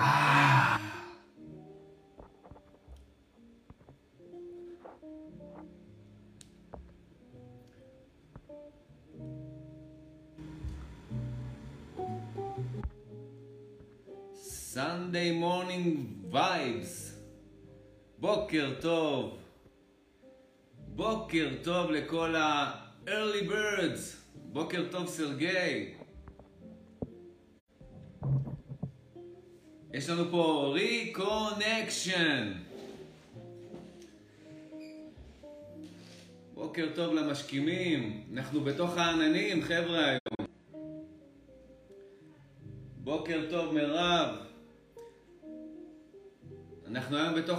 Ah. 0.00 0.80
Sunday 14.40 15.32
morning 15.32 16.22
vibes. 16.30 17.07
בוקר 18.28 18.74
טוב. 18.80 19.38
בוקר 20.88 21.48
טוב 21.62 21.90
לכל 21.90 22.36
ה-early 22.36 23.50
birds. 23.50 24.16
בוקר 24.34 24.84
טוב 24.90 25.06
סרגי. 25.06 25.94
יש 29.94 30.08
לנו 30.10 30.30
פה 30.30 30.72
reconnection. 30.74 32.52
בוקר 36.54 36.88
טוב 36.94 37.14
למשכימים. 37.14 38.24
אנחנו 38.34 38.60
בתוך 38.60 38.98
העננים, 38.98 39.62
חבר'ה, 39.62 40.16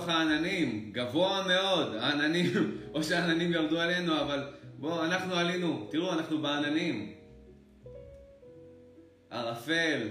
בתוך 0.09 0.19
העננים, 0.19 0.91
גבוה 0.91 1.43
מאוד, 1.47 1.95
העננים, 1.95 2.51
או 2.93 3.03
שהעננים 3.03 3.53
ירדו 3.53 3.79
עלינו, 3.79 4.21
אבל 4.21 4.47
בואו, 4.77 5.05
אנחנו 5.05 5.35
עלינו, 5.35 5.87
תראו, 5.91 6.13
אנחנו 6.13 6.41
בעננים. 6.41 7.13
ערפל. 9.29 10.07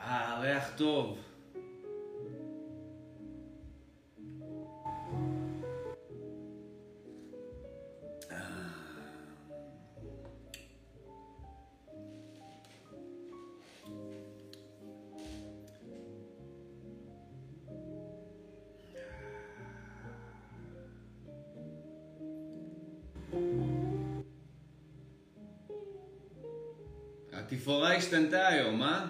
אה, 0.00 0.40
ריח 0.40 0.70
טוב. 0.76 1.18
השתנתה 27.94 28.46
היום, 28.46 28.82
אה? 28.82 29.06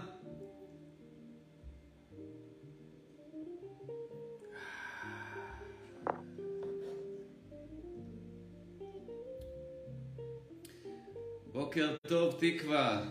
בוקר 11.52 11.96
טוב, 12.08 12.36
תקווה. 12.40 13.02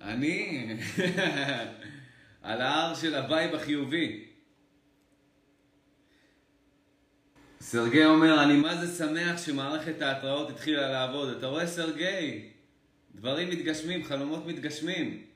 אני 0.00 0.76
על 2.42 2.60
ההר 2.60 2.94
של 2.94 3.14
ה 3.14 3.22
vibe 3.22 3.54
החיובי. 3.54 4.24
סרגי 7.60 8.04
אומר, 8.04 8.44
אני 8.44 8.56
מה 8.56 8.76
זה 8.76 8.98
שמח 8.98 9.46
שמערכת 9.46 10.02
ההתראות 10.02 10.50
התחילה 10.50 10.90
לעבוד. 10.90 11.28
אתה 11.28 11.46
רואה, 11.46 11.66
סרגי? 11.66 12.52
דברים 13.14 13.50
מתגשמים, 13.50 14.04
חלומות 14.04 14.46
מתגשמים. 14.46 15.26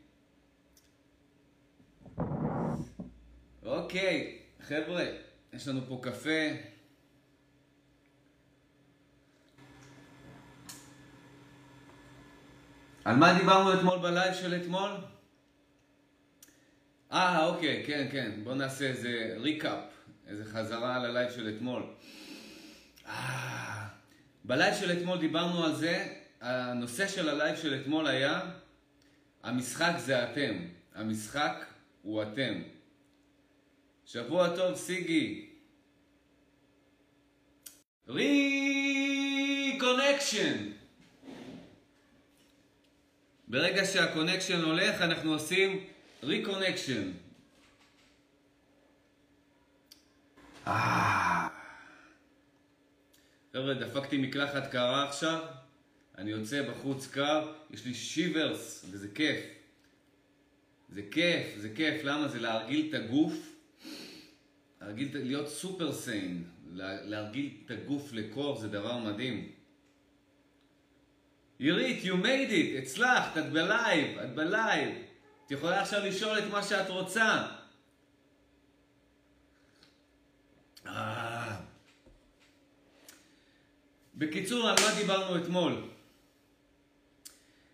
אוקיי, 3.63 4.39
חבר'ה, 4.61 5.05
יש 5.53 5.69
לנו 5.69 5.81
פה 5.89 6.01
קפה. 6.03 6.49
על 13.05 13.17
מה 13.17 13.39
דיברנו 13.39 13.75
אתמול 13.75 13.99
בלייב 13.99 14.35
של 14.35 14.61
אתמול? 14.63 14.91
אה, 17.13 17.47
אוקיי, 17.47 17.85
כן, 17.87 18.09
כן. 18.13 18.31
בואו 18.45 18.55
נעשה 18.55 18.85
איזה 18.87 19.37
recap, 19.41 19.85
איזה 20.27 20.45
חזרה 20.45 20.97
על 20.97 21.05
הלייב 21.05 21.31
של 21.31 21.57
אתמול. 21.57 21.83
אה, 23.07 23.87
בלייב 24.45 24.75
של 24.75 24.99
אתמול 24.99 25.19
דיברנו 25.19 25.65
על 25.65 25.75
זה, 25.75 26.15
הנושא 26.47 27.09
של 27.09 27.29
הלייב 27.29 27.57
של 27.57 27.81
אתמול 27.81 28.07
היה 28.07 28.41
המשחק 29.43 29.93
זה 29.99 30.25
אתם, 30.25 30.55
המשחק 30.95 31.65
הוא 32.03 32.23
אתם. 32.23 32.63
שבוע 34.05 34.57
טוב 34.57 34.75
סיגי. 34.75 35.51
reconnection. 38.09 39.37
ברגע 43.49 43.85
שה 43.85 44.02
connection 44.02 44.61
הולך 44.61 45.03
אנחנו 45.03 45.33
עושים 45.33 45.85
reconnection. 46.23 47.13
אה... 50.67 51.49
חבר'ה, 53.53 53.75
דפקתי 53.75 54.19
מקלחת 54.19 54.71
קרה 54.73 55.09
עכשיו, 55.09 55.41
אני 56.19 56.31
יוצא 56.31 56.71
בחוץ 56.71 57.07
קר, 57.07 57.53
יש 57.71 57.85
לי 57.85 57.95
shivers, 57.95 58.87
וזה 58.91 59.09
כיף. 59.15 59.45
זה 60.89 61.03
כיף, 61.11 61.47
זה 61.57 61.69
כיף, 61.75 62.05
למה? 62.05 62.29
זה 62.29 62.41
להרגיל 62.41 62.87
את 62.89 62.95
הגוף, 62.95 63.35
להרגיל, 64.81 65.09
להיות 65.13 65.49
super 65.49 65.93
saiyan, 65.93 66.45
להרגיל 66.75 67.51
את 67.65 67.71
הגוף 67.71 68.13
לקור, 68.13 68.57
זה 68.61 68.69
דבר 68.69 68.99
מדהים. 68.99 69.53
עירית, 71.59 72.05
you 72.05 72.25
made 72.25 72.51
it, 72.51 72.79
הצלחת, 72.83 73.39
את 73.39 73.53
בלייב, 73.53 74.19
את 74.19 74.35
בלייב. 74.35 74.95
את 75.47 75.51
יכולה 75.51 75.81
עכשיו 75.81 76.07
לשאול 76.07 76.39
את 76.39 76.45
מה 76.51 76.63
שאת 76.63 76.91
רוצה. 76.91 77.47
אה... 80.87 81.57
בקיצור, 84.15 84.69
על 84.69 84.75
מה 84.81 85.01
דיברנו 85.01 85.45
אתמול? 85.45 85.96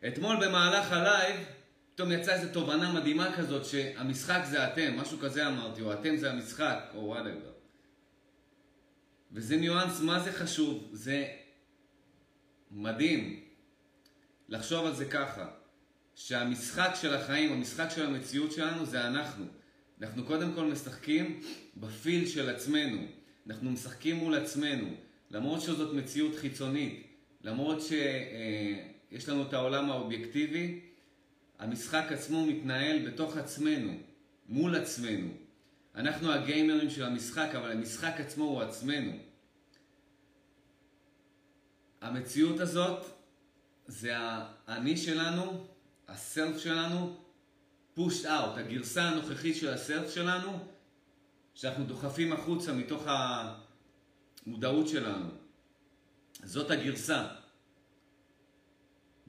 אתמול 0.09 0.47
במהלך 0.47 0.93
הלייב, 0.93 1.37
פתאום 1.95 2.13
יצאה 2.13 2.35
איזו 2.35 2.53
תובנה 2.53 2.93
מדהימה 2.93 3.37
כזאת 3.37 3.65
שהמשחק 3.65 4.41
זה 4.51 4.67
אתם, 4.67 4.97
משהו 4.97 5.19
כזה 5.19 5.47
אמרתי, 5.47 5.83
או 5.83 5.93
אתם 5.93 6.17
זה 6.17 6.31
המשחק, 6.31 6.79
או 6.95 7.05
whatever. 7.05 7.53
וזה 9.33 9.57
ניואנס, 9.57 10.01
מה 10.01 10.21
זה 10.21 10.33
חשוב? 10.33 10.89
זה 10.93 11.29
מדהים 12.71 13.41
לחשוב 14.49 14.87
על 14.87 14.95
זה 14.95 15.05
ככה, 15.05 15.51
שהמשחק 16.15 16.91
של 17.01 17.15
החיים, 17.15 17.53
המשחק 17.53 17.89
של 17.95 18.07
המציאות 18.07 18.53
שלנו 18.53 18.87
זה 18.87 19.07
אנחנו. 19.07 19.45
אנחנו 20.03 20.25
קודם 20.25 20.53
כל 20.55 20.65
משחקים 20.65 21.41
בפיל 21.77 22.27
של 22.27 22.51
עצמנו, 22.51 23.07
אנחנו 23.47 23.71
משחקים 23.71 24.17
מול 24.17 24.35
עצמנו. 24.35 24.95
למרות 25.31 25.61
שזאת 25.61 25.95
מציאות 25.95 26.35
חיצונית, 26.35 27.07
למרות 27.43 27.83
שיש 29.13 29.29
לנו 29.29 29.43
את 29.43 29.53
העולם 29.53 29.91
האובייקטיבי, 29.91 30.81
המשחק 31.59 32.05
עצמו 32.11 32.47
מתנהל 32.47 33.09
בתוך 33.09 33.37
עצמנו, 33.37 33.93
מול 34.49 34.77
עצמנו. 34.77 35.29
אנחנו 35.95 36.33
הגיימרים 36.33 36.91
של 36.91 37.05
המשחק, 37.05 37.49
אבל 37.57 37.73
המשחק 37.73 38.15
עצמו 38.19 38.45
הוא 38.45 38.63
עצמנו. 38.63 39.13
המציאות 42.01 42.61
הזאת 42.61 43.07
זה 43.87 44.13
האני 44.17 44.97
שלנו, 44.97 45.67
הסלף 46.09 46.59
שלנו, 46.59 47.17
פושט 47.95 48.27
אאוט, 48.27 48.59
הגרסה 48.59 49.03
הנוכחית 49.03 49.57
של 49.57 49.69
הסלף 49.69 50.15
שלנו, 50.15 50.59
שאנחנו 51.55 51.85
דוחפים 51.85 52.33
החוצה 52.33 52.73
מתוך. 52.73 53.07
המודעות 54.47 54.89
שלנו. 54.89 55.29
זאת 56.43 56.71
הגרסה. 56.71 57.42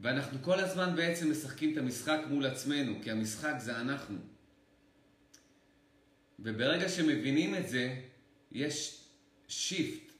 ואנחנו 0.03 0.39
כל 0.41 0.59
הזמן 0.59 0.95
בעצם 0.95 1.31
משחקים 1.31 1.73
את 1.73 1.77
המשחק 1.77 2.19
מול 2.29 2.45
עצמנו, 2.45 2.99
כי 3.03 3.11
המשחק 3.11 3.53
זה 3.59 3.81
אנחנו. 3.81 4.17
וברגע 6.39 6.89
שמבינים 6.89 7.55
את 7.55 7.69
זה, 7.69 7.95
יש 8.51 9.03
שיפט, 9.47 10.11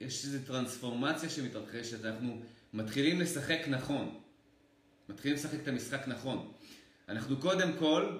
יש 0.00 0.24
איזו 0.24 0.38
טרנספורמציה 0.46 1.28
שמתרחשת, 1.28 2.04
אנחנו 2.04 2.42
מתחילים 2.72 3.20
לשחק 3.20 3.58
נכון. 3.68 4.20
מתחילים 5.08 5.36
לשחק 5.36 5.60
את 5.62 5.68
המשחק 5.68 6.08
נכון. 6.08 6.52
אנחנו 7.08 7.36
קודם 7.36 7.72
כל 7.78 8.18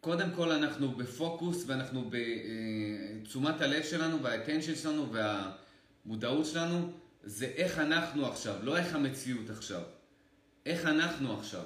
קודם 0.00 0.30
כל 0.36 0.52
אנחנו 0.52 0.90
בפוקוס 0.90 1.64
ואנחנו 1.66 2.10
בתשומת 2.10 3.60
הלב 3.60 3.82
שלנו 3.82 4.22
והאטנשן 4.22 4.74
שלנו 4.74 5.12
והמודעות 5.12 6.46
שלנו 6.46 6.92
זה 7.22 7.46
איך 7.46 7.78
אנחנו 7.78 8.26
עכשיו, 8.26 8.54
לא 8.62 8.76
איך 8.76 8.94
המציאות 8.94 9.50
עכשיו. 9.50 9.82
איך 10.66 10.86
אנחנו 10.86 11.38
עכשיו. 11.38 11.64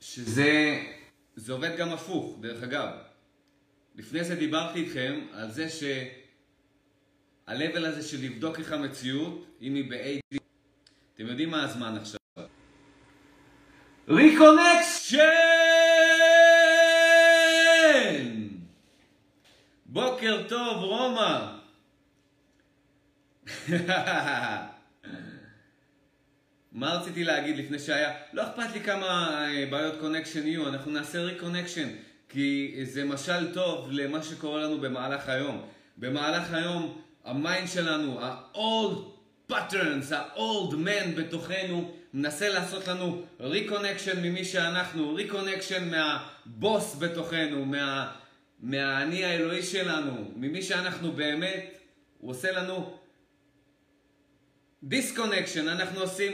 שזה 0.00 0.82
זה 1.36 1.52
עובד 1.52 1.76
גם 1.78 1.88
הפוך, 1.88 2.38
דרך 2.40 2.62
אגב. 2.62 2.88
לפני 3.94 4.24
זה 4.24 4.34
דיברתי 4.34 4.78
איתכם 4.78 5.20
על 5.32 5.50
זה 5.50 5.68
שה-level 5.68 7.86
הזה 7.86 8.08
של 8.08 8.22
לבדוק 8.22 8.58
איך 8.58 8.72
המציאות, 8.72 9.46
אם 9.62 9.74
היא 9.74 9.90
ב-HD, 9.90 10.38
אתם 11.14 11.26
יודעים 11.26 11.50
מה 11.50 11.64
הזמן 11.64 11.96
עכשיו. 11.96 12.18
reconnection! 14.08 15.18
בוקר 19.86 20.48
טוב, 20.48 20.82
רומא! 20.82 21.57
מה 26.72 26.94
רציתי 26.94 27.24
להגיד 27.24 27.56
לפני 27.56 27.78
שהיה? 27.78 28.14
לא 28.32 28.42
אכפת 28.42 28.72
לי 28.74 28.80
כמה 28.80 29.40
אה, 29.46 29.66
בעיות 29.70 30.00
connection 30.00 30.46
יהיו, 30.46 30.68
אנחנו 30.68 30.90
נעשה 30.90 31.20
reconnection, 31.20 31.88
כי 32.28 32.80
זה 32.82 33.04
משל 33.04 33.54
טוב 33.54 33.88
למה 33.90 34.22
שקורה 34.22 34.62
לנו 34.62 34.80
במהלך 34.80 35.28
היום. 35.28 35.68
במהלך 35.96 36.52
היום 36.52 37.00
ה 37.24 37.33
mind 37.33 37.68
שלנו, 37.68 38.20
ה-old 38.20 38.98
patterns, 39.52 40.14
ה-old 40.14 40.72
man 40.72 41.16
בתוכנו, 41.16 41.94
מנסה 42.14 42.48
לעשות 42.48 42.88
לנו 42.88 43.22
disconnection 43.40 44.22
ממי 44.22 44.44
שאנחנו, 44.44 45.14
disconnection 45.14 45.90
מהבוס 45.90 46.96
בתוכנו, 46.98 47.64
מה, 47.64 48.12
מהאני 48.60 49.24
האלוהי 49.24 49.62
שלנו, 49.62 50.32
ממי 50.36 50.62
שאנחנו 50.62 51.12
באמת, 51.12 51.64
הוא 52.18 52.30
עושה 52.30 52.52
לנו 52.52 52.97
disconnection, 54.82 55.68
אנחנו 55.68 56.00
עושים 56.00 56.32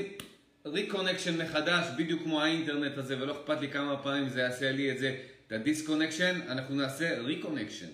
reconnection 0.66 1.43
מחדש, 1.43 1.87
בדיוק 1.99 2.23
כמו 2.23 2.43
האינטרנט 2.43 2.99
הזה, 2.99 3.23
ולא 3.23 3.32
אכפת 3.32 3.61
לי 3.61 3.70
כמה 3.70 4.02
פעמים 4.02 4.29
זה 4.29 4.41
יעשה 4.41 4.73
לי 4.73 4.93
את 4.93 4.99
זה, 4.99 5.20
את 5.46 5.52
ה 5.52 5.58
disconnection, 5.58 6.40
אנחנו 6.49 6.75
נעשה 6.75 7.20
reconnection. 7.20 7.88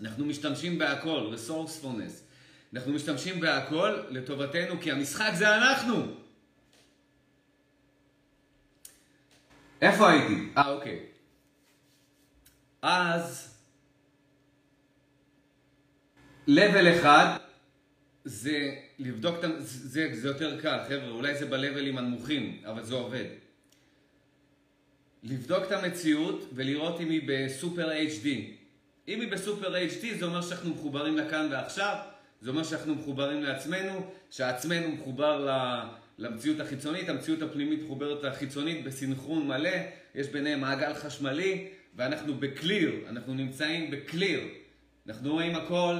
אנחנו 0.00 0.24
משתמשים 0.24 0.78
בהכל, 0.78 1.34
resourcefulness. 1.34 2.12
אנחנו 2.74 2.92
משתמשים 2.92 3.40
בהכל 3.40 4.02
לטובתנו, 4.10 4.80
כי 4.80 4.92
המשחק 4.92 5.32
זה 5.34 5.56
אנחנו. 5.56 6.06
איפה 9.82 10.10
הייתי? 10.10 10.48
אה, 10.56 10.68
אוקיי. 10.68 11.00
אז, 12.82 13.54
level 16.48 17.00
אחד 17.00 17.36
זה 18.24 18.74
לבדוק 19.04 19.44
את... 19.44 19.50
זה, 19.58 20.08
זה 20.12 20.28
יותר 20.28 20.60
קל, 20.60 20.78
חבר'ה, 20.88 21.08
אולי 21.08 21.34
זה 21.34 21.46
ב 21.46 21.52
level 21.52 21.85
ים 21.85 21.98
הנמוכים, 21.98 22.62
אבל 22.64 22.84
זה 22.84 22.94
עובד. 22.94 23.24
לבדוק 25.22 25.64
את 25.64 25.72
המציאות 25.72 26.48
ולראות 26.54 27.00
אם 27.00 27.10
היא 27.10 27.22
בסופר 27.26 27.90
HD. 27.90 28.26
אם 29.08 29.20
היא 29.20 29.32
בסופר 29.32 29.74
HD 29.74 30.18
זה 30.18 30.24
אומר 30.24 30.42
שאנחנו 30.42 30.70
מחוברים 30.70 31.16
לכאן 31.16 31.48
ועכשיו, 31.50 31.96
זה 32.40 32.50
אומר 32.50 32.64
שאנחנו 32.64 32.94
מחוברים 32.94 33.42
לעצמנו, 33.42 34.10
שעצמנו 34.30 34.88
מחובר 34.88 35.48
למציאות 36.18 36.60
החיצונית, 36.60 37.08
המציאות 37.08 37.42
הפנימית 37.42 37.82
מחוברת 37.82 38.24
לחיצונית 38.24 38.84
בסינכרון 38.84 39.46
מלא, 39.46 39.70
יש 40.14 40.28
ביניהם 40.28 40.60
מעגל 40.60 40.94
חשמלי, 40.94 41.68
ואנחנו 41.96 42.34
בקליר, 42.34 42.92
אנחנו 43.08 43.34
נמצאים 43.34 43.90
בקליר. 43.90 44.40
אנחנו 45.06 45.32
רואים 45.32 45.56
הכל 45.56 45.96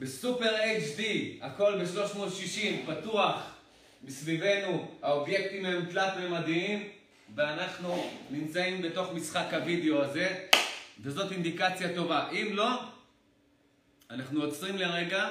בסופר 0.00 0.56
HD, 0.56 1.02
הכל 1.40 1.84
ב-360, 1.84 2.90
פתוח 2.90 3.54
מסביבנו, 4.04 4.88
האובייקטים 5.02 5.64
הם 5.64 5.84
תלת-ממדיים, 5.84 6.88
ואנחנו 7.34 8.10
נמצאים 8.30 8.82
בתוך 8.82 9.12
משחק 9.14 9.46
הוידאו 9.52 10.02
הזה, 10.02 10.46
וזאת 11.02 11.32
אינדיקציה 11.32 11.94
טובה. 11.94 12.30
אם 12.30 12.48
לא, 12.52 12.82
אנחנו 14.10 14.42
עוצרים 14.42 14.76
לרגע 14.76 15.30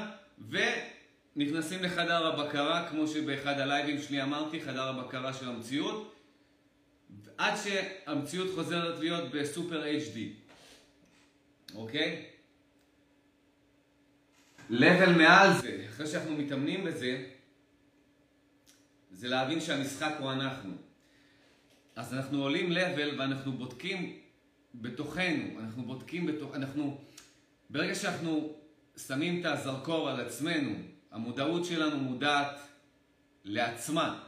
ונכנסים 0.49 1.83
לחדר 1.83 2.27
הבקרה, 2.27 2.87
כמו 2.89 3.07
שבאחד 3.07 3.59
הלייבים 3.59 4.01
שלי 4.01 4.23
אמרתי, 4.23 4.61
חדר 4.61 4.87
הבקרה 4.87 5.33
של 5.33 5.49
המציאות, 5.49 6.15
עד 7.37 7.53
שהמציאות 7.63 8.55
חוזרת 8.55 8.99
להיות 8.99 9.31
בסופר 9.31 9.83
HD, 9.83 10.17
אוקיי? 11.75 12.28
לבל 14.69 15.13
מעל 15.17 15.53
זה, 15.61 15.85
אחרי 15.89 16.07
שאנחנו 16.07 16.37
מתאמנים 16.37 16.83
בזה, 16.83 17.25
זה 19.11 19.27
להבין 19.27 19.61
שהמשחק 19.61 20.15
הוא 20.19 20.31
אנחנו. 20.31 20.73
אז 21.95 22.13
אנחנו 22.13 22.41
עולים 22.43 22.71
לבל 22.71 23.19
ואנחנו 23.19 23.51
בודקים 23.51 24.19
בתוכנו, 24.75 25.59
אנחנו 25.59 25.83
בודקים 25.83 26.25
בתוך... 26.25 26.55
אנחנו... 26.55 26.97
ברגע 27.69 27.95
שאנחנו 27.95 28.53
שמים 29.07 29.39
את 29.39 29.45
הזרקור 29.45 30.09
על 30.09 30.19
עצמנו, 30.19 30.75
המודעות 31.11 31.65
שלנו 31.65 31.97
מודעת 31.97 32.59
לעצמה. 33.43 34.23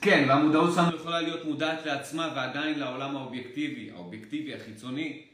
כן, 0.00 0.24
והמודעות 0.28 0.74
שלנו 0.74 0.96
יכולה 0.96 1.20
להיות 1.20 1.44
מודעת 1.44 1.86
לעצמה 1.86 2.32
ועדיין 2.36 2.78
לעולם 2.78 3.16
האובייקטיבי, 3.16 3.90
האובייקטיבי, 3.90 4.54
החיצוני, 4.54 5.26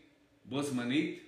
בו 0.44 0.62
זמנית. 0.62 1.25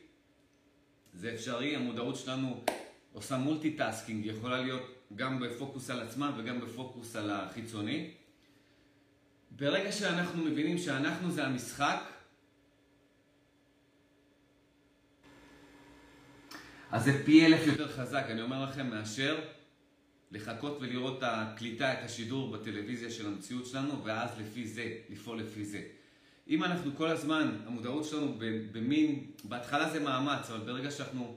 זה 1.18 1.34
אפשרי, 1.34 1.76
המודעות 1.76 2.16
שלנו 2.16 2.64
עושה 3.12 3.36
multitasking, 3.36 4.26
יכולה 4.26 4.60
להיות 4.60 4.82
גם 5.16 5.40
בפוקוס 5.40 5.90
על 5.90 6.00
עצמה 6.00 6.32
וגם 6.38 6.60
בפוקוס 6.60 7.16
על 7.16 7.30
החיצוני. 7.30 8.10
ברגע 9.50 9.92
שאנחנו 9.92 10.44
מבינים 10.44 10.78
שאנחנו 10.78 11.30
זה 11.30 11.46
המשחק, 11.46 12.00
אז 16.90 17.04
זה 17.04 17.24
פי 17.24 17.46
אלף 17.46 17.66
יותר 17.66 17.88
חזק, 17.88 18.24
אני 18.30 18.42
אומר 18.42 18.64
לכם, 18.64 18.90
מאשר 18.90 19.40
לחכות 20.30 20.78
ולראות 20.80 21.18
את 21.18 21.22
הקליטה, 21.26 21.92
את 21.92 22.04
השידור 22.04 22.50
בטלוויזיה 22.56 23.10
של 23.10 23.26
המציאות 23.26 23.66
שלנו, 23.66 24.04
ואז 24.04 24.30
לפי 24.40 24.68
זה, 24.68 24.96
לפעול 25.08 25.40
לפי 25.40 25.64
זה. 25.64 25.97
אם 26.48 26.64
אנחנו 26.64 26.96
כל 26.96 27.08
הזמן, 27.08 27.56
המודעות 27.66 28.04
שלנו 28.04 28.34
במין, 28.72 29.26
בהתחלה 29.44 29.90
זה 29.90 30.00
מאמץ, 30.00 30.50
אבל 30.50 30.66
ברגע 30.66 30.90
שאנחנו 30.90 31.36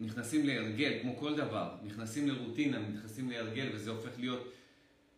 נכנסים 0.00 0.46
להרגל, 0.46 0.98
כמו 1.02 1.16
כל 1.16 1.36
דבר, 1.36 1.74
נכנסים 1.82 2.28
לרוטינה, 2.28 2.78
נכנסים 2.78 3.30
להרגל, 3.30 3.68
וזה 3.74 3.90
הופך 3.90 4.10
להיות, 4.18 4.52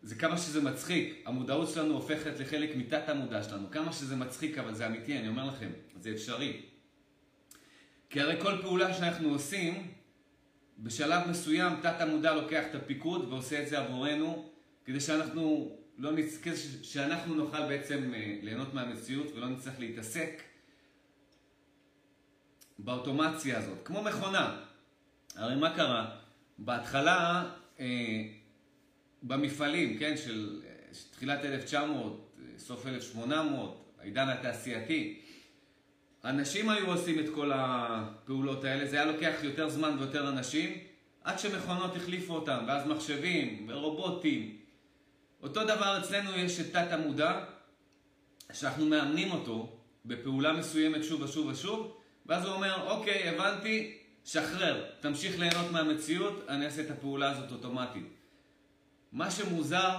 זה 0.03 0.15
כמה 0.15 0.39
שזה 0.39 0.63
מצחיק, 0.63 1.23
המודעות 1.27 1.69
שלנו 1.69 1.95
הופכת 1.95 2.41
לחלק 2.41 2.77
מתת 2.77 3.09
המודע 3.09 3.43
שלנו, 3.43 3.71
כמה 3.71 3.93
שזה 3.93 4.17
מצחיק, 4.17 4.59
אבל 4.59 4.75
זה 4.75 4.87
אמיתי, 4.87 5.19
אני 5.19 5.29
אומר 5.29 5.47
לכם, 5.47 5.71
זה 6.01 6.11
אפשרי. 6.11 6.61
כי 8.11 8.21
הרי 8.21 8.41
כל 8.41 8.53
פעולה 8.63 8.95
שאנחנו 8.95 9.29
עושים, 9.29 9.93
בשלב 10.79 11.29
מסוים 11.31 11.73
תת 11.83 12.01
המודע 12.01 12.35
לוקח 12.35 12.65
את 12.71 12.75
הפיקוד 12.75 13.25
ועושה 13.29 13.63
את 13.63 13.69
זה 13.69 13.79
עבורנו, 13.79 14.51
כדי 14.85 15.01
שאנחנו 15.01 15.77
לא 16.03 16.13
נצטרך, 16.13 16.59
שאנחנו 16.83 17.35
נוכל 17.35 17.69
בעצם 17.69 18.15
אה, 18.15 18.37
ליהנות 18.43 18.75
מהמציאות 18.75 19.27
ולא 19.35 19.49
נצטרך 19.49 19.79
להתעסק 19.79 20.43
באוטומציה 22.79 23.59
הזאת, 23.59 23.79
כמו 23.85 24.03
מכונה. 24.03 24.61
הרי 25.37 25.57
מה 25.57 25.77
קרה? 25.77 26.11
בהתחלה, 26.59 27.45
אה, 27.81 28.23
במפעלים, 29.23 29.99
כן, 29.99 30.17
של, 30.17 30.61
אה, 30.65 30.71
תחילת 31.11 31.45
1900, 31.45 32.29
סוף 32.59 32.87
1800, 32.87 33.85
העידן 34.01 34.29
התעשייתי, 34.29 35.21
אנשים 36.25 36.69
היו 36.69 36.87
עושים 36.87 37.19
את 37.19 37.27
כל 37.35 37.51
הפעולות 37.55 38.65
האלה, 38.65 38.87
זה 38.87 38.97
היה 38.97 39.13
לוקח 39.13 39.35
יותר 39.43 39.69
זמן 39.69 39.97
ויותר 39.99 40.29
אנשים, 40.29 40.79
עד 41.25 41.39
שמכונות 41.39 41.97
החליפו 41.97 42.35
אותם, 42.35 42.65
ואז 42.69 42.87
מחשבים 42.87 43.67
ורובוטים. 43.69 44.62
אותו 45.43 45.65
דבר 45.65 45.99
אצלנו 45.99 46.37
יש 46.37 46.61
את 46.61 46.73
תת 46.73 46.87
המודע, 46.91 47.45
שאנחנו 48.53 48.87
מאמנים 48.87 49.31
אותו 49.33 49.77
בפעולה 50.05 50.53
מסוימת 50.53 51.05
שוב 51.05 51.23
ושוב 51.23 51.47
ושוב, 51.47 51.97
ואז 52.27 52.45
הוא 52.45 52.55
אומר, 52.55 52.91
אוקיי, 52.91 53.29
הבנתי, 53.29 53.99
שחרר, 54.25 54.91
תמשיך 55.01 55.39
ליהנות 55.39 55.71
מהמציאות, 55.71 56.45
אני 56.49 56.65
אעשה 56.65 56.83
את 56.83 56.91
הפעולה 56.91 57.31
הזאת 57.31 57.53
אוטומטית. 57.53 58.07
מה 59.13 59.31
שמוזר, 59.31 59.97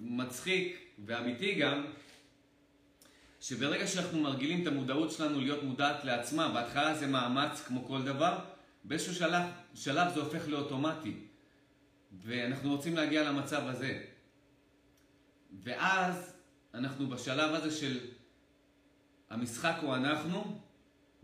מצחיק 0.00 0.78
ואמיתי 1.06 1.54
גם, 1.54 1.84
שברגע 3.40 3.86
שאנחנו 3.86 4.20
מרגילים 4.20 4.62
את 4.62 4.66
המודעות 4.66 5.12
שלנו 5.12 5.40
להיות 5.40 5.62
מודעת 5.62 6.04
לעצמה, 6.04 6.48
בהתחלה 6.48 6.94
זה 6.94 7.06
מאמץ 7.06 7.62
כמו 7.66 7.84
כל 7.84 8.02
דבר, 8.02 8.38
באיזשהו 8.84 9.14
שלב, 9.14 9.42
שלב 9.74 10.14
זה 10.14 10.20
הופך 10.20 10.48
לאוטומטי. 10.48 11.14
ואנחנו 12.22 12.70
רוצים 12.70 12.96
להגיע 12.96 13.22
למצב 13.22 13.66
הזה. 13.66 14.11
ואז 15.60 16.32
אנחנו 16.74 17.08
בשלב 17.08 17.54
הזה 17.54 17.70
של 17.70 17.98
המשחק 19.30 19.74
הוא 19.82 19.94
אנחנו, 19.94 20.60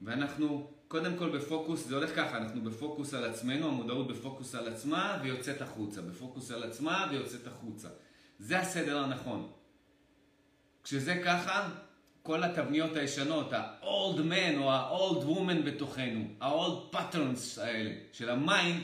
ואנחנו 0.04 0.70
קודם 0.88 1.16
כל 1.16 1.38
בפוקוס, 1.38 1.86
זה 1.86 1.94
הולך 1.94 2.16
ככה, 2.16 2.36
אנחנו 2.36 2.62
בפוקוס 2.62 3.14
על 3.14 3.24
עצמנו, 3.24 3.68
המודעות 3.68 4.08
בפוקוס 4.08 4.54
על 4.54 4.68
עצמה 4.68 5.18
ויוצאת 5.22 5.62
החוצה, 5.62 6.02
בפוקוס 6.02 6.50
על 6.50 6.62
עצמה 6.62 7.06
ויוצאת 7.10 7.46
החוצה. 7.46 7.88
זה 8.38 8.58
הסדר 8.58 8.98
הנכון. 8.98 9.52
כשזה 10.84 11.22
ככה, 11.24 11.70
כל 12.22 12.42
התבניות 12.42 12.96
הישנות, 12.96 13.52
ה-old 13.52 14.18
man 14.18 14.58
או 14.58 14.72
ה-old 14.72 15.24
woman 15.24 15.66
בתוכנו, 15.66 16.24
ה-old 16.40 16.94
patterns 16.94 17.60
האלה 17.60 17.90
של 18.12 18.30
ה 18.30 18.39
mind, 18.39 18.82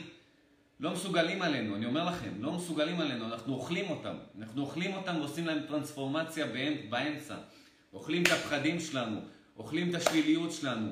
לא 0.85 0.91
מסוגלים 0.91 1.41
עלינו, 1.41 1.75
אני 1.75 1.85
אומר 1.85 2.05
לכם, 2.05 2.29
לא 2.39 2.51
מסוגלים 2.51 3.01
עלינו, 3.01 3.25
אנחנו 3.25 3.53
אוכלים 3.53 3.89
אותם. 3.89 4.15
אנחנו 4.39 4.61
אוכלים 4.61 4.93
אותם 4.93 5.15
ועושים 5.19 5.47
להם 5.47 5.59
טרנספורמציה 5.67 6.45
באמצע. 6.89 7.35
אוכלים 7.93 8.23
את 8.23 8.31
הפחדים 8.31 8.79
שלנו, 8.79 9.21
אוכלים 9.57 9.89
את 9.89 9.95
השליליות 9.95 10.51
שלנו, 10.51 10.91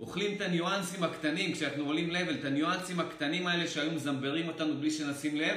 אוכלים 0.00 0.36
את 0.36 0.40
הניואנסים 0.40 1.02
הקטנים, 1.02 1.52
כשאנחנו 1.52 1.84
עולים 1.84 2.10
לבל, 2.10 2.34
את 2.34 2.44
הניואנסים 2.44 3.00
הקטנים 3.00 3.46
האלה 3.46 3.68
שהיו 3.68 3.92
מזמברים 3.92 4.48
אותנו 4.48 4.76
בלי 4.76 4.90
שנשים 4.90 5.36
לב, 5.36 5.56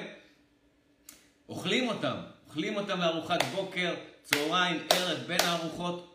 אוכלים 1.50 1.88
אותם, 1.88 2.16
אוכלים 2.48 2.76
אותם 2.76 3.00
לארוחת 3.00 3.44
בוקר, 3.56 3.96
צהריים, 4.24 4.78
ערב, 4.90 5.18
בין 5.28 5.40
הארוחות, 5.42 6.09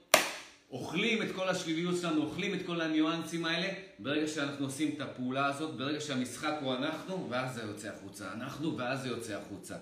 אוכלים 0.75 1.23
את 1.23 1.29
כל 1.35 1.49
השליליות 1.49 2.01
שלנו, 2.01 2.23
אוכלים 2.23 2.55
את 2.55 2.67
כל 2.67 2.81
הניואנסים 2.81 3.45
האלה, 3.45 3.69
ברגע 3.99 4.29
שאנחנו 4.29 4.65
עושים 4.65 4.91
את 4.97 5.01
הפעולה 5.01 5.47
הזאת, 5.47 5.77
ברגע 5.77 6.01
שהמשחק 6.01 6.55
הוא 6.61 6.75
אנחנו, 6.75 7.27
ואז 7.31 7.55
זה 7.55 7.63
יוצא 7.63 7.89
החוצה. 7.89 8.33
אנחנו, 8.33 8.79
ואז 8.79 9.03
זה 9.03 9.09
יוצא 9.09 9.37
החוצה. 9.37 9.77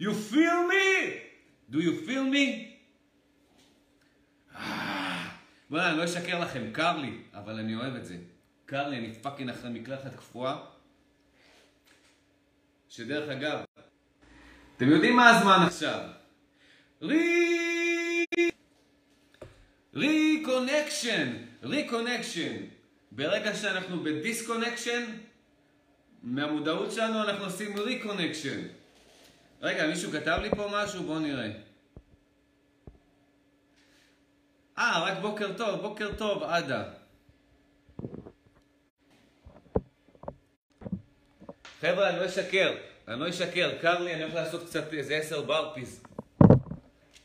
You 0.00 0.10
feel 0.30 0.60
me? 0.70 1.10
Do 1.70 1.76
you 1.76 2.08
feel 2.08 2.34
me? 2.34 2.72
בוא'נה, 5.70 5.90
אני 5.90 5.98
לא 5.98 6.04
אשקר 6.04 6.40
לכם, 6.40 6.62
קר 6.72 6.96
לי, 6.98 7.18
אבל 7.34 7.58
אני 7.58 7.74
אוהב 7.74 7.94
את 7.96 8.04
זה. 8.04 8.16
קר 8.66 8.88
לי, 8.88 8.98
אני 8.98 9.12
פאקינג 9.14 9.50
אחרי 9.50 9.70
מקלחת 9.70 10.14
קפואה. 10.16 10.56
שדרך 12.88 13.28
אגב, 13.28 13.58
אתם 14.76 14.88
יודעים 14.88 15.16
מה 15.16 15.30
הזמן 15.30 15.58
עכשיו? 15.66 16.00
רי... 17.02 18.11
reconnection, 19.94 21.32
reconnection. 21.62 22.56
ברגע 23.10 23.54
שאנחנו 23.54 24.02
ב 24.02 24.09
disconnection, 24.09 25.04
מהמודעות 26.22 26.92
שלנו 26.92 27.22
אנחנו 27.22 27.44
עושים 27.44 27.78
reconnection. 27.78 28.60
רגע, 29.62 29.86
מישהו 29.86 30.12
כתב 30.12 30.38
לי 30.42 30.50
פה 30.50 30.68
משהו? 30.72 31.02
בואו 31.02 31.18
נראה. 31.18 31.50
אה, 34.78 35.04
רק 35.04 35.18
בוקר 35.18 35.52
טוב, 35.56 35.80
בוקר 35.80 36.10
טוב, 36.18 36.42
עדה. 36.42 36.84
חבר'ה, 41.80 42.10
אני 42.10 42.18
לא 42.18 42.26
אשקר, 42.26 42.74
אני 43.08 43.20
לא 43.20 43.28
אשקר, 43.28 43.78
קר 43.80 43.98
לי, 44.02 44.14
אני 44.14 44.22
הולך 44.22 44.34
לעשות 44.34 44.66
קצת 44.66 44.92
איזה 44.92 45.16
עשר 45.16 45.42
burpees. 45.42 46.02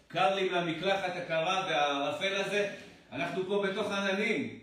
קר 0.08 0.36
לי 0.36 0.50
מהמקלחת 0.50 1.16
הקרה 1.16 1.66
והערפל 1.70 2.36
הזה, 2.36 2.76
אנחנו 3.12 3.46
פה 3.48 3.64
בתוך 3.68 3.92
עננים. 3.92 4.60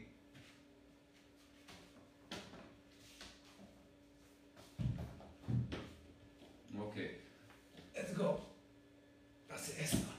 אוקיי, 6.79 7.09
let's 7.95 8.19
go. 8.19 8.25
תעשה 9.47 9.83
עשר. 9.83 10.15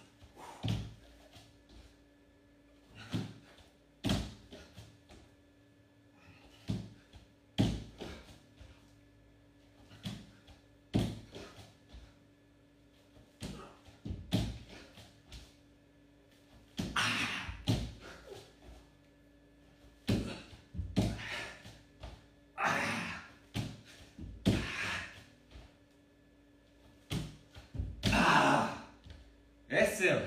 עשר. 29.69 30.19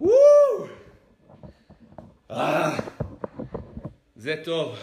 וואו! 0.00 0.66
אה, 2.30 2.78
זה 4.22 4.36
טוב. 4.44 4.78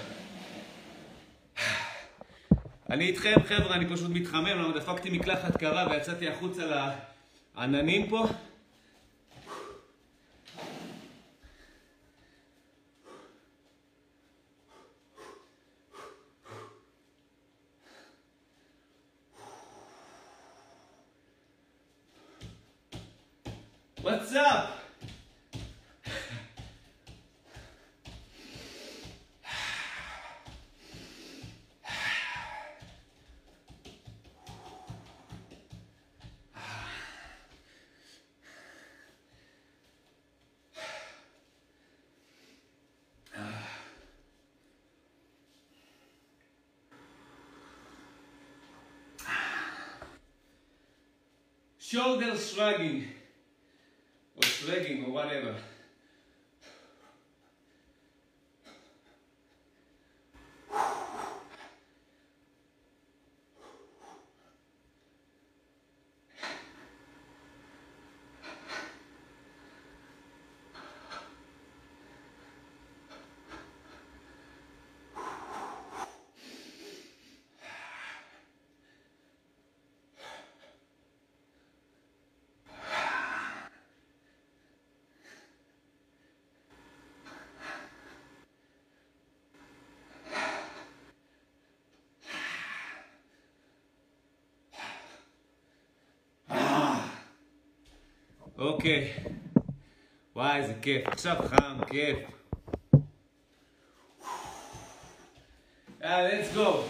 אני 2.90 3.06
איתכם 3.06 3.36
חבר'ה, 3.48 3.76
אני 3.76 3.86
פשוט 3.90 4.10
מתחמם, 4.10 4.46
למה 4.46 4.78
דפקתי 4.78 5.10
מקלחת 5.10 5.58
קרה 5.58 5.88
ויצאתי 5.90 6.28
החוצה 6.28 6.92
לעננים 7.56 8.10
פה. 8.10 8.28
Shoulder 52.00 52.38
shrugging. 52.38 53.09
אוקיי. 98.60 99.14
וואי, 100.36 100.62
איזה 100.62 100.74
כיף. 100.82 101.08
עכשיו 101.08 101.36
חם, 101.50 101.80
כיף. 101.88 102.18
יאללה, 106.02 106.42
let's 106.42 106.56
go. 106.56 106.82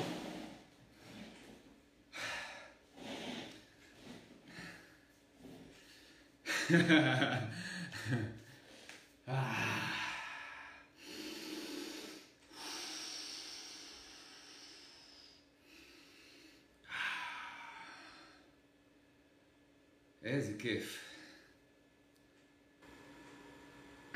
איזה 20.24 20.54
כיף. 20.60 21.10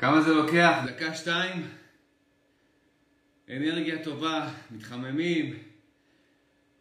כמה 0.04 0.13
זה 0.24 0.34
לוקח? 0.34 0.78
דקה 0.86 1.14
שתיים? 1.14 1.68
אנרגיה 3.50 4.04
טובה, 4.04 4.50
מתחממים. 4.70 5.58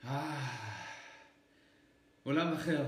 אה, 0.07 0.47
עולם 2.23 2.53
אחר. 2.53 2.83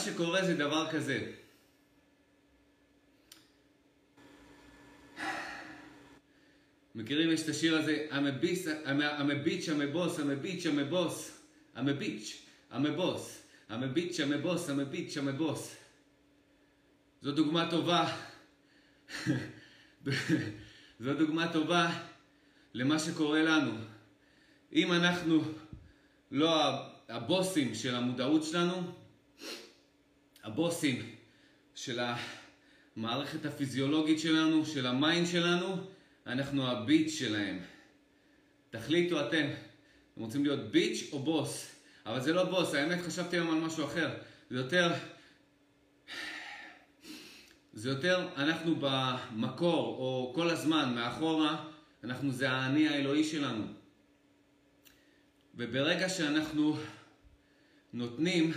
שקורה 0.00 0.44
זה 0.44 0.54
דבר 0.54 0.90
כזה. 0.90 1.32
מכירים? 6.94 7.30
יש 7.30 7.42
את 7.42 7.48
השיר 7.48 7.76
הזה, 7.76 8.06
a 8.10 8.14
bitch, 13.94 14.18
I'm 14.18 14.32
a 14.32 14.38
boss, 14.38 14.68
I'm 14.68 14.80
a 14.80 14.84
bitch, 14.84 15.16
I'm 15.16 15.28
a 15.28 15.40
boss. 15.40 15.76
זו 17.22 17.32
דוגמה 17.32 17.70
טובה. 17.70 18.16
זו 21.00 21.14
דוגמה 21.14 21.52
טובה 21.52 21.90
למה 22.74 22.98
שקורה 22.98 23.42
לנו. 23.42 23.72
אם 24.72 24.92
אנחנו 24.92 25.42
לא 26.30 26.72
הבוסים 27.08 27.74
של 27.74 27.94
המודעות 27.94 28.44
שלנו, 28.44 28.92
הבוסים 30.44 31.14
של 31.74 32.00
המערכת 32.96 33.46
הפיזיולוגית 33.46 34.20
שלנו, 34.20 34.66
של 34.66 34.86
ה 34.86 34.94
mind 34.94 35.26
שלנו, 35.26 35.76
אנחנו 36.26 36.66
ה 36.66 36.74
bitch 36.74 37.12
שלהם. 37.12 37.58
תחליטו 38.70 39.20
אתם, 39.20 39.46
אתם 40.12 40.20
רוצים 40.20 40.44
להיות 40.44 40.70
bitch 40.70 41.08
או 41.12 41.18
בוס? 41.18 41.74
אבל 42.06 42.20
זה 42.20 42.32
לא 42.32 42.44
בוס, 42.44 42.74
האמת 42.74 43.00
חשבתי 43.00 43.36
היום 43.36 43.50
על 43.50 43.60
משהו 43.60 43.84
אחר. 43.84 44.10
זה 44.50 44.58
יותר... 44.58 44.92
זה 47.72 47.88
יותר, 47.88 48.28
אנחנו 48.36 48.74
במקור, 48.80 49.96
או 49.98 50.32
כל 50.34 50.50
הזמן, 50.50 50.94
מאחורה, 50.94 51.64
אנחנו 52.04 52.32
זה 52.32 52.50
האני 52.50 52.88
האלוהי 52.88 53.24
שלנו. 53.24 53.64
וברגע 55.54 56.08
שאנחנו 56.08 56.76
נותנים 57.92 58.52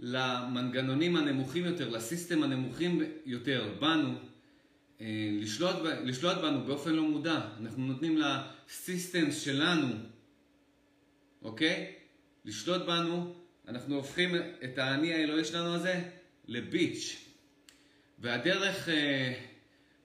למנגנונים 0.00 1.16
הנמוכים 1.16 1.64
יותר, 1.64 1.88
לסיסטם 1.88 2.42
הנמוכים 2.42 3.02
יותר, 3.26 3.74
בנו, 3.80 4.14
אה, 5.00 5.28
לשלוט, 5.32 5.76
לשלוט 6.04 6.36
בנו 6.36 6.64
באופן 6.64 6.92
לא 6.92 7.02
מודע. 7.02 7.40
אנחנו 7.60 7.86
נותנים 7.86 8.18
לסיסטם 8.18 9.32
שלנו, 9.32 9.94
אוקיי? 11.42 11.92
לשלוט 12.44 12.82
בנו, 12.82 13.34
אנחנו 13.68 13.94
הופכים 13.94 14.34
את 14.64 14.78
האני 14.78 15.14
האלוהי 15.14 15.44
שלנו 15.44 15.74
הזה 15.74 16.10
לביץ'. 16.48 17.26
והדרך 18.18 18.88
אה, 18.88 19.34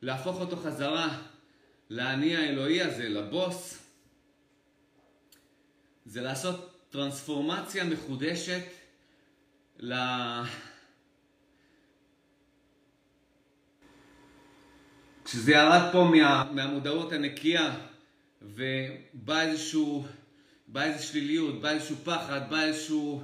להפוך 0.01 0.39
אותו 0.39 0.55
חזרה 0.55 1.21
לאני 1.89 2.36
האלוהי 2.36 2.81
הזה, 2.81 3.10
לבוס, 3.10 3.83
זה 6.05 6.21
לעשות 6.21 6.88
טרנספורמציה 6.89 7.83
מחודשת 7.83 8.62
ל... 9.80 9.94
כשזה 15.25 15.51
ירד 15.51 15.90
פה 15.92 16.04
מה, 16.04 16.51
מהמודעות 16.51 17.13
הנקייה 17.13 17.75
ובא 18.42 19.42
איזשהו, 19.42 20.06
בא 20.68 20.84
איזו 20.84 21.04
שליליות, 21.04 21.62
בא 21.62 21.70
איזשהו 21.70 21.96
פחד, 21.96 22.42
בא 22.50 22.64
איזשהו 22.64 23.24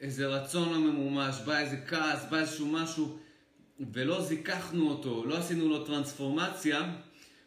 איזה 0.00 0.26
רצון 0.26 0.72
לא 0.72 0.78
ממומש, 0.78 1.36
בא 1.46 1.58
איזה 1.58 1.76
כעס, 1.86 2.24
בא 2.30 2.38
איזשהו 2.38 2.66
משהו 2.66 3.18
ולא 3.92 4.22
זיככנו 4.22 4.88
אותו, 4.88 5.24
לא 5.26 5.38
עשינו 5.38 5.68
לו 5.68 5.84
טרנספורמציה, 5.84 6.92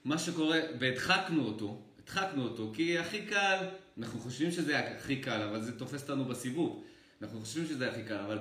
מה 0.06 0.18
שקורה, 0.18 0.60
והדחקנו 0.80 1.46
אותו, 1.46 1.82
הדחקנו 2.04 2.44
אותו, 2.44 2.72
כי 2.74 2.98
הכי 2.98 3.26
קל, 3.26 3.58
אנחנו 3.98 4.20
חושבים 4.20 4.52
שזה 4.52 4.80
הכי 4.80 5.22
קל, 5.22 5.42
אבל 5.42 5.62
זה 5.62 5.80
תופס 5.80 6.02
אותנו 6.02 6.26
בסיבוב. 6.26 6.84
אנחנו 7.26 7.40
חושבים 7.40 7.66
שזה 7.66 7.92
הכי 7.92 8.04
קל, 8.04 8.16
אבל 8.16 8.40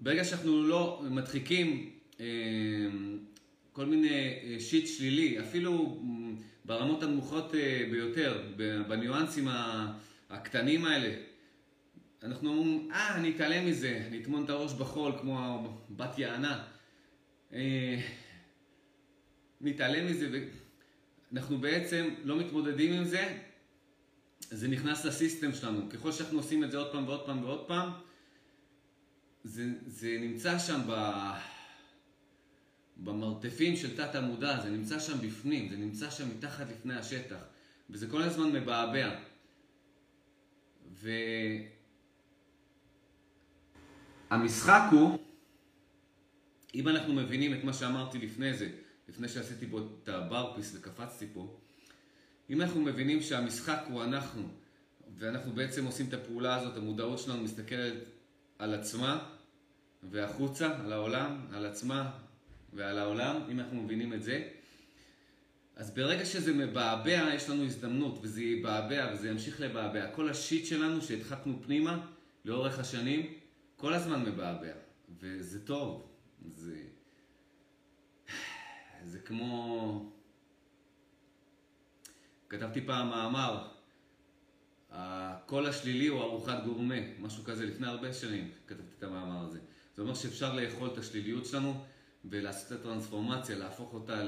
ברגע 0.00 0.24
שאנחנו 0.24 0.62
לא 0.62 1.02
מדחיקים 1.10 1.90
אה, 2.20 2.26
כל 3.72 3.86
מיני 3.86 4.08
אה, 4.08 4.56
שיט 4.60 4.86
שלילי, 4.86 5.40
אפילו 5.40 6.02
ברמות 6.64 7.02
הנמוכות 7.02 7.54
אה, 7.54 7.86
ביותר, 7.90 8.42
בניואנסים 8.88 9.48
הקטנים 10.30 10.84
האלה, 10.84 11.14
אנחנו 12.22 12.50
אומרים, 12.50 12.88
אה, 12.92 13.16
אני 13.16 13.30
אתעלם 13.30 13.66
מזה, 13.66 14.02
אני 14.06 14.22
אטמון 14.22 14.44
את 14.44 14.50
הראש 14.50 14.72
בחול 14.72 15.12
כמו 15.20 15.68
בת 15.90 16.18
יענה. 16.18 16.64
אה, 17.52 18.00
נתעלם 19.60 20.06
מזה, 20.06 20.40
ואנחנו 21.32 21.58
בעצם 21.58 22.08
לא 22.24 22.36
מתמודדים 22.38 22.92
עם 22.92 23.04
זה, 23.04 23.38
זה 24.40 24.68
נכנס 24.68 25.04
לסיסטם 25.04 25.52
שלנו. 25.52 25.90
ככל 25.90 26.12
שאנחנו 26.12 26.38
עושים 26.38 26.64
את 26.64 26.70
זה 26.70 26.78
עוד 26.78 26.92
פעם 26.92 27.08
ועוד 27.08 27.26
פעם 27.26 27.44
ועוד 27.44 27.64
פעם, 27.66 27.90
זה, 29.46 29.64
זה 29.86 30.18
נמצא 30.20 30.58
שם 30.58 30.80
ב... 30.88 30.92
במרתפים 32.96 33.76
של 33.76 33.96
תת 33.96 34.14
המודע, 34.14 34.60
זה 34.60 34.70
נמצא 34.70 34.98
שם 34.98 35.18
בפנים, 35.26 35.68
זה 35.68 35.76
נמצא 35.76 36.10
שם 36.10 36.28
מתחת 36.28 36.66
לפני 36.70 36.94
השטח, 36.94 37.36
וזה 37.90 38.06
כל 38.06 38.22
הזמן 38.22 38.52
מבעבע. 38.52 39.18
והמשחק 44.30 44.82
הוא, 44.92 45.18
אם 46.74 46.88
אנחנו 46.88 47.14
מבינים 47.14 47.54
את 47.54 47.64
מה 47.64 47.72
שאמרתי 47.72 48.18
לפני 48.18 48.54
זה, 48.54 48.70
לפני 49.08 49.28
שעשיתי 49.28 49.66
פה 49.70 49.80
את 50.02 50.08
הברפיס 50.08 50.74
וקפצתי 50.74 51.26
פה, 51.32 51.56
אם 52.50 52.62
אנחנו 52.62 52.80
מבינים 52.80 53.22
שהמשחק 53.22 53.84
הוא 53.88 54.04
אנחנו, 54.04 54.48
ואנחנו 55.18 55.52
בעצם 55.52 55.84
עושים 55.84 56.08
את 56.08 56.14
הפעולה 56.14 56.56
הזאת, 56.56 56.76
המודעות 56.76 57.18
שלנו 57.18 57.42
מסתכלת 57.42 57.94
על 58.58 58.74
עצמה 58.74 59.35
והחוצה, 60.02 60.80
על 60.80 60.92
העולם, 60.92 61.46
על 61.52 61.66
עצמה 61.66 62.10
ועל 62.72 62.98
העולם, 62.98 63.36
אם 63.50 63.60
אנחנו 63.60 63.82
מבינים 63.82 64.12
את 64.12 64.22
זה, 64.22 64.48
אז 65.76 65.90
ברגע 65.90 66.24
שזה 66.24 66.54
מבעבע, 66.54 67.34
יש 67.34 67.50
לנו 67.50 67.64
הזדמנות, 67.64 68.18
וזה 68.22 68.42
יבעבע 68.42 69.10
וזה 69.12 69.28
ימשיך 69.28 69.60
לבעבע. 69.60 70.10
כל 70.14 70.28
השיט 70.28 70.66
שלנו 70.66 71.02
שהדחקנו 71.02 71.62
פנימה 71.62 72.06
לאורך 72.44 72.78
השנים, 72.78 73.34
כל 73.76 73.94
הזמן 73.94 74.22
מבעבע, 74.22 74.72
וזה 75.20 75.66
טוב. 75.66 76.12
זה, 76.54 76.82
זה 79.02 79.18
כמו... 79.18 80.12
כתבתי 82.48 82.80
פעם 82.86 83.08
מאמר, 83.08 83.68
הקול 84.90 85.66
השלילי 85.66 86.06
הוא 86.06 86.22
ארוחת 86.22 86.64
גורמה, 86.64 86.94
משהו 87.18 87.44
כזה, 87.44 87.66
לפני 87.66 87.86
הרבה 87.86 88.12
שנים 88.12 88.50
כתבתי 88.66 88.94
את 88.98 89.02
המאמר 89.02 89.46
הזה. 89.46 89.60
זה 89.96 90.02
אומר 90.02 90.14
שאפשר 90.14 90.54
לאכול 90.54 90.88
את 90.92 90.98
השליליות 90.98 91.46
שלנו 91.46 91.84
ולעשות 92.24 92.72
את 92.72 92.80
הטרנספורמציה, 92.80 93.58
להפוך 93.58 93.94
אותה 93.94 94.22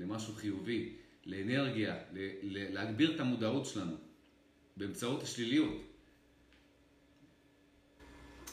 למשהו 0.00 0.34
חיובי, 0.34 0.96
לאנרגיה, 1.26 1.96
להגביר 2.42 3.14
את 3.14 3.20
המודעות 3.20 3.66
שלנו 3.66 3.96
באמצעות 4.76 5.22
השליליות. 5.22 5.82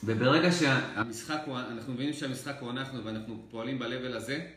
וברגע 0.03 0.51
שהמשחק 0.51 1.41
הוא, 1.45 1.59
אנחנו 1.59 1.93
מבינים 1.93 2.13
שהמשחק 2.13 2.55
הוא 2.59 2.71
אנחנו 2.71 3.05
ואנחנו 3.05 3.45
פועלים 3.49 3.79
ב-level 3.79 4.15
הזה, 4.15 4.51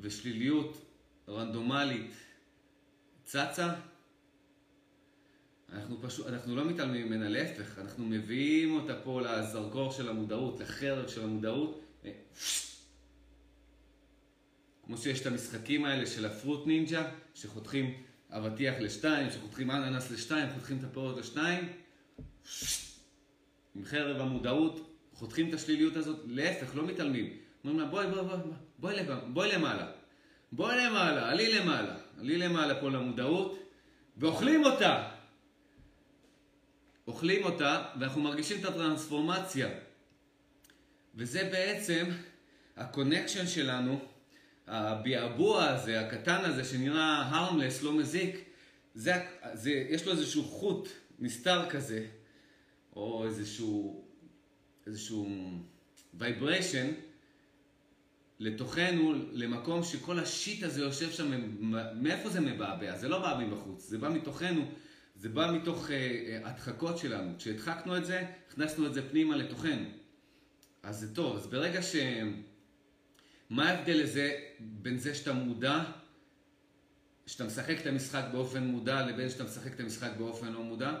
ושליליות 0.00 0.86
רנדומלית 1.28 2.14
צצה, 3.24 3.74
אנחנו 5.74 6.02
פשוט, 6.02 6.26
אנחנו 6.26 6.56
לא 6.56 6.64
מתעלמים 6.64 7.06
ממנה, 7.06 7.28
להפך, 7.28 7.78
אנחנו 7.78 8.04
מביאים 8.06 8.74
אותה 8.74 8.94
פה 9.04 9.20
לזרקור 9.20 9.92
של 9.92 10.08
המודעות, 10.08 10.60
לחרב 10.60 11.08
של 11.08 11.24
המודעות. 11.24 11.84
כמו 14.86 14.98
שיש 14.98 15.20
את 15.20 15.26
המשחקים 15.26 15.84
האלה 15.84 16.06
של 16.06 16.26
הפרוט 16.26 16.66
נינג'ה, 16.66 17.10
שחותכים 17.34 18.02
אבטיח 18.30 18.74
לשתיים, 18.80 19.30
שחותכים 19.30 19.70
אננס 19.70 20.10
לשתיים, 20.10 20.48
חותכים 20.54 20.78
את 20.78 20.84
הפירות 20.84 21.16
לשתיים. 21.16 21.68
עם 23.74 23.84
חרב 23.84 24.20
המודעות, 24.20 24.96
חותכים 25.12 25.48
את 25.48 25.54
השליליות 25.54 25.96
הזאת, 25.96 26.20
להפך, 26.26 26.76
לא 26.76 26.86
מתעלמים. 26.86 27.36
אומרים 27.64 27.80
לה, 27.80 27.86
בואי, 27.86 28.06
בואי, 28.06 28.24
בואי, 28.78 29.04
בואי, 29.04 29.18
בואי, 29.32 29.52
למעלה. 29.52 29.90
בואי 30.52 30.76
למעלה, 30.86 31.30
עלי 31.30 31.58
למעלה. 31.58 31.96
עלי 32.20 32.38
למעלה 32.38 32.80
פה 32.80 32.90
למודעות, 32.90 33.58
ואוכלים 34.16 34.64
אותה. 34.64 35.13
אוכלים 37.06 37.44
אותה, 37.44 37.84
ואנחנו 38.00 38.20
מרגישים 38.20 38.60
את 38.60 38.64
הטרנספורמציה. 38.64 39.68
וזה 41.14 41.48
בעצם 41.52 42.04
ה 42.76 42.82
connection 42.82 43.46
שלנו, 43.46 44.00
הביעבוע 44.66 45.64
הזה, 45.64 46.00
הקטן 46.00 46.44
הזה, 46.44 46.64
שנראה 46.64 47.28
harmless, 47.28 47.82
לא 47.82 47.92
מזיק, 47.92 48.44
זה, 48.94 49.12
זה, 49.52 49.70
יש 49.70 50.06
לו 50.06 50.12
איזשהו 50.12 50.44
חוט 50.44 50.88
נסתר 51.18 51.70
כזה, 51.70 52.06
או 52.96 53.24
איזשהו, 53.26 54.04
איזשהו 54.86 55.28
vibration 56.14 56.86
לתוכנו, 58.38 59.14
למקום 59.32 59.82
שכל 59.82 60.18
ה 60.18 60.27
shit 60.27 60.62
הזה 60.62 60.80
יושב 60.80 61.12
שם, 61.12 61.30
מאיפה 61.94 62.28
זה 62.28 62.40
מבעבע? 62.40 62.96
זה 62.96 63.08
לא 63.08 63.18
בא 63.18 63.38
מבחוץ, 63.40 63.88
זה 63.88 63.98
בא 63.98 64.08
מתוכנו, 64.08 64.70
זה 65.24 65.30
בא 65.30 65.52
מתוך 65.52 65.88
אה, 65.88 65.92
הדחקות 66.46 66.98
שלנו. 66.98 67.32
כשהדחקנו 67.38 67.96
את 67.96 68.06
זה, 68.06 68.26
הכנסנו 68.48 68.86
את 68.86 68.94
זה 68.94 69.08
פנימה 69.08 69.36
לתוכנו. 69.36 69.86
אז 70.82 71.00
זה 71.00 71.14
טוב. 71.14 71.36
אז 71.36 71.46
ברגע 71.46 71.82
ש... 71.82 71.96
מה 73.50 73.70
ההבדל 73.70 74.00
לזה, 74.02 74.40
בין 74.60 74.98
זה 74.98 75.14
שאתה 75.14 75.32
מודע, 75.32 75.84
שאתה 77.26 77.44
משחק 77.44 77.80
את 77.80 77.86
המשחק 77.86 78.24
באופן 78.32 78.64
מודע, 78.64 79.06
לבין 79.06 79.30
שאתה 79.30 79.44
משחק 79.44 79.74
את 79.74 79.80
המשחק 79.80 80.10
באופן 80.18 80.52
לא 80.52 80.62
מודע? 80.62 80.92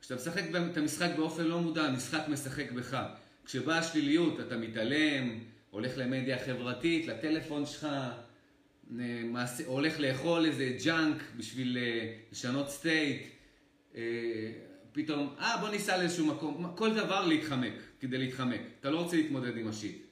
כשאתה 0.00 0.14
משחק 0.14 0.42
את 0.70 0.76
המשחק 0.76 1.10
באופן 1.16 1.44
לא 1.44 1.60
מודע, 1.60 1.82
המשחק 1.82 2.28
משחק 2.28 2.70
בך. 2.72 2.98
כשבאה 3.44 3.78
השליליות, 3.78 4.40
אתה 4.40 4.56
מתעלם, 4.56 5.38
הולך 5.70 5.92
למדיה 5.96 6.44
חברתית, 6.44 7.06
לטלפון 7.06 7.66
שלך, 7.66 7.88
מעשן, 9.24 9.66
הולך 9.66 10.00
לאכול 10.00 10.46
איזה 10.46 10.76
junk 10.84 11.22
בשביל 11.36 11.78
אה, 11.78 12.14
לשנות 12.32 12.70
state, 12.70 13.22
אה, 13.22 13.35
פתאום, 14.92 15.34
אה 15.38 15.56
בוא 15.56 15.68
ניסע 15.68 15.96
לאיזשהו 15.96 16.26
מקום, 16.26 16.72
כל 16.76 16.94
דבר 16.94 17.26
להתחמק, 17.26 17.72
כדי 18.00 18.18
להתחמק. 18.18 18.60
אתה 18.80 18.90
לא 18.90 19.02
רוצה 19.02 19.16
להתמודד 19.16 19.56
עם 19.56 19.68
השיט. 19.68 20.06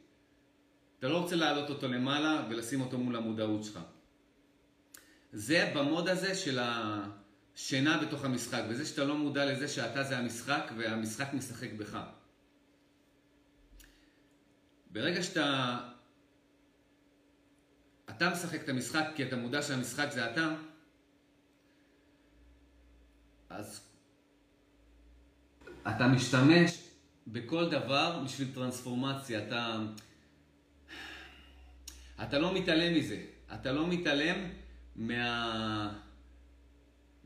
אתה 0.99 1.09
לא 1.09 1.19
רוצה 1.19 1.37
להעלות 1.37 1.71
אותו 1.71 1.89
למעלה 1.89 2.47
ולשים 2.51 2.81
אותו 2.81 2.99
מול 2.99 3.17
המודעות 3.17 3.65
שלך. 3.65 3.81
זה 5.33 5.73
במוד 5.75 6.09
הזה 6.09 6.35
של 6.35 6.59
השינה 6.63 7.99
בתוך 7.99 8.25
המשחק, 8.25 8.63
וזה 8.69 8.87
שאתה 8.87 9.05
לא 9.05 9.17
מודע 9.17 9.45
לזה 9.45 9.69
שאתה 9.69 10.03
זה 10.03 10.19
המשחק 10.19 10.73
והמשחק 10.77 11.35
משחק 11.35 11.73
בך. 11.73 11.99
ברגע 14.91 15.23
שאתה... 15.23 15.79
אתה 18.11 18.31
משחק 18.31 18.63
את 18.63 18.69
המשחק 18.69 19.05
כי 19.17 19.23
אתה 19.23 19.37
מודע 19.37 19.63
שהמשחק 19.63 20.09
זה 20.11 20.31
אתה, 20.31 20.55
אז 23.55 23.81
אתה 25.89 26.09
משתמש 26.09 26.89
בכל 27.27 27.71
דבר 27.71 28.23
בשביל 28.25 28.49
טרנספורמציה. 28.55 29.47
אתה, 29.47 29.79
אתה 32.23 32.39
לא 32.39 32.55
מתעלם 32.55 32.95
מזה. 32.95 33.25
אתה 33.55 33.73
לא 33.73 33.87
מתעלם 33.87 34.37
מה... 34.97 35.99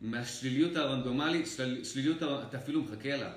מהשליליות 0.00 0.76
הרנדומלית, 0.76 1.46
של... 1.46 1.84
שליליות, 1.84 2.16
אתה 2.22 2.58
אפילו 2.58 2.82
מחכה 2.82 3.16
לה. 3.16 3.32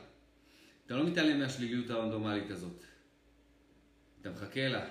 אתה 0.86 0.96
לא 0.96 1.08
מתעלם 1.08 1.40
מהשליליות 1.40 1.90
הרנדומלית 1.90 2.52
הזאת. 2.52 2.84
אתה 4.22 4.30
מחכה 4.30 4.68
לה, 4.68 4.86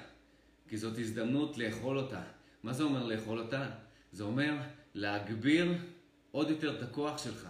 כי 0.68 0.76
זאת 0.76 0.98
הזדמנות 0.98 1.58
לאכול 1.58 1.98
אותה. 1.98 2.22
מה 2.62 2.72
זה 2.72 2.82
אומר 2.82 3.06
לאכול 3.06 3.38
אותה? 3.38 3.70
זה 4.12 4.24
אומר 4.24 4.56
להגביר 4.94 5.74
עוד 6.30 6.50
יותר 6.50 6.78
את 6.78 6.82
הכוח 6.82 7.24
שלך. 7.24 7.48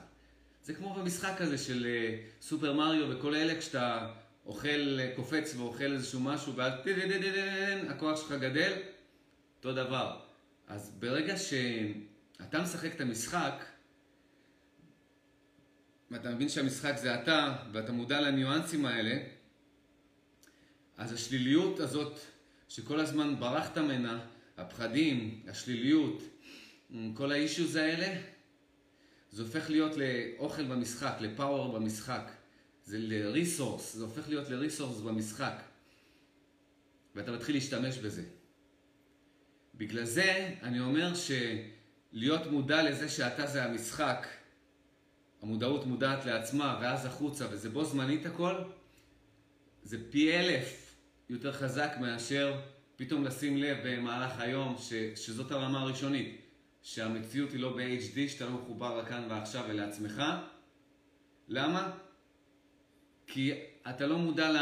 זה 0.62 0.74
כמו 0.74 0.94
במשחק 0.94 1.40
הזה 1.40 1.58
של 1.58 1.86
uh, 1.86 2.44
סופר 2.44 2.72
מריו 2.72 3.06
וכל 3.10 3.34
אלה, 3.34 3.58
כשאתה 3.58 4.12
אוכל, 4.46 4.98
uh, 4.98 5.16
קופץ 5.16 5.54
ואוכל 5.56 5.92
איזשהו 5.92 6.20
משהו, 6.20 6.56
ואז 6.56 6.72
הכוח 7.88 8.20
שלך 8.20 8.32
גדל, 8.32 8.72
אותו 9.56 9.72
דבר. 9.72 10.20
אז 10.68 10.92
ברגע 10.98 11.34
שאתה 11.36 12.62
משחק 12.62 12.94
את 12.94 13.00
המשחק, 13.00 13.64
ואתה 16.10 16.30
מבין 16.30 16.48
שהמשחק 16.48 16.96
זה 16.96 17.14
אתה, 17.14 17.56
ואתה 17.72 17.92
מודע 17.92 18.20
לניואנסים 18.20 18.86
האלה, 18.86 19.18
אז 20.96 21.12
השליליות 21.12 21.80
הזאת, 21.80 22.20
שכל 22.68 23.00
הזמן 23.00 23.36
ברחת 23.38 23.78
ממנה, 23.78 24.20
הפחדים, 24.56 25.42
השליליות, 25.48 26.22
כל 27.14 27.32
האישוז 27.32 27.76
האלה, 27.76 28.20
זה 29.30 29.42
הופך 29.42 29.70
להיות 29.70 29.92
לאוכל 29.96 30.64
במשחק, 30.64 31.16
לפאוור 31.20 31.78
במשחק. 31.78 32.30
זה 32.84 32.98
לריסורס, 32.98 33.94
זה 33.94 34.04
הופך 34.04 34.28
להיות 34.28 34.48
לריסורס 34.48 35.00
במשחק. 35.00 35.62
ואתה 37.14 37.32
מתחיל 37.32 37.54
להשתמש 37.54 37.98
בזה. 37.98 38.22
בגלל 39.74 40.04
זה 40.04 40.54
אני 40.62 40.80
אומר 40.80 41.12
שלהיות 41.14 42.46
מודע 42.46 42.82
לזה 42.82 43.08
שאתה 43.08 43.46
זה 43.46 43.64
המשחק, 43.64 44.26
המודעות 45.42 45.86
מודעת 45.86 46.24
לעצמה 46.24 46.78
ואז 46.82 47.06
החוצה 47.06 47.46
וזה 47.50 47.70
בו 47.70 47.84
זמנית 47.84 48.26
הכל, 48.26 48.54
זה 49.82 50.10
פי 50.10 50.32
אלף 50.32 50.96
יותר 51.28 51.52
חזק 51.52 51.92
מאשר 52.00 52.60
פתאום 52.96 53.24
לשים 53.24 53.56
לב 53.56 53.78
במהלך 53.84 54.40
היום 54.40 54.76
ש, 54.78 54.92
שזאת 55.16 55.50
הרמה 55.52 55.80
הראשונית, 55.80 56.39
שהמציאות 56.82 57.52
היא 57.52 57.60
לא 57.60 57.76
ב-HD, 57.76 58.28
שאתה 58.28 58.44
לא 58.44 58.50
מחובר 58.50 59.02
לכאן 59.02 59.26
ועכשיו 59.28 59.64
ולעצמך. 59.68 60.22
למה? 61.48 61.90
כי 63.26 63.52
אתה 63.90 64.06
לא 64.06 64.18
מודע 64.18 64.52
ל... 64.52 64.56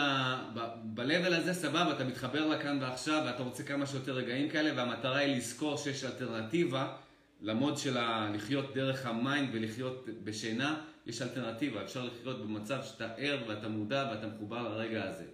ב-level 0.95 1.35
הזה 1.35 1.55
סבבה, 1.55 1.93
אתה 1.97 2.05
מתחבר 2.05 2.47
לכאן 2.47 2.79
ועכשיו 2.83 3.23
ואתה 3.27 3.43
רוצה 3.43 3.63
כמה 3.63 3.87
שיותר 3.87 4.13
רגעים 4.13 4.51
כאלה 4.51 4.73
והמטרה 4.77 5.17
היא 5.17 5.37
לזכור 5.37 5.77
שיש 5.77 6.05
אלטרנטיבה 6.05 6.97
ל 7.41 7.48
mode 7.48 7.79
של 7.79 7.97
לחיות 8.35 8.75
דרך 8.75 9.07
ה 9.07 9.15
mind 9.15 9.49
ולחיות 9.53 10.07
בשינה, 10.25 10.85
יש 11.07 11.23
אלטרנטיבה, 11.23 11.83
אפשר 11.83 12.05
לחיות 12.05 12.43
במצב 12.43 12.83
שאתה 12.83 13.15
ער 13.15 13.39
ואתה 13.49 13.69
מודע 13.69 14.09
ואתה 14.11 14.27
מחובר 14.27 14.69
לרגע 14.69 15.05
הזה. 15.05 15.25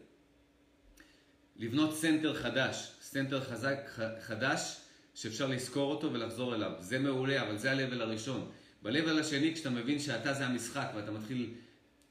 לבנות 1.57 1.97
center 1.97 2.35
חדש, 2.35 2.93
center 3.01 3.41
חזק 3.41 3.79
חדש 4.21 4.81
שאפשר 5.15 5.47
לזכור 5.47 5.91
אותו 5.91 6.13
ולחזור 6.13 6.55
אליו. 6.55 6.73
זה 6.79 6.99
מעולה, 6.99 7.43
אבל 7.43 7.57
זה 7.57 7.73
ה-level 7.73 8.03
הראשון. 8.03 8.51
ב-level 8.83 9.21
השני, 9.21 9.55
כשאתה 9.55 9.71
מבין 9.71 9.99
שאתה 9.99 10.35
זה 10.35 10.47
המשחק 10.47 10.87
ואתה 10.97 11.11
מתחיל 11.11 11.55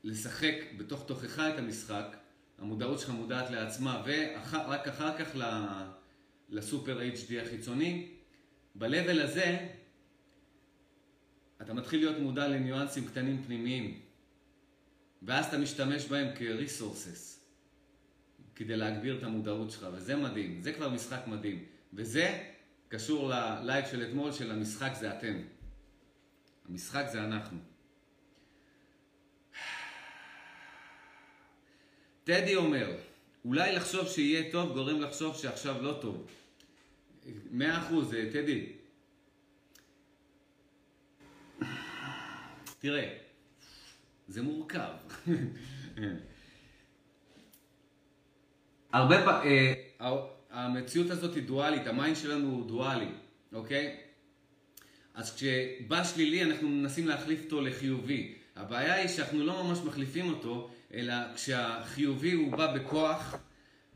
לשחק 0.03 0.55
בתוך 0.77 1.05
תוכך 1.07 1.39
את 1.39 1.59
המשחק, 1.59 2.17
המודעות 2.57 2.99
שלך 2.99 3.09
מודעת 3.09 3.49
לעצמה, 3.49 4.03
ורק 4.05 4.87
אחר 4.87 5.17
כך 5.17 5.37
ל 6.49 6.58
super 6.58 6.99
HD 6.99 7.41
החיצוני, 7.41 8.09
ב-level 8.75 9.21
הזה 9.23 9.67
אתה 11.61 11.73
מתחיל 11.73 11.99
להיות 11.99 12.19
מודע 12.19 12.47
לניואנסים 12.47 13.07
קטנים 13.07 13.43
פנימיים, 13.43 13.99
ואז 15.21 15.45
אתה 15.45 15.57
משתמש 15.57 16.05
בהם 16.05 16.27
כ-resources. 16.35 17.33
כדי 18.55 18.77
להגביר 18.77 19.17
את 19.17 19.23
המודעות 19.23 19.71
שלך, 19.71 19.87
וזה 19.93 20.15
מדהים, 20.15 20.61
זה 20.61 20.73
כבר 20.73 20.89
משחק 20.89 21.27
מדהים. 21.27 21.65
וזה 21.93 22.52
קשור 22.93 23.29
ללייב 23.29 23.85
של 23.85 24.03
אתמול, 24.03 24.31
של 24.31 24.51
המשחק 24.51 24.91
זה 24.99 25.17
אתם. 25.17 25.41
המשחק 26.69 27.05
זה 27.11 27.23
אנחנו. 27.23 27.57
טדי 32.23 32.55
אומר, 32.55 32.97
אולי 33.45 33.75
לחשוב 33.75 34.07
שיהיה 34.07 34.51
טוב 34.51 34.73
גורם 34.73 35.01
לחשוב 35.01 35.35
שעכשיו 35.35 35.81
לא 35.81 35.97
טוב. 36.01 36.27
מאה 37.51 37.79
אחוז, 37.79 38.13
אה, 38.13 38.29
טדי. 38.31 38.71
תראה, 42.79 43.17
זה 44.27 44.41
מורכב. 44.41 44.91
הרבה 48.93 49.25
פעמים, 49.25 49.51
אה, 49.51 49.73
המציאות 50.53 51.09
הזאת 51.09 51.35
היא 51.35 51.43
דואלית, 51.43 51.87
ה 51.87 51.93
mind 51.93 52.15
שלנו 52.15 52.47
הוא 52.47 52.67
דואלי, 52.67 53.11
אוקיי? 53.53 53.95
אז 55.13 55.35
כשבא 55.35 56.03
שלילי 56.03 56.43
אנחנו 56.43 56.69
מנסים 56.69 57.07
להחליף 57.07 57.43
אותו 57.45 57.61
לחיובי. 57.61 58.33
הבעיה 58.55 58.93
היא 58.93 59.07
שאנחנו 59.07 59.45
לא 59.45 59.63
ממש 59.63 59.79
מחליפים 59.79 60.29
אותו, 60.29 60.69
אלא 60.93 61.13
כשהחיובי 61.35 62.31
הוא 62.31 62.51
בא 62.51 62.73
בכוח, 62.73 63.35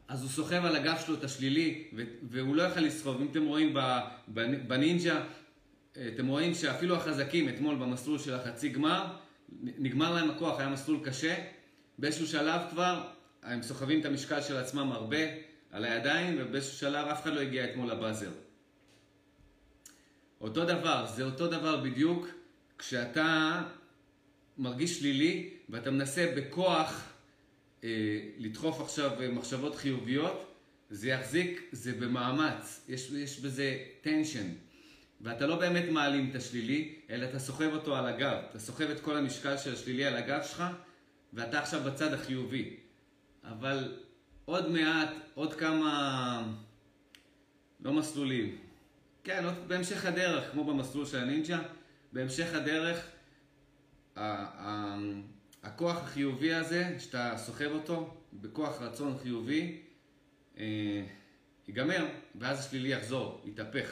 אז 0.08 0.22
הוא 0.22 0.30
סוחב 0.30 0.66
על 0.66 0.76
הגב 0.76 0.98
שלו 1.06 1.16
את 1.16 1.24
השלילי, 1.24 1.84
והוא 2.30 2.56
לא 2.56 2.64
יכול 2.64 2.84
לסחוב. 2.84 3.22
אם 3.22 3.28
אתם 3.32 3.46
רואים 3.46 3.76
בנינג'ה, 4.68 5.24
אתם 5.92 6.28
רואים 6.28 6.54
שאפילו 6.54 6.96
החזקים 6.96 7.50
אתמול 7.50 7.76
במסלול 7.76 8.20
של 8.20 8.34
החצי 8.34 8.70
גמר, 8.70 9.06
נגמר 9.62 10.14
להם 10.14 10.30
הכוח, 10.30 10.60
היה 10.60 10.70
מסלול 10.70 11.00
קשה. 11.06 11.36
באיזשהו 12.00 12.28
שלב 12.28 12.62
כבר 12.70 13.08
הם 13.44 13.62
סוחבים 13.62 14.00
את 14.00 14.06
המשקל 14.06 14.42
של 14.42 14.58
עצמם 14.58 14.92
הרבה 14.92 15.18
על 15.72 15.86
הידיים, 15.86 16.36
ובאיזשהו 16.40 16.78
שלב 16.78 17.08
אף 17.08 17.22
אחד 17.24 17.34
לא 17.34 17.40
הגיע 17.40 17.66
אתמול 17.66 17.92
לבאזר. 17.92 18.32
אותו 20.42 20.66
דבר, 20.66 21.06
זה 21.16 21.24
אותו 21.24 21.48
דבר 21.48 21.78
בדיוק 21.78 22.28
כשאתה 22.78 23.62
מרגיש 24.58 25.00
שלילי 25.00 25.50
ואתה 25.70 25.92
מנסה 25.92 26.34
בכוח 26.38 27.04
אה, 27.84 27.90
לדחוף 28.38 28.82
עכשיו 28.82 29.12
מחשבות 29.32 29.76
חיוביות, 29.76 30.54
זה 30.90 31.10
יחזיק, 31.10 31.70
זה 31.72 31.94
במאמץ, 31.94 32.86
יש, 32.90 33.12
יש 33.12 33.40
בזה 33.40 33.78
טנשן. 34.02 34.48
ואתה 35.22 35.48
לא 35.48 35.56
באמת 35.56 35.90
מעלים 35.92 36.30
את 36.30 36.36
השלילי, 36.36 36.96
אלא 37.10 37.26
אתה 37.26 37.40
סוחב 37.40 37.70
אותו 37.74 37.96
על 37.96 38.06
הגב. 38.06 38.38
אתה 38.50 38.60
סוחב 38.60 38.90
את 38.90 39.00
כל 39.00 39.18
המשקל 39.18 39.58
של 39.58 39.74
השלילי 39.74 40.06
על 40.06 40.16
הגב 40.16 40.44
שלך, 40.44 40.64
ואתה 41.34 41.60
עכשיו 41.60 41.82
בצד 41.84 42.14
החיובי. 42.14 42.76
אבל 43.44 43.98
עוד 44.50 44.72
מעט, 44.72 45.10
עוד 45.34 45.54
כמה, 45.54 46.54
לא 47.80 47.94
מסלולים, 47.94 48.58
כן, 49.24 49.46
עוד 49.46 49.54
בהמשך 49.68 50.06
הדרך, 50.06 50.52
כמו 50.52 50.64
במסלול 50.64 51.06
של 51.06 51.18
הנינג'ה, 51.18 51.60
בהמשך 52.14 52.54
הדרך, 52.54 53.08
הכוח 55.64 55.98
החיובי 56.04 56.54
הזה, 56.54 56.96
שאתה 57.00 57.34
סוחב 57.38 57.72
אותו, 57.72 58.18
בכוח 58.34 58.82
רצון 58.82 59.18
חיובי, 59.24 59.82
אה, 60.58 61.04
ייגמר, 61.68 62.06
ואז 62.36 62.60
השלילי 62.60 62.90
יחזור, 62.90 63.42
יתהפך. 63.46 63.92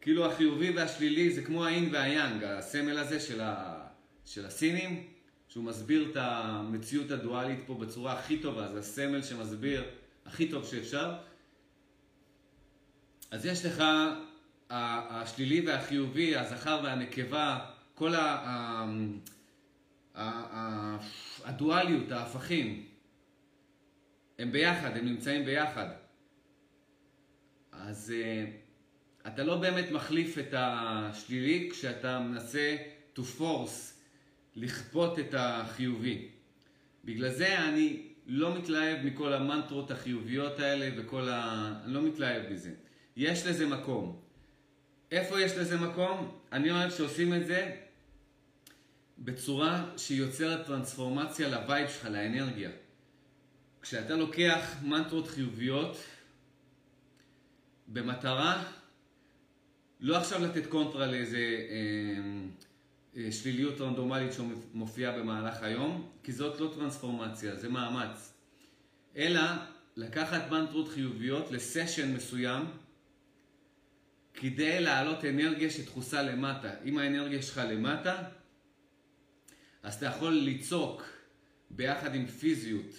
כאילו 0.00 0.26
החיובי 0.26 0.70
והשלילי 0.70 1.34
זה 1.34 1.42
כמו 1.42 1.64
האין 1.64 1.88
והיאנג, 1.92 2.44
הסמל 2.44 2.98
הזה 2.98 3.20
של, 3.20 3.40
ה, 3.40 3.80
של 4.24 4.46
הסינים, 4.46 5.13
שהוא 5.54 5.64
מסביר 5.64 6.10
את 6.10 6.16
המציאות 6.16 7.10
הדואלית 7.10 7.58
פה 7.66 7.74
בצורה 7.74 8.12
הכי 8.12 8.38
טובה, 8.38 8.72
זה 8.72 8.78
הסמל 8.78 9.22
שמסביר 9.22 9.84
הכי 10.26 10.48
טוב 10.50 10.66
שאפשר. 10.66 11.14
אז 13.30 13.46
יש 13.46 13.64
לך 13.64 13.84
השלילי 14.70 15.66
והחיובי, 15.66 16.36
הזכר 16.36 16.80
והנקבה, 16.84 17.70
כל 17.94 18.14
הדואליות, 21.44 22.12
ההפכים, 22.12 22.86
הם 24.38 24.52
ביחד, 24.52 24.96
הם 24.96 25.04
נמצאים 25.04 25.44
ביחד. 25.44 25.88
אז 27.72 28.12
uh, 28.14 29.26
אתה 29.28 29.44
לא 29.44 29.56
באמת 29.56 29.90
מחליף 29.90 30.38
את 30.38 30.54
השלילי 30.56 31.68
כשאתה 31.72 32.18
מנסה 32.18 32.76
to 33.16 33.20
force, 33.38 33.93
לכפות 34.56 35.18
את 35.18 35.34
החיובי. 35.38 36.28
בגלל 37.04 37.30
זה 37.30 37.58
אני 37.58 38.02
לא 38.26 38.58
מתלהב 38.58 39.06
מכל 39.06 39.32
המנטרות 39.32 39.90
החיוביות 39.90 40.58
האלה 40.58 40.90
וכל 40.96 41.28
ה... 41.28 41.72
אני 41.84 41.94
לא 41.94 42.02
מתלהב 42.02 42.52
מזה. 42.52 42.74
יש 43.16 43.46
לזה 43.46 43.66
מקום. 43.66 44.20
איפה 45.10 45.40
יש 45.40 45.52
לזה 45.52 45.76
מקום? 45.76 46.38
אני 46.52 46.70
אוהב 46.70 46.90
שעושים 46.90 47.34
את 47.34 47.46
זה 47.46 47.76
בצורה 49.18 49.92
שיוצרת 49.96 50.66
טרנספורמציה 50.66 51.48
ל 51.48 51.56
vibe 51.56 51.88
שלך, 51.88 52.04
לאנרגיה. 52.04 52.70
כשאתה 53.82 54.16
לוקח 54.16 54.76
מנטרות 54.82 55.28
חיוביות 55.28 55.96
במטרה 57.88 58.64
לא 60.00 60.16
עכשיו 60.16 60.44
לתת 60.44 60.66
קונטרה 60.66 61.06
לאיזה 61.06 61.66
אה, 61.70 62.48
שליליות 63.30 63.80
רנדומלית 63.80 64.32
שמופיעה 64.32 65.18
במהלך 65.18 65.62
היום, 65.62 66.10
כי 66.22 66.32
זאת 66.32 66.60
לא 66.60 66.72
טרנספורמציה, 66.74 67.56
זה 67.56 67.68
מאמץ. 67.68 68.32
אלא 69.16 69.40
לקחת 69.96 70.50
מנטרות 70.50 70.88
חיוביות 70.88 71.50
לסשן 71.50 72.14
מסוים 72.14 72.64
כדי 74.34 74.80
להעלות 74.80 75.24
אנרגיה 75.24 75.70
שדחוסה 75.70 76.22
למטה. 76.22 76.70
אם 76.84 76.98
האנרגיה 76.98 77.42
שלך 77.42 77.60
למטה, 77.68 78.22
אז 79.82 79.94
אתה 79.94 80.06
יכול 80.06 80.34
לצעוק 80.34 81.02
ביחד 81.70 82.14
עם 82.14 82.26
פיזיות, 82.26 82.94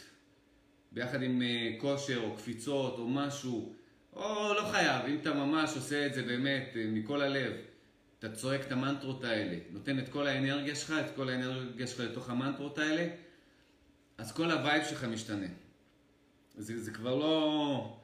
ביחד 0.91 1.21
עם 1.21 1.41
אה, 1.41 1.81
כושר 1.81 2.21
או 2.23 2.35
קפיצות 2.35 2.99
או 2.99 3.07
משהו, 3.09 3.75
או 4.13 4.53
לא 4.53 4.69
חייב, 4.71 5.05
אם 5.05 5.17
אתה 5.21 5.33
ממש 5.33 5.75
עושה 5.75 6.05
את 6.05 6.13
זה 6.13 6.23
באמת 6.23 6.69
אה, 6.73 6.77
מכל 6.77 7.21
הלב, 7.21 7.53
אתה 8.25 8.35
צועק 8.35 8.61
את 8.61 8.71
המנטרות 8.71 9.23
האלה, 9.23 9.57
נותן 9.71 9.99
את 9.99 10.09
כל 10.09 10.27
האנרגיה 10.27 10.75
שלך, 10.75 10.93
את 11.05 11.15
כל 11.15 11.29
האנרגיה 11.29 11.87
שלך 11.87 11.99
לתוך 11.99 12.29
המנטרות 12.29 12.77
האלה, 12.77 13.07
אז 14.17 14.31
כל 14.31 14.51
ה 14.51 14.58
vibe 14.58 14.83
שלך 14.89 15.03
משתנה. 15.03 15.47
זה, 16.57 16.83
זה 16.83 16.91
כבר 16.91 17.15
לא... 17.15 17.97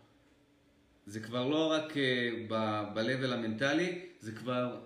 זה 1.05 1.19
כבר 1.19 1.47
לא 1.47 1.71
רק 1.71 1.91
אה, 1.91 1.95
ב-level 2.93 3.33
המנטלי, 3.33 4.05
זה 4.19 4.31
כבר 4.31 4.81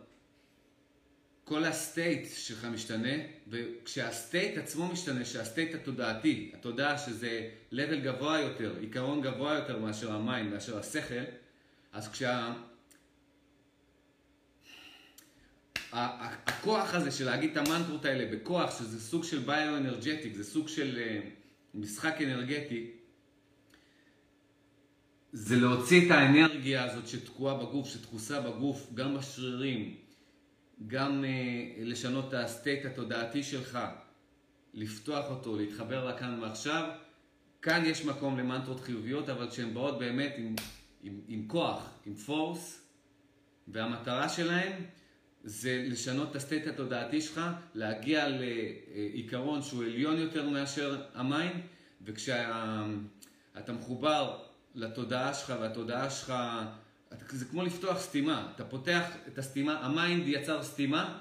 כל 1.44 1.64
ה 1.64 1.74
state 1.74 2.28
שלך 2.36 2.66
משתנה, 2.66 3.14
וכשה 3.48 4.08
state 4.08 4.58
עצמו 4.58 4.88
משתנה, 4.88 5.26
שה 5.26 5.44
state 5.44 5.76
התודעתי, 5.76 6.52
התודעה 6.54 6.98
שזה 6.98 7.50
level 7.72 7.96
גבוה 8.04 8.40
יותר, 8.40 8.76
עיקרון 8.80 9.22
גבוה 9.22 9.54
יותר 9.54 9.80
מאשר 9.80 10.12
המים, 10.12 10.52
מאשר 10.52 10.78
השכל, 10.78 11.24
אז 11.94 12.12
כשה... 12.12 12.54
הכוח 15.96 16.94
הזה 16.94 17.12
של 17.12 17.26
להגיד 17.26 17.58
את 17.58 17.58
המנטרות 17.58 18.06
האלה 18.06 18.36
בכוח, 18.36 18.80
שזה 18.80 19.00
סוג 19.02 19.24
של 19.24 19.40
bioenergetic, 19.40 20.36
זה 20.36 20.44
סוג 20.44 20.68
של 20.68 20.98
אה, 20.98 21.26
משחק 21.74 22.22
אנרגטי, 22.22 22.92
זה 25.34 25.56
להוציא 25.56 26.06
את 26.06 26.12
האנרגיה 26.12 26.84
הזאת 26.84 27.08
שתקועה 27.08 27.58
בגוף, 27.58 27.88
שדחוסה 27.88 28.42
בגוף, 28.42 28.90
גם 28.94 29.18
בשרירים, 29.18 29.96
גם 30.88 31.24
אה, 31.24 31.28
לשנות 31.82 32.28
את 32.30 32.34
ה 32.34 32.42
state 32.42 32.86
התודעתי 32.86 33.44
שלך, 33.44 33.80
לפתוח 34.74 35.30
אותו, 35.30 35.56
להתחבר 35.56 36.10
לכאן 36.10 36.40
ועכשיו. 36.42 36.90
כאן 37.62 37.84
יש 37.86 38.06
מקום 38.06 38.38
למנטרות 38.38 38.80
חיוביות, 38.80 39.30
אבל 39.30 39.50
כשהן 39.50 39.74
באות 39.74 40.00
באמת 40.00 40.34
עם, 40.38 40.56
עם, 41.04 41.20
עם 41.28 41.48
כוח, 41.48 41.90
עם 42.06 42.16
force, 42.16 42.82
והמטרה 43.68 44.30
שלהן 44.30 44.72
זה 45.48 45.86
לשנות 45.90 46.32
את 46.32 46.36
ה 46.36 46.41
state 46.41 46.68
התודעתי 46.68 47.22
שלך, 47.22 47.42
להגיע 47.76 48.28
לעיקרון 48.30 49.62
שהוא 49.62 49.84
עליון 49.84 50.18
יותר 50.18 50.50
מאשר 50.50 51.02
המים, 51.14 51.62
וכשאתה 52.02 53.74
מחובר 53.74 54.40
לתודעה 54.76 55.34
שלך 55.34 55.54
והתודעה 55.62 56.10
שלך 56.10 56.34
זה 57.30 57.46
כמו 57.46 57.64
לפתוח 57.64 58.00
סתימה, 58.00 58.52
אתה 58.56 58.66
פותח 58.66 59.04
את 59.28 59.38
הסתימה, 59.38 59.80
ה 59.86 59.94
mind 59.94 60.28
יצר 60.28 60.64
סתימה, 60.64 61.20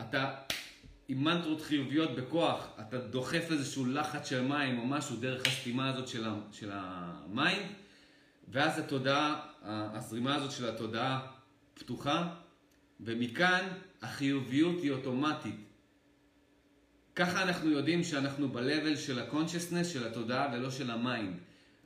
אתה 0.00 0.34
עם 1.08 1.24
מנטרות 1.24 1.62
חיוביות 1.62 2.16
בכוח, 2.16 2.68
אתה 2.80 2.98
דוחף 2.98 3.48
איזשהו 3.50 3.86
לחץ 3.86 4.28
של 4.28 4.42
מים 4.42 4.78
או 4.78 4.86
משהו 4.86 5.16
דרך 5.16 5.46
הסתימה 5.46 5.88
הזאת 5.88 6.08
של, 6.08 6.24
של 6.52 6.70
ה 6.72 6.88
mind, 6.88 7.66
ואז 8.48 8.78
התודעה, 8.78 9.40
הזרימה 9.62 10.34
הזאת 10.34 10.50
של 10.50 10.68
התודעה 10.68 11.26
פתוחה, 11.74 12.34
ומכאן 13.00 13.68
החיוביות 14.02 14.82
היא 14.82 14.90
אוטומטית. 14.90 15.54
ככה 17.16 17.42
אנחנו 17.42 17.70
יודעים 17.70 18.04
שאנחנו 18.04 18.48
ב-level 18.48 18.96
של 18.96 19.18
ה-consciousness, 19.18 19.84
של 19.84 20.06
התודעה 20.06 20.54
ולא 20.54 20.70
של 20.70 20.90
ה 20.90 20.98
mind. 20.98 21.36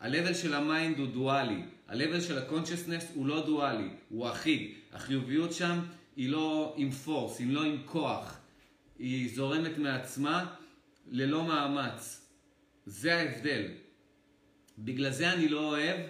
ה-level 0.01 0.35
של 0.35 0.55
ה 0.55 0.63
mind 0.63 0.99
הוא 0.99 1.07
דואלי. 1.07 1.63
ה-level 1.89 2.21
של 2.21 2.39
ה-consciousness 2.39 3.05
הוא 3.15 3.27
לא 3.27 3.47
דואלי, 3.47 3.89
הוא 4.09 4.29
אחיד. 4.29 4.73
החיוביות 4.93 5.53
שם 5.53 5.79
היא 6.17 6.29
לא 6.29 6.75
עם 6.77 6.91
force, 6.91 7.39
היא 7.39 7.53
לא 7.53 7.65
עם 7.65 7.83
כוח. 7.85 8.39
היא 8.99 9.37
זורמת 9.37 9.79
מעצמה 9.79 10.55
ללא 11.11 11.45
מאמץ. 11.45 12.27
זה 12.87 13.15
ההבדל. 13.15 13.67
בגלל 14.79 15.11
זה 15.11 15.33
אני 15.33 15.49
לא 15.49 15.69
אוהב 15.69 16.01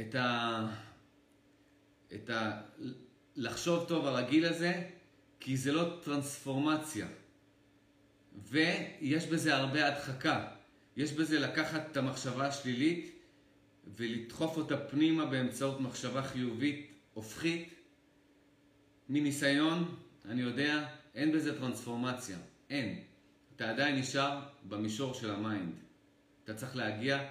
את 0.00 0.14
ה... 0.14 0.66
את 2.14 2.30
ה... 2.30 2.60
לחשוב 3.38 3.84
טוב 3.88 4.06
הרגיל 4.06 4.44
הזה, 4.44 4.82
כי 5.40 5.56
זה 5.56 5.72
לא 5.72 5.98
טרנספורמציה. 6.04 7.06
ויש 8.48 9.26
בזה 9.26 9.56
הרבה 9.56 9.88
הדחקה. 9.88 10.48
יש 10.96 11.12
בזה 11.12 11.38
לקחת 11.38 11.82
את 11.92 11.96
המחשבה 11.96 12.46
השלילית 12.46 13.14
ולדחוף 13.96 14.56
אותה 14.56 14.76
פנימה 14.76 15.24
באמצעות 15.24 15.80
מחשבה 15.80 16.22
חיובית 16.22 16.90
הופכית. 17.14 17.74
מניסיון, 19.08 19.94
אני 20.28 20.42
יודע, 20.42 20.86
אין 21.14 21.32
בזה 21.32 21.58
טרנספורמציה. 21.58 22.36
אין. 22.70 23.00
אתה 23.56 23.70
עדיין 23.70 23.96
נשאר 23.96 24.40
במישור 24.68 25.14
של 25.14 25.30
ה 25.30 25.37
mind. 25.37 25.74
אתה 26.44 26.54
צריך 26.54 26.76
להגיע 26.76 27.28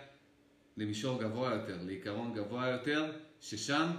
למישור 0.78 1.24
גבוה 1.24 1.54
יותר, 1.54 1.78
לעיקרון 1.86 2.34
גבוה 2.34 2.68
יותר, 2.68 3.12
ששם 3.42 3.92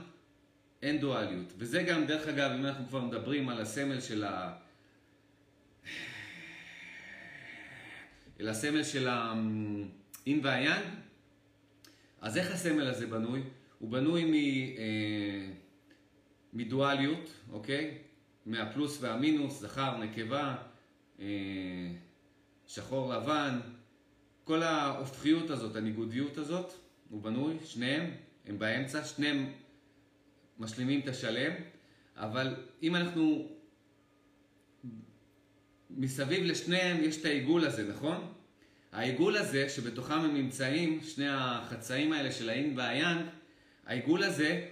אין 0.83 1.01
דואליות. 1.01 1.53
וזה 1.59 1.83
גם, 1.83 2.07
דרך 2.07 2.29
אגב, 2.29 2.51
אם 2.51 2.67
אנחנו 2.67 2.89
כבר 2.89 3.01
מדברים 3.01 3.49
על 3.49 3.61
הסמל 3.61 4.01
של 4.01 4.25
ה... 4.25 4.57
אל 8.41 8.49
הסמל 8.49 8.83
של 8.83 9.09
האין 9.09 10.41
והיאנג, 10.43 10.85
אז 12.21 12.37
איך 12.39 12.53
הסמל 12.53 12.87
הזה 12.87 13.07
בנוי? 13.07 13.43
הוא 13.79 13.91
בנוי 13.91 14.25
מ, 14.25 14.35
אה, 14.35 15.51
מדואליות, 16.53 17.31
אוקיי? 17.51 17.99
מהפלוס 18.47 18.99
והמינוס, 19.01 19.61
זכר, 19.61 19.97
נקבה, 19.97 20.57
אה, 21.21 21.27
שחור 22.67 23.15
לבן, 23.15 23.61
כל 24.45 24.63
ההופכיות 24.63 25.51
הזאת, 25.51 25.77
הניגודיות 25.77 26.39
הזאת, 26.39 26.73
הוא 27.11 27.23
בנוי, 27.23 27.57
שניהם, 27.65 28.11
הם 28.47 28.59
באמצע, 28.59 29.05
שניהם 29.05 29.53
משלימים 30.59 31.01
את 31.01 31.09
השלם, 31.09 31.53
אבל 32.17 32.57
אם 32.83 32.97
אנחנו 32.97 33.49
מסביב 35.91 36.45
לשניהם 36.45 37.05
יש 37.05 37.21
את 37.21 37.25
העיגול 37.25 37.65
הזה, 37.65 37.89
נכון? 37.89 38.33
העיגול 38.93 39.37
הזה, 39.37 39.69
שבתוכם 39.69 40.15
הם 40.15 40.35
נמצאים, 40.35 41.01
שני 41.03 41.29
החצאים 41.29 42.13
האלה 42.13 42.33
של 42.33 42.49
האין 42.49 42.79
והיאנג, 42.79 43.27
העיגול 43.87 44.23
הזה, 44.23 44.67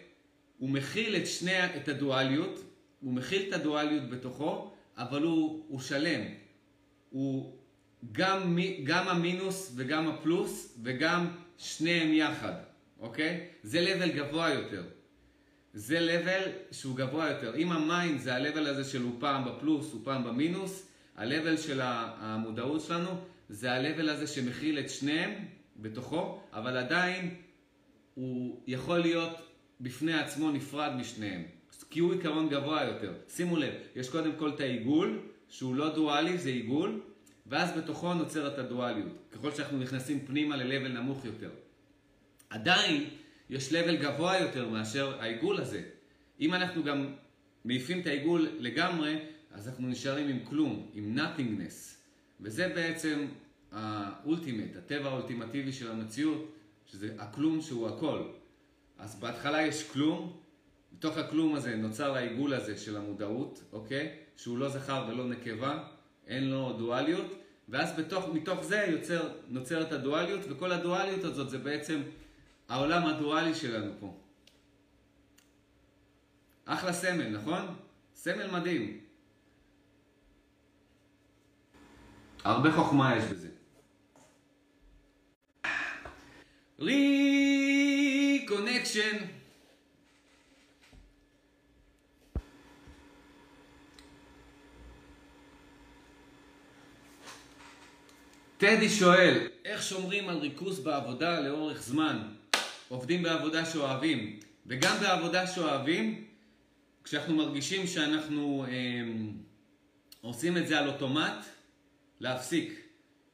הוא 0.58 0.70
מכיל 0.70 1.16
את 1.16 1.26
שני, 1.26 1.66
את 1.76 1.88
הדואליות, 1.88 2.64
הוא 3.00 3.12
מכיל 3.12 3.48
את 3.48 3.52
הדואליות 3.52 4.10
בתוכו, 4.10 4.72
אבל 4.96 5.22
הוא, 5.22 5.64
הוא 5.68 5.80
שלם. 5.80 6.20
הוא 7.10 7.56
גם, 8.12 8.58
גם 8.84 9.08
המינוס 9.08 9.72
וגם 9.76 10.08
הפלוס 10.08 10.78
וגם 10.82 11.26
שניהם 11.58 12.14
יחד, 12.14 12.52
אוקיי? 13.00 13.48
זה 13.62 13.84
level 13.84 14.08
גבוה 14.16 14.50
יותר. 14.50 14.84
זה 15.76 15.98
level 15.98 16.74
שהוא 16.74 16.96
גבוה 16.96 17.30
יותר. 17.30 17.56
אם 17.56 17.72
ה 17.72 17.82
mind 17.82 18.20
זה 18.20 18.36
ה-level 18.36 18.68
הזה 18.68 18.84
של 18.84 19.02
הוא 19.02 19.12
פעם 19.20 19.44
בפלוס, 19.44 19.92
הוא 19.92 20.00
פעם 20.04 20.24
במינוס, 20.24 20.86
ה-level 21.16 21.56
של 21.56 21.80
המודעות 21.82 22.80
שלנו 22.80 23.10
זה 23.48 23.72
ה-level 23.72 24.10
הזה 24.10 24.26
שמכיל 24.26 24.78
את 24.78 24.90
שניהם 24.90 25.30
בתוכו, 25.76 26.40
אבל 26.52 26.76
עדיין 26.76 27.34
הוא 28.14 28.60
יכול 28.66 28.98
להיות 28.98 29.36
בפני 29.80 30.14
עצמו 30.14 30.50
נפרד 30.50 30.92
משניהם. 30.96 31.42
כי 31.90 32.00
הוא 32.00 32.12
עיקרון 32.12 32.48
גבוה 32.48 32.84
יותר. 32.84 33.12
שימו 33.28 33.56
לב, 33.56 33.74
יש 33.96 34.08
קודם 34.08 34.32
כל 34.38 34.50
את 34.50 34.60
העיגול, 34.60 35.20
שהוא 35.48 35.74
לא 35.74 35.94
דואלי, 35.94 36.38
זה 36.38 36.48
עיגול, 36.48 37.00
ואז 37.46 37.78
בתוכו 37.78 38.14
נוצרת 38.14 38.58
הדואליות, 38.58 39.12
ככל 39.32 39.52
שאנחנו 39.52 39.78
נכנסים 39.78 40.26
פנימה 40.26 40.56
ל-level 40.56 40.88
נמוך 40.88 41.24
יותר. 41.24 41.50
עדיין 42.50 43.04
יש 43.50 43.72
level 43.72 43.96
גבוה 44.02 44.38
יותר 44.38 44.68
מאשר 44.68 45.20
העיגול 45.20 45.60
הזה. 45.60 45.82
אם 46.40 46.54
אנחנו 46.54 46.84
גם 46.84 47.14
מעיפים 47.64 48.00
את 48.00 48.06
העיגול 48.06 48.48
לגמרי, 48.58 49.18
אז 49.52 49.68
אנחנו 49.68 49.88
נשארים 49.88 50.28
עם 50.28 50.38
כלום, 50.44 50.90
עם 50.94 51.18
nothingness. 51.18 51.96
וזה 52.40 52.68
בעצם 52.68 53.26
האולטימט, 53.72 54.76
הטבע 54.76 55.08
האולטימטיבי 55.08 55.72
של 55.72 55.90
המציאות, 55.90 56.52
שזה 56.86 57.14
הכלום 57.18 57.60
שהוא 57.60 57.88
הכל. 57.88 58.22
אז 58.98 59.20
בהתחלה 59.20 59.62
יש 59.62 59.90
כלום, 59.90 60.40
בתוך 60.92 61.18
הכלום 61.18 61.54
הזה 61.54 61.76
נוצר 61.76 62.14
העיגול 62.14 62.54
הזה 62.54 62.76
של 62.76 62.96
המודעות, 62.96 63.62
אוקיי? 63.72 64.16
שהוא 64.36 64.58
לא 64.58 64.68
זכר 64.68 65.06
ולא 65.08 65.28
נקבה, 65.28 65.84
אין 66.26 66.50
לו 66.50 66.72
דואליות, 66.78 67.34
ואז 67.68 67.98
בתוך, 67.98 68.24
מתוך 68.34 68.64
זה 68.64 68.86
יוצר, 68.88 69.28
נוצרת 69.48 69.92
הדואליות, 69.92 70.40
וכל 70.48 70.72
הדואליות 70.72 71.24
הזאת 71.24 71.50
זה 71.50 71.58
בעצם 71.58 72.02
העולם 72.68 73.06
הדואלי 73.06 73.54
שלנו 73.54 73.92
פה. 74.00 74.16
אחלה 76.64 76.92
סמל, 76.92 77.28
נכון? 77.28 77.76
סמל 78.14 78.50
מדהים. 78.50 79.00
הרבה 82.44 82.72
חוכמה 82.72 83.16
יש 83.16 83.24
בזה. 83.24 83.48
reconnection. 86.78 88.56
טדי 98.58 98.88
שואל, 98.88 99.48
איך 99.64 99.82
שומרים 99.82 100.28
על 100.28 100.38
ריכוז 100.38 100.80
בעבודה 100.80 101.40
לאורך 101.40 101.82
זמן? 101.82 102.35
עובדים 102.88 103.22
בעבודה 103.22 103.66
שאוהבים, 103.66 104.40
וגם 104.66 104.96
בעבודה 105.00 105.46
שאוהבים, 105.46 106.24
כשאנחנו 107.04 107.36
מרגישים 107.36 107.86
שאנחנו 107.86 108.64
אה, 108.68 109.02
עושים 110.20 110.56
את 110.56 110.68
זה 110.68 110.78
על 110.78 110.88
אוטומט, 110.88 111.46
להפסיק. 112.20 112.80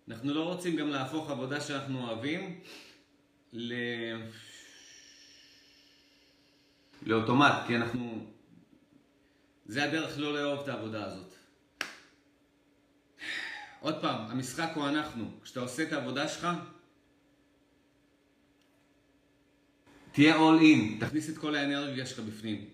אנחנו 0.09 0.35
לא 0.35 0.45
רוצים 0.45 0.77
גם 0.77 0.89
להפוך 0.89 1.31
עבודה 1.31 1.61
שאנחנו 1.61 2.07
אוהבים 2.09 2.61
ל... 3.53 3.75
לאוטומט, 7.03 7.55
כי 7.67 7.77
אנחנו... 7.77 8.27
זה 9.67 9.85
הדרך 9.85 10.19
לא 10.19 10.35
לאהוב 10.35 10.61
את 10.63 10.69
העבודה 10.69 11.05
הזאת. 11.05 11.35
עוד 13.81 14.01
פעם, 14.01 14.31
המשחק 14.31 14.71
הוא 14.75 14.89
אנחנו. 14.89 15.31
כשאתה 15.43 15.61
עושה 15.61 15.83
את 15.83 15.93
העבודה 15.93 16.29
שלך, 16.29 16.49
תהיה 20.13 20.37
all 20.37 20.61
in, 20.61 21.01
תכניס 21.01 21.31
את 21.31 21.39
כל 21.39 21.55
האנרגיה 21.55 22.07
שלך 22.07 22.19
בפנים. 22.19 22.65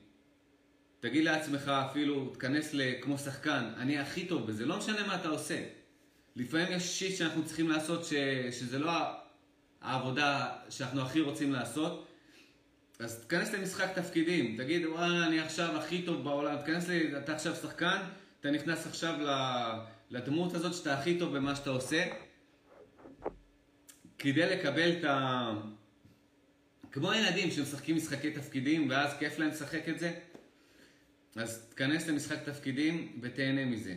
תגיד 1.01 1.24
לעצמך 1.24 1.68
אפילו, 1.68 2.29
תכנס 2.29 2.74
כמו 3.01 3.18
שחקן, 3.18 3.64
אני 3.77 3.98
הכי 3.98 4.27
טוב 4.27 4.46
בזה, 4.46 4.66
לא 4.66 4.79
משנה 4.79 5.07
מה 5.07 5.14
אתה 5.14 5.29
עושה. 5.29 5.64
לפעמים 6.37 6.66
יש 6.70 6.98
שיט 6.98 7.16
שאנחנו 7.16 7.44
צריכים 7.44 7.68
לעשות 7.68 8.05
ש... 8.05 8.14
שזה 8.51 8.79
לא 8.79 8.92
העבודה 9.81 10.48
שאנחנו 10.70 11.03
הכי 11.03 11.20
רוצים 11.20 11.53
לעשות, 11.53 12.07
אז 12.98 13.24
תכנס 13.24 13.55
למשחק 13.55 13.88
תפקידים, 13.94 14.57
תגיד 14.57 14.87
וואלה 14.87 15.27
אני 15.27 15.40
עכשיו 15.40 15.77
הכי 15.77 16.03
טוב 16.03 16.24
בעולם, 16.24 16.57
תכנס 16.62 16.88
ל... 16.88 17.18
אתה 17.18 17.35
עכשיו 17.35 17.55
שחקן, 17.55 17.98
אתה 18.40 18.51
נכנס 18.51 18.87
עכשיו 18.87 19.14
לדמות 20.11 20.55
הזאת 20.55 20.74
שאתה 20.74 20.98
הכי 20.98 21.18
טוב 21.18 21.37
במה 21.37 21.57
שאתה 21.57 21.70
עושה, 21.70 22.05
כדי 24.18 24.46
לקבל 24.57 24.92
את 24.98 25.05
ה... 25.05 25.53
כמו 26.92 27.12
ילדים 27.12 27.51
שמשחקים 27.51 27.96
משחקי 27.96 28.31
תפקידים 28.31 28.90
ואז 28.90 29.18
כיף 29.18 29.38
להם 29.38 29.48
לשחק 29.48 29.88
את 29.88 29.98
זה, 29.98 30.12
אז 31.37 31.66
תכנס 31.68 32.09
למשחק 32.09 32.42
תפקידים 32.44 33.18
ותהנה 33.20 33.64
מזה. 33.64 33.96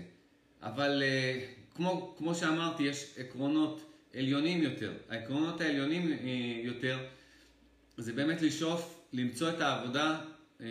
אבל 0.61 1.03
אה, 1.05 1.45
כמו, 1.75 2.15
כמו 2.17 2.35
שאמרתי, 2.35 2.83
יש 2.83 3.13
עקרונות 3.17 3.91
עליונים 4.15 4.63
יותר. 4.63 4.93
העקרונות 5.09 5.61
העליונים 5.61 6.11
אה, 6.11 6.17
יותר 6.63 6.99
זה 7.97 8.13
באמת 8.13 8.41
לשאוף, 8.41 9.03
למצוא 9.13 9.49
את 9.49 9.61
העבודה 9.61 10.21
אה, 10.61 10.65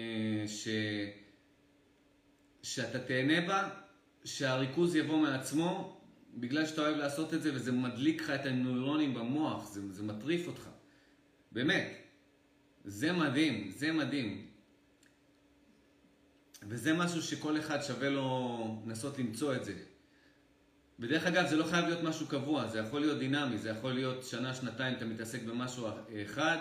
ש... 0.47 0.69
שאתה 2.63 2.99
תהנה 2.99 3.41
בה, 3.41 3.69
שהריכוז 4.25 4.97
יבוא 4.97 5.19
מעצמו, 5.19 6.01
בגלל 6.35 6.67
שאתה 6.67 6.81
אוהב 6.81 6.97
לעשות 6.97 7.35
את 7.35 7.43
זה 7.43 7.55
וזה 7.55 7.73
מדליק 7.73 8.23
לך 8.23 8.31
את 8.31 8.47
הנוירונים 8.47 9.15
במוח, 9.15 9.73
זה, 9.73 9.93
זה 9.93 10.03
מטריף 10.03 10.47
אותך. 10.47 10.69
באמת. 11.53 12.00
זה 12.85 13.13
מדהים, 13.13 13.71
זה 13.71 13.93
מדהים. 13.93 14.47
וזה 16.69 16.93
משהו 16.93 17.23
שכל 17.23 17.59
אחד 17.59 17.83
שווה 17.83 18.09
לו 18.09 18.83
לנסות 18.87 19.19
למצוא 19.19 19.55
את 19.55 19.65
זה. 19.65 19.75
בדרך 20.99 21.27
אגב, 21.27 21.47
זה 21.47 21.57
לא 21.57 21.65
חייב 21.65 21.85
להיות 21.85 22.03
משהו 22.03 22.27
קבוע, 22.27 22.69
זה 22.69 22.79
יכול 22.79 23.01
להיות 23.01 23.19
דינמי, 23.19 23.59
זה 23.59 23.69
יכול 23.69 23.93
להיות 23.93 24.25
שנה, 24.25 24.55
שנתיים, 24.55 24.97
אתה 24.97 25.05
מתעסק 25.05 25.43
במשהו 25.43 25.89
אחד, 26.25 26.59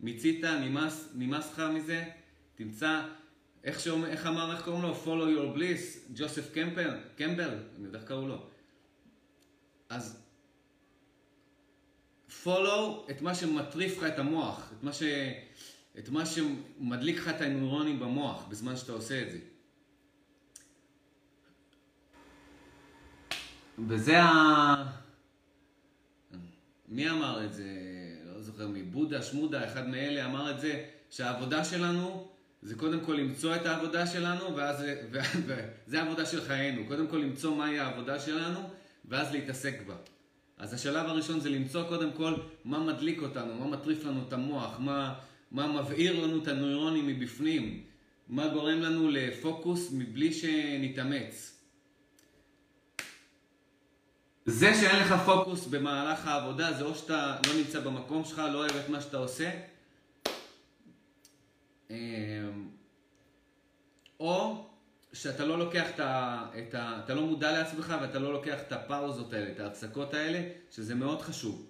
מיצית, 0.00 0.44
נמאס, 0.44 1.08
נמאס 1.14 1.52
לך 1.52 1.62
מזה, 1.74 2.04
תמצא, 2.54 3.02
איך, 3.64 3.80
שאומר, 3.80 4.08
איך 4.08 4.26
אמר, 4.26 4.52
איך 4.52 4.64
קוראים 4.64 4.82
לו? 4.82 4.94
follow 5.04 5.38
your 5.38 5.58
bliss, 5.58 6.12
ג'וסף 6.14 6.54
קמפל, 6.54 6.90
קמבל, 7.16 7.58
אני 7.76 7.86
יודע 7.86 7.98
איך 7.98 8.08
קראו 8.08 8.26
לו. 8.28 8.46
אז 9.88 10.22
follow 12.44 13.10
את 13.10 13.22
מה 13.22 13.34
שמטריף 13.34 13.98
לך 13.98 14.04
את 14.04 14.18
המוח, 14.18 14.72
את 14.78 14.82
מה, 14.82 14.92
ש, 14.92 15.02
את 15.98 16.08
מה 16.08 16.26
שמדליק 16.26 17.16
לך 17.16 17.28
את 17.28 17.40
הנוירונים 17.40 18.00
במוח 18.00 18.44
בזמן 18.48 18.76
שאתה 18.76 18.92
עושה 18.92 19.22
את 19.22 19.30
זה. 19.30 19.38
וזה 23.88 24.22
ה... 24.22 24.74
מי 26.88 27.10
אמר 27.10 27.44
את 27.44 27.52
זה? 27.52 27.64
לא 28.24 28.42
זוכר 28.42 28.68
מי, 28.68 28.82
בודה, 28.82 29.22
שמודה, 29.22 29.64
אחד 29.64 29.88
מאלה 29.88 30.26
אמר 30.26 30.50
את 30.50 30.60
זה, 30.60 30.84
שהעבודה 31.10 31.64
שלנו 31.64 32.28
זה 32.62 32.74
קודם 32.74 33.00
כל 33.00 33.12
למצוא 33.12 33.56
את 33.56 33.66
העבודה 33.66 34.06
שלנו, 34.06 34.56
ואז, 34.56 34.84
וזה 35.46 35.98
העבודה 36.02 36.26
של 36.26 36.40
חיינו. 36.40 36.86
קודם 36.88 37.06
כל 37.06 37.16
למצוא 37.16 37.56
מהי 37.56 37.78
העבודה 37.78 38.20
שלנו, 38.20 38.60
ואז 39.04 39.32
להתעסק 39.32 39.74
בה. 39.86 39.94
אז 40.58 40.74
השלב 40.74 41.06
הראשון 41.06 41.40
זה 41.40 41.50
למצוא 41.50 41.88
קודם 41.88 42.12
כל 42.12 42.34
מה 42.64 42.78
מדליק 42.78 43.22
אותנו, 43.22 43.54
מה 43.54 43.66
מטריף 43.66 44.04
לנו 44.04 44.24
את 44.28 44.32
המוח, 44.32 44.78
מה, 44.78 45.14
מה 45.52 45.66
מבעיר 45.66 46.24
לנו 46.24 46.42
את 46.42 46.48
הנוירונים 46.48 47.06
מבפנים, 47.06 47.84
מה 48.28 48.48
גורם 48.48 48.80
לנו 48.80 49.08
לפוקוס 49.10 49.90
מבלי 49.92 50.32
שנתאמץ. 50.32 51.58
זה 54.46 54.74
שאין 54.74 54.96
לך 55.02 55.14
פוקוס 55.26 55.66
במהלך 55.66 56.26
העבודה, 56.26 56.72
זה 56.72 56.84
או 56.84 56.94
שאתה 56.94 57.36
לא 57.46 57.54
נמצא 57.54 57.80
במקום 57.80 58.24
שלך, 58.24 58.42
לא 58.52 58.58
אוהב 58.58 58.76
את 58.76 58.88
מה 58.88 59.00
שאתה 59.00 59.16
עושה, 59.16 59.50
אמ, 61.90 62.68
או 64.20 64.66
שאתה 65.12 65.44
לא 65.44 65.58
לוקח 65.58 65.90
את 65.94 66.00
ה... 66.00 66.44
את 66.58 66.74
ה 66.74 67.00
אתה 67.04 67.14
לא 67.14 67.22
מודע 67.22 67.52
לעצמך 67.52 67.94
ואתה 68.02 68.18
לא 68.18 68.32
לוקח 68.32 68.60
את 68.60 68.72
הפאוזות 68.72 69.32
האלה, 69.32 69.52
את 69.52 69.60
ההפסקות 69.60 70.14
האלה, 70.14 70.42
שזה 70.70 70.94
מאוד 70.94 71.22
חשוב. 71.22 71.66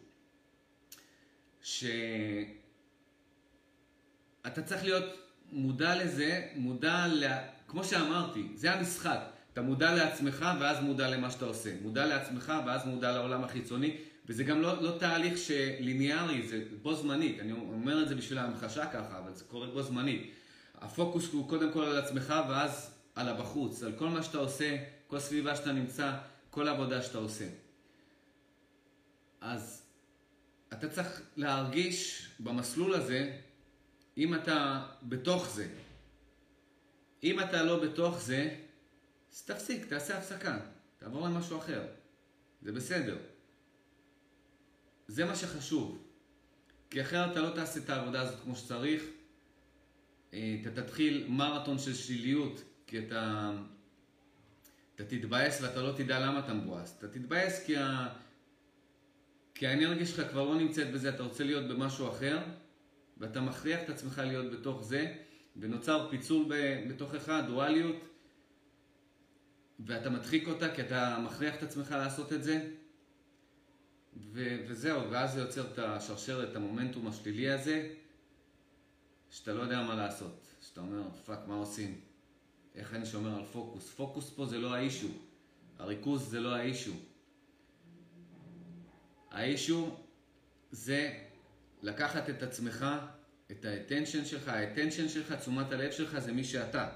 שאתה 4.46 4.62
צריך 4.62 4.84
להיות 4.84 5.04
מודע 5.52 6.04
לזה, 6.04 6.46
מודע 6.54 7.06
ל... 7.06 7.24
כמו 7.68 7.84
שאמרתי, 7.84 8.48
זה 8.54 8.72
המשחק. 8.72 9.18
אתה 9.52 9.62
מודע 9.62 9.94
לעצמך 9.94 10.46
ואז 10.60 10.80
מודע 10.80 11.10
למה 11.10 11.30
שאתה 11.30 11.44
עושה. 11.44 11.70
מודע 11.82 12.06
לעצמך 12.06 12.52
ואז 12.66 12.86
מודע 12.86 13.12
לעולם 13.12 13.44
החיצוני, 13.44 13.96
וזה 14.26 14.44
גם 14.44 14.62
לא, 14.62 14.82
לא 14.82 14.98
תהליך 14.98 15.38
שליניארי, 15.38 16.48
זה 16.48 16.64
בו 16.82 16.94
זמנית. 16.94 17.40
אני 17.40 17.52
אומר 17.52 18.02
את 18.02 18.08
זה 18.08 18.14
בשביל 18.14 18.38
ההמחשה 18.38 18.86
ככה, 18.86 19.18
אבל 19.18 19.34
זה 19.34 19.44
קורה 19.44 19.66
בו 19.66 19.82
זמנית. 19.82 20.32
הפוקוס 20.74 21.32
הוא 21.32 21.48
קודם 21.48 21.72
כל 21.72 21.84
על 21.84 21.98
עצמך 21.98 22.34
ואז 22.48 22.94
על 23.14 23.28
הבחוץ, 23.28 23.82
על 23.82 23.92
כל 23.92 24.08
מה 24.08 24.22
שאתה 24.22 24.38
עושה, 24.38 24.76
כל 25.06 25.18
סביבה 25.18 25.56
שאתה 25.56 25.72
נמצא, 25.72 26.12
כל 26.50 26.68
עבודה 26.68 27.02
שאתה 27.02 27.18
עושה. 27.18 27.44
אז 29.40 29.82
אתה 30.72 30.88
צריך 30.88 31.22
להרגיש 31.36 32.28
במסלול 32.40 32.94
הזה, 32.94 33.32
אם 34.16 34.34
אתה 34.34 34.86
בתוך 35.02 35.48
זה. 35.48 35.68
אם 37.22 37.40
אתה 37.40 37.62
לא 37.62 37.84
בתוך 37.84 38.20
זה, 38.20 38.56
אז 39.32 39.42
תפסיק, 39.42 39.86
תעשה 39.86 40.18
הפסקה, 40.18 40.58
תעבור 40.98 41.26
למשהו 41.26 41.58
אחר. 41.58 41.86
זה 42.62 42.72
בסדר. 42.72 43.18
זה 45.08 45.24
מה 45.24 45.36
שחשוב. 45.36 46.02
כי 46.90 47.02
אחרת 47.02 47.32
אתה 47.32 47.40
לא 47.40 47.50
תעשה 47.50 47.80
את 47.80 47.90
העבודה 47.90 48.20
הזאת 48.20 48.40
כמו 48.42 48.56
שצריך. 48.56 49.02
אה, 50.34 50.56
אתה 50.62 50.82
תתחיל 50.82 51.26
מרתון 51.28 51.78
של 51.78 51.94
שליליות, 51.94 52.62
כי 52.86 52.98
אתה, 52.98 53.52
אתה 54.94 55.04
תתבאס 55.04 55.60
ואתה 55.62 55.82
לא 55.82 55.92
תדע 55.96 56.20
למה 56.20 56.38
אתה 56.38 56.54
מבואס. 56.54 56.94
אתה 56.98 57.08
תתבאס 57.08 57.64
כי, 57.66 57.76
ה, 57.76 58.08
כי 59.54 59.66
האנרגיה 59.66 60.06
שלך 60.06 60.30
כבר 60.30 60.44
לא 60.44 60.54
נמצאת 60.54 60.92
בזה, 60.92 61.08
אתה 61.08 61.22
רוצה 61.22 61.44
להיות 61.44 61.68
במשהו 61.68 62.08
אחר, 62.08 62.38
ואתה 63.22 63.40
מכריח 63.40 63.80
את 63.84 63.90
עצמך 63.90 64.18
להיות 64.18 64.52
בתוך 64.52 64.82
זה, 64.84 65.14
ונוצר 65.56 66.10
פיצול 66.10 66.46
בתוכך, 66.88 67.32
דואליות, 67.46 67.96
ואתה 69.80 70.10
מדחיק 70.10 70.48
אותה 70.48 70.74
כי 70.74 70.82
אתה 70.82 71.18
מכריח 71.24 71.54
את 71.54 71.62
עצמך 71.62 71.90
לעשות 71.90 72.32
את 72.32 72.44
זה. 72.44 72.70
ו- 74.32 74.64
וזהו, 74.68 75.10
ואז 75.10 75.32
זה 75.32 75.40
יוצר 75.40 75.72
את 75.72 75.78
השרשרת, 75.78 76.50
את 76.50 76.56
המומנטום 76.56 77.06
השלילי 77.06 77.50
הזה, 77.50 77.94
שאתה 79.30 79.52
לא 79.52 79.62
יודע 79.62 79.82
מה 79.82 79.94
לעשות. 79.94 80.46
שאתה 80.60 80.80
אומר, 80.80 81.02
fuck, 81.26 81.38
מה 81.46 81.54
עושים? 81.54 82.00
איך 82.74 82.94
אני 82.94 83.06
שומר 83.06 83.38
על 83.38 83.44
פוקוס? 83.52 83.90
פוקוס 83.90 84.30
פה 84.30 84.46
זה 84.46 84.58
לא 84.58 84.74
ה 84.74 84.79
issue. 84.79 85.08
הריכוז 85.78 86.30
זה 86.30 86.40
לא 86.40 86.54
האישו. 86.54 86.92
האישו 89.30 89.96
זה 90.70 91.18
לקחת 91.82 92.30
את 92.30 92.42
עצמך, 92.42 92.86
את 93.50 93.64
ה 93.64 93.70
attention 93.70 94.24
שלך, 94.24 94.48
ה 94.48 94.54
attention 94.54 95.08
שלך, 95.08 95.32
תשומת 95.32 95.72
הלב 95.72 95.90
שלך 95.90 96.18
זה 96.18 96.32
מי 96.32 96.44
שאתה. 96.44 96.88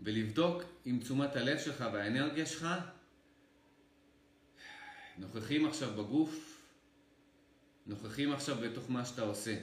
ולבדוק 0.00 0.62
אם 0.86 0.98
תשומת 1.02 1.36
הלב 1.36 1.58
שלך 1.58 1.84
והאנרגיה 1.92 2.46
שלך 2.46 2.66
נוכחים 5.18 5.66
עכשיו 5.66 5.94
בגוף, 5.94 6.62
נוכחים 7.86 8.32
עכשיו 8.32 8.56
בתוך 8.56 8.90
מה 8.90 9.04
שאתה 9.04 9.22
עושה. 9.22 9.56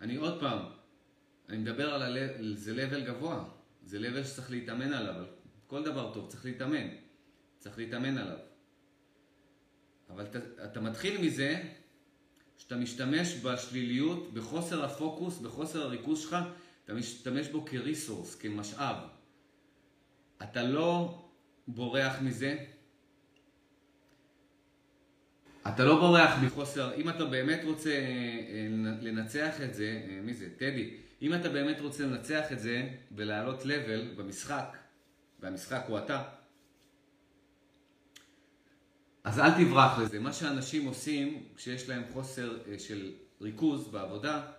אני 0.00 0.16
עוד 0.16 0.40
פעם, 0.40 0.58
אני 1.48 1.58
מדבר 1.58 1.94
על 1.94 2.02
הלב, 2.02 2.30
זה 2.54 2.74
לבל 2.74 3.04
גבוה, 3.06 3.44
זה 3.82 3.98
לבל 3.98 4.24
שצריך 4.24 4.50
להתאמן 4.50 4.92
עליו, 4.92 5.24
כל 5.66 5.84
דבר 5.84 6.14
טוב 6.14 6.30
צריך 6.30 6.44
להתאמן, 6.44 6.88
צריך 7.58 7.78
להתאמן 7.78 8.18
עליו. 8.18 8.38
אבל 10.10 10.24
אתה, 10.24 10.64
אתה 10.64 10.80
מתחיל 10.80 11.20
מזה 11.20 11.62
שאתה 12.60 12.76
משתמש 12.76 13.34
בשליליות, 13.42 14.34
בחוסר 14.34 14.84
הפוקוס, 14.84 15.38
בחוסר 15.38 15.82
הריכוז 15.82 16.20
שלך, 16.20 16.36
אתה 16.84 16.94
משתמש 16.94 17.48
בו 17.48 17.64
כריסורס, 17.64 18.34
כמשאב. 18.34 18.96
אתה 20.42 20.62
לא 20.62 21.22
בורח 21.68 22.20
מזה, 22.22 22.56
אתה 25.68 25.84
לא 25.84 26.00
בורח 26.00 26.30
מחוסר, 26.42 26.94
אם 26.94 27.08
אתה 27.08 27.24
באמת 27.24 27.60
רוצה 27.64 27.90
אה, 27.90 28.66
לנצח 29.00 29.60
את 29.60 29.74
זה, 29.74 30.02
אה, 30.08 30.20
מי 30.22 30.34
זה? 30.34 30.48
טדי. 30.56 30.90
אם 31.22 31.34
אתה 31.34 31.48
באמת 31.48 31.80
רוצה 31.80 32.06
לנצח 32.06 32.52
את 32.52 32.60
זה 32.60 32.88
ולעלות 33.16 33.64
לבל 33.64 34.14
במשחק, 34.16 34.76
והמשחק 35.40 35.84
הוא 35.88 35.98
אתה, 35.98 36.22
אז 39.24 39.38
אל 39.38 39.64
תברח 39.64 39.98
לזה. 39.98 40.20
מה 40.20 40.32
שאנשים 40.32 40.86
עושים 40.86 41.42
כשיש 41.56 41.88
להם 41.88 42.02
חוסר 42.12 42.58
אה, 42.68 42.78
של 42.78 43.12
ריכוז 43.40 43.88
בעבודה, 43.88 44.52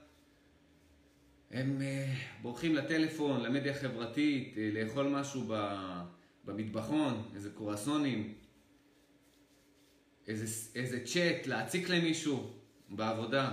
הם 1.52 1.82
בורחים 2.42 2.76
לטלפון, 2.76 3.42
למדיה 3.42 3.74
חברתית, 3.74 4.54
לאכול 4.74 5.08
משהו 5.08 5.44
במטבחון, 6.46 7.32
איזה 7.36 7.50
קורסונים, 7.50 8.34
איזה, 10.28 10.70
איזה 10.76 11.06
צ'אט, 11.06 11.48
להציק 11.48 11.90
למישהו 11.90 12.54
בעבודה, 12.90 13.52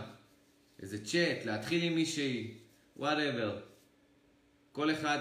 איזה 0.82 1.04
צ'אט, 1.04 1.44
להתחיל 1.44 1.82
עם 1.82 1.94
מישהי, 1.94 2.54
וואטאבר. 2.96 3.60
כל 4.72 4.90
אחד 4.90 5.18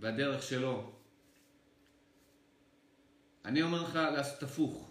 והדרך 0.00 0.42
שלו. 0.42 0.92
אני 3.44 3.62
אומר 3.62 3.82
לך 3.82 3.94
לעשות 3.94 4.42
הפוך. 4.42 4.90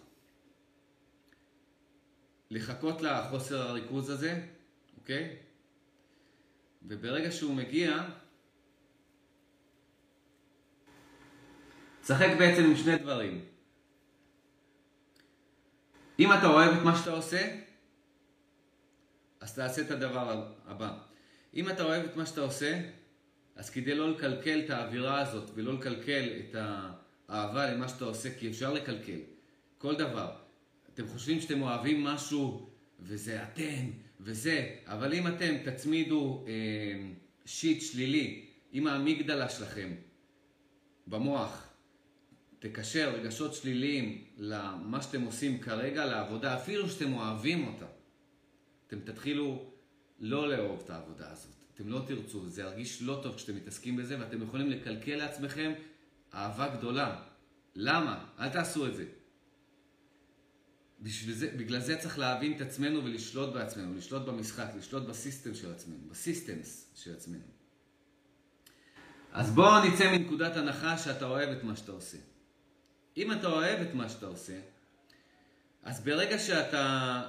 לחכות 2.51 3.01
לחוסר 3.01 3.61
הריכוז 3.61 4.09
הזה, 4.09 4.45
אוקיי? 4.97 5.35
וברגע 6.83 7.31
שהוא 7.31 7.55
מגיע, 7.55 8.09
תשחק 12.01 12.29
בעצם 12.39 12.63
עם 12.63 12.75
שני 12.75 12.97
דברים. 12.97 13.45
אם 16.19 16.33
אתה 16.33 16.47
אוהב 16.47 16.77
את 16.77 16.83
מה 16.83 16.97
שאתה 16.97 17.11
עושה, 17.11 17.59
אז 19.39 19.55
תעשה 19.55 19.81
את 19.81 19.91
הדבר 19.91 20.53
הבא. 20.65 20.97
אם 21.53 21.69
אתה 21.69 21.83
אוהב 21.83 22.05
את 22.05 22.15
מה 22.15 22.25
שאתה 22.25 22.41
עושה, 22.41 22.81
אז 23.55 23.69
כדי 23.69 23.95
לא 23.95 24.11
לקלקל 24.11 24.61
את 24.65 24.69
האווירה 24.69 25.21
הזאת 25.21 25.49
ולא 25.55 25.73
לקלקל 25.73 26.29
את 26.39 26.55
האהבה 27.29 27.71
למה 27.71 27.87
שאתה 27.87 28.05
עושה, 28.05 28.29
כי 28.39 28.49
אפשר 28.49 28.73
לקלקל 28.73 29.19
כל 29.77 29.95
דבר. 29.95 30.31
אתם 30.93 31.07
חושבים 31.07 31.41
שאתם 31.41 31.61
אוהבים 31.61 32.03
משהו 32.03 32.69
וזה 32.99 33.43
אתם 33.43 33.91
וזה, 34.19 34.75
אבל 34.85 35.13
אם 35.13 35.27
אתם 35.27 35.55
תצמידו 35.65 36.45
אה, 36.47 36.53
שיט 37.45 37.81
שלילי 37.81 38.45
עם 38.71 38.87
האמיגדלה 38.87 39.49
שלכם 39.49 39.93
במוח, 41.07 41.69
תקשר 42.59 43.15
רגשות 43.15 43.53
שליליים 43.53 44.23
למה 44.37 45.01
שאתם 45.01 45.21
עושים 45.21 45.59
כרגע, 45.59 46.05
לעבודה, 46.05 46.55
אפילו 46.55 46.89
שאתם 46.89 47.13
אוהבים 47.13 47.67
אותה. 47.67 47.85
אתם 48.87 48.99
תתחילו 48.99 49.71
לא 50.19 50.49
לאהוב 50.49 50.81
את 50.85 50.89
העבודה 50.89 51.31
הזאת. 51.31 51.55
אתם 51.75 51.89
לא 51.89 52.01
תרצו, 52.07 52.47
זה 52.47 52.61
ירגיש 52.61 53.01
לא 53.01 53.19
טוב 53.23 53.35
כשאתם 53.35 53.55
מתעסקים 53.55 53.95
בזה, 53.95 54.19
ואתם 54.19 54.41
יכולים 54.41 54.69
לקלקל 54.69 55.15
לעצמכם 55.15 55.71
אהבה 56.33 56.67
גדולה. 56.67 57.21
למה? 57.75 58.25
אל 58.39 58.49
תעשו 58.49 58.87
את 58.87 58.95
זה. 58.95 59.05
זה. 61.05 61.51
בגלל 61.57 61.79
זה 61.79 61.97
צריך 61.97 62.19
להבין 62.19 62.55
את 62.55 62.61
עצמנו 62.61 63.05
ולשלוט 63.05 63.53
בעצמנו, 63.53 63.97
לשלוט 63.97 64.25
במשחק, 64.25 64.67
לשלוט 64.77 65.03
בסיסטם 65.03 65.55
של 65.55 65.71
עצמנו, 65.71 66.09
בסיסטמס 66.09 66.91
של 66.95 67.13
עצמנו. 67.13 67.43
אז 69.31 69.51
בואו 69.51 69.83
נצא 69.83 70.11
מנקודת 70.11 70.57
הנחה 70.57 70.97
שאתה 70.97 71.25
אוהב 71.25 71.49
את 71.49 71.63
מה 71.63 71.75
שאתה 71.75 71.91
עושה. 71.91 72.17
אם 73.17 73.31
אתה 73.31 73.47
אוהב 73.47 73.79
את 73.79 73.93
מה 73.93 74.09
שאתה 74.09 74.25
עושה, 74.25 74.59
אז 75.83 76.03
ברגע 76.03 76.39
שאתה... 76.39 77.21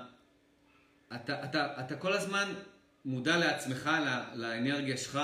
אתה, 1.15 1.45
אתה, 1.45 1.81
אתה 1.81 1.97
כל 1.97 2.13
הזמן 2.13 2.55
מודע 3.05 3.37
לעצמך, 3.37 3.91
לאנרגיה 4.35 4.97
שלך, 4.97 5.21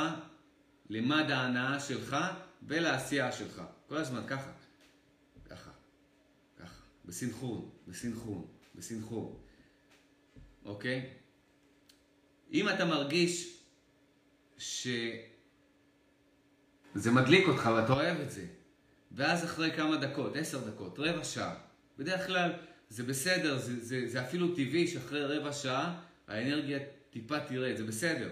למד 0.91 1.31
ההנאה 1.31 1.81
שלך 1.81 2.17
ולעשייה 2.67 3.33
שלך. 3.33 3.63
כל 3.89 3.97
הזמן 3.97 4.27
ככה. 4.27 4.53
ככה. 5.51 5.71
ככה. 6.61 6.83
בסנכרון, 7.05 7.71
בסנכרון, 7.89 8.47
בסנכרון. 8.75 9.39
אוקיי? 10.65 11.11
אם 12.53 12.69
אתה 12.69 12.85
מרגיש 12.85 13.63
שזה 14.59 15.21
מדליק 17.11 17.49
אותך 17.49 17.71
ואתה 17.77 17.93
אוהב 17.93 18.21
את 18.21 18.31
זה, 18.31 18.47
ואז 19.13 19.45
אחרי 19.45 19.77
כמה 19.77 19.97
דקות, 19.97 20.37
עשר 20.37 20.71
דקות, 20.71 20.99
רבע 20.99 21.25
שעה, 21.25 21.55
בדרך 21.99 22.27
כלל 22.27 22.53
זה 22.89 23.03
בסדר, 23.03 23.59
זה, 23.59 23.85
זה, 23.85 24.09
זה 24.09 24.23
אפילו 24.23 24.55
טבעי 24.55 24.87
שאחרי 24.87 25.25
רבע 25.25 25.53
שעה 25.53 26.03
האנרגיה 26.27 26.79
טיפה 27.11 27.41
תרד, 27.41 27.77
זה 27.77 27.85
בסדר. 27.85 28.31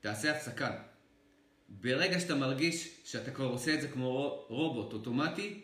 תעשה 0.00 0.36
הפסקה. 0.36 0.82
ברגע 1.80 2.20
שאתה 2.20 2.34
מרגיש 2.34 2.96
שאתה 3.04 3.30
כבר 3.30 3.44
עושה 3.46 3.74
את 3.74 3.80
זה 3.80 3.88
כמו 3.88 4.44
רובוט 4.48 4.92
אוטומטי, 4.92 5.60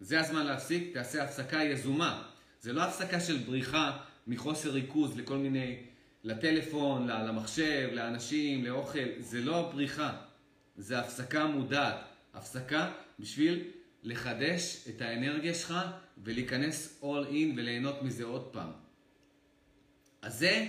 זה 0.00 0.20
הזמן 0.20 0.46
להפסיק, 0.46 0.94
תעשה 0.94 1.24
הפסקה 1.24 1.56
יזומה. 1.56 2.22
זה 2.60 2.72
לא 2.72 2.82
הפסקה 2.82 3.20
של 3.20 3.36
בריחה 3.36 3.98
מחוסר 4.26 4.70
ריכוז 4.70 5.16
לכל 5.16 5.36
מיני, 5.36 5.76
לטלפון, 6.24 7.06
למחשב, 7.06 7.88
לאנשים, 7.92 8.64
לאוכל, 8.64 9.08
זה 9.18 9.40
לא 9.40 9.70
בריחה, 9.72 10.16
זה 10.76 10.98
הפסקה 10.98 11.46
מודעת. 11.46 11.96
הפסקה 12.34 12.92
בשביל 13.18 13.64
לחדש 14.02 14.88
את 14.88 15.02
האנרגיה 15.02 15.54
שלך 15.54 15.74
ולהיכנס 16.24 17.02
all 17.02 17.30
in 17.30 17.56
וליהנות 17.56 18.02
מזה 18.02 18.24
עוד 18.24 18.48
פעם. 18.52 18.70
אז 20.22 20.38
זה 20.38 20.68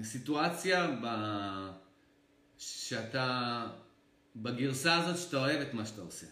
בסיטואציה 0.00 0.98
ב... 1.02 1.06
שאתה, 2.58 3.66
בגרסה 4.36 4.96
הזאת 4.96 5.18
שאתה 5.18 5.36
אוהב 5.36 5.60
את 5.60 5.74
מה 5.74 5.86
שאתה 5.86 6.00
עושה. 6.02 6.26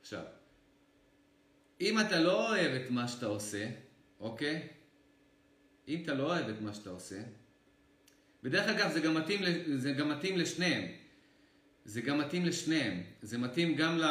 עכשיו, 0.00 0.22
אם 1.80 2.00
אתה 2.00 2.20
לא 2.20 2.48
אוהב 2.48 2.72
את 2.72 2.90
מה 2.90 3.08
שאתה 3.08 3.26
עושה, 3.26 3.70
אוקיי? 4.20 4.68
אם 5.88 6.02
אתה 6.02 6.14
לא 6.14 6.22
אוהב 6.22 6.48
את 6.48 6.60
מה 6.60 6.74
שאתה 6.74 6.90
עושה, 6.90 7.22
בדרך 8.42 8.68
אגב 8.68 8.92
זה 8.92 9.00
גם 9.00 9.14
מתאים, 9.14 9.40
זה 9.76 9.92
גם 9.92 10.08
מתאים 10.08 10.36
לשניהם. 10.36 10.82
זה 11.84 12.00
גם 12.00 12.18
מתאים 12.18 12.46
לשניהם. 12.46 13.02
זה 13.22 13.38
מתאים 13.38 13.74
גם 13.74 13.98
ל... 13.98 14.04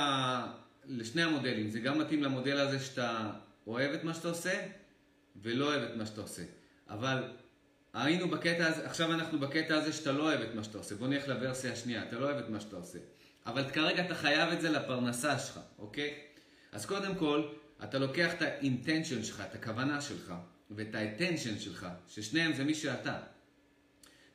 לשני 0.85 1.23
המודלים. 1.23 1.69
זה 1.69 1.79
גם 1.79 1.99
מתאים 1.99 2.23
למודל 2.23 2.57
הזה 2.57 2.79
שאתה 2.79 3.31
אוהב 3.67 3.91
את 3.91 4.03
מה 4.03 4.13
שאתה 4.13 4.27
עושה, 4.27 4.67
ולא 5.35 5.65
אוהב 5.65 5.81
את 5.81 5.95
מה 5.95 6.05
שאתה 6.05 6.21
עושה. 6.21 6.43
אבל 6.89 7.23
היינו 7.93 8.29
בקטע 8.29 8.67
הזה, 8.67 8.85
עכשיו 8.85 9.13
אנחנו 9.13 9.39
בקטע 9.39 9.75
הזה 9.75 9.93
שאתה 9.93 10.11
לא 10.11 10.23
אוהב 10.23 10.41
את 10.41 10.55
מה 10.55 10.63
שאתה 10.63 10.77
עושה. 10.77 10.95
בוא 10.95 11.07
נלך 11.07 11.27
לוורסיה 11.27 11.73
השנייה, 11.73 12.03
אתה 12.03 12.19
לא 12.19 12.25
אוהב 12.25 12.37
את 12.37 12.49
מה 12.49 12.59
שאתה 12.59 12.75
עושה. 12.75 12.99
אבל 13.45 13.69
כרגע 13.73 14.05
אתה 14.05 14.15
חייב 14.15 14.53
את 14.53 14.61
זה 14.61 14.69
לפרנסה 14.69 15.39
שלך, 15.39 15.59
אוקיי? 15.79 16.13
אז 16.71 16.85
קודם 16.85 17.15
כל, 17.15 17.43
אתה 17.83 17.99
לוקח 17.99 18.33
את 18.33 18.41
האינטנשן 18.41 19.23
שלך, 19.23 19.43
את 19.49 19.55
הכוונה 19.55 20.01
שלך, 20.01 20.33
ואת 20.71 20.95
ה 20.95 21.01
attention 21.01 21.59
שלך, 21.59 21.87
ששניהם 22.07 22.53
זה 22.53 22.63
מי 22.63 22.73
שאתה. 22.73 23.19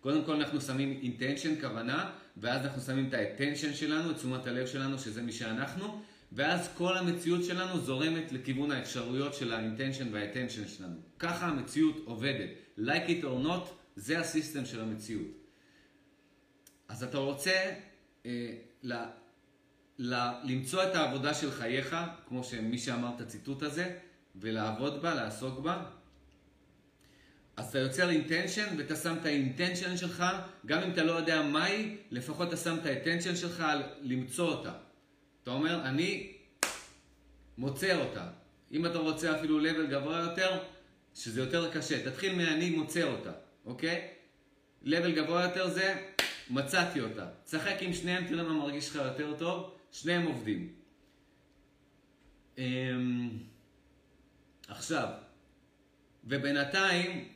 קודם 0.01 0.25
כל 0.25 0.35
אנחנו 0.35 0.61
שמים 0.61 1.01
intention, 1.03 1.61
כוונה, 1.61 2.11
ואז 2.37 2.67
אנחנו 2.67 2.83
שמים 2.83 3.09
את 3.09 3.15
ה 3.15 3.21
attention 3.21 3.75
שלנו, 3.75 4.11
את 4.11 4.17
תשומת 4.17 4.47
הלב 4.47 4.67
שלנו, 4.67 4.99
שזה 4.99 5.23
מי 5.23 5.33
שאנחנו, 5.33 6.03
ואז 6.33 6.69
כל 6.75 6.97
המציאות 6.97 7.45
שלנו 7.45 7.81
זורמת 7.81 8.33
לכיוון 8.33 8.71
האפשרויות 8.71 9.35
של 9.35 9.53
ה 9.53 9.59
intention 9.59 10.15
וה 10.15 10.25
attention 10.25 10.69
שלנו. 10.69 10.97
ככה 11.19 11.47
המציאות 11.47 11.97
עובדת. 12.05 12.51
like 12.79 13.09
it 13.09 13.23
or 13.23 13.45
not, 13.47 13.69
זה 13.97 14.19
ה 14.19 14.26
system 14.26 14.67
של 14.67 14.81
המציאות. 14.81 15.27
אז 16.89 17.03
אתה 17.03 17.19
רוצה 17.19 17.75
אה, 18.27 18.55
ל, 18.83 18.95
ל, 19.99 20.15
למצוא 20.45 20.83
את 20.83 20.95
העבודה 20.95 21.35
של 21.35 21.51
חייך, 21.51 21.97
כמו 22.29 22.45
שמי 22.45 22.79
שאמר 22.79 23.11
את 23.17 23.21
הציטוט 23.21 23.63
הזה, 23.63 23.99
ולעבוד 24.37 25.03
בה, 25.03 25.15
לעסוק 25.15 25.59
בה. 25.59 25.85
אז 27.57 27.69
אתה 27.69 27.79
יוצר 27.79 28.11
intention 28.11 28.75
ואתה 28.79 28.97
שם 28.97 29.17
את 29.21 29.27
ה 29.27 29.34
intention 29.34 29.97
שלך, 29.97 30.25
גם 30.67 30.83
אם 30.83 30.91
אתה 30.91 31.05
לא 31.05 31.13
יודע 31.13 31.43
מהי, 31.43 31.97
לפחות 32.11 32.49
אתה 32.49 32.57
שם 32.57 32.77
את 32.81 32.87
ה 32.87 32.92
intention 32.92 33.37
שלך 33.37 33.65
למצוא 34.03 34.49
אותה. 34.49 34.73
אתה 35.49 35.57
אומר, 35.57 35.81
אני 35.85 36.33
מוצא 37.59 38.05
אותה. 38.05 38.29
אם 38.73 38.87
אתה 38.87 38.99
רוצה 38.99 39.39
אפילו 39.39 39.59
level 39.59 39.87
גבוה 39.87 40.19
יותר, 40.19 40.59
שזה 41.15 41.41
יותר 41.41 41.73
קשה, 41.73 42.11
תתחיל 42.11 42.35
מ"אני 42.35 42.71
מוצא 42.71 43.03
אותה", 43.03 43.33
אוקיי? 43.65 44.09
level 44.83 45.13
גבוה 45.15 45.43
יותר 45.45 45.69
זה 45.69 46.07
מצאתי 46.51 47.01
אותה. 47.01 47.27
תשחק 47.45 47.77
עם 47.81 47.93
שניהם, 47.93 48.27
תראה 48.27 48.43
מה 48.43 48.53
מרגיש 48.53 48.91
לך 48.91 48.95
יותר 48.95 49.35
טוב, 49.39 49.75
שניהם 49.93 50.27
עובדים. 50.27 50.73
אמ, 52.59 53.31
עכשיו, 54.69 55.09
ובינתיים, 56.25 57.29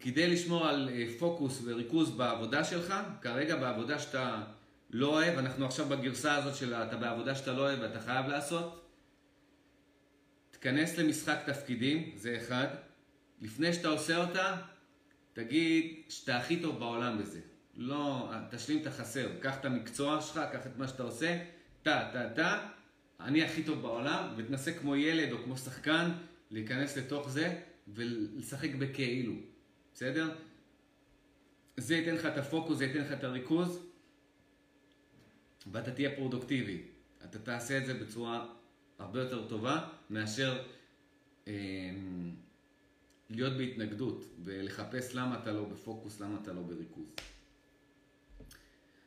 כדי 0.00 0.28
לשמור 0.28 0.66
על 0.68 0.88
אה, 0.92 1.06
פוקוס 1.18 1.62
וריכוז 1.64 2.10
בעבודה 2.10 2.64
שלך, 2.64 2.94
כרגע 3.22 3.56
בעבודה 3.56 3.98
שאתה 3.98 4.42
לא 4.92 5.06
אוהב, 5.06 5.38
אנחנו 5.38 5.66
עכשיו 5.66 5.86
בגרסה 5.86 6.34
הזאת 6.34 6.54
של 6.54 6.74
אתה 6.74 6.96
בעבודה 6.96 7.34
שאתה 7.34 7.52
לא 7.52 7.60
אוהב 7.60 7.78
ואתה 7.82 8.00
חייב 8.00 8.26
לעשות, 8.26 8.90
תיכנס 10.50 10.98
למשחק 10.98 11.38
תפקידים, 11.46 12.12
זה 12.16 12.36
אחד. 12.36 12.66
לפני 13.40 13.72
שאתה 13.72 13.88
עושה 13.88 14.16
אותה, 14.16 14.56
תגיד 15.32 16.02
שאתה 16.08 16.36
הכי 16.36 16.60
טוב 16.60 16.78
בעולם 16.78 17.18
בזה. 17.18 17.40
לא, 17.76 18.30
תשלים 18.50 18.80
את 18.80 18.86
החסר. 18.86 19.28
קח 19.40 19.60
את 19.60 19.64
המקצוע 19.64 20.20
שלך, 20.20 20.40
קח 20.52 20.66
את 20.66 20.76
מה 20.76 20.88
שאתה 20.88 21.02
עושה, 21.02 21.38
טה, 21.82 22.10
טה, 22.12 22.30
טה, 22.34 22.68
אני 23.20 23.44
הכי 23.44 23.62
טוב 23.62 23.82
בעולם, 23.82 24.34
ותנסה 24.36 24.72
כמו 24.72 24.96
ילד 24.96 25.32
או 25.32 25.38
כמו 25.44 25.56
שחקן 25.56 26.10
להיכנס 26.50 26.96
לתוך 26.96 27.30
זה 27.30 27.60
ולשחק 27.88 28.74
בכאילו. 28.78 29.32
בסדר? 29.94 30.34
זה 31.76 31.96
ייתן 31.96 32.14
לך 32.14 32.26
את 32.26 32.38
הפוקוס, 32.38 32.78
זה 32.78 32.84
ייתן 32.84 32.98
לך 32.98 33.12
את 33.12 33.24
הריכוז, 33.24 33.86
ואתה 35.72 35.90
תהיה 35.90 36.10
פרודוקטיבי. 36.16 36.82
אתה 37.24 37.38
תעשה 37.38 37.78
את 37.78 37.86
זה 37.86 37.94
בצורה 37.94 38.46
הרבה 38.98 39.20
יותר 39.20 39.48
טובה 39.48 39.88
מאשר 40.10 40.62
אה, 41.48 41.52
להיות 43.30 43.56
בהתנגדות 43.56 44.24
ולחפש 44.44 45.14
למה 45.14 45.38
אתה 45.42 45.52
לא 45.52 45.64
בפוקוס, 45.64 46.20
למה 46.20 46.38
אתה 46.42 46.52
לא 46.52 46.62
בריכוז. 46.62 47.06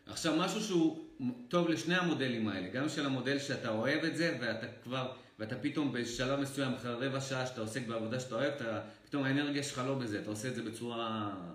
עכשיו, 0.05 0.35
משהו 0.37 0.61
שהוא 0.61 1.05
טוב 1.47 1.69
לשני 1.69 1.95
המודלים 1.95 2.47
האלה, 2.47 2.67
גם 2.67 2.89
של 2.89 3.05
המודל 3.05 3.39
שאתה 3.39 3.69
אוהב 3.69 4.03
את 4.03 4.17
זה 4.17 4.37
ואתה 4.41 4.67
כבר, 4.83 5.13
ואתה 5.39 5.55
פתאום 5.55 5.93
בשלב 5.93 6.39
מסוים, 6.39 6.73
אחרי 6.73 7.07
רבע 7.07 7.21
שעה 7.21 7.45
שאתה 7.47 7.61
עוסק 7.61 7.87
בעבודה 7.87 8.19
שאתה 8.19 8.35
אוהב, 8.35 8.53
אתה, 8.53 8.81
פתאום 9.05 9.23
האנרגיה 9.23 9.63
שלך 9.63 9.81
לא 9.87 9.95
בזה, 9.95 10.19
אתה 10.19 10.29
עושה 10.29 10.47
את 10.47 10.55
זה 10.55 10.63
בצורה 10.63 10.97
אה, 10.97 11.51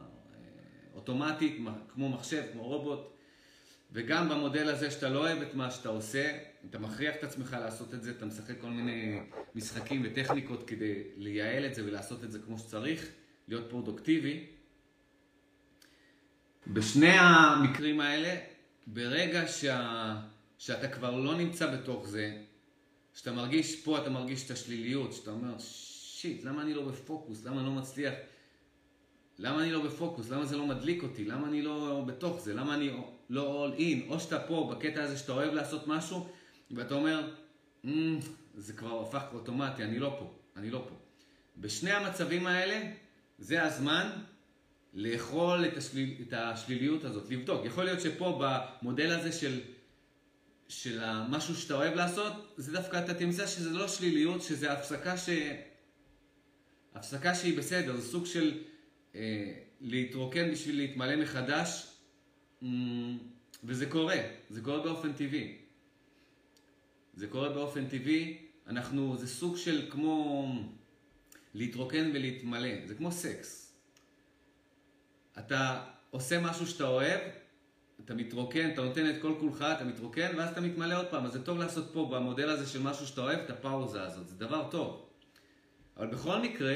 אוטומטית, 0.94 1.58
כמו 1.88 2.08
מחשב, 2.08 2.42
כמו 2.52 2.62
רובוט. 2.62 3.19
וגם 3.92 4.28
במודל 4.28 4.68
הזה 4.68 4.90
שאתה 4.90 5.08
לא 5.08 5.18
אוהב 5.18 5.42
את 5.42 5.54
מה 5.54 5.70
שאתה 5.70 5.88
עושה, 5.88 6.38
אתה 6.70 6.78
מכריח 6.78 7.14
את 7.16 7.24
עצמך 7.24 7.56
לעשות 7.60 7.94
את 7.94 8.02
זה, 8.02 8.10
אתה 8.10 8.26
משחק 8.26 8.60
כל 8.60 8.70
מיני 8.70 9.20
משחקים 9.54 10.02
וטכניקות 10.04 10.68
כדי 10.68 11.02
לייעל 11.16 11.66
את 11.66 11.74
זה 11.74 11.84
ולעשות 11.84 12.24
את 12.24 12.32
זה 12.32 12.38
כמו 12.38 12.58
שצריך, 12.58 13.08
להיות 13.48 13.70
פרודוקטיבי. 13.70 14.46
בשני 16.66 17.10
המקרים 17.10 18.00
האלה, 18.00 18.36
ברגע 18.86 19.48
שה... 19.48 20.16
שאתה 20.58 20.88
כבר 20.88 21.20
לא 21.20 21.34
נמצא 21.34 21.76
בתוך 21.76 22.08
זה, 22.08 22.42
שאתה 23.14 23.32
מרגיש, 23.32 23.80
פה 23.84 23.98
אתה 23.98 24.10
מרגיש 24.10 24.46
את 24.46 24.50
השליליות, 24.50 25.12
שאתה 25.12 25.30
אומר, 25.30 25.58
שיט, 25.58 26.44
למה 26.44 26.62
אני 26.62 26.74
לא 26.74 26.88
בפוקוס? 26.88 27.44
למה 27.44 27.60
אני 27.60 27.66
לא 27.66 27.72
מצליח? 27.72 28.14
למה 29.38 29.62
אני 29.62 29.72
לא 29.72 29.84
בפוקוס? 29.84 30.30
למה 30.30 30.44
זה 30.44 30.56
לא 30.56 30.66
מדליק 30.66 31.02
אותי? 31.02 31.24
למה 31.24 31.46
אני 31.48 31.62
לא 31.62 32.04
בתוך 32.06 32.40
זה? 32.40 32.54
למה 32.54 32.74
אני 32.74 32.90
לא 33.30 33.66
all 33.66 33.78
in? 33.78 34.08
או 34.08 34.20
שאתה 34.20 34.40
פה, 34.40 34.74
בקטע 34.74 35.02
הזה 35.02 35.18
שאתה 35.18 35.32
אוהב 35.32 35.54
לעשות 35.54 35.86
משהו, 35.86 36.28
ואתה 36.70 36.94
אומר, 36.94 37.32
mm, 37.84 37.88
זה 38.54 38.72
כבר 38.72 39.00
הפך 39.00 39.22
אוטומטי, 39.32 39.84
אני 39.84 39.98
לא 39.98 40.16
פה, 40.18 40.34
אני 40.56 40.70
לא 40.70 40.84
פה. 40.88 40.94
בשני 41.56 41.90
המצבים 41.90 42.46
האלה, 42.46 42.90
זה 43.38 43.62
הזמן 43.62 44.10
לאכול 44.94 45.64
את, 45.66 45.76
השליל, 45.76 46.14
את 46.28 46.32
השליליות 46.32 47.04
הזאת, 47.04 47.30
לבדוק. 47.30 47.64
יכול 47.64 47.84
להיות 47.84 48.00
שפה 48.00 48.40
במודל 48.82 49.10
הזה 49.10 49.32
של, 49.32 49.60
של 50.68 51.00
משהו 51.28 51.54
שאתה 51.54 51.74
אוהב 51.74 51.94
לעשות, 51.94 52.54
זה 52.56 52.72
דווקא 52.72 53.04
אתה 53.04 53.14
תמצא 53.14 53.46
שזה 53.46 53.70
לא 53.70 53.88
שליליות, 53.88 54.42
שזה 54.42 54.72
הפסקה, 54.72 55.16
ש... 55.16 55.28
הפסקה 56.94 57.34
שהיא 57.34 57.58
בסדר, 57.58 57.96
זה 57.96 58.10
סוג 58.10 58.26
של 58.26 58.58
אה, 59.14 59.52
להתרוקן 59.80 60.50
בשביל 60.50 60.76
להתמלא 60.76 61.16
מחדש, 61.16 61.89
וזה 63.64 63.86
קורה, 63.90 64.16
זה 64.50 64.60
קורה 64.60 64.80
באופן 64.82 65.12
טבעי. 65.12 65.56
זה 67.14 67.26
קורה 67.26 67.48
באופן 67.48 67.88
טבעי, 67.88 68.38
אנחנו, 68.66 69.16
זה 69.16 69.26
סוג 69.26 69.56
של 69.56 69.86
כמו 69.90 70.46
להתרוקן 71.54 72.10
ולהתמלא, 72.14 72.86
זה 72.86 72.94
כמו 72.94 73.12
סקס. 73.12 73.72
אתה 75.38 75.84
עושה 76.10 76.40
משהו 76.40 76.66
שאתה 76.66 76.88
אוהב, 76.88 77.20
אתה 78.04 78.14
מתרוקן, 78.14 78.70
אתה 78.70 78.82
נותן 78.82 79.10
את 79.10 79.22
כל 79.22 79.34
כולך, 79.40 79.62
אתה 79.76 79.84
מתרוקן, 79.84 80.36
ואז 80.36 80.50
אתה 80.50 80.60
מתמלא 80.60 80.98
עוד 80.98 81.06
פעם. 81.06 81.24
אז 81.24 81.32
זה 81.32 81.44
טוב 81.44 81.58
לעשות 81.58 81.90
פה, 81.92 82.10
במודל 82.12 82.48
הזה 82.48 82.66
של 82.66 82.82
משהו 82.82 83.06
שאתה 83.06 83.20
אוהב, 83.20 83.38
את 83.38 83.50
הפאוזה 83.50 84.02
הזאת, 84.02 84.28
זה 84.28 84.36
דבר 84.36 84.70
טוב. 84.70 85.06
אבל 85.96 86.06
בכל 86.06 86.40
מקרה, 86.40 86.74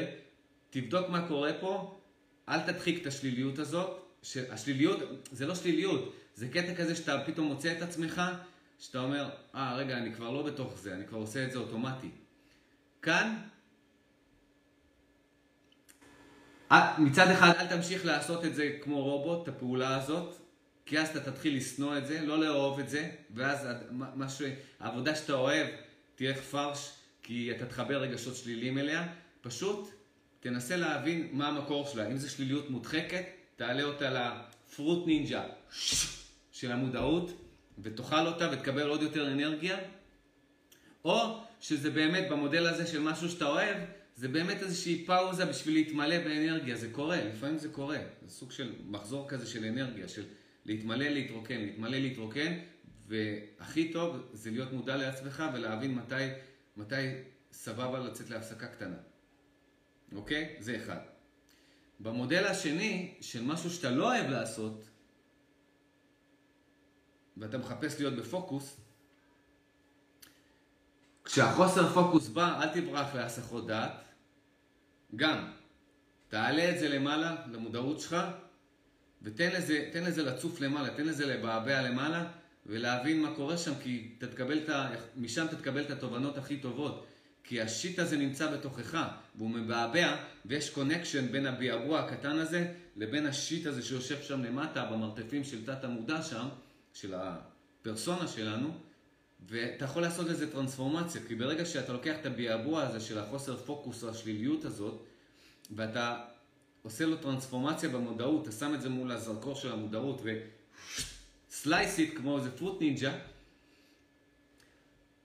תבדוק 0.70 1.08
מה 1.08 1.28
קורה 1.28 1.52
פה, 1.60 2.00
אל 2.48 2.60
תדחיק 2.60 3.02
את 3.02 3.06
השליליות 3.06 3.58
הזאת. 3.58 4.03
השליליות, 4.50 4.98
זה 5.32 5.46
לא 5.46 5.54
שליליות, 5.54 6.14
זה 6.34 6.48
קטע 6.48 6.74
כזה 6.74 6.96
שאתה 6.96 7.22
פתאום 7.26 7.46
מוצא 7.46 7.72
את 7.72 7.82
עצמך, 7.82 8.22
שאתה 8.78 9.00
אומר, 9.00 9.30
אה, 9.54 9.74
ah, 9.74 9.78
רגע, 9.78 9.98
אני 9.98 10.14
כבר 10.14 10.30
לא 10.30 10.42
בתוך 10.42 10.78
זה, 10.78 10.94
אני 10.94 11.06
כבר 11.06 11.18
עושה 11.18 11.44
את 11.44 11.52
זה 11.52 11.58
אוטומטי. 11.58 12.10
כאן, 13.02 13.36
מצד 16.98 17.30
אחד, 17.30 17.52
אל 17.58 17.66
תמשיך 17.66 18.04
לעשות 18.04 18.44
את 18.44 18.54
זה 18.54 18.78
כמו 18.82 19.02
רובוט, 19.04 19.42
את 19.42 19.54
הפעולה 19.54 19.96
הזאת, 19.96 20.34
כי 20.86 20.98
אז 20.98 21.16
אתה 21.16 21.30
תתחיל 21.30 21.56
לשנוא 21.56 21.98
את 21.98 22.06
זה, 22.06 22.20
לא 22.20 22.40
לאהוב 22.40 22.78
את 22.78 22.88
זה, 22.88 23.10
ואז 23.34 23.66
מה 23.90 24.28
ש... 24.28 24.42
העבודה 24.80 25.14
שאתה 25.14 25.32
אוהב 25.32 25.66
תהיה 26.14 26.34
פרש, 26.34 26.92
כי 27.22 27.50
אתה 27.56 27.66
תחבר 27.66 28.00
רגשות 28.00 28.36
שליליים 28.36 28.78
אליה. 28.78 29.06
פשוט 29.40 29.90
תנסה 30.40 30.76
להבין 30.76 31.28
מה 31.32 31.48
המקור 31.48 31.86
שלה. 31.86 32.06
אם 32.06 32.16
זו 32.16 32.30
שליליות 32.30 32.70
מודחקת, 32.70 33.24
תעלה 33.56 33.82
אותה 33.82 34.10
לפרוט 34.10 35.06
נינג'ה 35.06 35.44
של 36.52 36.72
המודעות, 36.72 37.30
ותאכל 37.78 38.26
אותה 38.26 38.50
ותקבל 38.52 38.88
עוד 38.88 39.02
יותר 39.02 39.32
אנרגיה, 39.32 39.78
או 41.04 41.40
שזה 41.60 41.90
באמת 41.90 42.30
במודל 42.30 42.66
הזה 42.66 42.86
של 42.86 43.00
משהו 43.00 43.28
שאתה 43.28 43.46
אוהב, 43.46 43.76
זה 44.16 44.28
באמת 44.28 44.62
איזושהי 44.62 45.04
פאוזה 45.06 45.44
בשביל 45.44 45.74
להתמלא 45.74 46.18
באנרגיה, 46.18 46.76
זה 46.76 46.88
קורה, 46.92 47.24
לפעמים 47.24 47.58
זה 47.58 47.68
קורה, 47.68 47.98
זה 48.22 48.30
סוג 48.30 48.50
של 48.50 48.72
מחזור 48.86 49.28
כזה 49.28 49.46
של 49.46 49.64
אנרגיה, 49.64 50.08
של 50.08 50.24
להתמלא, 50.64 51.08
להתרוקן, 51.08 51.60
להתמלא, 51.60 51.98
להתרוקן, 51.98 52.58
והכי 53.06 53.92
טוב 53.92 54.16
זה 54.32 54.50
להיות 54.50 54.72
מודע 54.72 54.96
לעצמך 54.96 55.44
ולהבין 55.54 55.94
מתי 55.94 56.24
מתי 56.76 56.94
סבבה 57.52 57.98
לצאת 57.98 58.30
להפסקה 58.30 58.66
קטנה. 58.66 58.96
אוקיי? 60.14 60.56
זה 60.58 60.76
אחד. 60.76 61.13
במודל 62.00 62.44
השני, 62.44 63.14
של 63.20 63.42
משהו 63.42 63.70
שאתה 63.70 63.90
לא 63.90 64.04
אוהב 64.04 64.30
לעשות, 64.30 64.84
ואתה 67.36 67.58
מחפש 67.58 68.00
להיות 68.00 68.14
בפוקוס, 68.14 68.76
כשהחוסר 71.24 71.88
פוקוס 71.88 72.28
בא, 72.28 72.62
אל 72.62 72.68
תברח 72.68 73.14
להסחות 73.14 73.66
דעת. 73.66 73.92
גם, 75.16 75.52
תעלה 76.28 76.70
את 76.70 76.78
זה 76.78 76.88
למעלה, 76.88 77.36
למודעות 77.52 78.00
שלך, 78.00 78.16
ותן 79.22 79.50
לזה, 79.52 79.90
לזה 79.94 80.22
לצוף 80.22 80.60
למעלה, 80.60 80.96
תן 80.96 81.06
לזה 81.06 81.26
לבעבע 81.26 81.82
למעלה, 81.82 82.30
ולהבין 82.66 83.22
מה 83.22 83.34
קורה 83.36 83.56
שם, 83.56 83.72
כי 83.82 84.14
אתה 84.18 84.26
תקבל 84.26 84.58
את 84.58 84.68
ה... 84.68 84.90
משם 85.16 85.46
אתה 85.46 85.56
תקבל 85.56 85.84
את 85.84 85.90
התובנות 85.90 86.38
הכי 86.38 86.56
טובות. 86.56 87.06
כי 87.44 87.60
ה 87.60 87.68
shit 87.68 87.98
הזה 87.98 88.16
נמצא 88.16 88.52
בתוכך, 88.52 89.08
והוא 89.36 89.50
מבעבע, 89.50 90.16
ויש 90.44 90.70
connection 90.70 91.32
בין 91.32 91.46
הביעבוע 91.46 92.00
הקטן 92.00 92.38
הזה, 92.38 92.72
לבין 92.96 93.26
ה 93.26 93.34
shit 93.34 93.66
הזה 93.66 93.82
שיושב 93.82 94.22
שם 94.22 94.44
למטה, 94.44 94.84
במרתפים 94.84 95.44
של 95.44 95.66
תת 95.66 95.84
המודע 95.84 96.22
שם, 96.22 96.48
של 96.94 97.14
הפרסונה 97.14 98.28
שלנו, 98.28 98.70
ואתה 99.48 99.84
יכול 99.84 100.02
לעשות 100.02 100.26
לזה 100.26 100.52
טרנספורמציה, 100.52 101.20
כי 101.28 101.34
ברגע 101.34 101.64
שאתה 101.64 101.92
לוקח 101.92 102.14
את 102.20 102.26
הביעבוע 102.26 102.82
הזה 102.82 103.00
של 103.00 103.18
החוסר 103.18 103.56
פוקוס 103.56 104.04
או 104.04 104.10
השליליות 104.10 104.64
הזאת, 104.64 105.02
ואתה 105.70 106.24
עושה 106.82 107.06
לו 107.06 107.16
טרנספורמציה 107.16 107.88
במודעות, 107.88 108.42
אתה 108.42 108.52
שם 108.52 108.74
את 108.74 108.82
זה 108.82 108.88
מול 108.88 109.12
הזרקור 109.12 109.54
של 109.54 109.72
המודעות 109.72 110.22
ו 111.50 111.58
slice 111.58 111.96
כמו 112.16 112.38
איזה 112.38 112.50
Fruit 112.50 112.80
Ninja, 112.80 113.18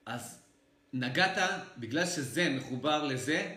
אז 0.06 0.40
נגעת, 0.94 1.38
בגלל 1.78 2.06
שזה 2.06 2.50
מחובר 2.50 3.04
לזה, 3.04 3.56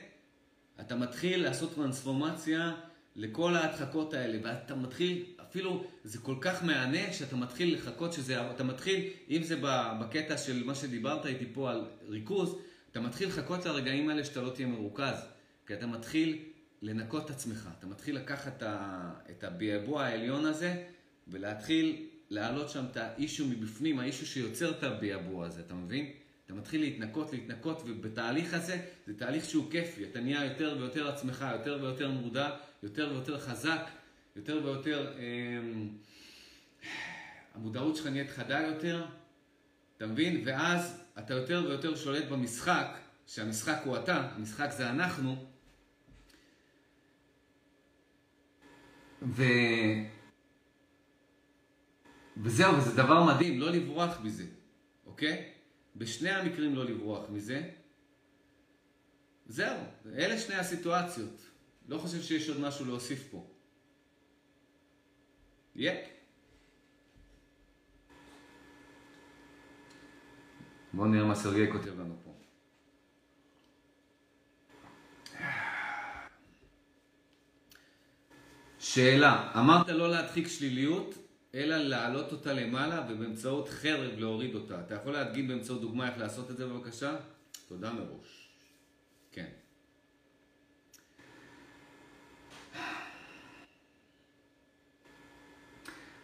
אתה 0.80 0.97
מתחיל 0.97 1.43
לעשות 1.43 1.74
טרנספורמציה 1.74 2.74
לכל 3.16 3.57
ההדחקות 3.57 4.14
האלה, 4.14 4.39
ואתה 4.43 4.74
מתחיל, 4.74 5.24
אפילו 5.43 5.85
זה 6.05 6.18
כל 6.18 6.37
כך 6.41 6.64
מהנה, 6.64 7.12
שאתה 7.12 7.37
מתחיל 7.37 7.74
לחכות 7.74 8.12
שזה, 8.12 8.51
אתה 8.51 8.64
מתחיל, 8.64 9.11
אם 9.30 9.43
זה 9.43 9.57
בקטע 10.01 10.39
של 10.39 10.64
מה 10.64 10.74
שדיברת 10.74 11.26
איתי 11.26 11.47
פה 11.53 11.70
על 11.70 11.85
ריכוז, 12.09 12.59
אתה 12.91 13.01
מתחיל 13.01 13.28
לחכות 13.28 13.66
לרגעים 13.66 14.09
האלה 14.09 14.24
שאתה 14.24 14.41
לא 14.41 14.51
תהיה 14.51 14.66
מרוכז, 14.66 15.14
כי 15.66 15.74
אתה 15.74 15.87
מתחיל 15.87 16.39
לנקות 16.83 17.24
את 17.24 17.30
עצמך, 17.30 17.68
אתה 17.78 17.87
מתחיל 17.87 18.16
לקחת 18.16 18.62
את 19.30 19.45
הביעבוע 19.45 20.05
העליון 20.05 20.47
הזה, 20.47 20.85
ולהתחיל 21.28 22.07
להעלות 22.30 22.70
שם 22.70 22.85
את 22.91 22.97
האישו 22.97 23.47
מבפנים, 23.47 23.99
האישו 23.99 24.26
שיוצר 24.26 24.70
את 24.70 24.83
הביעבוע 24.83 25.47
הזה, 25.47 25.61
אתה 25.61 25.74
מבין? 25.74 26.07
אתה 26.53 26.61
מתחיל 26.61 26.80
להתנקות, 26.80 27.32
להתנקות, 27.32 27.82
ובתהליך 27.86 28.55
הזה, 28.55 28.86
זה 29.07 29.18
תהליך 29.18 29.44
שהוא 29.44 29.70
כיפי, 29.70 30.05
אתה 30.05 30.20
נהיה 30.20 30.44
יותר 30.44 30.76
ויותר 30.78 31.09
עצמך, 31.09 31.44
יותר 31.53 31.78
ויותר 31.82 32.11
מודע, 32.11 32.50
יותר 32.82 33.09
ויותר 33.12 33.40
חזק, 33.40 33.82
יותר 34.36 34.61
ויותר... 34.64 35.12
אה, 35.18 35.59
המודעות 37.55 37.96
שלך 37.96 38.07
נהיית 38.07 38.30
חדה 38.30 38.61
יותר, 38.61 39.07
אתה 39.96 40.07
מבין? 40.07 40.42
ואז 40.46 41.03
אתה 41.18 41.34
יותר 41.34 41.64
ויותר 41.68 41.96
שולט 41.96 42.24
במשחק, 42.24 42.98
שהמשחק 43.26 43.80
הוא 43.84 43.96
אתה, 43.96 44.28
המשחק 44.36 44.70
זה 44.70 44.90
אנחנו. 44.90 45.46
ו... 49.22 49.42
וזהו, 52.36 52.76
וזה 52.76 52.96
דבר 52.96 53.34
מדהים, 53.34 53.61
לא 53.61 53.70
לברוח 53.70 54.20
מזה, 54.22 54.44
אוקיי? 55.07 55.51
בשני 55.97 56.30
המקרים 56.30 56.74
לא 56.74 56.84
לברוח 56.84 57.30
מזה. 57.30 57.70
זהו, 59.47 59.78
אלה 60.14 60.38
שני 60.38 60.55
הסיטואציות. 60.55 61.40
לא 61.88 61.99
חושב 61.99 62.22
שיש 62.22 62.49
עוד 62.49 62.61
משהו 62.61 62.86
להוסיף 62.86 63.28
פה. 63.30 63.47
יהיה. 65.76 66.05
Yeah. 66.05 66.09
בואו 70.93 71.07
נראה 71.07 71.24
מה 71.24 71.34
סרגי 71.34 71.72
כותב 71.72 72.01
לנו 72.01 72.16
פה. 72.24 72.32
שאלה, 78.78 79.53
אמרת 79.57 79.88
לא 79.88 80.11
להדחיק 80.11 80.49
שליליות, 80.49 81.14
אלא 81.55 81.76
להעלות 81.76 82.32
אותה 82.32 82.53
למעלה 82.53 83.07
ובאמצעות 83.09 83.68
חרב 83.68 84.18
להוריד 84.18 84.55
אותה. 84.55 84.80
אתה 84.80 84.94
יכול 84.94 85.12
להדגים 85.12 85.48
באמצעות 85.48 85.80
דוגמה 85.80 86.09
איך 86.09 86.18
לעשות 86.18 86.50
את 86.50 86.57
זה 86.57 86.66
בבקשה? 86.66 87.16
תודה 87.68 87.92
מראש. 87.92 88.48
כן. 89.32 89.48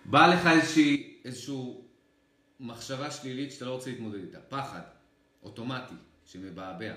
באה 0.04 0.28
לך 0.28 0.46
איזושהי, 0.46 1.20
איזושהי 1.24 1.54
מחשבה 2.60 3.10
שלילית 3.10 3.52
שאתה 3.52 3.64
לא 3.64 3.74
רוצה 3.74 3.90
להתמודד 3.90 4.22
איתה. 4.22 4.40
פחד, 4.40 4.80
אוטומטי, 5.42 5.94
שמבעבע, 6.24 6.94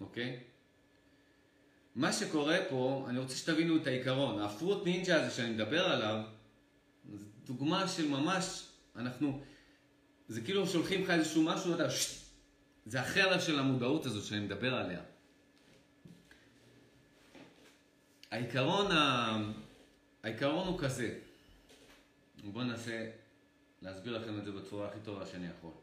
אוקיי? 0.00 0.40
מה 1.94 2.12
שקורה 2.12 2.58
פה, 2.68 3.06
אני 3.08 3.18
רוצה 3.18 3.36
שתבינו 3.36 3.76
את 3.76 3.86
העיקרון. 3.86 4.42
הפרוט 4.42 4.84
נינג'ה 4.84 5.22
הזה 5.22 5.30
שאני 5.30 5.50
מדבר 5.50 5.84
עליו, 5.84 6.24
דוגמה 7.46 7.88
של 7.88 8.08
ממש, 8.08 8.66
אנחנו, 8.96 9.40
זה 10.28 10.40
כאילו 10.40 10.66
שולחים 10.66 11.02
לך 11.02 11.10
איזשהו 11.10 11.42
משהו, 11.42 11.74
אתה, 11.74 11.90
שט, 11.90 12.22
זה 12.86 13.00
החרב 13.00 13.40
של 13.40 13.58
המודעות 13.58 14.06
הזאת 14.06 14.24
שאני 14.24 14.40
מדבר 14.40 14.74
עליה. 14.74 15.00
העיקרון, 18.30 18.92
ה... 18.92 19.36
העיקרון 20.22 20.66
הוא 20.68 20.78
כזה, 20.78 21.18
בואו 22.44 22.64
ננסה 22.64 23.10
להסביר 23.82 24.18
לכם 24.18 24.38
את 24.38 24.44
זה 24.44 24.52
בצורה 24.52 24.88
הכי 24.88 24.98
טובה 25.04 25.26
שאני 25.26 25.46
יכול. 25.58 25.81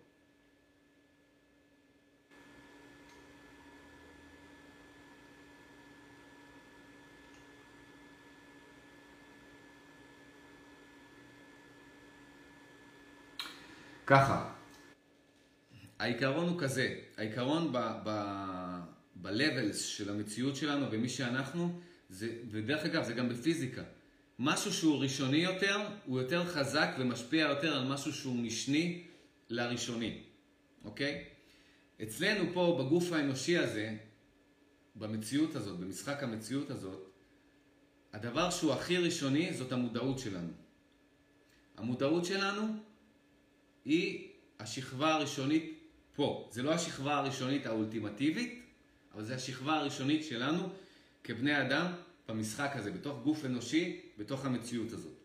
ככה, 14.09 14.53
העיקרון 15.99 16.47
הוא 16.47 16.59
כזה, 16.59 16.95
העיקרון 17.17 17.71
ב-levels 19.21 19.73
של 19.73 20.09
המציאות 20.09 20.55
שלנו 20.55 20.91
ומי 20.91 21.09
שאנחנו, 21.09 21.79
זה, 22.09 22.37
ודרך 22.51 22.85
אגב 22.85 23.03
זה 23.03 23.13
גם 23.13 23.29
בפיזיקה, 23.29 23.83
משהו 24.39 24.73
שהוא 24.73 25.01
ראשוני 25.01 25.37
יותר, 25.37 25.77
הוא 26.05 26.19
יותר 26.19 26.45
חזק 26.45 26.89
ומשפיע 26.99 27.45
יותר 27.45 27.77
על 27.77 27.87
משהו 27.87 28.13
שהוא 28.13 28.35
משני 28.35 29.03
לראשוני, 29.49 30.21
אוקיי? 30.85 31.23
אצלנו 32.03 32.53
פה 32.53 32.77
בגוף 32.79 33.11
האנושי 33.11 33.57
הזה, 33.57 33.95
במציאות 34.95 35.55
הזאת, 35.55 35.79
במשחק 35.79 36.23
המציאות 36.23 36.69
הזאת, 36.69 37.07
הדבר 38.13 38.49
שהוא 38.49 38.73
הכי 38.73 38.97
ראשוני 38.97 39.53
זאת 39.53 39.71
המודעות 39.71 40.19
שלנו. 40.19 40.51
המודעות 41.77 42.25
שלנו 42.25 42.88
היא 43.85 44.27
השכבה 44.59 45.13
הראשונית 45.13 45.79
פה. 46.15 46.49
זה 46.51 46.63
לא 46.63 46.73
השכבה 46.73 47.17
הראשונית 47.17 47.65
האולטימטיבית, 47.65 48.61
אבל 49.13 49.25
זה 49.25 49.35
השכבה 49.35 49.75
הראשונית 49.75 50.23
שלנו 50.23 50.69
כבני 51.23 51.61
אדם 51.61 51.91
במשחק 52.27 52.71
הזה, 52.75 52.91
בתוך 52.91 53.23
גוף 53.23 53.45
אנושי, 53.45 54.01
בתוך 54.17 54.45
המציאות 54.45 54.91
הזאת. 54.91 55.17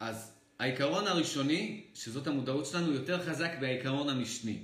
אז 0.00 0.32
העיקרון 0.58 1.06
הראשוני, 1.06 1.84
שזאת 1.94 2.26
המודעות 2.26 2.66
שלנו, 2.66 2.92
יותר 2.92 3.22
חזק 3.26 3.50
מהעיקרון 3.60 4.08
המשני. 4.08 4.58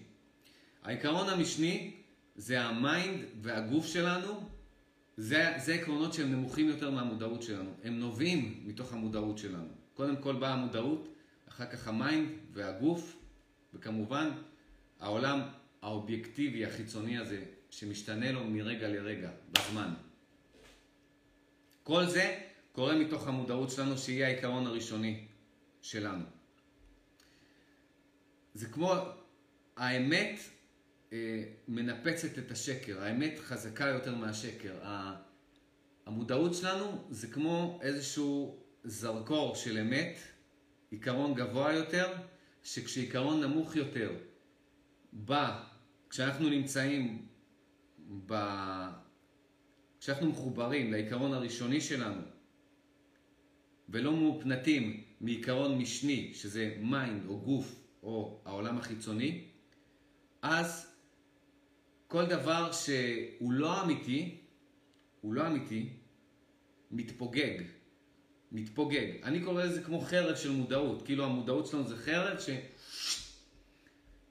העיקרון 0.83 1.29
המשני 1.29 1.95
זה 2.37 2.61
ה 2.61 2.73
mind 2.73 3.25
והגוף 3.43 3.87
שלנו, 3.87 4.51
זה, 5.17 5.53
זה 5.57 5.75
עקרונות 5.75 6.13
שהם 6.13 6.33
נמוכים 6.33 6.69
יותר 6.69 6.91
מהמודעות 6.91 7.43
שלנו. 7.43 7.71
הם 7.85 8.01
נובעים 8.01 8.63
מתוך 8.67 8.93
המודעות 8.93 9.39
שלנו. 9.39 9.69
קודם 9.95 10.17
כל 10.17 10.37
באה 10.37 10.53
המודעות, 10.53 11.09
אחר 11.51 11.67
כך 11.67 11.89
ה 11.89 11.97
mind 11.97 12.29
והגוף, 12.53 13.17
וכמובן 13.75 14.31
העולם 15.01 15.41
האובייקטיבי 15.83 16.67
החיצוני 16.67 17.19
הזה 17.19 17.45
שמשתנה 17.71 18.33
לו 18.33 18.45
מרגע 18.45 18.89
לרגע, 18.89 19.31
בזמן. 19.51 19.95
כל 21.83 22.07
זה 22.07 22.39
קורה 22.73 22.97
מתוך 22.97 23.29
המודעות 23.29 23.71
שלנו 23.71 23.99
שהיא 23.99 24.25
העיקרון 24.25 24.67
הראשוני 24.67 25.27
שלנו. 25.83 26.25
זה 28.55 28.67
כמו 28.67 28.95
האמת 29.77 30.41
אה, 31.13 31.45
מנפצת 31.69 32.39
את 32.39 32.51
השקר, 32.51 33.03
האמת 33.03 33.39
חזקה 33.39 33.87
יותר 33.87 34.15
מהשקר. 34.15 34.75
המודעות 36.07 36.55
שלנו 36.55 37.05
זה 37.11 37.27
כמו 37.27 37.81
איזשהו 37.83 38.59
זרקור 38.85 39.57
של 39.57 39.79
אמת 39.79 40.19
עיקרון 40.91 41.35
גבוה 41.35 41.73
יותר, 41.73 42.13
שכשעיקרון 42.63 43.41
נמוך 43.41 43.77
יותר 43.77 44.13
בא 45.13 45.65
כשאנחנו 46.11 46.49
נמצאים 46.49 47.27
ב... 48.27 48.35
כשאנחנו 50.01 50.31
מחוברים 50.31 50.93
לעיקרון 50.93 51.33
הראשוני 51.33 51.81
שלנו, 51.81 52.23
ולא 53.89 54.13
מופנטים 54.13 55.05
מעיקרון 55.21 55.79
משני, 55.79 56.35
שזה 56.35 56.77
mind 56.81 57.27
או 57.27 57.41
גוף 57.41 57.81
או 58.03 58.43
העולם 58.45 58.79
החיצוני, 58.79 59.45
אז 60.43 60.97
כל 62.09 62.27
דבר 62.27 62.73
שהוא 62.73 63.53
לא 63.53 63.83
אמיתי, 63.83 64.41
הוא 65.21 65.35
לא 65.35 65.47
אמיתי, 65.47 65.89
מתפוגג. 66.91 67.63
מתפוגג. 68.53 69.07
אני 69.23 69.41
קורא 69.41 69.65
לזה 69.65 69.83
כמו 69.83 70.01
חרב 70.01 70.37
של 70.37 70.51
מודעות. 70.51 71.03
כאילו 71.03 71.25
המודעות 71.25 71.67
שלנו 71.67 71.89
זה 71.89 71.97
חרב 71.97 72.39
ש... 72.41 72.51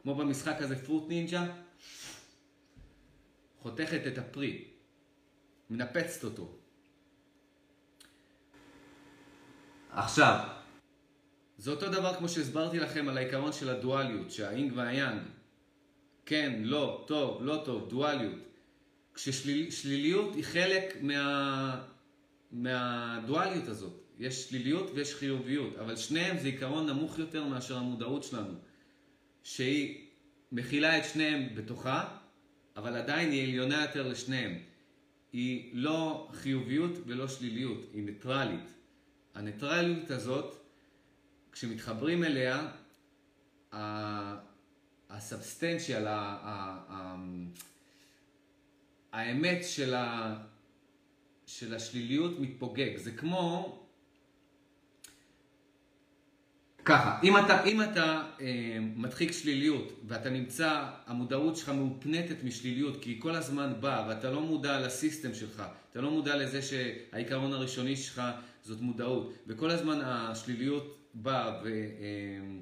כמו 0.01 0.15
במשחק 0.15 0.55
הזה 0.59 0.86
פרוט 0.86 1.09
נינג'ה, 1.09 1.45
חותכת 3.59 4.07
את 4.07 4.17
הפרי, 4.17 4.63
מנפצת 5.70 6.24
אותו. 6.24 6.55
עכשיו, 9.91 10.47
זה 11.57 11.72
אותו 11.72 11.89
דבר 11.89 12.15
כמו 12.17 12.30
שהסברתי 12.30 12.80
לכם 12.80 13.09
על 13.09 13.17
העיקרון 13.17 13.53
של 13.53 13.70
הדואליות, 13.70 14.32
שהאינג 14.32 14.74
והיאנג. 14.76 15.22
כן, 16.26 16.59
לא, 16.63 17.03
טוב, 17.07 17.43
לא 17.43 17.61
טוב, 17.65 17.89
דואליות. 17.89 18.39
כששליליות 19.13 20.36
היא 20.36 20.43
חלק 20.43 20.97
מה... 21.01 21.82
מהדואליות 22.51 23.67
הזאת. 23.67 24.09
יש 24.20 24.43
שליליות 24.43 24.91
ויש 24.93 25.15
חיוביות, 25.15 25.78
אבל 25.78 25.95
שניהם 25.95 26.38
זה 26.38 26.47
עיקרון 26.47 26.89
נמוך 26.89 27.20
יותר 27.20 27.45
מאשר 27.45 27.78
המודעות 27.78 28.24
שלנו, 28.24 28.53
שהיא 29.43 30.07
מכילה 30.51 30.97
את 30.97 31.05
שניהם 31.05 31.55
בתוכה, 31.55 32.17
אבל 32.76 32.95
עדיין 32.95 33.32
היא 33.32 33.43
עליונה 33.43 33.82
יותר 33.82 34.07
לשניהם. 34.07 34.59
היא 35.34 35.70
לא 35.74 36.30
חיוביות 36.34 36.91
ולא 37.05 37.28
שליליות, 37.28 37.89
היא 37.93 38.03
ניטרלית. 38.03 38.74
הניטרליות 39.36 40.11
הזאת, 40.11 40.55
כשמתחברים 41.51 42.24
אליה, 42.24 42.72
הסאבסטנציאל, 45.09 46.07
האמת 49.11 49.63
של, 49.63 49.95
של 51.45 51.76
השליליות 51.76 52.39
מתפוגג. 52.39 52.97
זה 52.97 53.11
כמו... 53.11 53.78
ככה, 56.89 57.19
אם 57.23 57.37
אתה, 57.37 57.63
אם 57.63 57.81
אתה 57.81 58.23
אה, 58.41 58.77
מדחיק 58.95 59.31
שליליות 59.31 60.01
ואתה 60.07 60.29
נמצא, 60.29 60.85
המודעות 61.07 61.57
שלך 61.57 61.69
מאופנטת 61.69 62.43
משליליות 62.43 63.01
כי 63.01 63.09
היא 63.09 63.21
כל 63.21 63.35
הזמן 63.35 63.73
באה 63.79 64.07
ואתה 64.07 64.31
לא 64.31 64.41
מודע 64.41 64.79
לסיסטם 64.79 65.33
שלך, 65.33 65.63
אתה 65.91 66.01
לא 66.01 66.11
מודע 66.11 66.35
לזה 66.35 66.61
שהעיקרון 66.61 67.53
הראשוני 67.53 67.95
שלך 67.95 68.21
זאת 68.63 68.81
מודעות 68.81 69.33
וכל 69.47 69.69
הזמן 69.69 69.99
השליליות 70.03 70.97
באה 71.13 71.59
ו... 71.63 71.67
אה, 71.67 72.59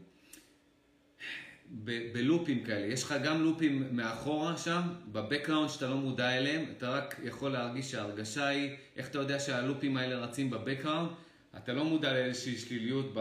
ב- 1.84 2.14
בלופים 2.14 2.64
כאלה. 2.64 2.86
יש 2.86 3.04
לך 3.04 3.16
גם 3.24 3.44
לופים 3.44 3.88
מאחורה 3.92 4.58
שם, 4.58 4.82
בבקראונד 5.12 5.70
שאתה 5.70 5.88
לא 5.88 5.96
מודע 5.96 6.38
אליהם, 6.38 6.66
אתה 6.78 6.90
רק 6.90 7.16
יכול 7.24 7.52
להרגיש 7.52 7.92
שההרגשה 7.92 8.48
היא, 8.48 8.70
איך 8.98 9.10
אתה 9.10 9.18
יודע 9.18 9.40
שהלופים 9.40 9.98
האלה 9.98 10.16
רצים 10.16 10.50
בבקראונד? 10.50 11.10
אתה 11.58 11.74
לא 11.74 11.86
מודע 11.86 12.14
לאיזושהי 12.14 12.58
שליליות 12.58 13.14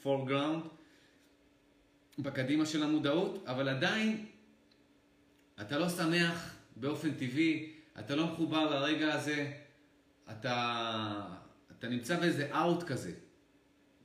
בפורגראונד, 0.00 0.62
בקדימה 2.18 2.66
של 2.66 2.82
המודעות, 2.82 3.44
אבל 3.46 3.68
עדיין 3.68 4.26
אתה 5.60 5.78
לא 5.78 5.88
שמח 5.88 6.56
באופן 6.76 7.10
טבעי, 7.10 7.72
אתה 7.98 8.16
לא 8.16 8.26
מחובר 8.26 8.70
לרגע 8.70 9.14
הזה, 9.14 9.52
אתה, 10.30 11.36
אתה 11.78 11.88
נמצא 11.88 12.20
באיזה 12.20 12.56
אאוט 12.56 12.82
כזה, 12.82 13.12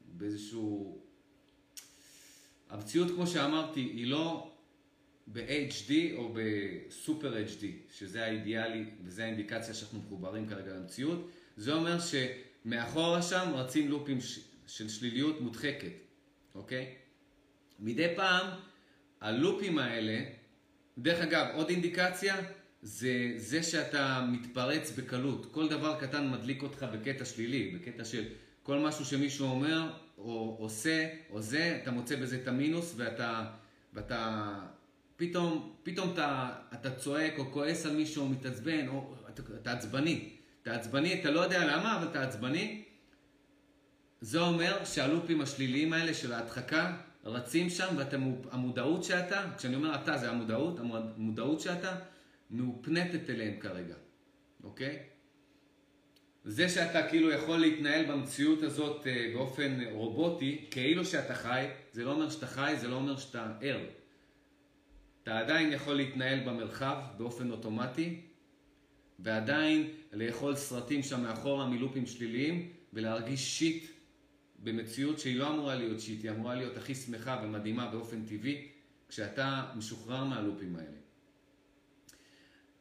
באיזשהו 0.05 1.01
המציאות, 2.69 3.11
כמו 3.15 3.27
שאמרתי, 3.27 3.79
היא 3.79 4.07
לא 4.07 4.51
ב-HD 5.27 5.91
או 6.15 6.33
בסופר 6.33 7.33
HD, 7.33 7.65
שזה 7.93 8.25
האידיאלי 8.25 8.85
וזה 9.03 9.23
האינדיקציה 9.23 9.73
שאנחנו 9.73 9.99
מחוברים 9.99 10.49
כרגע 10.49 10.73
למציאות. 10.73 11.29
זה 11.57 11.73
אומר 11.73 11.97
שמאחורה 11.99 13.21
שם 13.21 13.51
רצים 13.53 13.89
לופים 13.89 14.21
של 14.67 14.89
שליליות 14.89 15.41
מודחקת, 15.41 15.91
אוקיי? 16.55 16.95
מדי 17.79 18.07
פעם 18.15 18.47
הלופים 19.21 19.77
האלה, 19.77 20.23
דרך 20.97 21.21
אגב, 21.21 21.47
עוד 21.53 21.69
אינדיקציה 21.69 22.35
זה 22.81 23.33
זה 23.35 23.63
שאתה 23.63 24.25
מתפרץ 24.31 24.91
בקלות. 24.91 25.51
כל 25.51 25.69
דבר 25.69 25.99
קטן 25.99 26.31
מדליק 26.31 26.63
אותך 26.63 26.85
בקטע 26.93 27.25
שלילי, 27.25 27.71
בקטע 27.71 28.05
של 28.05 28.23
כל 28.63 28.79
משהו 28.79 29.05
שמישהו 29.05 29.47
אומר, 29.47 29.89
או 30.17 30.55
עושה, 30.59 31.09
או 31.29 31.41
זה, 31.41 31.79
אתה 31.83 31.91
מוצא 31.91 32.15
בזה 32.15 32.39
את 32.41 32.47
המינוס, 32.47 32.93
ואתה, 32.97 33.45
ואתה 33.93 34.49
פתאום, 35.17 35.75
פתאום 35.83 36.13
אתה, 36.13 36.49
אתה 36.73 36.95
צועק, 36.95 37.33
או 37.37 37.51
כועס 37.51 37.85
על 37.85 37.95
מישהו, 37.95 38.23
או 38.23 38.29
מתעצבן, 38.29 38.87
או 38.87 39.15
אתה, 39.29 39.41
אתה 39.61 39.71
עצבני. 39.71 40.29
אתה 40.61 40.75
עצבני, 40.75 41.21
אתה 41.21 41.31
לא 41.31 41.39
יודע 41.39 41.65
למה, 41.65 41.97
אבל 41.97 42.07
אתה 42.07 42.23
עצבני. 42.23 42.83
זה 44.21 44.39
אומר 44.39 44.85
שהלופים 44.85 45.41
השליליים 45.41 45.93
האלה 45.93 46.13
של 46.13 46.33
ההדחקה 46.33 46.97
רצים 47.23 47.69
שם, 47.69 47.95
והמודעות 47.97 49.03
שאתה, 49.03 49.45
כשאני 49.57 49.75
אומר 49.75 49.95
אתה 49.95 50.17
זה 50.17 50.29
המודעות, 50.29 50.79
המודעות 50.79 51.59
שאתה 51.59 51.95
מאופנטת 52.51 53.29
אליהם 53.29 53.59
כרגע, 53.59 53.95
אוקיי? 54.63 54.99
זה 56.45 56.69
שאתה 56.69 57.07
כאילו 57.07 57.31
יכול 57.31 57.57
להתנהל 57.57 58.05
במציאות 58.05 58.63
הזאת 58.63 59.07
אה, 59.07 59.31
באופן 59.33 59.79
רובוטי, 59.91 60.65
כאילו 60.71 61.05
שאתה 61.05 61.35
חי, 61.35 61.65
זה 61.91 62.03
לא 62.03 62.11
אומר 62.11 62.29
שאתה 62.29 62.47
חי, 62.47 62.73
זה 62.77 62.87
לא 62.87 62.95
אומר 62.95 63.17
שאתה 63.17 63.53
ער. 63.61 63.79
אתה 65.23 65.39
עדיין 65.39 65.71
יכול 65.71 65.93
להתנהל 65.93 66.39
במרחב 66.39 66.97
באופן 67.17 67.51
אוטומטי, 67.51 68.21
ועדיין 69.19 69.89
לאכול 70.13 70.55
סרטים 70.55 71.03
שם 71.03 71.23
מאחורה 71.23 71.67
מלופים 71.67 72.05
שליליים, 72.05 72.69
ולהרגיש 72.93 73.59
שיט 73.59 73.94
במציאות 74.65 75.19
שהיא 75.19 75.39
לא 75.39 75.53
אמורה 75.53 75.75
להיות 75.75 75.99
שיט, 76.01 76.23
היא 76.23 76.31
אמורה 76.31 76.55
להיות 76.55 76.77
הכי 76.77 76.95
שמחה 76.95 77.41
ומדהימה 77.43 77.87
באופן 77.91 78.25
טבעי, 78.25 78.67
כשאתה 79.09 79.71
משוחרר 79.75 80.23
מהלופים 80.23 80.75
האלה. 80.75 80.97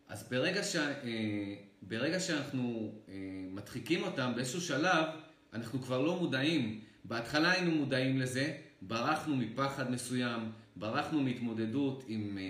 אז 0.08 0.28
ברגע 0.28 0.62
ש... 0.62 0.76
אה, 0.76 1.54
ברגע 1.88 2.20
שאנחנו 2.20 2.92
אה, 3.08 3.14
מדחיקים 3.50 4.02
אותם 4.02 4.32
באיזשהו 4.34 4.60
שלב, 4.60 5.06
אנחנו 5.52 5.82
כבר 5.82 6.02
לא 6.02 6.16
מודעים. 6.16 6.80
בהתחלה 7.04 7.50
היינו 7.50 7.70
מודעים 7.70 8.18
לזה, 8.18 8.56
ברחנו 8.82 9.36
מפחד 9.36 9.90
מסוים, 9.90 10.40
ברחנו 10.76 11.22
מהתמודדות 11.22 12.04
עם 12.08 12.38
אה, 12.38 12.42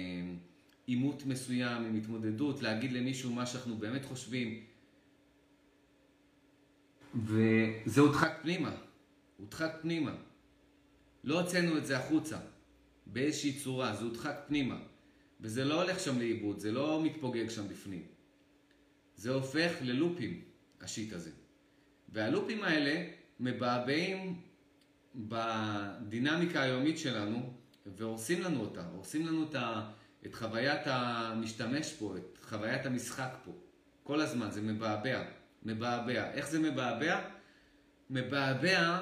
עימות 0.87 1.26
מסוים, 1.26 1.85
עם 1.85 1.97
התמודדות, 1.97 2.62
להגיד 2.62 2.93
למישהו 2.93 3.32
מה 3.32 3.47
שאנחנו 3.47 3.76
באמת 3.76 4.05
חושבים. 4.05 4.61
וזה 7.14 8.01
הודחק 8.01 8.39
פנימה, 8.43 8.76
הודחק 9.37 9.78
פנימה. 9.82 10.14
לא 11.24 11.41
הוצאנו 11.41 11.78
את 11.78 11.87
זה 11.87 11.99
החוצה, 11.99 12.39
באיזושהי 13.07 13.53
צורה, 13.53 13.97
זה 13.97 14.05
הודחק 14.05 14.45
פנימה. 14.47 14.78
וזה 15.41 15.64
לא 15.64 15.82
הולך 15.82 16.01
שם 16.01 16.18
לאיבוד, 16.18 16.59
זה 16.59 16.72
לא 16.72 17.03
מתפוגג 17.05 17.49
שם 17.51 17.68
בפנים. 17.68 18.07
זה 19.16 19.30
הופך 19.30 19.72
ללופים, 19.80 20.45
השיט 20.80 21.12
הזה. 21.12 21.30
והלופים 22.09 22.62
האלה 22.62 23.11
מבעבעים 23.41 24.41
בדינמיקה 25.14 26.62
היומית 26.62 26.99
שלנו 26.99 27.53
והורסים 27.87 28.43
לנו 28.43 28.61
אותה, 28.61 28.87
הורסים 28.87 29.26
לנו 29.26 29.43
את, 29.51 29.55
ה, 29.55 29.91
את 30.26 30.35
חוויית 30.35 30.80
המשתמש 30.85 31.93
פה, 31.93 32.16
את 32.16 32.39
חוויית 32.43 32.87
המשחק 32.87 33.37
פה. 33.45 33.53
כל 34.03 34.20
הזמן 34.20 34.51
זה 34.51 34.62
מבעבע, 34.62 35.22
מבעבע. 35.62 36.30
איך 36.32 36.49
זה 36.49 36.59
מבעבע? 36.61 37.30
מבעבע 38.11 39.01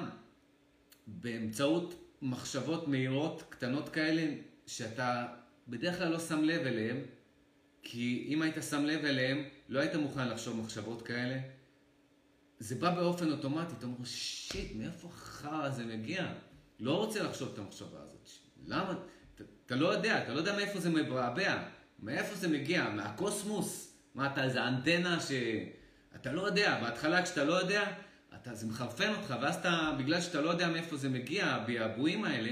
באמצעות 1.07 2.17
מחשבות 2.21 2.87
מהירות, 2.87 3.43
קטנות 3.49 3.89
כאלה, 3.89 4.33
שאתה 4.67 5.25
בדרך 5.67 5.97
כלל 5.97 6.07
לא 6.07 6.19
שם 6.19 6.43
לב 6.43 6.65
אליהן, 6.65 6.97
כי 7.81 8.25
אם 8.27 8.41
היית 8.41 8.55
שם 8.69 8.85
לב 8.85 9.05
אליהן, 9.05 9.43
לא 9.69 9.79
היית 9.79 9.95
מוכן 9.95 10.29
לחשוב 10.29 10.57
מחשבות 10.57 11.01
כאלה. 11.01 11.39
זה 12.59 12.75
בא 12.75 12.95
באופן 12.95 13.31
אוטומטי, 13.31 13.73
אתה 13.77 13.85
אומר, 13.85 14.05
שיט, 14.05 14.75
מאיפה 14.75 15.07
החרא 15.07 15.63
הזה 15.63 15.85
מגיע? 15.85 16.33
לא 16.79 16.97
רוצה 16.97 17.23
לחשוב 17.23 17.49
את 17.53 17.59
המחשבה 17.59 17.99
הזאת. 18.01 18.29
למה? 18.67 18.95
אתה, 19.35 19.43
אתה 19.65 19.75
לא 19.75 19.87
יודע, 19.87 20.23
אתה 20.23 20.33
לא 20.33 20.39
יודע 20.39 20.55
מאיפה 20.55 20.79
זה 20.79 20.89
מבעבע. 20.89 21.63
מאיפה 21.99 22.35
זה 22.35 22.47
מגיע? 22.47 22.89
מהקוסמוס? 22.89 23.97
מה, 24.15 24.33
אתה 24.33 24.43
איזה 24.43 24.67
אנטנה 24.67 25.19
ש... 25.19 25.31
אתה 26.15 26.31
לא 26.31 26.41
יודע, 26.41 26.79
בהתחלה 26.81 27.23
כשאתה 27.23 27.43
לא 27.43 27.53
יודע, 27.53 27.93
אתה, 28.43 28.55
זה 28.55 28.67
מחרפן 28.67 29.09
אותך, 29.09 29.35
ואז 29.41 29.55
אתה, 29.55 29.95
בגלל 29.99 30.21
שאתה 30.21 30.41
לא 30.41 30.49
יודע 30.49 30.69
מאיפה 30.69 30.97
זה 30.97 31.09
מגיע, 31.09 31.45
הביעבועים 31.45 32.25
האלה, 32.25 32.51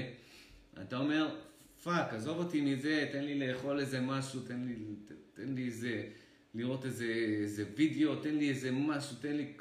אתה 0.82 0.96
אומר, 0.96 1.36
fuck, 1.82 2.14
עזוב 2.14 2.38
אותי 2.38 2.60
מזה, 2.60 3.08
תן 3.12 3.24
לי 3.24 3.38
לאכול 3.38 3.80
איזה 3.80 4.00
משהו, 4.00 4.40
תן 4.40 4.60
לי, 4.64 4.74
תן 5.34 5.54
לי 5.54 5.64
איזה, 5.64 6.08
לראות 6.54 6.84
איזה, 6.84 7.04
איזה 7.42 7.64
וידאו, 7.76 8.16
תן 8.16 8.34
לי 8.34 8.48
איזה 8.48 8.70
משהו, 8.70 9.16
תן 9.20 9.36
לי, 9.36 9.52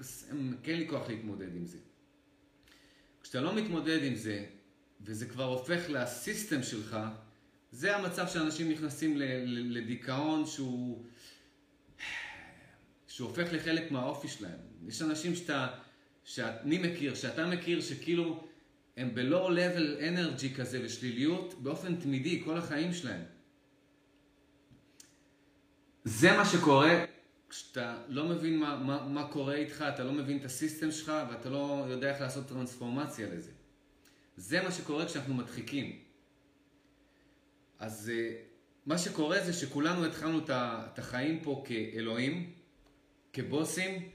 אין 0.63 0.75
לי 0.75 0.87
כוח 0.87 1.09
להתמודד 1.09 1.55
עם 1.55 1.65
זה. 1.65 1.77
כשאתה 3.23 3.41
לא 3.41 3.55
מתמודד 3.55 4.03
עם 4.03 4.15
זה, 4.15 4.45
וזה 5.01 5.25
כבר 5.25 5.43
הופך 5.43 5.81
לסיסטם 5.89 6.63
שלך, 6.63 6.97
זה 7.71 7.95
המצב 7.95 8.27
שאנשים 8.27 8.71
נכנסים 8.71 9.17
לדיכאון 9.45 10.45
שהוא, 10.45 11.05
שהוא 13.07 13.29
הופך 13.29 13.53
לחלק 13.53 13.91
מהאופי 13.91 14.27
שלהם. 14.27 14.59
יש 14.87 15.01
אנשים 15.01 15.35
שאתה, 15.35 15.67
שאני 16.23 16.77
מכיר, 16.77 17.15
שאתה 17.15 17.45
מכיר, 17.45 17.81
שכאילו 17.81 18.47
הם 18.97 19.15
ב-low 19.15 19.49
level 19.49 20.01
energy 20.01 20.57
כזה 20.57 20.81
ושליליות 20.83 21.53
באופן 21.63 21.95
תמידי 21.95 22.41
כל 22.45 22.57
החיים 22.57 22.93
שלהם. 22.93 23.21
זה 26.03 26.37
מה 26.37 26.45
שקורה 26.45 27.05
כשאתה 27.49 27.97
לא 28.07 28.25
מבין 28.25 28.59
מה, 28.59 28.75
מה, 28.77 29.07
מה 29.07 29.27
קורה 29.27 29.55
איתך, 29.55 29.85
אתה 29.93 30.03
לא 30.03 30.11
מבין 30.11 30.37
את 30.37 30.45
הסיסטם 30.45 30.91
שלך 30.91 31.11
ואתה 31.29 31.49
לא 31.49 31.85
יודע 31.89 32.13
איך 32.13 32.21
לעשות 32.21 32.47
טרנספורמציה 32.47 33.27
לזה. 33.29 33.51
זה 34.37 34.63
מה 34.63 34.71
שקורה 34.71 35.05
כשאנחנו 35.05 35.33
מדחיקים. 35.33 35.99
אז 37.79 38.11
אה, 38.13 38.35
מה 38.85 38.97
שקורה 38.97 39.45
זה 39.45 39.53
שכולנו 39.53 40.05
התחלנו 40.05 40.39
את 40.49 40.99
החיים 40.99 41.39
פה 41.39 41.63
כאלוהים, 41.67 42.53
כבוסים, 43.33 44.09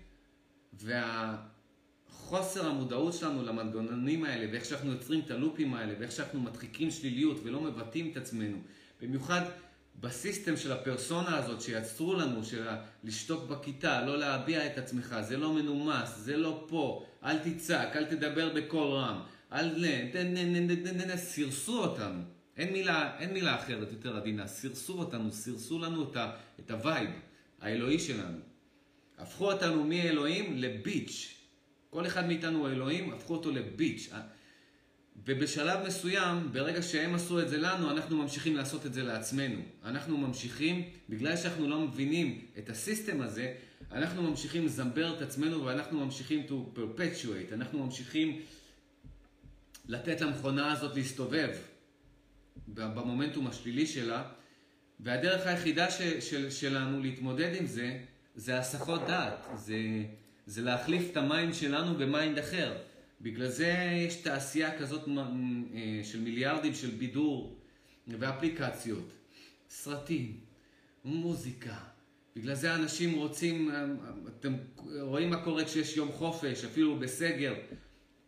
והחוסר 2.31 2.66
המודעות 2.66 3.14
שלנו 3.14 3.43
למנגנונים 3.43 4.24
האלה, 4.24 4.47
ואיך 4.53 4.64
שאנחנו 4.64 4.93
יוצרים 4.93 5.20
את 5.20 5.31
הלופים 5.31 5.74
האלה, 5.74 5.95
ואיך 5.99 6.12
שאנחנו 6.12 6.41
מדחיקים 6.41 6.91
שליליות 6.91 7.41
ולא 7.43 7.61
מבטאים 7.61 8.11
את 8.12 8.16
עצמנו, 8.16 8.57
במיוחד 9.01 9.43
בסיסטם 10.01 10.57
של 10.57 10.72
הפרסונה 10.72 11.37
הזאת 11.37 11.61
שיצרו 11.61 12.14
לנו, 12.14 12.45
של 12.45 12.66
לשתוק 13.05 13.51
בכיתה, 13.51 14.07
לא 14.07 14.18
להביע 14.18 14.66
את 14.66 14.79
עצמך, 14.79 15.16
זה 15.20 15.37
לא 15.37 15.53
מנומס, 15.53 16.16
זה 16.16 16.37
לא 16.37 16.64
פה, 16.68 17.07
אל 17.24 17.39
תצעק, 17.39 17.97
אל 17.97 18.05
תדבר 18.05 18.55
בקול 18.55 18.89
רם, 18.89 19.20
אל... 19.53 19.85
סירסו 21.16 21.83
אותנו. 21.83 22.22
אין 22.57 22.72
מילה, 22.72 23.18
אין 23.18 23.33
מילה 23.33 23.57
אחרת 23.57 23.93
יותר 23.93 24.16
עדינה, 24.16 24.47
סירסו 24.47 24.99
אותנו, 24.99 25.33
סירסו 25.33 25.79
לנו 25.79 26.11
את, 26.11 26.16
ה, 26.16 26.31
את 26.61 26.70
ה 26.70 26.78
vibe 26.78 27.11
האלוהי 27.61 27.99
שלנו. 27.99 28.39
הפכו 29.18 29.53
אותנו 29.53 29.85
מאלוהים 29.85 30.57
ל 30.57 30.68
bitch. 30.68 31.36
כל 31.97 32.07
אחד 32.07 32.26
מאיתנו 32.26 32.59
הוא 32.59 32.68
אלוהים, 32.68 33.12
הפכו 33.12 33.34
אותו 33.34 33.51
ל 33.51 33.59
bitch. 33.59 34.11
ובשלב 35.26 35.86
מסוים, 35.86 36.53
ברגע 36.53 36.82
שהם 36.82 37.14
עשו 37.14 37.40
את 37.40 37.49
זה 37.49 37.59
לנו, 37.59 37.90
אנחנו 37.90 38.16
ממשיכים 38.16 38.57
לעשות 38.57 38.86
את 38.86 38.94
זה 38.94 39.03
לעצמנו. 39.03 39.61
אנחנו 39.84 40.16
ממשיכים, 40.16 40.90
בגלל 41.09 41.36
שאנחנו 41.36 41.68
לא 41.68 41.80
מבינים 41.80 42.40
את 42.59 42.70
ה 42.70 42.78
system 42.78 43.20
הזה, 43.20 43.55
אנחנו 43.92 44.30
ממשיכים 44.30 44.64
לזמבר 44.64 45.16
את 45.16 45.22
עצמנו 45.22 45.64
ואנחנו 45.64 46.05
ממשיכים 46.05 46.47
to 46.49 46.78
perpetuate, 46.78 47.55
אנחנו 47.55 47.84
ממשיכים 47.84 48.40
לתת 49.88 50.20
למכונה 50.20 50.72
הזאת 50.72 50.97
להסתובב. 50.97 51.51
במומנטום 52.68 53.47
השלילי 53.47 53.86
שלה, 53.86 54.24
והדרך 55.01 55.47
היחידה 55.47 55.90
ש, 55.90 56.03
של, 56.03 56.51
שלנו 56.51 57.01
להתמודד 57.01 57.55
עם 57.61 57.66
זה, 57.66 57.99
זה 58.34 58.59
הסחות 58.59 59.01
דעת, 59.07 59.47
זה, 59.55 59.76
זה 60.47 60.62
להחליף 60.62 61.11
את 61.11 61.16
ה 61.16 61.24
mind 61.24 61.55
שלנו 61.55 61.94
ב 61.99 62.07
mind 62.07 62.39
אחר. 62.38 62.76
בגלל 63.20 63.49
זה 63.49 63.74
יש 64.07 64.14
תעשייה 64.14 64.78
כזאת 64.78 65.09
אה, 65.09 66.01
של 66.05 66.20
מיליארדים 66.20 66.74
של 66.74 66.90
בידור 66.90 67.59
ואפליקציות, 68.09 69.12
סרטים, 69.70 70.40
מוזיקה. 71.05 71.76
בגלל 72.36 72.55
זה 72.55 72.74
אנשים 72.74 73.14
רוצים, 73.14 73.70
אה, 73.70 73.84
אתם 74.28 74.55
רואים 75.01 75.30
מה 75.30 75.44
קורה 75.44 75.64
כשיש 75.64 75.97
יום 75.97 76.12
חופש, 76.12 76.64
אפילו 76.64 76.99
בסגר. 76.99 77.55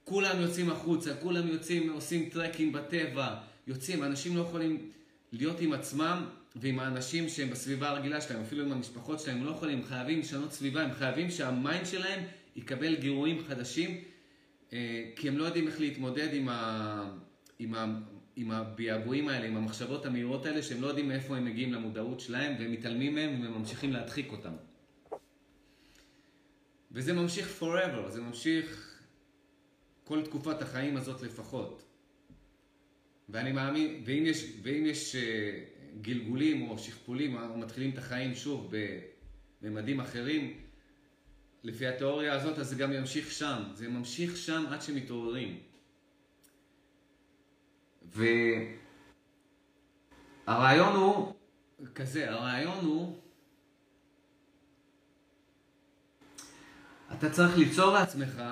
כולם 0.04 0.40
יוצאים 0.40 0.70
החוצה, 0.70 1.14
כולם 1.16 1.48
יוצאים, 1.48 1.92
עושים 1.92 2.28
טרקים 2.28 2.72
בטבע, 2.72 3.36
יוצאים, 3.66 4.04
אנשים 4.04 4.36
לא 4.36 4.42
יכולים 4.42 4.90
להיות 5.32 5.60
עם 5.60 5.72
עצמם 5.72 6.24
ועם 6.60 6.80
האנשים 6.80 7.28
שהם 7.28 7.50
בסביבה 7.50 7.88
הרגילה 7.88 8.20
שלהם, 8.20 8.40
אפילו 8.40 8.64
עם 8.64 8.72
המשפחות 8.72 9.20
שלהם, 9.20 9.36
הם 9.36 9.44
לא 9.44 9.50
יכולים, 9.50 9.78
הם 9.78 9.84
חייבים 9.84 10.20
לשנות 10.20 10.52
סביבה, 10.52 10.82
הם 10.82 10.92
חייבים 10.92 11.30
שהמיינד 11.30 11.86
שלהם 11.86 12.24
יקבל 12.56 12.96
גירויים 12.96 13.44
חדשים, 13.48 14.04
אה, 14.72 15.10
כי 15.16 15.28
הם 15.28 15.38
לא 15.38 15.44
יודעים 15.44 15.66
איך 15.66 15.80
להתמודד 15.80 16.28
עם, 16.32 16.48
ה... 16.48 17.10
עם, 17.58 17.74
ה... 17.74 17.98
עם 18.36 18.50
הביעבועים 18.50 19.28
האלה, 19.28 19.46
עם 19.46 19.56
המחשבות 19.56 20.06
המהירות 20.06 20.46
האלה, 20.46 20.62
שהם 20.62 20.82
לא 20.82 20.86
יודעים 20.86 21.08
מאיפה 21.08 21.36
הם 21.36 21.44
מגיעים 21.44 21.72
למודעות 21.72 22.20
שלהם, 22.20 22.54
והם 22.58 22.72
מתעלמים 22.72 23.14
מהם 23.14 23.42
והם 23.42 23.58
ממשיכים 23.58 23.92
להדחיק 23.92 24.32
אותם. 24.32 24.52
וזה 26.92 27.12
ממשיך 27.12 27.62
forever, 27.62 28.08
זה 28.08 28.20
ממשיך 28.20 28.98
כל 30.04 30.22
תקופת 30.24 30.62
החיים 30.62 30.96
הזאת 30.96 31.22
לפחות. 31.22 31.82
ואני 33.28 33.52
מאמין, 33.52 34.02
ואם 34.04 34.26
יש, 34.26 34.44
ואם 34.62 34.86
יש 34.86 35.16
אה, 35.16 35.20
גלגולים 36.00 36.70
או 36.70 36.78
שכפולים, 36.78 37.36
או 37.36 37.58
מתחילים 37.58 37.90
את 37.90 37.98
החיים 37.98 38.34
שוב 38.34 38.72
בממדים 39.62 40.00
אחרים, 40.00 40.60
לפי 41.62 41.86
התיאוריה 41.86 42.34
הזאת, 42.34 42.58
אז 42.58 42.68
זה 42.68 42.76
גם 42.76 42.92
ימשיך 42.92 43.30
שם. 43.30 43.62
זה 43.74 43.88
ממשיך 43.88 44.36
שם 44.36 44.64
עד 44.70 44.82
שמתעוררים. 44.82 45.60
והרעיון 50.46 50.96
הוא 50.96 51.34
כזה, 51.94 52.30
הרעיון 52.30 52.84
הוא, 52.84 53.20
אתה 57.12 57.30
צריך 57.30 57.58
ליצור 57.58 57.92
לעצמך 57.92 58.42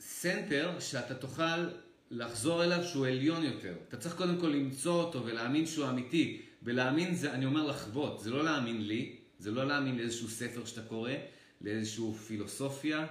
center 0.00 0.80
שאתה 0.80 1.14
תוכל 1.14 1.68
לחזור 2.10 2.64
אליו 2.64 2.84
שהוא 2.84 3.06
עליון 3.06 3.44
יותר. 3.44 3.74
אתה 3.88 3.96
צריך 3.96 4.16
קודם 4.16 4.40
כל 4.40 4.46
למצוא 4.46 5.02
אותו 5.02 5.24
ולהאמין 5.24 5.66
שהוא 5.66 5.88
אמיתי. 5.88 6.42
ולהאמין 6.62 7.14
זה, 7.14 7.32
אני 7.32 7.46
אומר 7.46 7.66
לחוות, 7.66 8.20
זה 8.20 8.30
לא 8.30 8.44
להאמין 8.44 8.86
לי, 8.86 9.16
זה 9.38 9.50
לא 9.50 9.66
להאמין 9.66 9.96
לאיזשהו 9.96 10.28
ספר 10.28 10.64
שאתה 10.64 10.82
קורא, 10.88 11.12
לאיזשהו 11.60 12.14
פילוסופיה. 12.14 13.06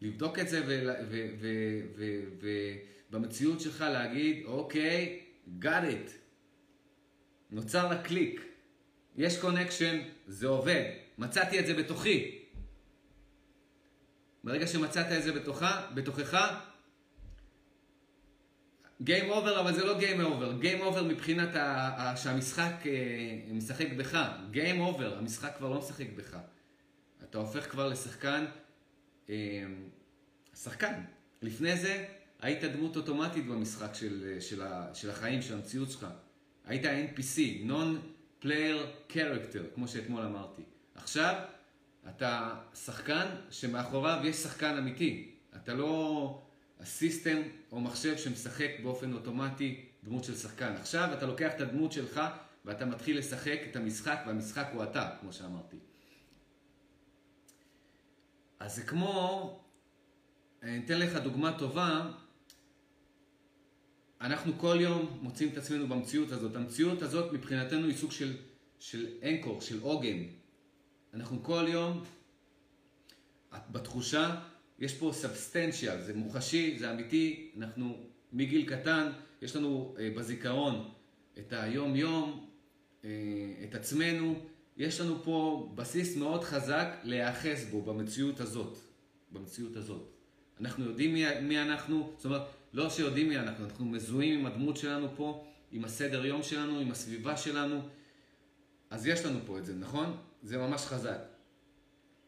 לבדוק 0.00 0.38
את 0.38 0.48
זה 0.48 0.62
ובמציאות 3.10 3.60
שלך 3.60 3.80
להגיד, 3.80 4.44
אוקיי, 4.44 5.20
got 5.60 5.64
it. 5.64 6.10
נוצר 7.50 7.88
לה 7.88 8.02
קליק. 8.02 8.40
יש 9.16 9.38
connection, 9.38 10.00
זה 10.26 10.46
עובד. 10.46 10.84
מצאתי 11.18 11.60
את 11.60 11.66
זה 11.66 11.74
בתוכי. 11.74 12.38
ברגע 14.44 14.66
שמצאת 14.66 15.12
את 15.12 15.22
זה 15.22 15.90
בתוכך, 15.94 16.27
בתוכך, 16.27 16.60
Game 19.02 19.28
over, 19.30 19.60
אבל 19.60 19.74
זה 19.74 19.84
לא 19.84 19.98
Game 20.00 20.20
over. 20.20 20.62
Game 20.64 20.94
over 20.94 21.02
מבחינת 21.02 21.56
ה- 21.56 22.14
שהמשחק 22.16 22.72
אה, 22.86 22.92
משחק 23.52 23.86
בך. 23.96 24.18
Game 24.52 24.78
over, 24.98 25.18
המשחק 25.18 25.56
כבר 25.56 25.68
לא 25.68 25.78
משחק 25.78 26.06
בך. 26.16 26.36
אתה 27.24 27.38
הופך 27.38 27.70
כבר 27.70 27.88
לשחקן, 27.88 28.44
אה, 29.30 29.34
שחקן. 30.54 30.92
לפני 31.42 31.76
זה 31.76 32.04
היית 32.42 32.64
דמות 32.64 32.96
אוטומטית 32.96 33.46
במשחק 33.46 33.94
של, 33.94 34.36
של, 34.40 34.62
ה- 34.62 34.90
של 34.94 35.10
החיים, 35.10 35.42
של 35.42 35.54
המציאות 35.54 35.90
שלך. 35.90 36.06
היית 36.66 36.84
NPC, 36.84 37.38
Non-Player 37.70 38.78
Character, 39.12 39.74
כמו 39.74 39.88
שאתמול 39.88 40.22
אמרתי. 40.22 40.62
עכשיו 40.94 41.34
אתה 42.08 42.54
שחקן 42.74 43.26
שמאחוריו 43.50 44.20
יש 44.24 44.36
שחקן 44.36 44.76
אמיתי. 44.78 45.30
אתה 45.56 45.74
לא... 45.74 46.42
הסיסטם 46.80 47.42
או 47.72 47.80
מחשב 47.80 48.16
שמשחק 48.16 48.70
באופן 48.82 49.12
אוטומטי 49.12 49.84
דמות 50.04 50.24
של 50.24 50.34
שחקן. 50.34 50.72
עכשיו 50.72 51.08
אתה 51.12 51.26
לוקח 51.26 51.52
את 51.56 51.60
הדמות 51.60 51.92
שלך 51.92 52.20
ואתה 52.64 52.84
מתחיל 52.84 53.18
לשחק 53.18 53.58
את 53.70 53.76
המשחק, 53.76 54.18
והמשחק 54.26 54.66
הוא 54.72 54.84
אתה, 54.84 55.16
כמו 55.20 55.32
שאמרתי. 55.32 55.76
אז 58.58 58.76
זה 58.76 58.82
כמו, 58.82 59.60
אני 60.62 60.84
אתן 60.84 60.98
לך 60.98 61.16
דוגמה 61.16 61.58
טובה, 61.58 62.10
אנחנו 64.20 64.52
כל 64.58 64.76
יום 64.80 65.18
מוצאים 65.22 65.48
את 65.52 65.56
עצמנו 65.56 65.88
במציאות 65.88 66.32
הזאת. 66.32 66.56
המציאות 66.56 67.02
הזאת 67.02 67.32
מבחינתנו 67.32 67.86
היא 67.86 67.96
סוג 67.96 68.12
של, 68.12 68.36
של 68.78 69.06
אנקור, 69.22 69.60
של 69.60 69.80
עוגן. 69.80 70.22
אנחנו 71.14 71.42
כל 71.42 71.64
יום, 71.68 72.04
בתחושה, 73.70 74.40
יש 74.78 74.94
פה 74.94 75.10
סאבסטנציאל, 75.14 76.00
זה 76.02 76.14
מוחשי, 76.14 76.78
זה 76.78 76.90
אמיתי, 76.90 77.50
אנחנו 77.56 77.96
מגיל 78.32 78.66
קטן, 78.66 79.12
יש 79.42 79.56
לנו 79.56 79.94
אה, 79.98 80.10
בזיכרון 80.16 80.90
את 81.38 81.52
היום-יום, 81.52 82.46
אה, 83.04 83.10
את 83.64 83.74
עצמנו, 83.74 84.40
יש 84.76 85.00
לנו 85.00 85.22
פה 85.24 85.68
בסיס 85.74 86.16
מאוד 86.16 86.44
חזק 86.44 86.88
להיאחז 87.02 87.64
בו 87.70 87.82
במציאות 87.82 88.40
הזאת, 88.40 88.78
במציאות 89.32 89.76
הזאת. 89.76 90.10
אנחנו 90.60 90.84
יודעים 90.84 91.14
מי, 91.14 91.40
מי 91.40 91.62
אנחנו, 91.62 92.12
זאת 92.16 92.24
אומרת, 92.24 92.42
לא 92.72 92.90
שיודעים 92.90 93.28
מי 93.28 93.38
אנחנו, 93.38 93.64
אנחנו 93.64 93.84
מזוהים 93.84 94.38
עם 94.38 94.46
הדמות 94.46 94.76
שלנו 94.76 95.08
פה, 95.16 95.46
עם 95.72 95.84
הסדר 95.84 96.26
יום 96.26 96.42
שלנו, 96.42 96.78
עם 96.78 96.90
הסביבה 96.90 97.36
שלנו. 97.36 97.80
אז 98.90 99.06
יש 99.06 99.24
לנו 99.24 99.38
פה 99.46 99.58
את 99.58 99.66
זה, 99.66 99.74
נכון? 99.74 100.16
זה 100.42 100.58
ממש 100.58 100.82
חזק. 100.82 101.18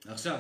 עכשיו, 0.06 0.38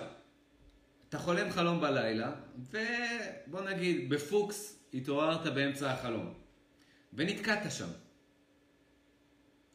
אתה 1.08 1.18
חולם 1.18 1.50
חלום 1.50 1.80
בלילה, 1.80 2.32
ובוא 2.58 3.60
נגיד, 3.60 4.10
בפוקס 4.10 4.78
התעוררת 4.94 5.54
באמצע 5.54 5.90
החלום, 5.90 6.34
ונתקעת 7.12 7.72
שם. 7.72 7.88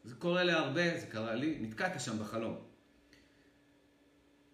זה 0.04 0.14
קורה 0.14 0.44
להרבה, 0.44 0.98
זה 1.00 1.06
קרה 1.06 1.34
לי, 1.34 1.58
נתקעת 1.60 2.00
שם 2.00 2.18
בחלום. 2.18 2.56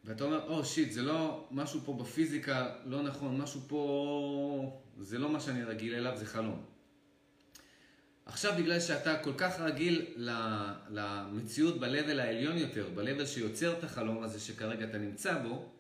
ואתה 0.05 0.25
אומר, 0.25 0.49
או 0.49 0.61
oh, 0.61 0.65
שיט, 0.65 0.93
זה 0.93 1.03
לא, 1.03 1.49
משהו 1.51 1.81
פה 1.85 1.93
בפיזיקה 1.93 2.77
לא 2.85 3.03
נכון, 3.03 3.41
משהו 3.41 3.61
פה, 3.69 4.81
זה 4.99 5.19
לא 5.19 5.29
מה 5.29 5.41
שאני 5.41 5.65
רגיל 5.65 5.95
אליו, 5.95 6.17
זה 6.17 6.27
חלום. 6.27 6.65
עכשיו 8.27 8.53
בגלל 8.59 8.81
שאתה 8.81 9.19
כל 9.23 9.33
כך 9.37 9.61
רגיל 9.61 10.07
למציאות 10.89 11.81
ב-level 11.81 12.21
העליון 12.21 12.59
יותר, 12.59 12.89
ב-level 12.95 13.27
שיוצר 13.27 13.79
את 13.79 13.85
החלום 13.85 14.23
הזה 14.23 14.41
שכרגע 14.41 14.85
אתה 14.85 14.99
נמצא 14.99 15.43
בו, 15.43 15.73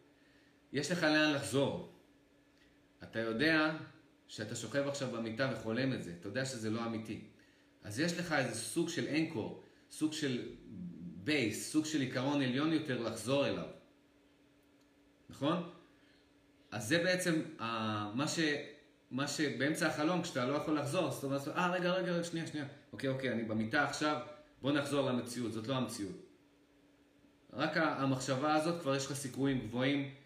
יש 0.72 0.90
לך 0.90 1.02
לאן 1.02 1.32
לחזור. 1.34 1.92
אתה 3.02 3.18
יודע 3.18 3.76
שאתה 4.28 4.54
שוכב 4.54 4.88
עכשיו 4.88 5.10
במיטה 5.10 5.50
וחולם 5.52 5.92
את 5.92 6.02
זה, 6.02 6.14
אתה 6.20 6.28
יודע 6.28 6.44
שזה 6.44 6.70
לא 6.70 6.86
אמיתי. 6.86 7.20
אז 7.82 8.00
יש 8.00 8.18
לך 8.18 8.32
איזה 8.32 8.54
סוג 8.54 8.88
של 8.88 9.08
אנקור, 9.08 9.64
סוג 9.90 10.12
של 10.12 10.48
בייס, 11.24 11.72
סוג 11.72 11.84
של 11.84 12.00
עיקרון 12.00 12.42
עליון 12.42 12.72
יותר 12.72 13.02
לחזור 13.02 13.46
אליו. 13.46 13.66
נכון? 15.30 15.70
אז 16.70 16.88
זה 16.88 16.98
בעצם 16.98 17.42
uh, 17.58 17.62
מה, 18.14 18.28
ש, 18.28 18.38
מה 19.10 19.28
שבאמצע 19.28 19.88
החלום, 19.88 20.22
כשאתה 20.22 20.44
לא 20.44 20.54
יכול 20.54 20.78
לחזור, 20.78 21.08
אז 21.08 21.16
אתה 21.16 21.26
אומר, 21.26 21.38
אה, 21.56 21.70
רגע, 21.70 21.92
רגע, 21.92 22.24
שנייה, 22.24 22.46
שנייה. 22.46 22.66
אוקיי, 22.92 23.10
אוקיי, 23.10 23.32
אני 23.32 23.44
במיטה 23.44 23.84
עכשיו, 23.84 24.20
בוא 24.62 24.72
נחזור 24.72 25.10
למציאות, 25.10 25.52
זאת 25.52 25.68
לא 25.68 25.74
המציאות. 25.74 26.16
רק 27.52 27.76
המחשבה 27.76 28.54
הזאת, 28.54 28.80
כבר 28.80 28.96
יש 28.96 29.06
לך 29.06 29.12
סיכויים 29.12 29.60
גבוהים 29.60 30.00
אה, 30.00 30.19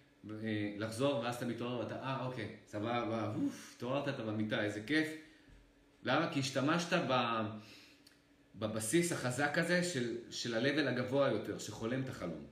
לחזור, 0.79 1.20
ואז 1.20 1.37
אתה 1.37 1.47
מתעורר 1.47 1.79
ואתה, 1.79 2.03
אה, 2.03 2.27
אוקיי, 2.27 2.57
סבבה, 2.66 3.33
אוף, 3.35 3.72
התעוררת, 3.77 4.09
אתה 4.09 4.22
במיטה, 4.22 4.64
איזה 4.64 4.83
כיף. 4.87 5.09
למה? 6.03 6.33
כי 6.33 6.41
השתמשת 6.41 6.93
ב... 7.09 7.41
בבסיס 8.59 9.12
החזק 9.12 9.59
הזה 9.59 9.85
של, 9.85 10.16
של 10.31 10.55
ה-level 10.55 10.89
הגבוה 10.89 11.29
יותר, 11.29 11.59
שחולם 11.59 12.03
את 12.03 12.09
החלום. 12.09 12.47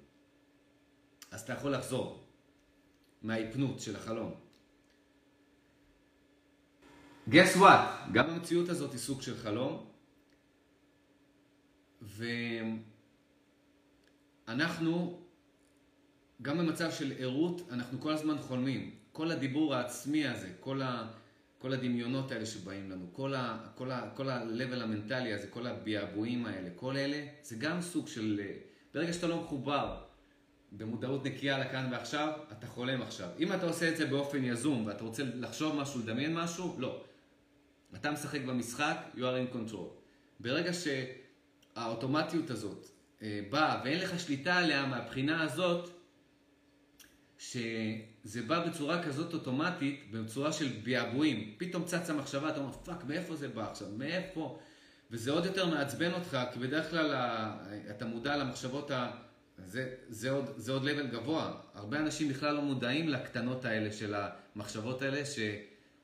אז 1.30 1.40
אתה 1.40 1.52
יכול 1.52 1.72
לחזור 1.74 2.26
מההיפנות 3.22 3.80
של 3.80 3.96
החלום. 3.96 4.34
guess 7.30 7.56
what? 7.56 8.12
גם 8.12 8.30
המציאות 8.30 8.68
הזאת 8.68 8.92
היא 8.92 8.98
סוג 8.98 9.22
של 9.22 9.36
חלום, 9.36 9.90
ואנחנו, 14.46 15.21
גם 16.43 16.59
במצב 16.59 16.90
של 16.90 17.12
ערות, 17.18 17.68
אנחנו 17.70 18.01
כל 18.01 18.12
הזמן 18.12 18.38
חולמים. 18.38 18.90
כל 19.12 19.30
הדיבור 19.30 19.74
העצמי 19.74 20.26
הזה, 20.26 20.49
כל 20.61 20.82
ה... 20.82 21.09
כל 21.62 21.72
הדמיונות 21.72 22.32
האלה 22.32 22.47
שבאים 22.47 22.90
לנו, 22.90 23.07
כל 23.12 23.34
ה-level 23.34 23.76
כל 23.76 23.90
ה, 23.90 24.11
כל 24.14 24.30
ה 24.30 24.82
המנטלי 24.82 25.32
הזה, 25.32 25.47
כל 25.47 25.66
הביעבועים 25.66 26.47
האלה, 26.47 26.68
כל 26.76 26.97
אלה, 26.97 27.26
זה 27.43 27.57
גם 27.57 27.80
סוג 27.80 28.09
של... 28.09 28.40
ברגע 28.95 29.12
שאתה 29.12 29.26
לא 29.26 29.43
מחובר 29.43 30.03
במודעות 30.72 31.24
נקייה 31.24 31.59
לכאן 31.59 31.88
ועכשיו, 31.93 32.32
אתה 32.53 32.66
חולם 32.66 33.03
עכשיו. 33.03 33.28
אם 33.38 33.53
אתה 33.53 33.66
עושה 33.66 33.88
את 33.88 33.97
זה 33.97 34.07
באופן 34.07 34.45
יזום 34.45 34.86
ואתה 34.86 35.05
רוצה 35.05 35.22
לחשוב 35.24 35.76
משהו, 35.76 36.01
לדמיין 36.01 36.34
משהו, 36.34 36.74
לא. 36.78 37.05
אתה 37.95 38.11
משחק 38.11 38.40
במשחק, 38.40 38.97
you 39.14 39.18
are 39.18 39.53
in 39.53 39.57
control. 39.57 39.88
ברגע 40.40 40.70
שהאוטומטיות 40.72 42.51
הזאת 42.51 42.86
אה, 43.22 43.40
באה 43.51 43.80
ואין 43.84 44.01
לך 44.01 44.20
שליטה 44.20 44.57
עליה 44.57 44.86
מהבחינה 44.86 45.43
הזאת, 45.43 45.90
שזה 47.51 48.43
בא 48.47 48.66
בצורה 48.66 49.03
כזאת 49.03 49.34
אוטומטית, 49.34 50.11
בצורה 50.11 50.53
של 50.53 50.68
ביעבועים. 50.68 51.55
פתאום 51.59 51.84
צצה 51.84 52.12
מחשבה, 52.12 52.49
אתה 52.49 52.61
אומר, 52.61 52.72
fuck, 52.72 53.04
מאיפה 53.05 53.36
זה 53.36 53.49
בא 53.49 53.70
עכשיו? 53.70 53.88
מאיפה? 53.97 54.59
וזה 55.11 55.30
עוד 55.30 55.45
יותר 55.45 55.66
מעצבן 55.66 56.12
אותך, 56.12 56.38
כי 56.53 56.59
בדרך 56.59 56.90
כלל 56.90 57.14
אתה 57.90 58.07
מודע 58.07 58.36
למחשבות 58.36 58.90
ה... 58.90 59.11
זה, 59.66 59.95
זה, 60.09 60.30
עוד, 60.30 60.45
זה 60.57 60.72
עוד 60.72 60.84
level 60.84 61.07
גבוה. 61.12 61.55
הרבה 61.74 61.99
אנשים 61.99 62.28
בכלל 62.28 62.55
לא 62.55 62.62
מודעים 62.62 63.09
לקטנות 63.09 63.64
האלה 63.64 63.93
של 63.93 64.14
המחשבות 64.14 65.03
האלה, 65.03 65.26
ש, 65.26 65.38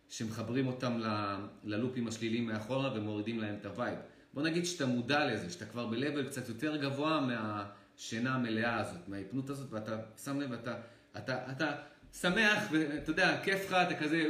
שמחברים 0.09 0.67
אותם 0.67 0.99
ל, 0.99 1.37
ל 1.65 1.71
loop 1.71 1.96
ים 1.96 2.09
השליליים 2.09 2.47
מאחורה 2.47 2.93
ומורידים 2.95 3.41
להם 3.41 3.57
את 3.61 3.67
ה 3.67 3.72
vibe. 3.72 3.99
בוא 4.35 4.43
נגיד 4.43 4.67
שאתה 4.67 4.87
מודע 4.87 5.27
לזה, 5.27 5.51
שאתה 5.51 5.67
כבר 5.67 5.87
ב-level 5.87 6.27
קצת 6.27 6.49
יותר 6.49 6.77
גבוה 6.77 7.21
מהשינה 7.21 8.35
המלאה 8.35 8.81
הזאת, 8.81 9.09
מההיפנוט 9.09 9.51
הזאת, 9.51 9.73
ואתה 9.73 9.97
שם 10.25 10.41
לב, 10.41 10.53
אתה... 10.53 10.75
אתה, 11.19 11.53
אתה 11.53 11.77
שמח, 12.21 12.69
ואתה 12.73 13.11
יודע, 13.11 13.41
כיף 13.45 13.67
לך, 13.67 13.73
אתה 13.73 13.95
כזה... 13.95 14.27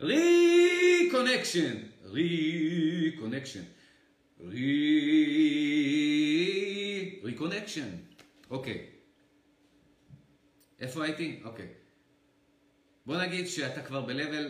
reconnection, 0.00 1.74
reconnection, 2.04 3.62
reconnection. 7.22 7.88
אוקיי. 8.50 8.86
איפה 10.80 11.04
הייתי? 11.04 11.40
אוקיי. 11.44 11.68
בוא 13.06 13.22
נגיד 13.22 13.46
שאתה 13.46 13.82
כבר 13.82 14.00
ב-level 14.00 14.48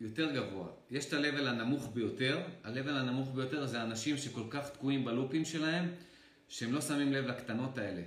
יותר 0.00 0.32
גבוה. 0.32 0.68
יש 0.90 1.06
את 1.06 1.12
ה-level 1.12 1.48
הנמוך 1.48 1.90
ביותר. 1.94 2.40
ה-level 2.64 2.90
הנמוך 2.90 3.34
ביותר 3.34 3.66
זה 3.66 3.82
אנשים 3.82 4.16
שכל 4.16 4.44
כך 4.50 4.70
תקועים 4.70 5.04
בלופים 5.04 5.44
שלהם, 5.44 5.88
שהם 6.48 6.72
לא 6.72 6.80
שמים 6.80 7.12
לב 7.12 7.26
לקטנות 7.26 7.78
האלה. 7.78 8.02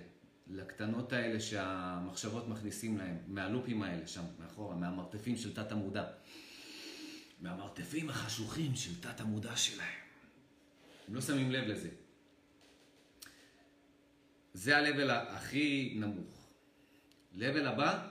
לקטנות 0.50 1.14
האלה 1.14 1.39
שהמחשבות 1.39 2.48
מכניסים 2.48 2.98
להם, 2.98 3.18
מהלופים 3.28 3.84
האלה 3.84 4.08
שם, 4.08 4.24
מאחורה, 4.39 4.76
מהמרתפים 4.76 5.38
של 5.38 5.54
תת 5.54 5.72
המודע. 5.72 6.06
מהמרתפים 7.41 8.10
החשוכים 8.10 8.76
של 8.76 9.02
תת 9.02 9.22
המודע 9.22 9.56
שלהם. 9.56 10.00
הם 11.08 11.16
לא 11.16 11.22
שמים 11.22 11.52
לב 11.52 11.68
לזה. 11.68 11.89
זה 14.54 14.78
ה-level 14.78 15.12
הכי 15.12 15.93
נמוך. 16.00 16.50
level 17.36 17.68
הבא, 17.68 18.08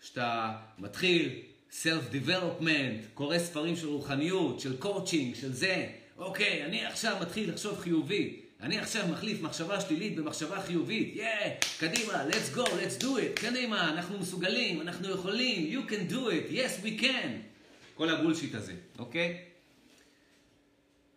שאתה 0.00 0.56
מתחיל 0.78 1.42
self-development, 1.70 3.06
קורא 3.14 3.38
ספרים 3.38 3.76
של 3.76 3.86
רוחניות, 3.86 4.60
של 4.60 4.76
קואוצ'ינג, 4.76 5.34
של 5.34 5.52
זה. 5.52 5.92
אוקיי, 6.16 6.64
אני 6.64 6.86
עכשיו 6.86 7.18
מתחיל 7.22 7.50
לחשוב 7.50 7.80
חיובי. 7.80 8.43
אני 8.64 8.78
עכשיו 8.78 9.08
מחליף 9.08 9.42
מחשבה 9.42 9.80
שלילית 9.80 10.16
במחשבה 10.16 10.62
חיובית. 10.62 11.16
Yeah, 11.16 11.80
קדימה, 11.80 12.24
let's 12.30 12.56
go, 12.56 12.60
let's 12.60 13.02
do 13.02 13.04
it. 13.04 13.40
קדימה, 13.40 13.90
אנחנו 13.90 14.18
מסוגלים, 14.18 14.80
אנחנו 14.80 15.10
יכולים, 15.10 15.80
you 15.80 15.90
can 15.90 16.12
do 16.12 16.16
it, 16.16 16.52
yes 16.52 16.84
we 16.84 17.00
can. 17.02 17.28
כל 17.94 18.10
ה 18.10 18.15
bullshit 18.15 18.54
הזה, 18.54 18.72
אוקיי? 18.98 19.38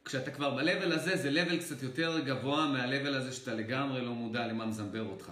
כשאתה 0.05 0.31
כבר 0.31 0.55
ב-level 0.55 0.93
הזה, 0.93 1.15
זה 1.17 1.43
level 1.43 1.57
קצת 1.57 1.83
יותר 1.83 2.19
גבוה 2.19 2.67
מה-level 2.67 3.15
הזה 3.15 3.33
שאתה 3.33 3.53
לגמרי 3.53 4.01
לא 4.01 4.13
מודע 4.13 4.47
למה 4.47 4.65
מזמבר 4.65 5.03
אותך. 5.03 5.31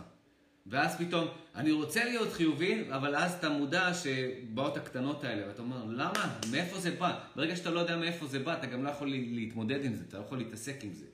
ואז 0.68 0.98
פתאום, 0.98 1.28
אני 1.56 1.72
רוצה 1.72 2.06
להיות 2.06 2.34
חיובי, 2.34 2.84
אבל 2.92 3.16
אז 3.16 3.34
אתה 3.34 3.50
מודע 3.50 3.92
שבאות 3.94 4.78
הקטנות 4.78 5.24
האלה, 5.24 5.48
ואתה 5.48 5.62
אומר, 5.62 5.84
למה? 5.90 6.38
מאיפה 6.52 6.80
זה 6.80 6.92
בא? 6.92 7.20
ברגע 7.36 7.56
שאתה 7.56 7.70
לא 7.70 7.80
יודע 7.80 7.98
מאיפה 7.98 8.28
זה 8.28 8.40
בא, 8.40 8.54
אתה 8.54 8.68
גם 8.68 8.84
לא 8.84 8.90
יכול 8.90 9.08
להתמודד 9.10 9.86
עם 9.86 9.96
זה, 9.96 10.04
אתה 10.10 10.18
לא 10.18 10.24
יכול 10.24 10.38
להתעסק 10.38 10.84
עם 10.84 10.94
זה. 10.94 11.06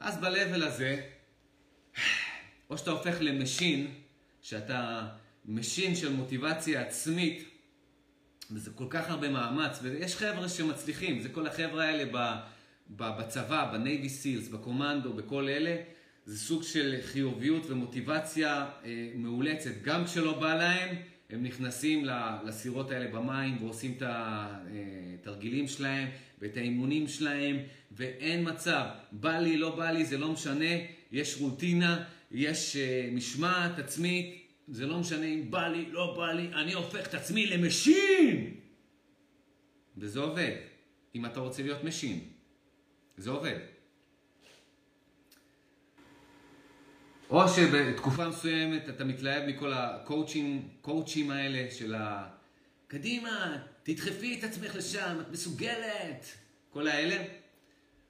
אז 0.00 0.18
ב-level 0.18 0.64
הזה, 0.64 1.00
או 2.70 2.78
שאתה 2.78 2.90
הופך 2.90 3.16
ל 3.20 3.28
machine, 3.28 3.90
שאתה 4.42 5.08
machine 5.44 5.96
של 5.96 6.12
מוטיבציה 6.12 6.82
עצמית, 6.82 7.48
וזה 8.50 8.70
כל 8.70 8.86
כך 8.90 9.10
הרבה 9.10 9.28
מאמץ, 9.28 9.78
ויש 9.82 10.16
חבר'ה 10.16 10.48
שמצליחים, 10.48 11.20
זה 11.20 11.28
כל 11.28 11.46
החבר'ה 11.46 11.84
האלה 11.84 12.04
ב, 12.12 12.34
ב, 12.96 13.18
בצבא, 13.18 13.70
ב 13.72 13.79
Navy 13.79 14.08
Seals, 14.08 14.48
בקומנדו, 14.48 15.12
בכל 15.12 15.48
אלה, 15.48 15.76
זה 16.24 16.38
סוג 16.38 16.62
של 16.62 16.96
חיוביות 17.02 17.62
ומוטיבציה 17.66 18.70
אה, 18.84 19.10
מאולצת. 19.14 19.82
גם 19.82 20.04
כשלא 20.04 20.40
בא 20.40 20.54
להם, 20.54 20.96
הם 21.30 21.42
נכנסים 21.42 22.04
לסירות 22.44 22.90
האלה 22.90 23.10
במים 23.10 23.62
ועושים 23.62 23.94
את 23.96 24.02
התרגילים 24.06 25.64
אה, 25.64 25.68
שלהם 25.68 26.08
ואת 26.38 26.56
האימונים 26.56 27.08
שלהם, 27.08 27.56
ואין 27.92 28.48
מצב, 28.48 28.84
בא 29.12 29.38
לי, 29.38 29.56
לא 29.56 29.76
בא 29.76 29.90
לי, 29.90 30.04
זה 30.04 30.18
לא 30.18 30.32
משנה, 30.32 30.74
יש 31.12 31.36
רוטינה, 31.40 32.04
יש 32.30 32.76
אה, 32.76 33.14
משמעת 33.14 33.78
עצמית, 33.78 34.46
זה 34.68 34.86
לא 34.86 34.98
משנה 34.98 35.26
אם 35.26 35.50
בא 35.50 35.68
לי, 35.68 35.90
לא 35.90 36.14
בא 36.16 36.32
לי, 36.32 36.48
אני 36.54 36.72
הופך 36.72 37.08
את 37.08 37.14
עצמי 37.14 37.46
ל 37.46 37.58
machine! 37.58 38.54
וזה 39.96 40.20
עובד, 40.20 40.56
אם 41.14 41.26
אתה 41.26 41.40
רוצה 41.40 41.62
להיות 41.62 41.84
machine. 41.84 42.20
זה 43.16 43.30
עובד. 43.30 43.58
או 47.30 47.48
שבתקופה 47.48 48.28
מסוימת 48.28 48.88
אתה 48.88 49.04
מתלהב 49.04 49.42
מכל 49.46 49.72
ה 49.72 49.92
coach 49.92 50.90
ים 50.90 51.30
האלה 51.30 51.70
של 51.70 51.94
קדימה, 52.86 53.56
תדחפי 53.82 54.38
את 54.38 54.44
עצמך 54.44 54.74
לשם, 54.74 55.18
את 55.20 55.32
מסוגלת. 55.32 56.26
כל 56.70 56.88
האלה. 56.88 57.24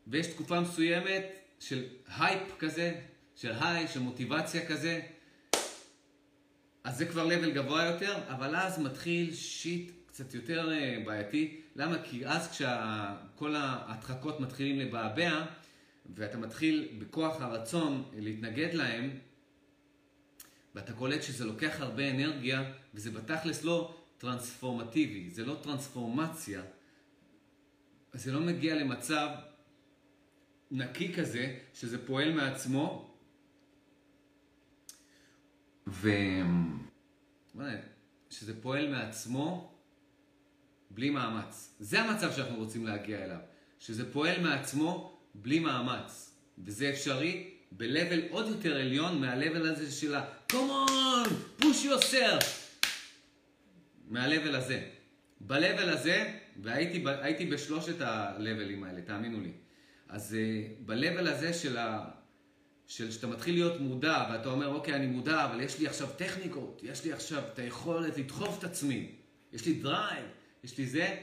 ויש 0.06 0.26
תקופה 0.26 0.60
מסוימת 0.60 1.24
של 1.60 1.84
הייפ 2.18 2.58
כזה, 2.58 2.94
של 3.36 3.52
high, 3.60 3.88
של 3.88 4.00
מוטיבציה 4.00 4.66
כזה. 4.66 5.00
אז 6.84 6.98
זה 6.98 7.06
כבר 7.06 7.24
level 7.24 7.50
גבוה 7.50 7.84
יותר, 7.84 8.18
אבל 8.28 8.56
אז 8.56 8.78
מתחיל 8.78 9.34
shit 9.34 9.90
קצת 10.06 10.34
יותר 10.34 10.72
אה, 10.72 11.02
בעייתי. 11.04 11.60
למה? 11.76 11.96
כי 12.04 12.26
אז 12.26 12.50
כשכל 12.50 13.54
ההדחקות 13.56 14.40
מתחילים 14.40 14.78
לבעבע, 14.78 15.44
ואתה 16.14 16.38
מתחיל 16.38 16.96
בכוח 16.98 17.40
הרצון 17.40 18.10
להתנגד 18.16 18.74
להם, 18.74 19.18
ואתה 20.74 20.92
קולט 20.92 21.22
שזה 21.22 21.44
לוקח 21.44 21.80
הרבה 21.80 22.10
אנרגיה, 22.10 22.72
וזה 22.94 23.10
בתכלס 23.10 23.64
לא 23.64 23.94
טרנספורמטיבי, 24.18 25.30
זה 25.30 25.44
לא 25.44 25.56
טרנספורמציה. 25.62 26.62
זה 28.12 28.32
לא 28.32 28.40
מגיע 28.40 28.74
למצב 28.74 29.28
נקי 30.70 31.14
כזה, 31.14 31.58
שזה 31.74 32.06
פועל 32.06 32.32
מעצמו, 32.32 33.14
ו... 35.86 36.10
שזה 38.30 38.62
פועל 38.62 38.90
מעצמו 38.90 39.74
בלי 40.90 41.10
מאמץ. 41.10 41.74
זה 41.80 42.00
המצב 42.00 42.32
שאנחנו 42.32 42.56
רוצים 42.56 42.86
להגיע 42.86 43.24
אליו, 43.24 43.38
שזה 43.78 44.12
פועל 44.12 44.40
מעצמו 44.40 45.17
בלי 45.42 45.58
מאמץ, 45.58 46.34
וזה 46.64 46.90
אפשרי 46.90 47.50
ב-level 47.72 48.20
עוד 48.30 48.48
יותר 48.48 48.76
עליון 48.76 49.20
מה-level 49.20 49.68
הזה 49.68 49.92
של 49.92 50.14
ה- 50.14 50.24
come 50.52 50.88
on, 50.88 51.28
push 51.62 51.84
yourself, 51.84 52.44
מה-level 54.08 54.56
הזה. 54.56 54.88
ב-level 55.40 55.88
הזה, 55.88 56.34
והייתי 56.62 57.46
בשלושת 57.46 58.00
ה-levelים 58.00 58.86
האלה, 58.86 59.00
תאמינו 59.00 59.40
לי. 59.40 59.52
אז 60.08 60.36
uh, 60.36 60.86
ב-level 60.86 61.28
הזה 61.28 61.52
של 61.52 61.76
ה... 61.76 62.10
של 62.86 63.10
שאתה 63.10 63.26
מתחיל 63.26 63.54
להיות 63.54 63.80
מודע, 63.80 64.28
ואתה 64.32 64.48
אומר, 64.48 64.66
אוקיי, 64.68 64.94
אני 64.94 65.06
מודע, 65.06 65.44
אבל 65.44 65.60
יש 65.60 65.78
לי 65.78 65.86
עכשיו 65.86 66.08
טכניקות, 66.16 66.80
יש 66.84 67.04
לי 67.04 67.12
עכשיו 67.12 67.42
את 67.52 67.58
היכולת 67.58 68.18
לדחוף 68.18 68.58
את 68.58 68.64
עצמי, 68.64 69.12
יש 69.52 69.66
לי 69.66 69.74
drive, 69.74 70.26
יש 70.64 70.78
לי 70.78 70.86
זה. 70.86 71.16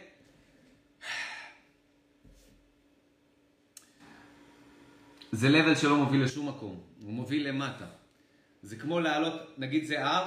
זה 5.36 5.48
level 5.50 5.76
שלא 5.76 5.96
מוביל 5.98 6.24
לשום 6.24 6.50
מקום, 6.50 6.80
הוא 7.02 7.14
מוביל 7.14 7.48
למטה. 7.48 7.86
זה 8.62 8.76
כמו 8.76 9.00
לעלות, 9.00 9.34
נגיד 9.58 9.86
זה 9.86 10.06
R, 10.06 10.26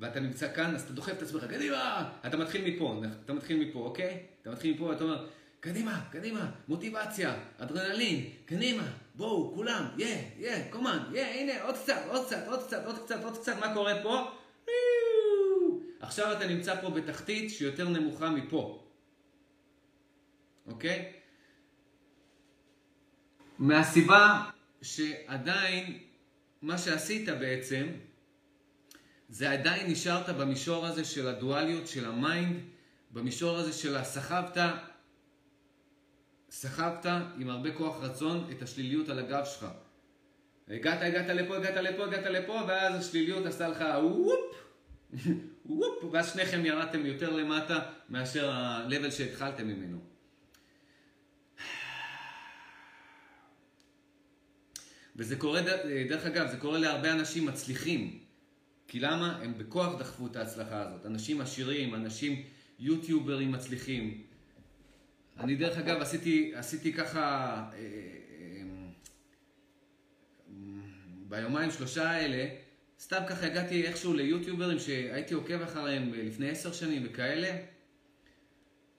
ואתה 0.00 0.20
נמצא 0.20 0.54
כאן, 0.54 0.74
אז 0.74 0.82
אתה 0.82 0.92
דוחף 0.92 1.12
את 1.12 1.22
עצמך, 1.22 1.44
קדימה! 1.44 2.12
אתה 2.26 2.36
מתחיל 2.36 2.74
מפה, 2.74 3.00
אתה 3.24 3.32
מתחיל 3.32 3.68
מפה, 3.68 3.78
אוקיי? 3.78 4.22
אתה 4.42 4.50
מתחיל 4.50 4.74
מפה 4.74 4.84
ואתה 4.84 5.04
אומר, 5.04 5.26
קדימה, 5.60 6.00
קדימה, 6.10 6.50
מוטיבציה, 6.68 7.34
אדרנלין, 7.58 8.24
קדימה, 8.46 8.82
בואו, 9.14 9.54
כולם, 9.54 9.84
יא, 9.96 10.16
יא, 10.38 10.70
come 10.70 10.86
on, 10.86 10.98
יא, 11.12 11.24
הנה, 11.24 11.62
עוד 11.62 11.74
קצת, 11.74 12.02
עוד 12.08 12.26
קצת, 12.26 12.46
עוד 12.46 12.62
קצת, 12.66 12.86
עוד 12.86 12.98
קצת, 12.98 13.24
עוד 13.24 13.38
קצת, 13.38 13.56
מה 13.60 13.74
קורה 13.74 14.02
פה? 14.02 14.30
עכשיו 16.00 16.32
אתה 16.32 16.46
נמצא 16.46 16.80
פה 16.80 16.90
בתחתית 16.90 17.50
שיותר 17.50 17.88
נמוכה 17.88 18.30
מפה, 18.30 18.84
אוקיי? 20.66 21.12
מהסיבה 23.58 24.50
שעדיין, 24.82 25.98
מה 26.62 26.78
שעשית 26.78 27.28
בעצם, 27.28 27.86
זה 29.28 29.50
עדיין 29.50 29.90
נשארת 29.90 30.28
במישור 30.28 30.86
הזה 30.86 31.04
של 31.04 31.28
הדואליות, 31.28 31.86
של 31.86 32.04
ה 32.04 32.13
mind, 32.13 32.56
במישור 33.10 33.56
הזה 33.56 33.72
של 33.72 33.96
הסחבת 33.96 34.58
סחבת 36.50 37.06
עם 37.38 37.50
הרבה 37.50 37.74
כוח 37.74 38.02
רצון 38.02 38.48
את 38.50 38.62
השליליות 38.62 39.08
על 39.08 39.18
הגב 39.18 39.44
שלך. 39.44 39.66
הגעת, 40.68 41.02
הגעת 41.02 41.28
לפה, 41.28 41.56
הגעת 41.56 41.76
לפה, 41.76 42.04
הגעת 42.04 42.26
לפה, 42.26 42.60
ואז 42.68 42.94
השליליות 42.94 43.46
עשתה 43.46 43.68
לך 43.68 43.84
וופ, 44.02 44.56
וופ, 45.66 46.04
ואז 46.12 46.32
שניכם 46.32 46.64
ירדתם 46.64 47.06
יותר 47.06 47.30
למטה 47.30 47.80
מאשר 48.08 48.50
ה-level 48.50 49.10
שהתחלתם 49.10 49.68
ממנו. 49.68 50.15
וזה 55.16 55.36
קורה, 55.36 55.60
דרך 56.08 56.26
אגב, 56.26 56.50
זה 56.50 56.56
קורה 56.56 56.78
להרבה 56.78 57.12
אנשים 57.12 57.46
מצליחים. 57.46 58.18
כי 58.88 59.00
למה? 59.00 59.38
הם 59.42 59.58
בכוח 59.58 59.98
דחפו 59.98 60.26
את 60.26 60.36
ההצלחה 60.36 60.82
הזאת. 60.82 61.06
אנשים 61.06 61.40
עשירים, 61.40 61.94
אנשים 61.94 62.42
יוטיוברים 62.78 63.52
מצליחים. 63.52 64.22
אני 65.40 65.56
דרך 65.56 65.78
אגב 65.78 66.00
עשיתי, 66.00 66.52
עשיתי 66.54 66.92
ככה 66.92 67.20
אה, 67.72 67.78
אה, 67.78 68.62
ביומיים 71.28 71.70
שלושה 71.70 72.10
האלה, 72.10 72.48
סתם 73.00 73.20
ככה 73.28 73.46
הגעתי 73.46 73.86
איכשהו 73.86 74.14
ליוטיוברים 74.14 74.78
שהייתי 74.78 75.34
עוקב 75.34 75.62
אחריהם 75.62 76.12
לפני 76.14 76.50
עשר 76.50 76.72
שנים 76.72 77.02
וכאלה. 77.06 77.56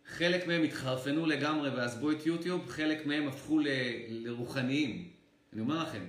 חלק 0.05 0.47
מהם 0.47 0.63
התחרפנו 0.63 1.25
לגמרי 1.25 1.69
ועזבו 1.69 2.11
את 2.11 2.25
יוטיוב, 2.25 2.67
חלק 2.67 3.05
מהם 3.05 3.27
הפכו 3.27 3.59
ל, 3.59 3.67
לרוחניים. 4.09 5.16
אני 5.53 5.61
אומר 5.61 5.83
לכם. 5.83 6.03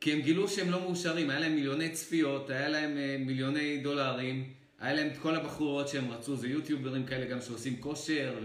כי 0.00 0.12
הם 0.12 0.20
גילו 0.20 0.48
שהם 0.48 0.70
לא 0.70 0.80
מאושרים, 0.80 1.30
היה 1.30 1.40
להם 1.40 1.54
מיליוני 1.54 1.90
צפיות, 1.90 2.50
היה 2.50 2.68
להם 2.68 2.96
אה, 2.96 3.16
מיליוני 3.18 3.78
דולרים. 3.78 4.52
היה 4.80 4.94
להם 4.94 5.06
את 5.06 5.18
כל 5.18 5.34
הבחורות 5.34 5.88
שהם 5.88 6.10
רצו, 6.10 6.36
זה 6.36 6.48
יוטיוברים 6.48 7.06
כאלה 7.06 7.26
גם 7.26 7.40
שעושים 7.40 7.76
כושר, 7.80 8.38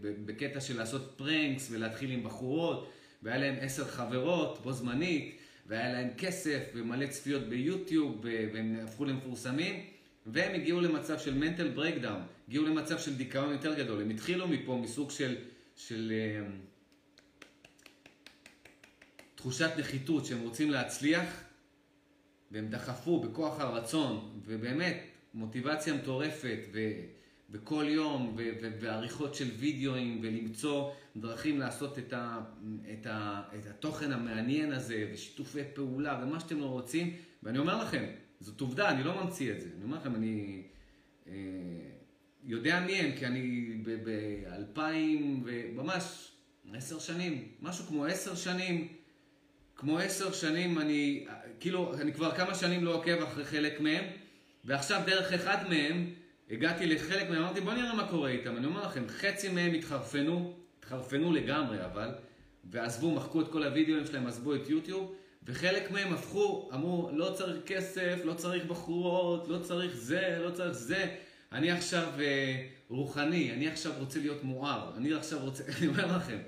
בקטע 0.00 0.60
של 0.60 0.76
לעשות 0.76 1.14
פרנקס 1.16 1.68
ולהתחיל 1.70 2.10
עם 2.10 2.22
בחורות, 2.24 2.90
והיה 3.22 3.38
להם 3.38 3.54
עשר 3.60 3.84
חברות 3.84 4.58
בו 4.62 4.72
זמנית, 4.72 5.38
והיה 5.66 5.92
להם 5.92 6.08
כסף 6.18 6.60
ומלא 6.74 7.06
צפיות 7.06 7.42
ביוטיוב, 7.42 8.20
והם 8.22 8.76
הפכו 8.84 9.04
למפורסמים, 9.04 9.84
והם 10.26 10.54
הגיעו 10.54 10.80
למצב 10.80 11.18
של 11.18 11.42
mental 11.42 11.78
breakdown, 11.78 12.48
הגיעו 12.48 12.64
למצב 12.64 12.98
של 12.98 13.16
דיכאון 13.16 13.52
יותר 13.52 13.74
גדול. 13.74 14.02
הם 14.02 14.10
התחילו 14.10 14.48
מפה 14.48 14.80
מסוג 14.82 15.10
של, 15.10 15.36
של 15.76 16.12
uh, 16.12 16.50
תחושת 19.44 19.70
נחיתות 19.78 20.26
שהם 20.26 20.40
רוצים 20.40 20.70
להצליח, 20.70 21.44
והם 22.50 22.68
דחפו 22.68 23.20
בכוח 23.20 23.60
הרצון, 23.60 24.40
ובאמת, 24.44 24.96
מוטיבציה 25.34 25.94
מטורפת, 25.94 26.58
וכל 27.50 27.84
יום, 27.88 28.36
ועריכות 28.80 29.34
של 29.34 29.50
וידאוים, 29.58 30.20
ולמצוא 30.22 30.90
דרכים 31.16 31.58
לעשות 31.58 31.98
את, 31.98 32.12
ה, 32.12 32.40
את, 32.92 33.06
ה, 33.06 33.42
את 33.58 33.66
התוכן 33.66 34.12
המעניין 34.12 34.72
הזה, 34.72 35.10
ושיתופי 35.12 35.60
פעולה, 35.74 36.20
ומה 36.22 36.40
שאתם 36.40 36.60
לא 36.60 36.66
רוצים. 36.66 37.16
ואני 37.42 37.58
אומר 37.58 37.82
לכם, 37.82 38.04
זאת 38.40 38.60
עובדה, 38.60 38.90
אני 38.90 39.04
לא 39.04 39.24
ממציא 39.24 39.52
את 39.52 39.60
זה. 39.60 39.68
אני 39.76 39.84
אומר 39.84 39.96
לכם, 39.96 40.14
אני 40.14 40.62
אה, 41.26 41.32
יודע 42.44 42.80
מי 42.80 42.92
הם, 42.92 43.16
כי 43.18 43.26
אני 43.26 43.74
ב-2000, 43.82 44.80
ממש 45.74 46.32
עשר 46.74 46.98
שנים, 46.98 47.48
משהו 47.60 47.84
כמו 47.84 48.04
עשר 48.04 48.34
שנים, 48.34 48.88
כמו 49.84 49.98
עשר 49.98 50.32
שנים, 50.32 50.78
אני, 50.78 51.26
כאילו, 51.60 51.94
אני 52.00 52.12
כבר 52.12 52.34
כמה 52.34 52.54
שנים 52.54 52.84
לא 52.84 52.94
עוקב 52.94 53.22
אחרי 53.22 53.44
חלק 53.44 53.80
מהם. 53.80 54.04
ועכשיו 54.64 55.02
דרך 55.06 55.32
אחד 55.32 55.68
מהם, 55.68 56.10
הגעתי 56.50 56.86
לחלק 56.86 57.30
מהם, 57.30 57.42
אמרתי 57.42 57.60
בוא 57.60 57.72
נראה 57.72 57.94
מה 57.94 58.08
קורה 58.08 58.30
איתם. 58.30 58.56
אני 58.56 58.66
אומר 58.66 58.86
לכם, 58.86 59.04
חצי 59.08 59.48
מהם 59.48 59.74
התחרפנו, 59.74 60.56
התחרפנו 60.78 61.32
לגמרי 61.32 61.84
אבל, 61.84 62.08
ועזבו, 62.64 63.10
מחקו 63.10 63.40
את 63.40 63.48
כל 63.48 63.64
הוידאוים 63.64 64.06
שלהם, 64.06 64.26
עזבו 64.26 64.54
את 64.54 64.68
יוטיוב, 64.68 65.14
וחלק 65.42 65.90
מהם 65.90 66.12
הפכו, 66.12 66.70
אמרו, 66.74 67.10
לא 67.12 67.32
צריך 67.34 67.56
כסף, 67.66 68.20
לא 68.24 68.34
צריך 68.34 68.64
בחורות, 68.64 69.48
לא 69.48 69.58
צריך 69.58 69.96
זה, 69.96 70.38
לא 70.40 70.50
צריך 70.50 70.72
זה. 70.72 71.16
אני 71.52 71.70
עכשיו 71.70 72.08
אה, 72.20 72.66
רוחני, 72.88 73.52
אני 73.52 73.68
עכשיו 73.68 73.92
רוצה 73.98 74.18
להיות 74.18 74.44
מואר, 74.44 74.92
אני 74.96 75.14
עכשיו 75.14 75.38
רוצה, 75.40 75.64
אני 75.78 75.86
אומר 75.86 76.16
לכם, 76.16 76.38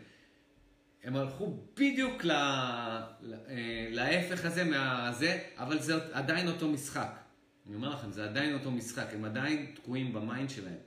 הם 1.06 1.16
הלכו 1.16 1.58
בדיוק 1.74 2.24
ל, 2.24 2.30
אה, 2.30 3.88
להפך 3.90 4.44
הזה 4.44 4.64
מהזה, 4.64 5.42
אבל 5.56 5.78
זה 5.78 5.94
עדיין 6.12 6.48
אותו 6.48 6.68
משחק. 6.68 7.20
אני 7.66 7.74
אומר 7.74 7.90
לכם, 7.90 8.12
זה 8.12 8.24
עדיין 8.24 8.54
אותו 8.54 8.70
משחק, 8.70 9.06
הם 9.12 9.24
עדיין 9.24 9.72
תקועים 9.74 10.12
במיינד 10.12 10.50
שלהם. 10.50 10.78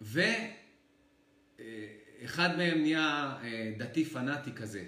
ואחד 0.00 0.46
מהם 2.56 2.82
נהיה 2.82 3.36
אה, 3.42 3.72
דתי 3.76 4.04
פנאטי 4.04 4.52
כזה, 4.52 4.84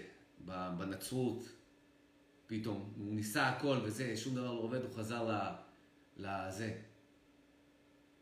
בנצרות, 0.79 1.49
פתאום. 2.47 2.93
הוא 2.97 3.15
ניסה 3.15 3.49
הכל 3.49 3.79
וזה, 3.83 4.17
שום 4.17 4.35
דבר 4.35 4.53
לא 4.53 4.61
עובד, 4.61 4.83
הוא 4.83 4.95
חזר 4.95 5.53
לזה. 6.17 6.79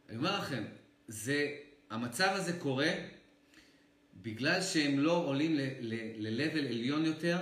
אני 0.09 0.16
אומר 0.16 0.39
לכם, 0.39 0.64
זה, 1.09 1.56
המצב 1.90 2.28
הזה 2.32 2.59
קורה 2.59 2.93
בגלל 4.23 4.62
שהם 4.62 4.99
לא 4.99 5.16
עולים 5.27 5.57
ל-level 5.57 6.59
עליון 6.69 7.05
יותר, 7.05 7.39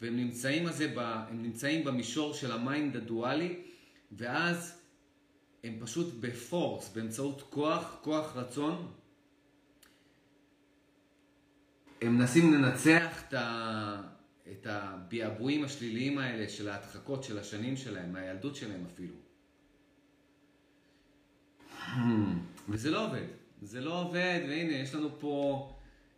והם 0.00 0.16
נמצאים, 0.16 0.66
הזה 0.66 0.92
ב, 0.94 0.98
הם 0.98 1.42
נמצאים 1.42 1.84
במישור 1.84 2.34
של 2.34 2.52
ה 2.52 2.61
mind 2.61 2.96
הדואלי, 2.96 3.62
ואז 4.12 4.78
הם 5.64 5.76
פשוט 5.80 6.14
ב 6.20 6.30
force, 6.30 6.88
באמצעות 6.94 7.42
כוח, 7.50 7.98
כוח 8.02 8.36
רצון, 8.36 8.92
הם 12.02 12.18
מנסים 12.18 12.54
לנצח 12.54 13.22
את, 13.28 13.34
ה... 13.34 14.02
את 14.52 14.66
הביעבועים 14.70 15.64
השליליים 15.64 16.18
האלה 16.18 16.48
של 16.48 16.68
ההדחקות 16.68 17.24
של 17.24 17.38
השנים 17.38 17.76
שלהם, 17.76 18.12
מהילדות 18.12 18.56
שלהם 18.56 18.84
אפילו. 18.86 19.14
וזה 22.68 22.90
לא 22.90 23.06
עובד. 23.06 23.26
זה 23.62 23.80
לא 23.80 24.00
עובד, 24.02 24.40
והנה, 24.48 24.72
יש 24.72 24.94
לנו 24.94 25.20
פה 25.20 25.75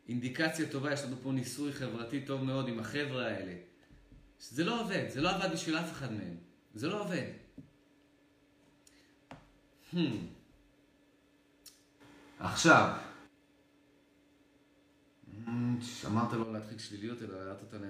אינדיקציה 0.08 0.68
טובה, 0.70 0.92
יש 0.92 1.04
לנו 1.04 1.16
פה 1.22 1.32
ניסוי 1.32 1.72
חברתי 1.72 2.20
טוב 2.20 2.44
מאוד 2.44 2.68
עם 2.68 2.78
החבר'ה 2.78 3.26
האלה. 3.26 3.54
זה 4.40 4.64
לא 4.64 4.80
עובד, 4.80 5.08
זה 5.08 5.20
לא 5.20 5.30
עבד 5.30 5.52
בשביל 5.52 5.76
אף 5.76 5.92
אחד 5.92 6.12
מהם. 6.12 6.36
זה 6.74 6.88
לא 6.88 7.00
עובד. 7.00 7.30
Hmm. 9.94 9.98
עכשיו, 12.40 12.96
אמרת 16.06 16.32
לו 16.32 16.52
להדחיק 16.52 16.78
שליליות, 16.78 17.22
אלא 17.22 17.38
להעלות 17.38 17.62
אותה 17.62 17.78
ל... 17.78 17.84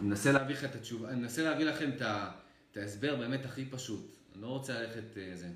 אני 0.00 0.08
מנסה 0.08 0.32
להביא 0.32 0.54
לך 0.54 0.64
את 0.64 0.74
התשובה, 0.74 1.08
אני 1.08 1.20
מנסה 1.20 1.42
להביא 1.42 1.64
לכם 1.64 1.90
את, 2.70 2.76
ההסבר 2.76 3.16
באמת 3.16 3.44
הכי 3.44 3.64
פשוט. 3.64 4.06
אני 4.34 4.42
לא 4.42 4.46
רוצה 4.46 4.80
ללכת 4.80 5.02
uh, 5.14 5.36
זה. 5.36 5.48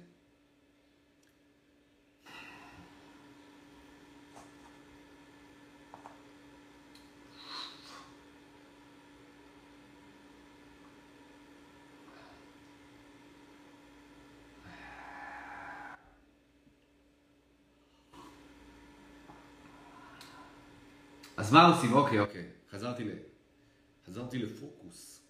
אז 21.37 21.53
מה 21.53 21.67
עושים? 21.67 21.93
אוקיי, 21.93 22.21
אוקיי. 22.21 22.47
חזרתי 22.71 23.05
ל... 23.05 23.34
חזרתי 24.07 24.39
לפוקוס. 24.39 25.21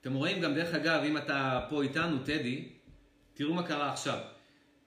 אתם 0.00 0.14
רואים 0.14 0.40
גם, 0.40 0.54
דרך 0.54 0.74
אגב, 0.74 1.02
אם 1.04 1.16
אתה 1.16 1.66
פה 1.70 1.82
איתנו, 1.82 2.18
טדי, 2.18 2.68
תראו 3.34 3.54
מה 3.54 3.62
קרה 3.62 3.92
עכשיו. 3.92 4.18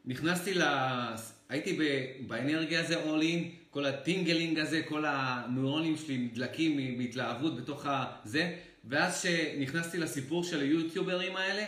נכנסתי 0.05 0.53
ל... 0.53 0.61
הייתי. 1.49 1.79
באנרגיה 2.27 2.79
הזה, 2.79 3.03
all 3.03 3.21
in, 3.21 3.43
כל 3.69 3.85
הטינגלינג 3.85 4.59
הזה, 4.59 4.81
כל 4.89 5.05
הנוירונים 5.07 5.97
שלי 5.97 6.17
מדלקים 6.17 6.97
מהתלהבות 6.97 7.55
בתוך 7.55 7.85
הזה, 7.89 8.55
ואז 8.85 9.21
שנכנסתי 9.21 9.97
לסיפור 9.97 10.43
של 10.43 10.61
היוטיוברים 10.61 11.35
האלה, 11.35 11.65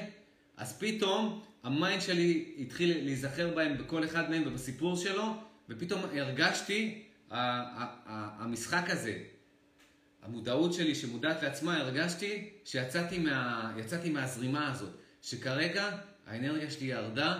אז 0.57 0.79
פתאום 0.79 1.41
ה 1.63 1.71
mind 1.71 2.01
שלי 2.01 2.45
התחיל 2.59 3.03
להיזכר 3.03 3.55
בהם 3.55 3.77
בכל 3.77 4.03
אחד 4.03 4.29
מהם 4.29 4.43
ובסיפור 4.45 4.95
שלו, 4.95 5.23
ופתאום 5.69 6.01
הרגשתי 6.13 7.03
המשחק 7.33 8.89
הזה, 8.89 9.23
המודעות 10.21 10.73
שלי 10.73 10.95
שמודעת 10.95 11.43
לעצמה, 11.43 11.77
הרגשתי 11.77 12.49
שיצאתי 12.65 13.19
מה, 13.19 13.73
מהזרימה 14.11 14.71
הזאת, 14.71 14.89
שכרגע 15.21 15.97
האנרגיה 16.25 16.71
שלי 16.71 16.87
ירדה, 16.87 17.39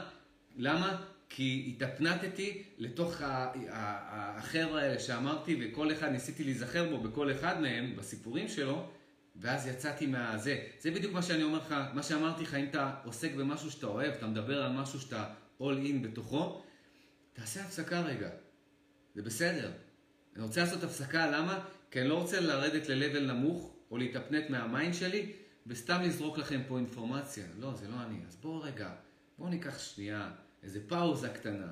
למה? 0.58 1.02
כי 1.30 1.66
התאפנתתי 1.68 2.64
לתוך 2.78 3.22
החבר'ה 3.70 4.82
האלה 4.82 5.00
שאמרתי, 5.00 5.62
וכל 5.62 5.92
אחד, 5.92 6.08
ניסיתי 6.08 6.44
להיזכר 6.44 6.90
בו 6.90 6.98
בכל 6.98 7.32
אחד 7.32 7.62
מהם, 7.62 7.96
בסיפורים 7.96 8.48
שלו, 8.48 8.90
ואז 9.36 9.68
יצאתי 9.68 10.06
מהזה. 10.06 10.60
זה 10.80 10.92
בדיוק 10.92 11.14
מה 11.14 11.22
שאני 11.22 11.44
אומר 11.44 11.58
לך, 11.58 11.76
מה 11.94 12.04
שאמרתי 12.04 12.44
לך, 12.44 12.54
אם 12.54 12.66
אתה 12.70 12.96
עוסק 13.04 13.34
במשהו 13.34 13.72
שאתה 13.72 13.88
אוהב, 13.88 14.14
אתה 14.14 14.28
מדבר 14.28 14.64
על 14.64 14.72
משהו 14.72 15.00
שאתה 15.00 15.26
all 15.60 15.86
in 15.86 16.08
בתוכו, 16.08 16.64
תעשה 17.34 17.64
הפסקה 17.64 18.02
רגע. 18.02 18.30
זה 19.16 19.22
בסדר. 19.22 19.72
אני 20.36 20.44
רוצה 20.44 20.64
לעשות 20.64 20.84
הפסקה, 20.84 21.32
למה? 21.32 21.66
כי 21.92 22.02
אני 22.02 22.10
לא 22.10 22.22
רוצה 22.22 22.40
לרדת 22.40 22.90
ל-level 22.90 23.20
נמוך, 23.20 23.76
או 23.92 23.98
להתאפנט 23.98 24.50
מה-mind 24.50 24.94
שלי, 24.94 25.34
וסתם 25.68 26.02
לזרוק 26.02 26.38
לכם 26.38 26.62
פה 26.68 26.78
אינפורמציה. 26.78 27.46
לא, 27.60 27.74
זה 27.74 27.88
לא 27.88 27.96
אני. 28.04 28.20
אז 28.28 28.36
בואו 28.36 28.62
רגע, 28.62 28.94
בואו 29.38 29.50
ניקח 29.50 29.80
שנייה, 29.80 30.32
איזה 30.64 30.88
פאוזה 30.88 31.30
קטנה. 31.30 31.72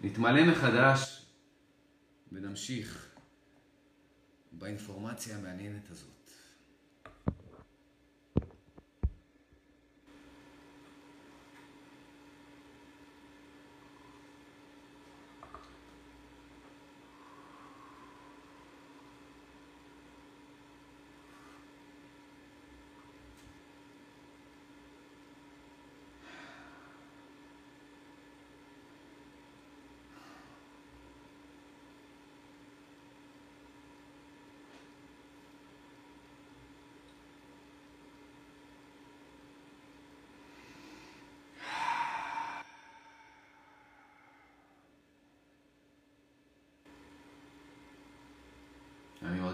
נתמלא 0.00 0.44
מחדש 0.44 1.26
ונמשיך 2.32 3.10
באינפורמציה 4.52 5.36
המעניינת 5.36 5.90
הזאת. 5.90 6.19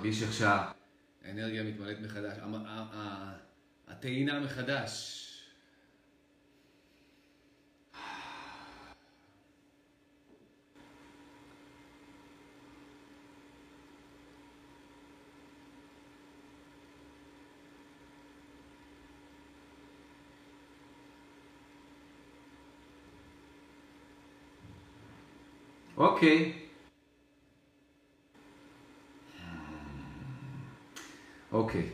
מרגיש 0.06 0.22
איך 0.22 0.32
שהאנרגיה 0.32 1.62
מתמלאת 1.62 1.96
מחדש, 2.00 2.38
הטעינה 3.88 4.40
מחדש. 4.40 5.22
אוקיי. 25.96 26.52
Okay. 26.52 26.65
אוקיי, 31.56 31.90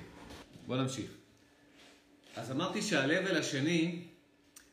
בוא 0.67 0.77
נמשיך. 0.77 1.11
אז 2.37 2.51
אמרתי 2.51 2.83
שה-level 2.83 3.37
השני 3.37 4.03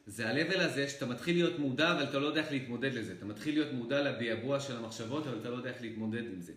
זה 0.06 0.30
ה-level 0.30 0.60
הזה 0.60 0.90
שאתה 0.90 1.06
מתחיל 1.06 1.36
להיות 1.36 1.60
מודע 1.60 1.92
אבל 1.92 2.04
אתה 2.04 2.20
לא 2.20 2.28
יודע 2.28 2.42
איך 2.42 2.52
להתמודד 2.52 2.94
לזה. 2.94 3.14
אתה 3.14 3.26
מתחיל 3.26 3.54
להיות 3.54 3.74
מודע 3.74 4.02
לביעבוע 4.02 4.60
של 4.60 4.78
המחשבות 4.78 5.28
אבל 5.28 5.40
אתה 5.40 5.50
לא 5.50 5.56
יודע 5.56 5.70
איך 5.70 5.82
להתמודד 5.82 6.24
עם 6.34 6.42
זה. 6.42 6.54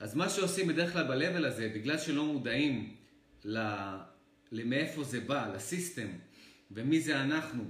אז 0.00 0.14
מה 0.14 0.28
שעושים 0.28 0.68
בדרך 0.68 0.92
כלל 0.92 1.04
ב-level 1.04 1.46
הזה, 1.46 1.70
בגלל 1.74 1.98
שלא 1.98 2.24
מודעים 2.24 2.96
למאיפה 4.52 5.04
זה 5.04 5.20
בא, 5.20 5.52
לסיסטם, 5.54 6.08
ומי 6.70 7.00
זה 7.00 7.20
אנחנו, 7.20 7.64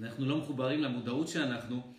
אנחנו 0.00 0.26
לא 0.26 0.38
מחוברים 0.38 0.82
למודעות 0.82 1.28
שאנחנו, 1.28 1.92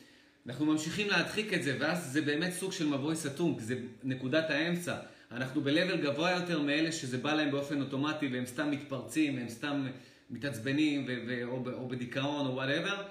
אנחנו 0.46 0.66
ממשיכים 0.66 1.10
להדחיק 1.10 1.54
את 1.54 1.64
זה, 1.64 1.78
ואז 1.80 2.12
זה 2.12 2.22
באמת 2.22 2.54
סוג 2.54 2.72
של 2.72 2.88
מבוי 2.88 3.16
סתום, 3.16 3.60
כי 3.60 3.64
זה 3.64 3.80
נקודת 4.04 4.50
האמצע. 4.50 4.98
אנחנו 5.32 5.62
ב-level 5.62 5.98
גבוה 5.98 6.32
יותר 6.32 6.62
מאלה 6.62 6.92
שזה 6.92 7.18
בא 7.18 7.34
להם 7.34 7.52
באופן 7.52 7.82
אוטומטי 7.82 8.28
והם 8.28 8.46
סתם 8.46 8.72
מתפרצים, 8.72 9.38
הם 9.38 9.50
סתם 9.50 9.88
מתעצבנים 10.30 11.06
ו- 11.08 11.24
ו- 11.28 11.44
או, 11.44 11.64
ב- 11.64 11.68
או 11.68 11.88
בדיכאון 11.88 12.48
או 12.48 12.52
whatever. 12.52 13.04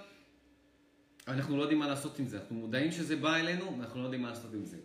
אנחנו 1.28 1.56
לא 1.56 1.62
יודעים 1.62 1.78
מה 1.78 1.88
לעשות 1.88 2.18
עם 2.18 2.26
זה. 2.26 2.38
אנחנו 2.38 2.56
מודעים 2.56 2.92
שזה 2.92 3.16
בא 3.16 3.36
אלינו, 3.36 3.78
ואנחנו 3.78 4.00
לא 4.00 4.04
יודעים 4.04 4.22
מה 4.22 4.28
לעשות 4.28 4.54
עם 4.54 4.64
זה. 4.64 4.76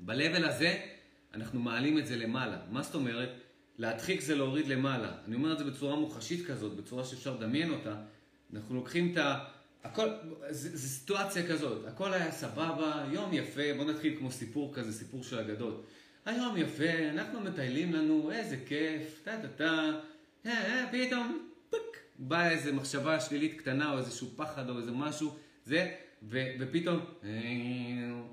ב-level 0.00 0.46
הזה 0.46 0.80
אנחנו 1.34 1.60
מעלים 1.60 1.98
את 1.98 2.06
זה 2.06 2.16
למעלה. 2.16 2.58
מה 2.70 2.82
זאת 2.82 2.94
אומרת? 2.94 3.28
להדחיק 3.78 4.20
זה 4.20 4.34
להוריד 4.34 4.66
למעלה. 4.68 5.12
אני 5.26 5.34
אומר 5.34 5.52
את 5.52 5.58
זה 5.58 5.64
בצורה 5.64 5.96
מוחשית 5.96 6.46
כזאת, 6.46 6.76
בצורה 6.76 7.04
שאפשר 7.04 7.34
לדמיין 7.34 7.70
אותה. 7.70 7.96
אנחנו 8.54 8.74
לוקחים 8.74 9.12
את 9.12 9.16
ה... 9.16 9.44
הכל, 9.84 10.08
זו 10.50 10.88
סיטואציה 10.88 11.46
כזאת, 11.46 11.86
הכל 11.86 12.12
היה 12.12 12.32
סבבה, 12.32 13.04
יום 13.12 13.32
יפה, 13.32 13.62
בוא 13.76 13.84
נתחיל 13.84 14.16
כמו 14.18 14.30
סיפור 14.30 14.74
כזה, 14.74 14.92
סיפור 14.92 15.22
של 15.22 15.38
אגדות. 15.38 15.86
היום 16.28 16.56
יפה, 16.56 17.08
אנחנו 17.10 17.40
מטיילים 17.40 17.92
לנו, 17.92 18.30
איזה 18.32 18.56
כיף, 18.66 19.20
טה 19.24 19.36
טה 19.42 19.48
טה, 19.48 19.90
אה, 20.46 20.50
אה, 20.50 20.84
פתאום, 20.92 21.48
פק, 21.70 21.76
באה 22.18 22.50
איזה 22.50 22.72
מחשבה 22.72 23.20
שלילית 23.20 23.58
קטנה, 23.58 23.92
או 23.92 23.98
איזשהו 23.98 24.28
פחד, 24.36 24.70
או 24.70 24.78
איזה 24.78 24.90
משהו, 24.92 25.36
זה, 25.64 25.94
ו, 26.22 26.38
ופתאום, 26.60 27.00
אה, 27.24 27.30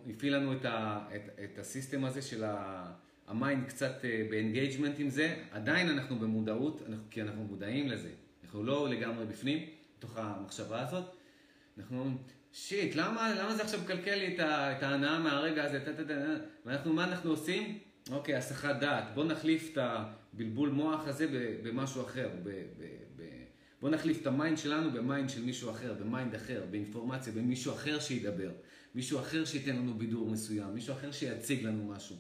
הפעיל 0.10 0.36
לנו 0.36 0.54
את, 0.54 0.66
ה, 0.66 1.06
את, 1.16 1.40
את 1.44 1.60
ה-system 1.60 2.06
הזה 2.06 2.22
של 2.22 2.44
ה... 2.44 2.86
ה-mind 3.28 3.68
קצת 3.68 4.06
ב-engagement 4.30 5.00
עם 5.00 5.10
זה, 5.10 5.36
עדיין 5.52 5.90
אנחנו 5.90 6.20
במודעות, 6.20 6.82
אנחנו, 6.90 7.04
כי 7.10 7.22
אנחנו 7.22 7.44
מודעים 7.44 7.88
לזה. 7.88 8.10
אנחנו 8.44 8.64
לא 8.64 8.90
לגמרי 8.90 9.26
בפנים, 9.26 9.66
בתוך 9.98 10.18
המחשבה 10.18 10.82
הזאת. 10.82 11.16
אנחנו 11.78 12.00
אומרים, 12.00 12.18
shit, 12.54 12.96
למה, 12.96 13.36
למה 13.36 13.56
זה 13.56 13.64
עכשיו 13.64 13.80
מקלקל 13.82 14.16
לי 14.16 14.36
את, 14.36 14.84
ההנאה 14.84 15.20
מהרגע 15.20 15.64
הזה? 15.64 15.80
ואנחנו, 16.66 16.94
מה 16.94 17.04
אנחנו 17.04 17.32
עושים? 17.32 17.80
אוקיי, 18.12 18.36
הסחת 18.36 18.76
דעת. 18.80 19.04
בואו 19.14 19.28
נחליף 19.28 19.70
את 19.74 19.78
הבלבול 19.78 20.70
מוח 20.70 21.08
הזה 21.08 21.28
במשהו 21.64 22.02
אחר. 22.02 22.30
ב, 22.44 22.50
ב, 22.50 22.84
ב, 23.16 23.24
בואו 23.82 23.92
נחליף 23.92 24.22
את 24.22 24.28
ה-mind 24.28 24.58
שלנו 24.58 24.92
ב-mind 24.92 25.30
של 25.30 25.42
מישהו 25.42 25.70
אחר, 25.70 25.94
ב-mind 25.94 26.36
אחר, 26.36 26.66
באינפורמציה, 26.72 27.34
במישהו 27.34 27.74
אחר 27.74 28.00
שידבר. 28.00 28.52
מישהו 28.96 29.20
אחר 29.20 29.46
שייתן 29.46 29.76
לנו 29.76 29.94
בידור 29.94 30.30
מסוים, 30.30 30.74
מישהו 30.74 30.94
אחר 30.94 31.12
שיציג 31.12 31.64
לנו 31.64 31.86
משהו. 31.86 32.16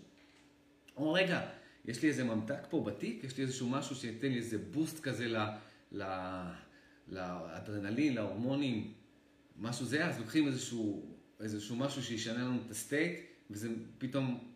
או 0.97 1.13
רגע, 1.13 1.41
יש 1.85 2.01
לי 2.01 2.09
איזה 2.09 2.23
ממתק 2.23 2.65
פה 2.69 2.83
בתיק, 2.87 3.23
יש 3.23 3.37
לי 3.37 3.43
איזשהו 3.43 3.69
משהו 3.69 3.95
שייתן 3.95 4.27
לי 4.27 4.37
איזה 4.37 4.57
בוסט 4.57 4.99
כזה 4.99 5.27
ל, 5.27 5.37
ל, 5.91 6.03
לאדרנלין, 7.07 8.15
להורמונים, 8.15 8.93
משהו 9.57 9.85
זה, 9.85 10.05
אז 10.05 10.19
לוקחים 10.19 10.47
איזשהו, 10.47 11.15
איזשהו 11.39 11.75
משהו 11.75 12.03
שישנה 12.03 12.43
לנו 12.43 12.59
את 12.65 12.71
הסטייט, 12.71 13.19
וזה 13.49 13.69
פתאום 13.97 14.54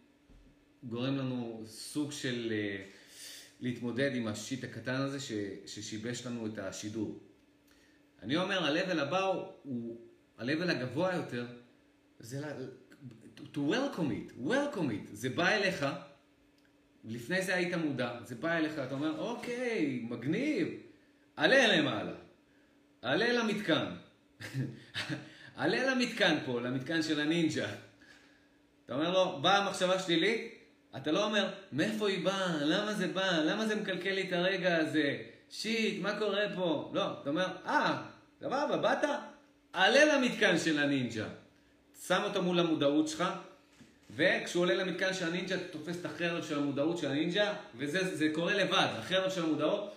גורם 0.83 1.17
לנו 1.17 1.63
סוג 1.65 2.11
של 2.11 2.53
uh, 2.53 2.99
להתמודד 3.59 4.15
עם 4.15 4.27
השיט 4.27 4.63
הקטן 4.63 4.95
הזה 4.95 5.19
ש, 5.19 5.31
ששיבש 5.65 6.25
לנו 6.25 6.47
את 6.47 6.57
השידור. 6.57 7.19
אני 8.21 8.37
אומר, 8.37 8.63
ה-level 8.63 8.99
הבא 8.99 9.19
הוא, 9.63 10.01
ה-level 10.37 10.71
הגבוה 10.71 11.15
יותר, 11.15 11.47
זה 12.19 12.41
to 13.53 13.57
welcome 13.57 13.97
it, 13.97 14.47
welcome 14.47 14.89
it, 14.89 15.09
זה 15.11 15.29
בא 15.29 15.47
אליך, 15.47 15.85
לפני 17.03 17.41
זה 17.41 17.55
היית 17.55 17.73
מודע, 17.73 18.19
זה 18.23 18.35
בא 18.35 18.57
אליך, 18.57 18.73
אתה 18.79 18.93
אומר, 18.93 19.19
אוקיי, 19.19 20.05
מגניב, 20.09 20.67
עלה 21.35 21.77
למעלה, 21.77 22.15
עלה 23.01 23.33
למתקן, 23.33 23.95
עלה 25.55 25.95
למתקן 25.95 26.37
פה, 26.45 26.61
למתקן 26.61 27.01
של 27.01 27.19
הנינג'ה. 27.19 27.75
אתה 28.85 28.93
אומר 28.93 29.11
לו, 29.11 29.41
באה 29.41 29.69
מחשבה 29.69 29.99
שלילית, 29.99 30.58
אתה 30.97 31.11
לא 31.11 31.25
אומר, 31.25 31.49
מאיפה 31.71 32.09
היא 32.09 32.25
באה, 32.25 32.57
למה 32.61 32.93
זה 32.93 33.07
בא, 33.07 33.31
למה 33.31 33.65
זה 33.65 33.75
מקלקל 33.75 34.11
לי 34.11 34.27
את 34.27 34.33
הרגע 34.33 34.77
הזה, 34.77 35.17
שיט, 35.49 36.01
מה 36.01 36.19
קורה 36.19 36.43
פה? 36.55 36.91
לא, 36.93 37.21
אתה 37.21 37.29
אומר, 37.29 37.47
אה, 37.65 38.01
סבבה, 38.39 38.77
באת, 38.77 39.09
עלה 39.73 40.15
למתקן 40.15 40.57
של 40.57 40.79
הנינג'ה. 40.79 41.25
שם 42.07 42.21
אותו 42.23 42.41
מול 42.43 42.59
המודעות 42.59 43.07
שלך, 43.07 43.23
וכשהוא 44.15 44.61
עולה 44.61 44.73
למתקן 44.73 45.13
של 45.13 45.27
הנינג'ה, 45.27 45.55
אתה 45.55 45.63
תופס 45.63 45.99
את 46.01 46.05
החרב 46.05 46.43
של 46.43 46.57
המודעות 46.57 46.97
של 46.97 47.11
הנינג'ה, 47.11 47.53
וזה 47.75 48.29
קורה 48.33 48.53
לבד, 48.53 48.87
החרב 48.97 49.31
של 49.31 49.43
המודעות 49.43 49.95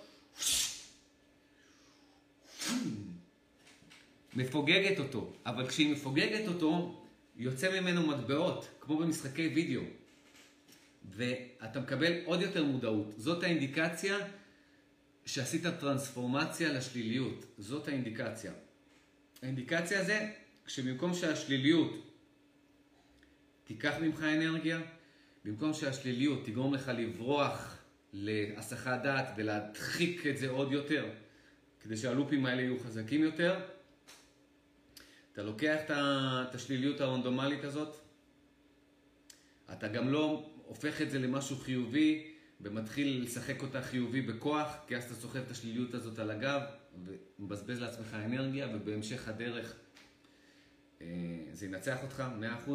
מפוגגת 4.37 4.99
אותו, 4.99 5.33
אבל 5.47 5.69
כשהיא 5.69 5.93
מפוגגת 5.93 6.49
אותו, 6.49 7.03
יוצא 7.37 7.81
ממנו 7.81 8.07
מטבעות, 8.07 8.69
כמו 8.81 8.97
במשחקי 8.99 9.49
וידאו. 9.55 9.83
ואתה 11.11 11.81
מקבל 11.81 12.13
עוד 12.25 12.41
יותר 12.41 12.65
מודעות. 12.65 13.15
זאת 13.17 13.43
האינדיקציה 13.43 14.19
שעשית 15.27 15.67
טרנספורמציה 15.67 16.73
לשליליות. 16.73 17.47
זאת 17.59 17.89
האינדיקציה. 17.89 18.53
האינדיקציה 19.43 20.05
זה 20.05 20.33
כשבמקום 20.65 21.15
שהשליליות 21.15 22.13
תיקח 23.65 23.95
ממך 24.01 24.23
אנרגיה, 24.23 24.81
במקום 25.45 25.75
שהשליליות 25.75 26.45
תגרום 26.45 26.75
לך 26.75 26.91
לברוח 26.95 27.79
להסחת 28.13 29.03
דעת 29.03 29.29
ולהדחיק 29.37 30.27
את 30.27 30.39
זה 30.39 30.51
עוד 30.51 30.73
יותר, 30.73 31.11
כדי 31.81 31.97
שהלופים 31.97 32.47
האלה 32.47 32.63
יהיו 32.63 32.79
חזקים 32.79 33.23
יותר, 33.23 33.61
אתה 35.33 35.43
לוקח 35.43 35.81
את 35.89 36.55
השליליות 36.55 37.01
הרנדומלית 37.01 37.65
הזאת, 37.65 37.97
אתה 39.73 39.89
גם 39.89 40.09
לא 40.09 40.52
הופך 40.73 41.03
את 41.03 41.11
זה 41.11 41.19
למשהו 41.19 41.57
חיובי 41.57 42.27
ומתחיל 42.61 43.23
לשחק 43.23 43.63
אותה 43.63 43.83
חיובי 43.83 44.23
בכוח, 44.23 44.77
כי 44.87 44.97
אז 44.97 45.05
אתה 45.05 45.15
סוחב 45.15 45.39
את 45.39 45.51
השליליות 45.51 45.95
הזאת 45.95 46.19
על 46.19 46.31
הגב 46.31 46.61
ומבזבז 47.39 47.81
לעצמך 47.81 48.15
אנרגיה 48.15 48.69
ובהמשך 48.75 49.29
הדרך 49.29 49.77
אה, 51.01 51.07
זה 51.53 51.67
ינצח 51.67 52.03
אותך 52.03 52.25
100%. 52.67 52.71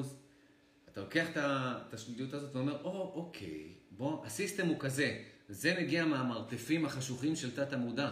אתה 0.91 1.01
לוקח 1.01 1.27
את 1.35 1.93
השליליות 1.93 2.33
הזאת 2.33 2.55
ואומר, 2.55 2.81
או, 2.83 3.11
אוקיי, 3.15 3.73
בוא, 3.91 4.25
הסיסטם 4.25 4.67
הוא 4.67 4.79
כזה, 4.79 5.23
זה 5.49 5.77
מגיע 5.81 6.05
מהמרתפים 6.05 6.85
החשוכים 6.85 7.35
של 7.35 7.55
תת 7.55 7.73
המודע. 7.73 8.11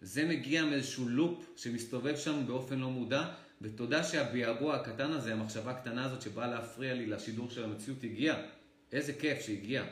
זה 0.00 0.24
מגיע 0.24 0.64
מאיזשהו 0.64 1.08
לופ 1.08 1.50
שמסתובב 1.56 2.16
שם 2.16 2.46
באופן 2.46 2.78
לא 2.78 2.90
מודע, 2.90 3.32
ותודה 3.62 4.04
שהביעבוע 4.04 4.76
הקטן 4.76 5.12
הזה, 5.12 5.32
המחשבה 5.32 5.70
הקטנה 5.70 6.04
הזאת 6.04 6.22
שבאה 6.22 6.46
להפריע 6.46 6.94
לי 6.94 7.06
לשידור 7.06 7.50
של 7.50 7.64
המציאות 7.64 8.04
הגיעה. 8.04 8.36
איזה 8.92 9.12
כיף 9.12 9.40
שהגיעה. 9.40 9.86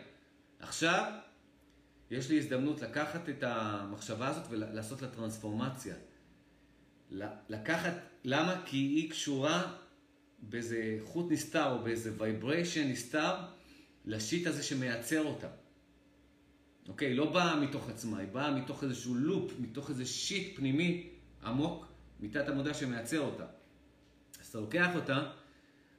עכשיו, 0.60 1.12
יש 2.10 2.30
לי 2.30 2.38
הזדמנות 2.38 2.82
לקחת 2.82 3.28
את 3.28 3.42
המחשבה 3.42 4.28
הזאת 4.28 4.44
ולעשות 4.50 5.02
לה 5.02 5.08
טרנספורמציה. 5.08 5.94
לקחת, 7.48 7.92
למה? 8.24 8.62
כי 8.66 8.76
היא 8.76 9.10
קשורה 9.10 9.74
באיזה 10.38 10.98
חוט 11.04 11.32
נסתר 11.32 11.72
או 11.72 11.78
באיזה 11.78 12.12
vibration 12.18 12.88
נסתר 12.88 13.34
ל-shit 14.04 14.46
הזה 14.46 14.62
שמייצר 14.62 15.24
אותה. 15.24 15.48
אוקיי? 16.88 17.14
לא 17.14 17.32
באה 17.32 17.60
מתוך 17.60 17.88
עצמה, 17.88 18.18
היא 18.18 18.28
באה 18.28 18.50
מתוך 18.50 18.84
איזשהו 18.84 19.14
loop, 19.14 19.52
מתוך 19.58 19.90
איזה 19.90 20.06
shit 20.06 20.56
פנימי 20.56 21.10
עמוק, 21.44 21.86
מתת 22.20 22.48
המודע 22.48 22.74
שמייצר 22.74 23.20
אותה. 23.20 23.46
אז 24.40 24.46
אתה 24.46 24.58
לוקח 24.58 24.94
אותה 24.94 25.30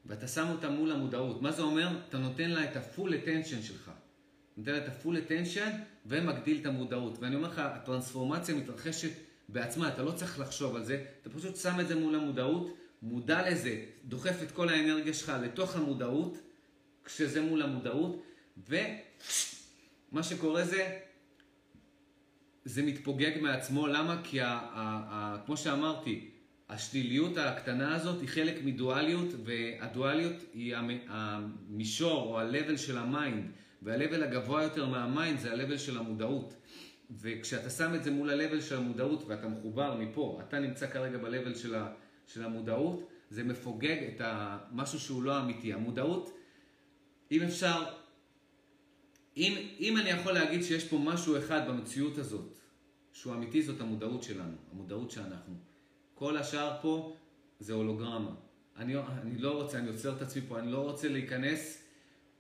ואתה 0.10 0.27
שם 0.27 0.48
אותה 0.49 0.69
מול 0.69 0.91
המודעות. 0.91 1.41
מה 1.41 1.52
זה 1.52 1.61
אומר? 1.61 1.90
אתה 2.10 2.18
נותן 2.18 2.49
לה 2.49 2.64
את 2.64 2.76
ה-full 2.76 3.10
attention 3.10 3.61
שלך. 3.61 3.91
נותן 4.57 4.72
לה 4.72 4.77
את 4.77 4.88
ה-full 4.88 5.15
attention 5.27 5.69
ומגדיל 6.06 6.57
את 6.61 6.65
המודעות. 6.65 7.19
ואני 7.19 7.36
אומר 7.36 7.48
לך, 7.48 7.60
הטרנספורמציה 7.60 8.56
מתרחשת 8.56 9.11
בעצמה, 9.49 9.88
אתה 9.88 10.03
לא 10.03 10.11
צריך 10.11 10.40
לחשוב 10.40 10.76
על 10.76 10.84
זה, 10.84 11.06
אתה 11.22 11.30
פשוט 11.30 11.56
שם 11.56 11.80
את 11.80 11.88
זה 11.88 11.95
מול 11.95 12.15
המודעות, 12.15 12.77
מודע 13.02 13.49
לזה, 13.49 13.86
דוחף 14.06 14.44
את 14.44 14.52
כל 14.52 14.69
האנרגיה 14.69 15.14
שלך 15.14 15.34
לתוך 15.44 15.76
המודעות, 15.76 16.38
כשזה 17.06 17.41
מול 17.41 17.61
המודעות, 17.61 18.23
ומה 18.68 20.23
שקורה 20.23 20.65
זה, 20.65 20.99
זה 22.65 22.84
מתפוגג 22.84 23.31
מעצמו, 23.41 23.88
למה? 23.88 24.22
כי 24.23 24.41
ה, 24.41 24.48
ה, 24.48 24.60
ה, 24.73 25.38
כמו 25.45 25.57
שאמרתי, 25.57 26.30
השליליות 26.70 27.38
הקטנה 27.38 27.96
הזאת 27.96 28.22
היא 28.22 28.30
חלק 28.30 28.64
מדואליות, 28.64 29.28
והדואליות 29.44 30.36
היא 30.54 30.76
המישור 31.08 32.22
או 32.22 32.40
ה-level 32.40 32.78
של 32.78 32.98
ה-mind, 32.98 33.52
וה-level 33.82 34.24
הגבוה 34.24 34.64
יותר 34.64 34.86
מה-mind 34.86 35.40
זה 35.40 35.54
ה-level 35.54 35.78
של 35.78 35.98
המודעות. 35.98 36.54
וכשאתה 37.12 37.70
שם 37.70 37.96
את 37.96 38.04
זה 38.04 38.12
מול 38.12 38.30
ה-level 38.30 38.62
של 38.62 38.78
המודעות 38.78 39.24
ואתה 39.28 39.48
מחובר 39.48 39.96
מפה, 40.00 40.41
אתה 40.48 40.60
נמצא 40.60 40.88
כרגע 40.88 41.18
ב-level 41.18 41.56
של, 41.56 41.76
ה, 41.76 41.94
של 42.28 42.44
המודעות, 42.44 43.10
זה 43.30 43.44
מפוגג 43.44 43.98
את 44.04 44.22
משהו 44.72 45.00
שהוא 45.00 45.24
לא 45.24 45.40
אמיתי. 45.40 45.74
המודעות, 45.74 46.38
אם 47.32 47.41
אפשר, 47.41 47.84
אם, 49.38 49.68
אם 49.80 49.98
אני 49.98 50.10
יכול 50.10 50.32
להגיד 50.32 50.64
שיש 50.64 50.88
פה 50.88 50.98
משהו 50.98 51.38
אחד 51.38 51.68
במציאות 51.68 52.18
הזאת 52.18 52.58
שהוא 53.14 53.34
אמיתי, 53.34 53.62
זאת 53.62 53.82
המודעות 53.82 54.24
שלנו, 54.24 54.56
המודעות 54.72 55.12
שאנחנו. 55.12 55.69
כל 56.20 56.38
השאר 56.38 56.78
פה 56.82 57.16
זה 57.60 57.74
הולוגרמה. 57.74 58.32
אני, 58.78 58.96
אני 58.98 59.38
לא 59.38 59.62
רוצה, 59.62 59.78
אני 59.80 59.88
עוצר 59.88 60.16
את 60.16 60.22
עצמי 60.22 60.41
פה, 60.48 60.60
אני 60.60 60.72
לא 60.72 60.84
רוצה 60.84 61.08
להיכנס 61.08 61.84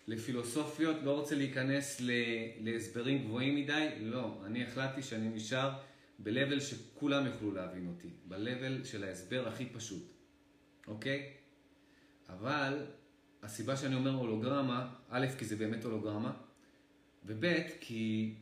לפילוסופיות, 0.07 0.97
לא 1.03 1.19
רוצה 1.19 1.35
להיכנס 1.35 2.01
ל, 2.01 2.11
להסברים 2.59 3.23
גבוהים 3.23 3.55
מדי, 3.55 3.89
לא. 3.99 4.41
אני 4.45 4.63
החלטתי 4.63 5.03
שאני 5.03 5.29
נשאר 5.29 5.71
ב-level 6.19 6.59
שכולם 6.59 7.25
יוכלו 7.25 7.51
להבין 7.51 7.87
אותי, 7.87 8.07
ב-level 8.27 8.85
של 8.85 9.03
ההסבר 9.03 9.47
הכי 9.47 9.65
פשוט, 9.65 10.03
אוקיי? 10.87 11.33
אבל 12.29 12.85
הסיבה 13.43 13.77
שאני 13.77 13.95
אומר 13.95 14.11
הולוגרמה, 14.11 14.89
א', 15.09 15.25
כי 15.37 15.45
זה 15.45 15.55
באמת 15.55 15.83
הולוגרמה, 15.83 16.31
וב', 17.25 17.45
כי 17.79 18.33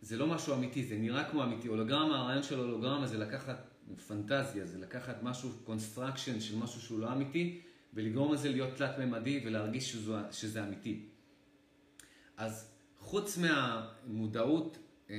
זה 0.00 0.16
לא 0.16 0.26
משהו 0.26 0.54
אמיתי, 0.54 0.84
זה 0.84 0.96
נראה 0.96 1.30
כמו 1.30 1.42
אמיתי. 1.42 1.68
הולוגרמה, 1.68 2.20
הרעיון 2.20 2.42
של 2.42 2.58
הולוגרמה 2.58 3.06
זה 3.06 3.18
לקחת 3.18 3.71
פנטזיה, 4.06 4.66
זה 4.66 4.78
לקחת 4.78 5.22
משהו, 5.22 5.50
construction 5.64 6.40
של 6.40 6.56
משהו 6.56 6.80
שהוא 6.80 7.00
לא 7.00 7.12
אמיתי, 7.12 7.60
ולגרום 7.94 8.32
לזה 8.32 8.48
להיות 8.48 8.76
תלת-ממדי 8.76 9.42
ולהרגיש 9.44 9.92
שזו, 9.92 10.16
שזה 10.30 10.64
אמיתי. 10.64 11.04
אז 12.36 12.70
חוץ 12.98 13.38
מהמודעות 13.38 14.78
אה, 15.10 15.16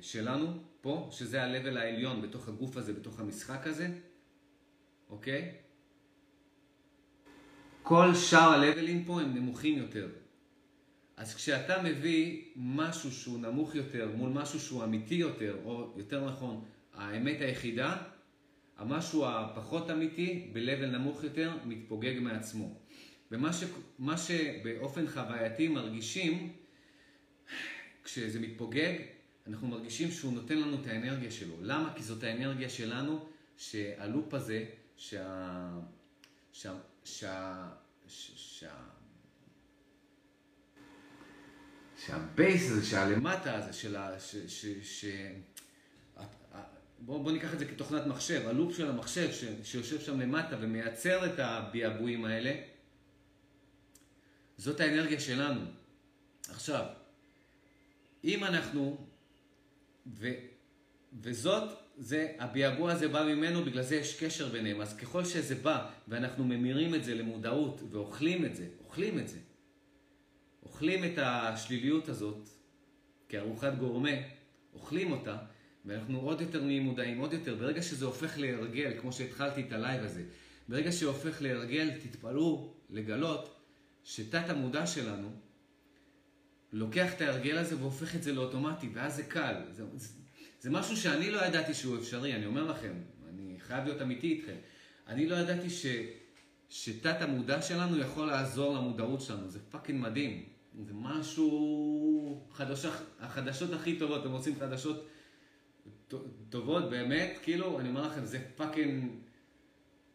שלנו 0.00 0.46
פה, 0.80 1.08
שזה 1.12 1.44
ה-level 1.44 1.78
העליון 1.78 2.22
בתוך 2.22 2.48
הגוף 2.48 2.76
הזה, 2.76 2.92
בתוך 2.92 3.20
המשחק 3.20 3.66
הזה, 3.66 3.88
אוקיי? 5.10 5.54
כל 7.82 8.14
שאר 8.14 8.50
ה-levelים 8.50 9.06
פה 9.06 9.20
הם 9.20 9.34
נמוכים 9.34 9.78
יותר. 9.78 10.08
אז 11.16 11.34
כשאתה 11.34 11.82
מביא 11.82 12.44
משהו 12.56 13.10
שהוא 13.10 13.38
נמוך 13.38 13.74
יותר 13.74 14.10
מול 14.16 14.30
משהו 14.30 14.60
שהוא 14.60 14.84
אמיתי 14.84 15.14
יותר, 15.14 15.56
או 15.64 15.92
יותר 15.96 16.28
נכון, 16.28 16.64
האמת 16.98 17.40
היחידה, 17.40 17.96
המשהו 18.76 19.26
הפחות 19.26 19.90
אמיתי, 19.90 20.50
ב-level 20.52 20.86
נמוך 20.86 21.24
יותר, 21.24 21.56
מתפוגג 21.64 22.18
מעצמו. 22.20 22.80
ומה 23.30 23.52
ש, 23.52 23.64
שבאופן 24.26 25.06
חווייתי 25.06 25.68
מרגישים, 25.68 26.52
כשזה 28.04 28.40
מתפוגג, 28.40 28.94
אנחנו 29.46 29.68
מרגישים 29.68 30.10
שהוא 30.10 30.32
נותן 30.32 30.58
לנו 30.58 30.82
את 30.82 30.86
האנרגיה 30.86 31.30
שלו. 31.30 31.54
למה? 31.60 31.92
כי 31.96 32.02
זאת 32.02 32.22
האנרגיה 32.22 32.68
שלנו, 32.68 33.26
שהלופ 33.56 34.34
הזה, 34.34 34.64
שה... 34.96 35.68
שה... 36.52 36.74
שה... 37.04 37.68
שה... 38.06 38.74
שהבייס 42.06 42.70
הזה, 42.70 42.86
שהלמטה 42.86 43.54
הזה, 43.54 43.72
של 43.72 43.96
ה... 43.96 44.20
ש... 44.20 44.36
ש... 44.36 44.66
ש... 44.82 45.04
בואו 46.98 47.22
בוא 47.22 47.32
ניקח 47.32 47.54
את 47.54 47.58
זה 47.58 47.64
כתוכנת 47.64 48.06
מחשב, 48.06 48.42
הלופ 48.46 48.76
של 48.76 48.88
המחשב 48.88 49.32
ש... 49.32 49.44
שיושב 49.62 50.00
שם 50.00 50.20
למטה 50.20 50.56
ומייצר 50.60 51.26
את 51.26 51.38
הביעבועים 51.38 52.24
האלה, 52.24 52.54
זאת 54.56 54.80
האנרגיה 54.80 55.20
שלנו. 55.20 55.60
עכשיו, 56.48 56.84
אם 58.24 58.44
אנחנו, 58.44 59.06
ו, 60.06 60.28
וזאת, 61.20 61.78
זה, 61.98 62.32
הביעבוע 62.38 62.92
הזה 62.92 63.08
בא 63.08 63.24
ממנו, 63.24 63.64
בגלל 63.64 63.82
זה 63.82 63.96
יש 63.96 64.24
קשר 64.24 64.48
ביניהם. 64.48 64.80
אז 64.80 64.96
ככל 64.96 65.24
שזה 65.24 65.54
בא, 65.54 65.90
ואנחנו 66.08 66.44
ממירים 66.44 66.94
את 66.94 67.04
זה 67.04 67.14
למודעות, 67.14 67.80
ואוכלים 67.90 68.44
את 68.44 68.56
זה, 68.56 68.66
אוכלים 68.84 69.18
את 69.18 69.28
זה, 69.28 69.38
אוכלים 70.62 71.04
את 71.04 71.18
השליליות 71.18 72.08
הזאת, 72.08 72.48
כארוחת 73.28 73.74
גורמה, 73.78 74.10
אוכלים 74.74 75.12
אותה, 75.12 75.36
ואנחנו 75.88 76.20
עוד 76.20 76.40
יותר 76.40 76.64
נהיים 76.64 76.82
מודעים, 76.82 77.18
עוד 77.18 77.32
יותר. 77.32 77.54
ברגע 77.54 77.82
שזה 77.82 78.04
הופך 78.04 78.38
להרגל, 78.38 78.92
כמו 79.00 79.12
שהתחלתי 79.12 79.60
את 79.60 79.72
הלייב 79.72 80.04
הזה, 80.04 80.22
ברגע 80.68 80.92
שזה 80.92 81.06
הופך 81.06 81.42
להרגל, 81.42 81.90
תתפלאו 81.90 82.74
לגלות 82.90 83.54
שתת 84.04 84.48
המודע 84.48 84.86
שלנו 84.86 85.30
לוקח 86.72 87.14
את 87.14 87.20
ההרגל 87.20 87.58
הזה 87.58 87.76
והופך 87.80 88.16
את 88.16 88.22
זה 88.22 88.32
לאוטומטי, 88.32 88.88
ואז 88.94 89.16
זה 89.16 89.22
קל. 89.22 89.54
זה, 89.70 89.84
זה, 89.96 90.08
זה 90.60 90.70
משהו 90.70 90.96
שאני 90.96 91.30
לא 91.30 91.44
ידעתי 91.44 91.74
שהוא 91.74 91.98
אפשרי, 91.98 92.34
אני 92.34 92.46
אומר 92.46 92.64
לכם, 92.70 92.92
אני 93.28 93.56
חייב 93.60 93.84
להיות 93.84 94.02
אמיתי 94.02 94.26
איתכם. 94.26 94.56
אני 95.06 95.26
לא 95.28 95.36
ידעתי 95.36 95.70
ש, 95.70 95.86
שתת 96.68 97.16
המודע 97.22 97.62
שלנו 97.62 97.98
יכול 97.98 98.26
לעזור 98.26 98.74
למודעות 98.74 99.20
שלנו, 99.20 99.48
זה 99.48 99.58
fucking 99.70 100.00
מדהים. 100.00 100.44
זה 100.86 100.92
משהו, 100.94 102.46
חדשות, 102.52 102.92
החדשות 103.20 103.72
הכי 103.72 103.98
טובות, 103.98 104.20
אתם 104.20 104.32
רוצים 104.32 104.54
חדשות 104.58 105.06
טובות 106.50 106.90
באמת, 106.90 107.38
כאילו, 107.42 107.80
אני 107.80 107.88
אומר 107.88 108.02
לכם, 108.02 108.24
זה 108.24 108.38
fucking, 108.56 109.10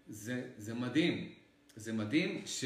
זה, 0.07 0.49
זה 0.57 0.73
מדהים. 0.73 1.33
זה 1.75 1.93
מדהים 1.93 2.41
ש... 2.45 2.65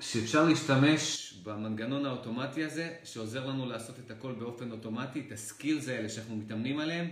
שאפשר 0.00 0.44
להשתמש 0.44 1.32
במנגנון 1.42 2.06
האוטומטי 2.06 2.64
הזה, 2.64 2.96
שעוזר 3.04 3.46
לנו 3.46 3.66
לעשות 3.66 3.98
את 3.98 4.10
הכל 4.10 4.32
באופן 4.32 4.70
אוטומטי, 4.70 5.22
את 5.26 5.32
הסקילס 5.32 5.88
האלה 5.88 6.08
שאנחנו 6.08 6.36
מתאמנים 6.36 6.78
עליהם, 6.78 7.08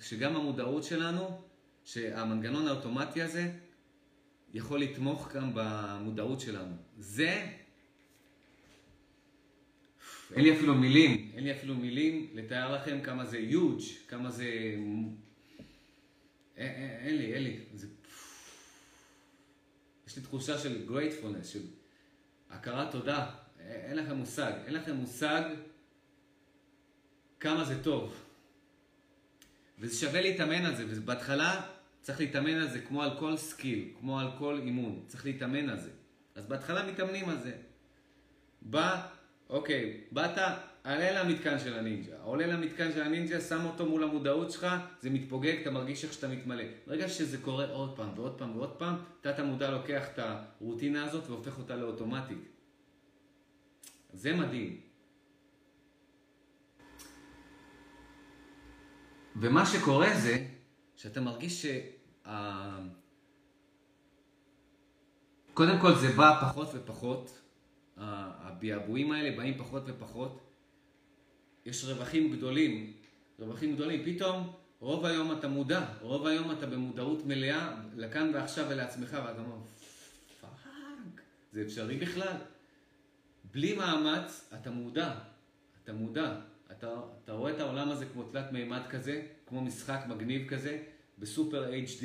שגם 0.00 0.36
המודעות 0.36 0.84
שלנו, 0.84 1.40
שהמנגנון 1.84 2.68
האוטומטי 2.68 3.22
הזה 3.22 3.52
יכול 4.54 4.80
לתמוך 4.80 5.32
גם 5.32 5.50
במודעות 5.54 6.40
שלנו. 6.40 6.74
זה, 6.98 7.46
אין 10.32 10.44
לי 10.44 10.56
אפילו 10.56 10.74
מילים, 10.74 11.30
אין 11.34 11.44
לי 11.44 11.52
אפילו 11.52 11.74
מילים 11.74 12.30
לתאר 12.34 12.74
לכם 12.74 13.00
כמה 13.02 13.24
זה 13.24 13.38
huge, 13.50 14.08
כמה 14.08 14.30
זה... 14.30 14.76
אין, 16.56 17.16
לי, 17.16 17.34
אין 17.34 17.42
לי. 17.42 17.60
זה... 17.74 17.86
יש 20.06 20.16
לי 20.16 20.22
תחושה 20.22 20.58
של 20.58 20.88
gratefulness, 20.88 21.44
של 21.44 21.62
הכרת 22.50 22.92
תודה, 22.92 23.30
אין 23.58 23.96
לכם 23.96 24.16
מושג, 24.16 24.52
אין 24.66 24.74
לכם 24.74 24.96
מושג 24.96 25.42
כמה 27.40 27.64
זה 27.64 27.82
טוב. 27.82 28.14
וזה 29.78 30.06
שווה 30.06 30.20
להתאמן 30.20 30.64
על 30.64 30.76
זה, 30.76 30.84
ובהתחלה 30.88 31.66
צריך 32.00 32.20
להתאמן 32.20 32.54
על 32.54 32.70
זה 32.70 32.80
כמו 32.80 33.02
על 33.02 33.18
כל 33.18 33.36
skill, 33.36 33.88
כמו 34.00 34.20
על 34.20 34.28
כל 34.38 34.60
אימון, 34.64 35.04
צריך 35.06 35.24
להתאמן 35.24 35.68
על 35.68 35.80
זה. 35.80 35.90
אז 36.34 36.46
בהתחלה 36.46 36.86
מתאמנים 36.86 37.28
על 37.28 37.38
זה. 37.38 37.52
בא, 38.62 39.08
אוקיי, 39.50 40.00
באת, 40.12 40.38
עלה 40.84 41.22
למתקן 41.22 41.58
של 41.58 41.78
הנינג'ה. 41.78 42.22
עולה 42.22 42.46
למתקן 42.46 42.92
של 42.92 43.02
הנינג'ה, 43.02 43.40
שם 43.40 43.64
אותו 43.64 43.86
מול 43.86 44.04
המודעות 44.04 44.50
שלך, 44.50 44.66
זה 45.00 45.10
מתפוגג, 45.10 45.56
אתה 45.62 45.70
מרגיש 45.70 46.04
איך 46.04 46.12
שאתה 46.12 46.28
מתמלא. 46.28 46.64
ברגע 46.86 47.08
שזה 47.08 47.38
קורה 47.38 47.66
עוד 47.70 47.96
פעם 47.96 48.08
ועוד 48.16 48.38
פעם 48.38 48.56
ועוד 48.56 48.70
פעם, 48.70 48.96
תת 49.20 49.38
המודע 49.38 49.70
לוקח 49.70 50.08
את 50.14 50.18
הרוטינה 50.18 51.04
הזאת 51.04 51.28
והופך 51.28 51.58
אותה 51.58 51.76
לאוטומטית. 51.76 52.48
זה 54.12 54.34
מדהים. 54.34 54.80
ומה 59.36 59.66
שקורה 59.66 60.08
זה 60.16 60.46
שאתה 60.96 61.20
מרגיש 61.20 61.66
ש... 61.66 61.66
קודם 65.54 65.78
כל 65.80 65.94
זה 65.94 66.12
בא 66.16 66.38
פחות 66.40 66.68
ופחות, 66.74 67.39
הביעבועים 68.00 69.12
האלה 69.12 69.36
באים 69.36 69.58
פחות 69.58 69.82
ופחות. 69.86 70.40
יש 71.66 71.84
רווחים 71.84 72.32
גדולים, 72.32 72.92
רווחים 73.38 73.74
גדולים. 73.74 74.02
פתאום 74.04 74.52
רוב 74.80 75.04
היום 75.04 75.32
אתה 75.32 75.48
מודע, 75.48 75.86
רוב 76.00 76.26
היום 76.26 76.50
אתה 76.52 76.66
במודעות 76.66 77.26
מלאה 77.26 77.74
לכאן 77.96 78.30
ועכשיו 78.34 78.66
ולעצמך, 78.68 79.16
ואתה 79.26 79.40
אומר, 79.40 79.56
fuck, 80.40 81.20
זה 81.52 81.62
אפשרי 81.62 81.96
בכלל? 81.96 82.36
בלי 83.52 83.76
מאמץ 83.76 84.50
אתה 84.54 84.70
מודע, 84.70 85.14
אתה 85.84 85.92
מודע. 85.92 86.40
אתה, 86.72 87.00
אתה 87.24 87.32
רואה 87.32 87.52
את 87.52 87.60
העולם 87.60 87.90
הזה 87.90 88.06
כמו 88.06 88.22
תלת 88.22 88.52
מימד 88.52 88.82
כזה, 88.90 89.22
כמו 89.46 89.60
משחק 89.60 90.00
מגניב 90.08 90.48
כזה, 90.48 90.82
בסופר 91.18 91.72
HD, 91.72 92.04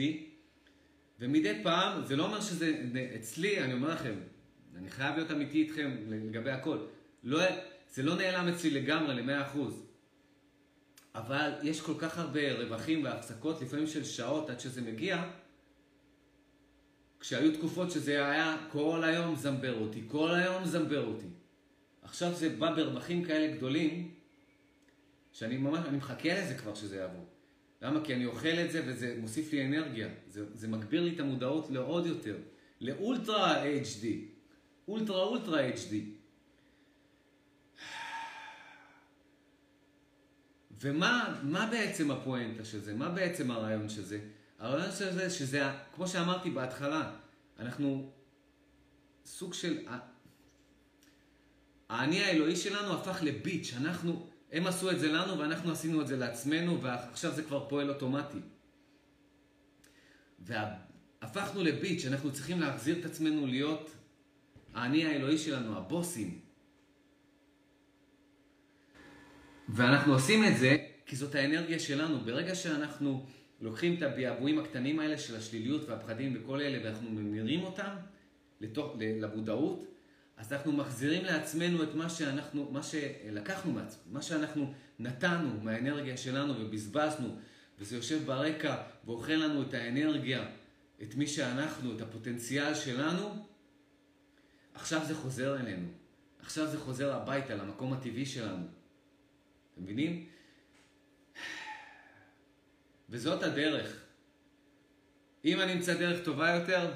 ומדי 1.20 1.64
פעם, 1.64 2.06
זה 2.06 2.16
לא 2.16 2.26
אומר 2.26 2.42
שזה 2.42 2.84
אצלי, 3.16 3.64
אני 3.64 3.74
אומר 3.74 3.90
לכם, 3.90 4.14
אני 4.76 4.90
חייב 4.90 5.16
להיות 5.16 5.32
אמיתי 5.32 5.62
איתכם 5.62 5.92
לגבי 6.08 6.52
הכל. 6.52 6.78
לא, 7.24 7.40
זה 7.94 8.04
לא 8.04 8.16
נעלם 8.16 8.48
אצלי 8.48 8.70
לגמרי, 8.70 9.22
ל-100%. 9.22 9.58
אבל 11.16 11.52
יש 11.64 11.82
כל 11.82 11.94
כך 12.00 12.18
הרבה 12.18 12.54
רווחים 12.54 13.04
והפסקות, 13.04 13.62
לפעמים 13.62 13.88
של 13.88 14.04
שעות 14.04 14.50
עד 14.50 14.60
שזה 14.60 14.82
מגיע, 14.82 15.24
כשהיו 17.20 17.54
תקופות 17.54 17.92
שזה 17.92 18.28
היה 18.28 18.58
כל 18.72 19.04
היום 19.04 19.36
זמבר 19.36 19.80
אותי, 19.80 20.04
כל 20.08 20.34
היום 20.34 20.66
זמבר 20.66 21.08
אותי. 21.08 21.28
עכשיו 22.02 22.34
זה 22.34 22.50
בא 22.50 22.76
ברווחים 22.76 23.24
כאלה 23.24 23.56
גדולים, 23.56 24.12
שאני 25.32 25.58
ממש, 25.58 25.86
אני 25.86 25.98
מחכה 25.98 26.42
לזה 26.42 26.54
כבר 26.56 26.76
שזה 26.76 26.98
יעבור. 26.98 27.26
למה? 27.82 28.04
כי 28.04 28.16
אני 28.16 28.26
אוכל 28.26 28.48
את 28.66 28.72
זה 28.72 28.84
וזה 28.88 29.16
מוסיף 29.20 29.54
לי 29.54 29.66
אנרגיה. 29.66 30.08
זה, 30.28 30.46
זה 30.54 30.68
מגביר 30.68 31.04
לי 31.04 31.16
את 31.16 31.20
המודעות 31.20 31.70
לעוד 31.70 32.06
יותר. 32.06 32.38
לאולטרה 32.82 33.64
HD. 33.64 34.06
אולטרה 34.88 35.24
אולטרה 35.24 35.70
HD. 35.70 35.94
ומה 40.82 41.68
בעצם 41.72 42.12
הפואנטה 42.12 42.66
של 42.66 42.80
זה? 42.80 42.94
מה 42.94 43.10
בעצם 43.10 43.52
הרעיון 43.52 43.90
של 43.90 44.04
זה? 44.04 44.20
הרעיון 44.60 44.92
של 44.92 45.14
זה, 45.14 45.30
שזה, 45.30 45.64
כמו 45.96 46.08
שאמרתי 46.08 46.50
בהתחלה, 46.50 47.12
אנחנו 47.60 48.12
סוג 49.26 49.54
של... 49.54 49.88
האני 51.90 52.24
האלוהי 52.24 52.56
שלנו 52.56 52.94
הפך 52.94 53.20
לביץ', 53.24 53.74
אנחנו, 53.78 54.28
הם 54.52 54.68
עשו 54.68 54.92
את 54.92 55.00
זה 55.00 55.12
לנו 55.12 55.40
ואנחנו 55.40 55.72
עשינו 55.72 56.02
את 56.02 56.08
זה 56.08 56.18
לעצמנו 56.18 56.82
ועכשיו 56.82 57.36
זה 57.36 57.44
כבר 57.44 57.70
פועל 57.70 57.90
אוטומטי. 57.90 58.40
והפכנו 60.40 61.64
לביץ', 61.64 62.06
אנחנו 62.06 62.34
צריכים 62.34 62.62
להחזיר 62.62 63.00
את 63.00 63.06
עצמנו 63.06 63.48
להיות 63.48 63.92
האני 64.76 65.06
האלוהי 65.06 65.38
שלנו, 65.38 65.78
הבוסים. 65.78 66.40
ואנחנו 69.70 70.14
עושים 70.14 70.44
את 70.46 70.58
זה 70.58 70.78
כי 71.06 71.16
זאת 71.16 71.36
האנרגיה 71.36 71.80
שלנו. 71.80 72.20
ברגע 72.20 72.56
שאנחנו 72.56 73.26
לוקחים 73.62 73.96
את 73.98 74.02
הביעבועים 74.02 74.60
הקטנים 74.60 75.00
האלה 75.00 75.18
של 75.18 75.36
השליליות 75.36 75.90
והפחדים 75.90 76.38
וכל 76.38 76.62
אלה, 76.62 76.86
ואנחנו 76.86 77.12
ממירים 77.12 77.64
אותם 77.64 77.96
לתוך, 78.62 78.96
למודעות, 79.00 79.86
אז 80.38 80.54
אנחנו 80.54 80.72
מחזירים 80.72 81.26
לעצמנו 81.26 81.84
את 81.84 81.96
מה 81.96 82.10
שאנחנו, 82.10 82.72
מה 82.72 82.84
שלקחנו 82.84 83.72
מעצמנו, 83.72 84.14
מה 84.14 84.22
שאנחנו 84.22 84.74
נתנו 85.00 85.50
מהאנרגיה 85.62 86.18
שלנו 86.18 86.54
ובזבזנו, 86.60 87.38
וזה 87.80 87.96
יושב 87.96 88.26
ברקע 88.26 88.76
ואוכל 89.06 89.34
לנו 89.34 89.62
את 89.62 89.74
האנרגיה, 89.74 90.46
את 91.04 91.16
מי 91.16 91.28
שאנחנו, 91.28 91.96
את 91.96 92.02
הפוטנציאל 92.02 92.76
שלנו, 92.76 93.46
עכשיו 94.76 95.06
זה 95.06 95.16
חוזר 95.16 95.60
אלינו. 95.60 95.88
עכשיו 96.40 96.68
זה 96.68 96.80
חוזר 96.80 97.14
הביתה, 97.14 97.56
למקום 97.56 97.94
הטבעי 97.94 98.26
שלנו. 98.26 98.66
אתם 99.74 99.84
מבינים? 99.84 100.26
וזאת 103.10 103.44
הדרך. 103.44 104.02
אם 105.46 105.62
אני 105.62 105.74
אמצא 105.74 105.94
דרך 105.94 106.26
טובה 106.26 106.50
יותר, 106.50 106.92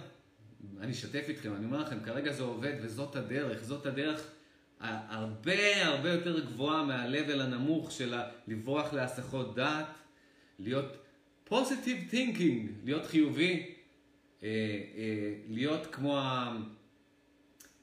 אני 0.80 0.92
אשתף 0.92 1.26
איתכם, 1.28 1.56
אני 1.56 1.66
אומר 1.66 1.80
לכם, 1.80 2.04
כרגע 2.04 2.32
זה 2.32 2.44
עובד 2.44 2.74
וזאת 2.82 3.16
הדרך. 3.16 3.64
זאת 3.64 3.86
הדרך 3.86 4.32
הרבה 4.80 5.86
הרבה 5.86 6.10
יותר 6.10 6.46
גבוהה 6.46 6.84
מה-level 6.84 7.42
הנמוך 7.42 7.92
של 7.92 8.16
לברוח 8.48 8.94
להסחות 8.94 9.56
דעת, 9.56 9.88
להיות 10.60 10.98
positive 11.50 12.12
thinking, 12.12 12.68
להיות 12.84 13.06
חיובי, 13.06 13.76
אה, 14.44 14.48
אה, 14.96 15.34
להיות 15.48 15.88
כמו 15.92 16.20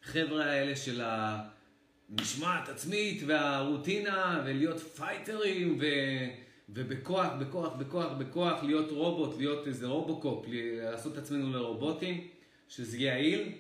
החבר'ה 0.06 0.44
האלה 0.44 0.76
של 0.76 1.02
המשמעת 1.04 2.68
עצמית 2.68 3.22
והרוטינה, 3.26 4.42
ולהיות 4.46 4.80
פייטרים, 4.80 5.78
ו... 5.80 5.84
ובכוח, 6.68 7.26
בכוח, 7.40 7.72
בכוח, 7.72 8.12
בכוח, 8.12 8.62
להיות 8.62 8.90
רובוט, 8.90 9.38
להיות 9.38 9.66
איזה 9.66 9.86
רובוקופ, 9.86 10.46
לעשות 10.50 11.12
את 11.12 11.18
עצמנו 11.18 11.52
לרובוטים, 11.52 12.28
שזה 12.68 12.98
יעיל, 12.98 13.52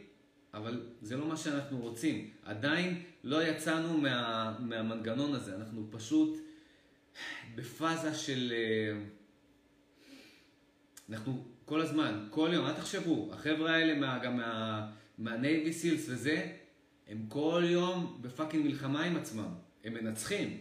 אבל 0.54 0.82
זה 1.02 1.16
לא 1.16 1.26
מה 1.26 1.36
שאנחנו 1.36 1.78
רוצים. 1.78 2.30
עדיין 2.44 3.02
לא 3.24 3.42
יצאנו 3.42 3.98
מה, 3.98 4.54
מהמנגנון 4.60 5.34
הזה, 5.34 5.56
אנחנו 5.56 5.86
פשוט 5.90 6.38
בפאזה 7.54 8.14
של... 8.14 8.52
אה, 8.56 8.98
אנחנו 11.10 11.44
כל 11.64 11.80
הזמן, 11.80 12.26
כל 12.30 12.50
יום, 12.52 12.66
אל 12.66 12.72
תחשבו, 12.72 13.30
החבר'ה 13.32 13.74
האלה 13.74 13.94
מה, 13.94 14.18
גם 14.18 14.36
מה, 14.36 14.86
מה-Navy 15.18 15.72
SEALs 15.72 16.08
וזה, 16.08 16.52
הם 17.08 17.26
כל 17.28 17.62
יום 17.66 18.18
בפאקינג 18.20 18.66
מלחמה 18.66 19.04
עם 19.04 19.16
עצמם. 19.16 19.54
הם 19.84 19.94
מנצחים, 19.94 20.58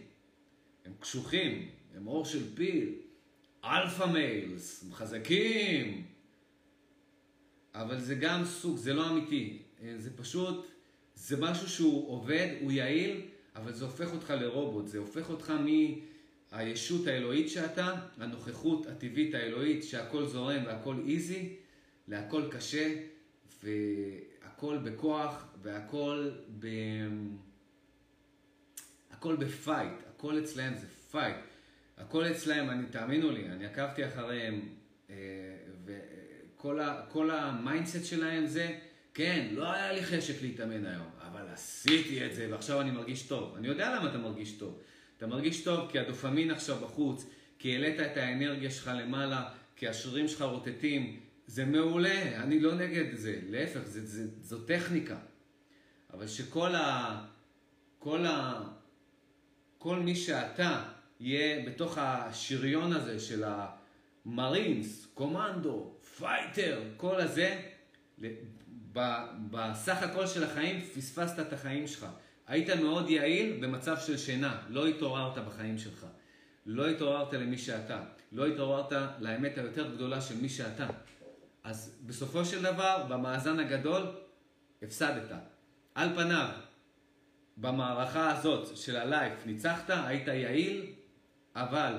הם 0.84 0.92
קשוחים, 1.00 1.68
הם 1.94 2.06
עור 2.06 2.24
של 2.24 2.54
פיל, 2.54 2.94
alpha 3.64 4.04
males, 4.04 4.82
הם 4.82 4.94
חזקים. 4.94 6.06
אבל 7.74 8.00
זה 8.00 8.14
גם 8.14 8.44
סוג, 8.44 8.76
זה 8.76 8.94
לא 8.94 9.10
אמיתי. 9.10 9.62
זה 9.96 10.16
פשוט, 10.16 10.66
זה 11.14 11.36
משהו 11.40 11.68
שהוא 11.68 12.10
עובד, 12.10 12.48
הוא 12.60 12.72
יעיל, 12.72 13.20
אבל 13.56 13.72
זה 13.72 13.84
הופך 13.84 14.12
אותך 14.12 14.30
לרובוט. 14.30 14.86
זה 14.86 14.98
הופך 14.98 15.30
אותך 15.30 15.52
מהישות 16.52 17.06
האלוהית 17.06 17.48
שאתה, 17.48 17.94
הנוכחות 18.18 18.86
הטבעית 18.86 19.34
האלוהית, 19.34 19.84
שהכל 19.84 20.26
זורם 20.26 20.62
והכל 20.66 20.96
easy, 21.08 21.56
להכל 22.08 22.42
קשה, 22.50 22.94
והכל 24.56 24.78
בכוח, 24.78 25.46
והכל 25.62 26.30
ב... 26.58 26.66
הכל 29.10 29.36
ב 29.36 29.44
fight, 29.44 29.92
הכל 30.08 30.38
אצלם 30.38 30.74
זה 30.74 30.86
fight. 31.10 31.36
הכל 31.98 32.30
אצלהם, 32.30 32.70
אני, 32.70 32.86
תאמינו 32.86 33.30
לי, 33.30 33.48
אני 33.48 33.66
עקבתי 33.66 34.08
אחריהם, 34.08 34.60
אה, 35.10 35.14
וכל 35.84 37.30
ה 37.30 37.39
mindset 37.39 38.04
שלהם 38.04 38.46
זה, 38.46 38.78
כן, 39.14 39.48
לא 39.52 39.72
היה 39.72 39.92
לי 39.92 40.04
חשק 40.04 40.42
להתאמן 40.42 40.86
היום, 40.86 41.10
אבל 41.20 41.42
עשיתי 41.52 42.26
את 42.26 42.34
זה, 42.34 42.48
ועכשיו 42.50 42.80
אני 42.80 42.90
מרגיש 42.90 43.22
טוב. 43.22 43.54
אני 43.56 43.68
יודע 43.68 43.96
למה 43.96 44.10
אתה 44.10 44.18
מרגיש 44.18 44.52
טוב. 44.52 44.80
אתה 45.16 45.26
מרגיש 45.26 45.64
טוב 45.64 45.90
כי 45.90 45.98
הדופמין 45.98 46.50
עכשיו 46.50 46.76
בחוץ, 46.76 47.26
כי 47.58 47.72
העלית 47.72 48.00
את 48.00 48.16
האנרגיה 48.16 48.70
שלך 48.70 48.90
למעלה, 48.94 49.48
כי 49.76 49.88
השרירים 49.88 50.28
שלך 50.28 50.42
רוטטים. 50.42 51.25
זה 51.46 51.64
מעולה, 51.64 52.42
אני 52.42 52.60
לא 52.60 52.74
נגד 52.74 53.14
זה, 53.14 53.40
להפך, 53.48 53.80
זה, 53.84 54.06
זה, 54.06 54.26
זו 54.42 54.58
טכניקה. 54.58 55.16
אבל 56.12 56.26
שכל 56.26 56.74
ה... 56.74 57.24
כל 57.98 58.26
ה... 58.26 58.62
כל 59.78 59.96
מי 59.96 60.16
שאתה 60.16 60.84
יהיה 61.20 61.66
בתוך 61.66 61.98
השריון 61.98 62.92
הזה 62.92 63.20
של 63.20 63.44
המרינס, 64.26 65.06
קומנדו, 65.14 65.94
fighter, 66.18 66.82
כל 66.96 67.20
הזה, 67.20 67.62
בסך 69.50 70.02
הכל 70.02 70.26
של 70.26 70.44
החיים 70.44 70.80
פספסת 70.80 71.40
את 71.40 71.52
החיים 71.52 71.86
שלך. 71.86 72.06
היית 72.46 72.70
מאוד 72.70 73.10
יעיל 73.10 73.58
במצב 73.60 73.96
של 74.06 74.16
שינה, 74.16 74.62
לא 74.68 74.86
התעוררת 74.86 75.38
בחיים 75.38 75.78
שלך. 75.78 76.06
לא 76.66 76.88
התעוררת 76.88 77.32
למי 77.32 77.58
שאתה. 77.58 78.04
לא 78.32 78.46
התעוררת 78.46 78.92
לאמת 79.18 79.58
היותר 79.58 79.94
גדולה 79.94 80.20
של 80.20 80.36
מי 80.40 80.48
שאתה. 80.48 80.86
אז 81.66 81.98
בסופו 82.06 82.44
של 82.44 82.62
דבר, 82.62 83.06
במאזן 83.08 83.58
הגדול, 83.58 84.06
הפסדת. 84.82 85.32
על 85.94 86.14
פניו, 86.14 86.48
במערכה 87.56 88.30
הזאת 88.30 88.76
של 88.76 88.96
ה 88.96 89.06
life 89.06 89.46
ניצחת, 89.46 89.90
היית 89.90 90.28
יעיל, 90.28 90.92
אבל 91.54 91.98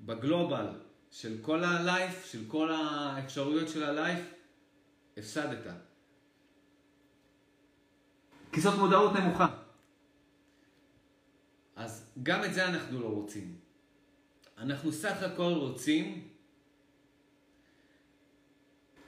בגלובל 0.00 0.66
של 1.10 1.36
כל 1.42 1.64
הלייף, 1.64 2.26
של 2.26 2.44
כל 2.48 2.72
האפשרויות 2.72 3.68
של 3.68 3.82
הלייף, 3.82 4.34
הפסדת. 5.16 5.66
כי 8.52 8.60
זאת 8.60 8.78
מודעות 8.78 9.12
נמוכה. 9.12 9.46
אז 11.76 12.12
גם 12.22 12.44
את 12.44 12.54
זה 12.54 12.68
אנחנו 12.68 13.00
לא 13.00 13.08
רוצים. 13.08 13.56
אנחנו 14.58 14.92
סך 14.92 15.22
הכל 15.22 15.52
רוצים 15.52 16.31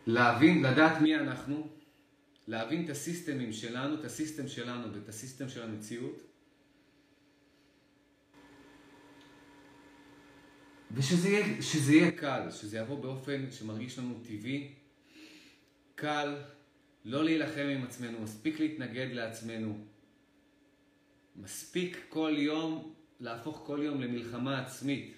להבין, 0.07 0.63
לדעת 0.63 1.01
מי 1.01 1.17
אנחנו, 1.17 1.69
להבין 2.49 2.85
את 2.85 2.91
הסיסטמים 2.91 3.53
שלנו, 3.53 3.95
את 3.95 4.05
הסיסטם 4.05 4.49
שלנו 4.49 4.95
ואת 4.95 5.09
הסיסטם 5.09 5.49
של 5.49 5.63
המציאות, 5.63 6.21
ושזה 10.95 11.29
יהיה, 11.29 11.47
יהיה 11.89 12.11
קל, 12.11 12.51
שזה 12.51 12.79
יבוא 12.79 13.03
באופן 13.03 13.51
שמרגיש 13.51 13.99
לנו 13.99 14.15
טבעי, 14.23 14.73
קל, 15.95 16.37
לא 17.05 17.25
להילחם 17.25 17.67
עם 17.77 17.83
עצמנו, 17.85 18.21
מספיק 18.21 18.61
להתנגד 18.61 19.09
לעצמנו, 19.13 19.79
מספיק 21.37 22.05
כל 22.09 22.35
יום 22.37 22.95
להפוך 23.21 23.63
כל 23.67 23.81
יום 23.83 24.01
למלחמה 24.01 24.61
עצמית. 24.61 25.15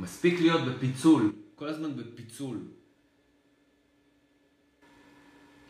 מספיק 0.00 0.40
להיות 0.40 0.60
בפיצול, 0.68 1.32
כל 1.54 1.68
הזמן 1.68 1.96
בפיצול. 1.96 2.58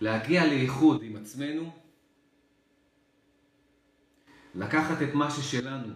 להגיע 0.00 0.46
לאיחוד 0.46 1.02
עם 1.02 1.16
עצמנו, 1.16 1.72
לקחת 4.54 5.02
את 5.02 5.14
מה 5.14 5.30
ששלנו, 5.30 5.94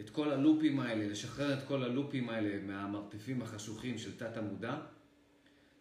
את 0.00 0.10
כל 0.10 0.30
הלופים 0.30 0.80
האלה, 0.80 1.08
לשחרר 1.08 1.58
את 1.58 1.68
כל 1.68 1.82
הלופים 1.82 2.28
האלה 2.28 2.62
מהמרתפים 2.66 3.42
החשוכים 3.42 3.98
של 3.98 4.18
תת 4.18 4.36
המודע, 4.36 4.76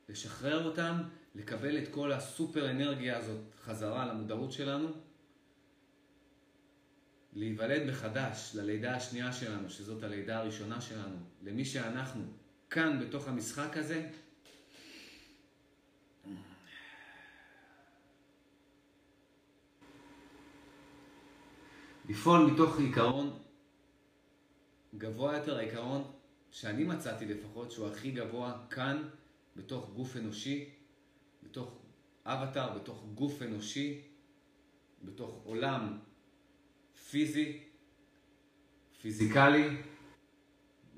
לשחרר 0.10 0.66
אותם, 0.66 0.96
לקבל 1.36 1.78
את 1.78 1.88
כל 1.88 2.12
הסופר 2.12 2.72
אנרגיה 2.72 3.18
הזאת 3.18 3.56
חזרה 3.62 4.06
למודעות 4.06 4.52
שלנו, 4.52 4.90
להיוולד 7.34 7.90
מחדש 7.90 8.52
ללידה 8.56 8.96
השנייה 8.96 9.34
שלנו, 9.34 9.70
שזאת 9.70 10.04
הלידה 10.04 10.38
הראשונה 10.38 10.82
שלנו, 10.82 11.16
למי 11.42 11.66
שאנחנו, 11.66 12.24
כאן 12.70 13.00
בתוך 13.00 13.28
המשחק 13.28 13.78
הזה, 13.78 14.10
לפעול 22.10 22.52
מתוך 22.52 22.80
עיקרון 22.80 23.40
גבוה 24.98 25.38
יותר, 25.38 25.58
העיקרון 25.58 26.12
שאני 26.52 26.84
מצאתי 26.84 27.26
לפחות, 27.26 27.72
שהוא 27.72 27.88
הכי 27.88 28.12
גבוה 28.12 28.66
כאן, 28.70 29.10
בתוך 29.56 29.90
גוף 29.94 30.18
אנושי, 30.18 30.70
בתוך 31.44 31.78
אבטאר, 32.26 32.78
בתוך 32.78 33.06
גוף 33.16 33.42
אנושי, 33.42 34.02
בתוך 35.04 35.42
עולם 35.44 36.00
פיזי, 37.12 37.60
פיזיקלי, 39.02 39.78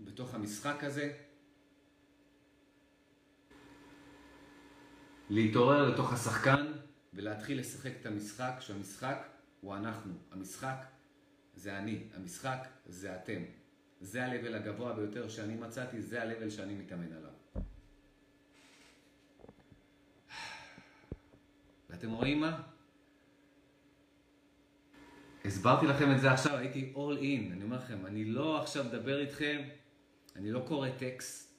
בתוך 0.03 0.33
המשחק 0.33 0.83
הזה. 0.83 1.17
להתעורר 5.29 5.89
לתוך 5.89 6.13
השחקן 6.13 6.71
ולהתחיל 7.13 7.59
לשחק 7.59 7.91
את 8.01 8.05
המשחק, 8.05 8.53
שהמשחק 8.59 9.27
הוא 9.61 9.75
אנחנו. 9.75 10.13
המשחק 10.31 10.85
זה 11.55 11.77
אני, 11.77 12.03
המשחק 12.13 12.67
זה 12.85 13.15
אתם. 13.15 13.41
זה 14.01 14.25
ה-level 14.25 14.55
הגבוה 14.55 14.93
ביותר 14.93 15.29
שאני 15.29 15.55
מצאתי, 15.55 16.01
זה 16.01 16.23
ה-level 16.23 16.49
שאני 16.49 16.75
מתאמן 16.75 17.13
עליו. 17.13 17.63
ואתם 21.89 22.11
רואים 22.11 22.39
מה? 22.39 22.72
הסברתי 25.45 25.87
לכם 25.87 26.11
את 26.11 26.21
זה 26.21 26.31
עכשיו, 26.31 26.57
הייתי 26.57 26.93
all 26.95 27.19
in, 27.19 27.53
אני 27.53 27.63
אומר 27.63 27.77
לכם, 27.77 28.05
אני 28.05 28.25
לא 28.25 28.61
עכשיו 28.61 28.83
מדבר 28.83 29.19
איתכם, 29.19 29.61
אני 30.35 30.51
לא 30.51 30.63
קורא 30.67 30.89
טקסט, 30.89 31.53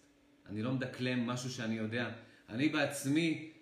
אני 0.47 0.63
לא 0.63 0.73
מדקלם 0.73 1.27
משהו 1.27 1.51
שאני 1.51 1.75
יודע, 1.75 2.11
אני 2.49 2.69
בעצמי 2.69 3.53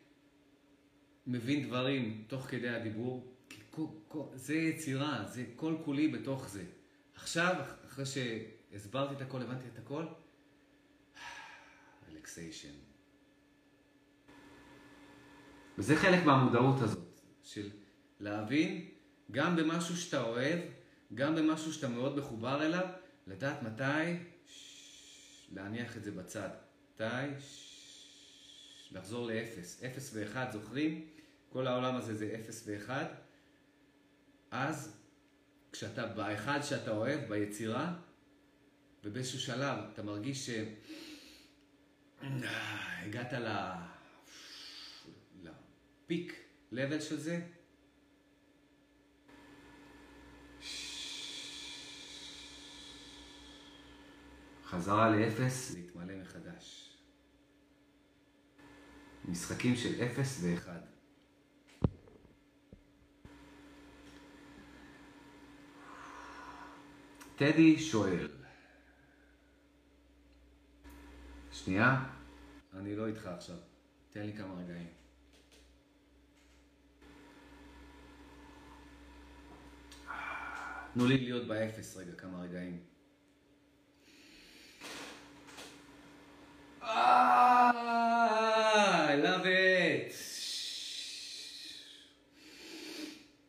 מבין 1.27 1.69
דברים 1.69 2.25
תוך 2.27 2.47
כדי 2.47 2.69
הדיבור, 2.69 3.35
כי 3.49 3.61
כל, 3.71 3.87
כל, 4.09 4.25
זה 4.35 4.55
יצירה, 4.55 5.25
זה 5.27 5.45
כל 5.57 5.75
כולי 5.85 6.09
בתוך 6.09 6.49
זה. 6.49 6.65
עכשיו, 7.15 7.55
אחרי 7.87 8.05
שהסברתי 8.07 9.15
את 9.15 9.21
הכל, 9.21 9.43
הבנתי 9.43 9.69
את 9.69 9.79
הכל, 9.79 10.07
רלקסיישן. 12.11 12.75
וזה 15.79 15.97
חלק 15.97 16.25
מהמודעות 16.25 16.81
הזאת, 16.81 17.21
של 17.43 17.71
להבין 18.21 18.92
גם 19.33 19.57
במשהו 19.57 19.97
שאתה 19.97 20.23
אוהב, 20.23 20.59
גם 21.15 21.35
במשהו 21.35 21.73
שאתה 21.73 21.89
מאוד 21.89 22.19
מחובר 22.19 22.67
אליו, 22.67 22.87
לדעת 23.27 23.63
מתי 23.63 24.17
להניח 25.53 25.97
את 25.97 26.05
זה 26.05 26.11
בצד. 26.11 26.49
מתי 26.95 27.05
לחזור 28.91 29.27
לאפס. 29.27 29.83
אפס 29.85 30.11
ואחד, 30.15 30.47
זוכרים? 30.53 31.09
כל 31.49 31.67
העולם 31.67 31.97
הזה 31.97 32.15
זה 32.15 32.37
אפס 32.41 32.65
ואחד. 32.67 33.05
אז 34.51 34.97
כשאתה 35.73 36.07
באחד 36.07 36.61
שאתה 36.63 36.91
אוהב, 36.91 37.21
ביצירה, 37.29 37.95
ובאיזשהו 39.05 39.41
שלב 39.41 39.79
אתה 39.93 40.03
מרגיש 40.03 40.51
שהגעת 42.21 43.33
ל... 43.33 43.73
לפיק 45.43 46.45
לבל 46.73 47.01
של 47.01 47.21
זה, 47.21 47.41
חזרה 54.73 55.11
לאפס, 55.11 55.75
להתמלא 55.75 56.15
מחדש. 56.23 56.97
משחקים 59.29 59.77
של 59.77 60.03
אפס 60.05 60.41
ואחד. 60.45 60.81
טדי 67.37 67.79
שואל, 67.79 68.29
שנייה, 71.53 72.05
אני 72.73 72.97
לא 72.97 73.07
איתך 73.07 73.27
עכשיו, 73.27 73.57
תן 74.11 74.27
לי 74.27 74.33
כמה 74.33 74.55
רגעים. 74.55 74.89
תנו 80.95 81.07
לי 81.07 81.19
להיות 81.19 81.49
באפס 81.49 81.97
רגע, 81.97 82.13
כמה 82.13 82.41
רגעים. 82.41 82.92
Ah, 86.85 87.73
I 89.11 89.17
love 89.17 89.47
it. 89.47 90.13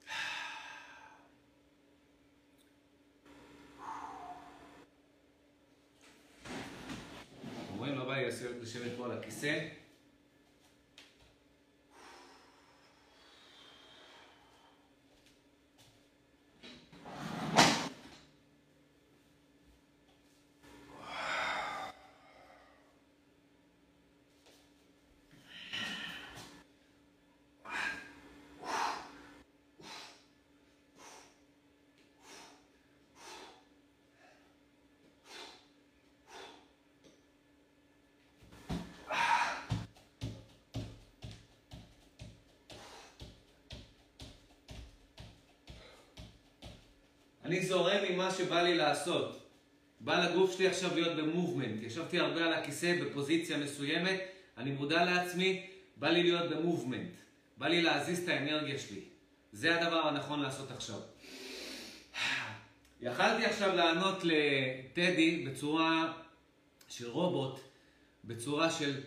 אומרים 7.73 7.95
לא 7.95 8.05
בא 8.05 8.15
לי 8.15 8.25
לשבת 8.61 8.91
פה 8.97 9.05
על 9.05 9.11
הכיסא. 9.11 9.59
אני 47.53 47.65
זורם 47.65 47.99
עם 48.09 48.17
מה 48.17 48.31
שבא 48.31 48.61
לי 48.61 48.77
לעשות. 48.77 49.49
בא 49.99 50.25
לגוף 50.25 50.57
שלי 50.57 50.67
עכשיו 50.67 50.95
להיות 50.95 51.17
במובמנט. 51.17 51.83
ישבתי 51.83 52.19
הרבה 52.19 52.45
על 52.45 52.53
הכיסא 52.53 53.01
בפוזיציה 53.01 53.57
מסוימת, 53.57 54.19
אני 54.57 54.71
מודע 54.71 55.05
לעצמי, 55.05 55.67
בא 55.97 56.09
לי 56.09 56.23
להיות 56.23 56.49
במובמנט. 56.49 57.11
בא 57.57 57.67
לי 57.67 57.81
להזיז 57.81 58.23
את 58.23 58.29
האנרגיה 58.29 58.79
שלי. 58.79 58.99
זה 59.51 59.81
הדבר 59.81 60.07
הנכון 60.07 60.39
לעשות 60.39 60.71
עכשיו. 60.71 60.99
יכלתי 63.01 63.45
עכשיו 63.45 63.75
לענות 63.75 64.23
לטדי 64.23 65.45
בצורה 65.47 66.13
של 66.89 67.09
רובוט, 67.09 67.59
בצורה 68.23 68.71
של, 68.71 69.01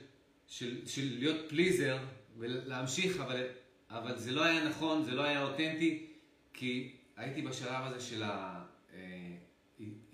של, 0.49 0.87
של 0.87 1.17
להיות 1.19 1.49
פליזר 1.49 1.99
ולהמשיך, 2.39 3.21
אבל, 3.21 3.47
אבל 3.91 4.19
זה 4.19 4.33
לא 4.33 4.45
היה 4.45 4.65
נכון, 4.65 5.05
זה 5.05 5.11
לא 5.11 5.23
היה 5.23 5.43
אותנטי, 5.43 6.07
כי 6.55 6.96
הייתי 7.17 7.43
בשלב 7.43 7.85
הזה 7.85 8.01
של 8.01 8.23
ה... 8.23 8.65
אה, 8.95 9.37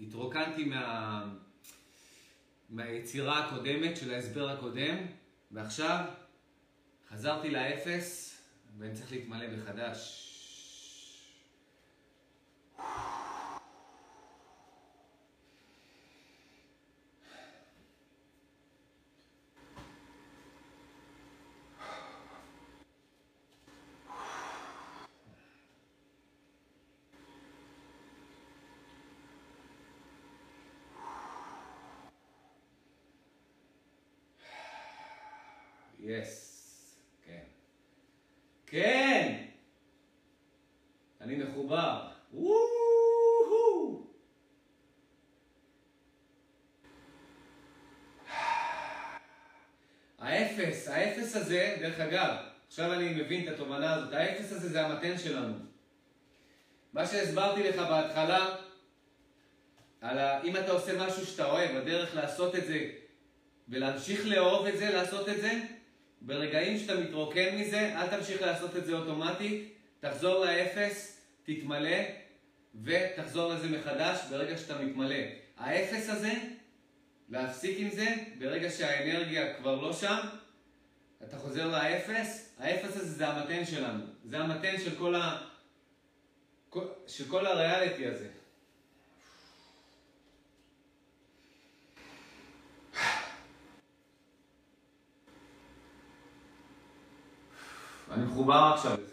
התרוקנתי 0.01 0.65
מה... 0.65 1.25
מהיצירה 2.71 3.45
הקודמת, 3.47 3.97
של 3.97 4.15
ההסבר 4.15 4.49
הקודם, 4.49 4.97
ועכשיו 5.51 6.05
חזרתי 7.09 7.51
לאפס, 7.51 8.39
ואני 8.79 8.95
צריך 8.95 9.13
להתמלא 9.13 9.47
מחדש. 9.57 10.29
יס, 36.03 36.97
כן. 37.27 37.43
כן! 38.67 39.45
אני 41.21 41.37
מחובר. 41.37 42.09
האפס, 50.19 50.89
האפס 50.89 51.37
הזה, 51.37 51.77
דרך 51.81 52.01
אגב, 52.01 52.37
עכשיו 52.67 52.93
אני 52.93 53.15
מבין 53.15 53.49
את 53.49 53.55
התובנה 53.55 53.95
הזאת, 53.95 54.13
האפס 54.13 54.53
הזה 54.53 54.69
זה 54.69 54.87
המתן 54.87 55.19
שלנו. 55.19 55.55
מה 56.93 57.07
שהסברתי 57.07 57.63
לך 57.63 57.77
בהתחלה, 57.77 58.57
על 60.01 60.19
ה... 60.19 60.43
אם 60.43 60.57
אתה 60.57 60.73
עושה 60.73 61.07
משהו 61.07 61.27
שאתה 61.27 61.47
אוהב, 61.51 61.77
הדרך 61.77 62.15
לעשות 62.15 62.55
את 62.55 62.67
זה 62.67 62.91
ולהמשיך 63.69 64.27
לאהוב 64.27 64.67
את 64.67 64.79
זה, 64.79 64.91
לעשות 64.91 65.29
את 65.29 65.41
זה, 65.41 65.53
ברגעים 66.27 66.79
שאתה 66.79 67.01
מתרוקן 67.01 67.57
מזה, 67.57 68.01
אל 68.01 68.07
תמשיך 68.07 68.43
לעשות 68.43 68.77
את 68.77 68.87
זה 68.87 68.93
אוטומטית, 68.93 69.75
תחזור 70.01 70.45
לאפס, 70.45 71.21
תתמלא, 71.43 71.97
ותחזור 72.83 73.53
לזה 73.53 73.69
מחדש 73.69 74.19
ברגע 74.31 74.59
שאתה 74.59 74.79
מתמלא. 74.79 75.25
האפס 75.57 76.09
הזה, 76.09 76.33
להפסיק 77.29 77.79
עם 77.81 77.91
זה, 77.91 78.15
ברגע 78.39 78.71
שהאנרגיה 78.71 79.55
כבר 79.55 79.81
לא 79.81 79.93
שם, 79.93 80.19
אתה 81.25 81.39
חוזר 81.39 81.69
לאפס, 81.69 82.55
האפס 82.59 82.97
הזה 82.97 83.11
זה 83.11 83.29
המתן 83.29 83.65
שלנו, 83.65 84.05
זה 84.25 84.39
המתן 84.39 84.79
של 84.85 84.97
כל, 84.99 85.15
ה... 85.15 85.39
של 87.07 87.25
כל 87.29 87.47
הריאליטי 87.47 88.07
הזה. 88.07 88.29
אני 98.13 98.25
מחובר 98.25 98.73
עכשיו 98.75 98.93
לזה. 98.93 99.13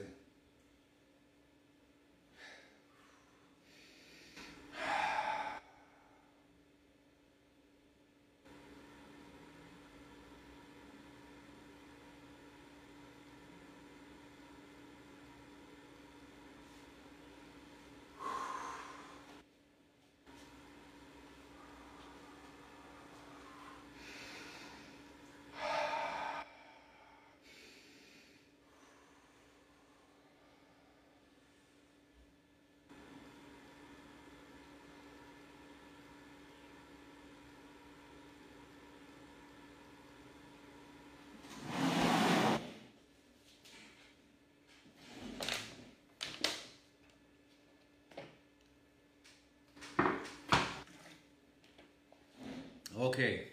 אוקיי. 53.19 53.45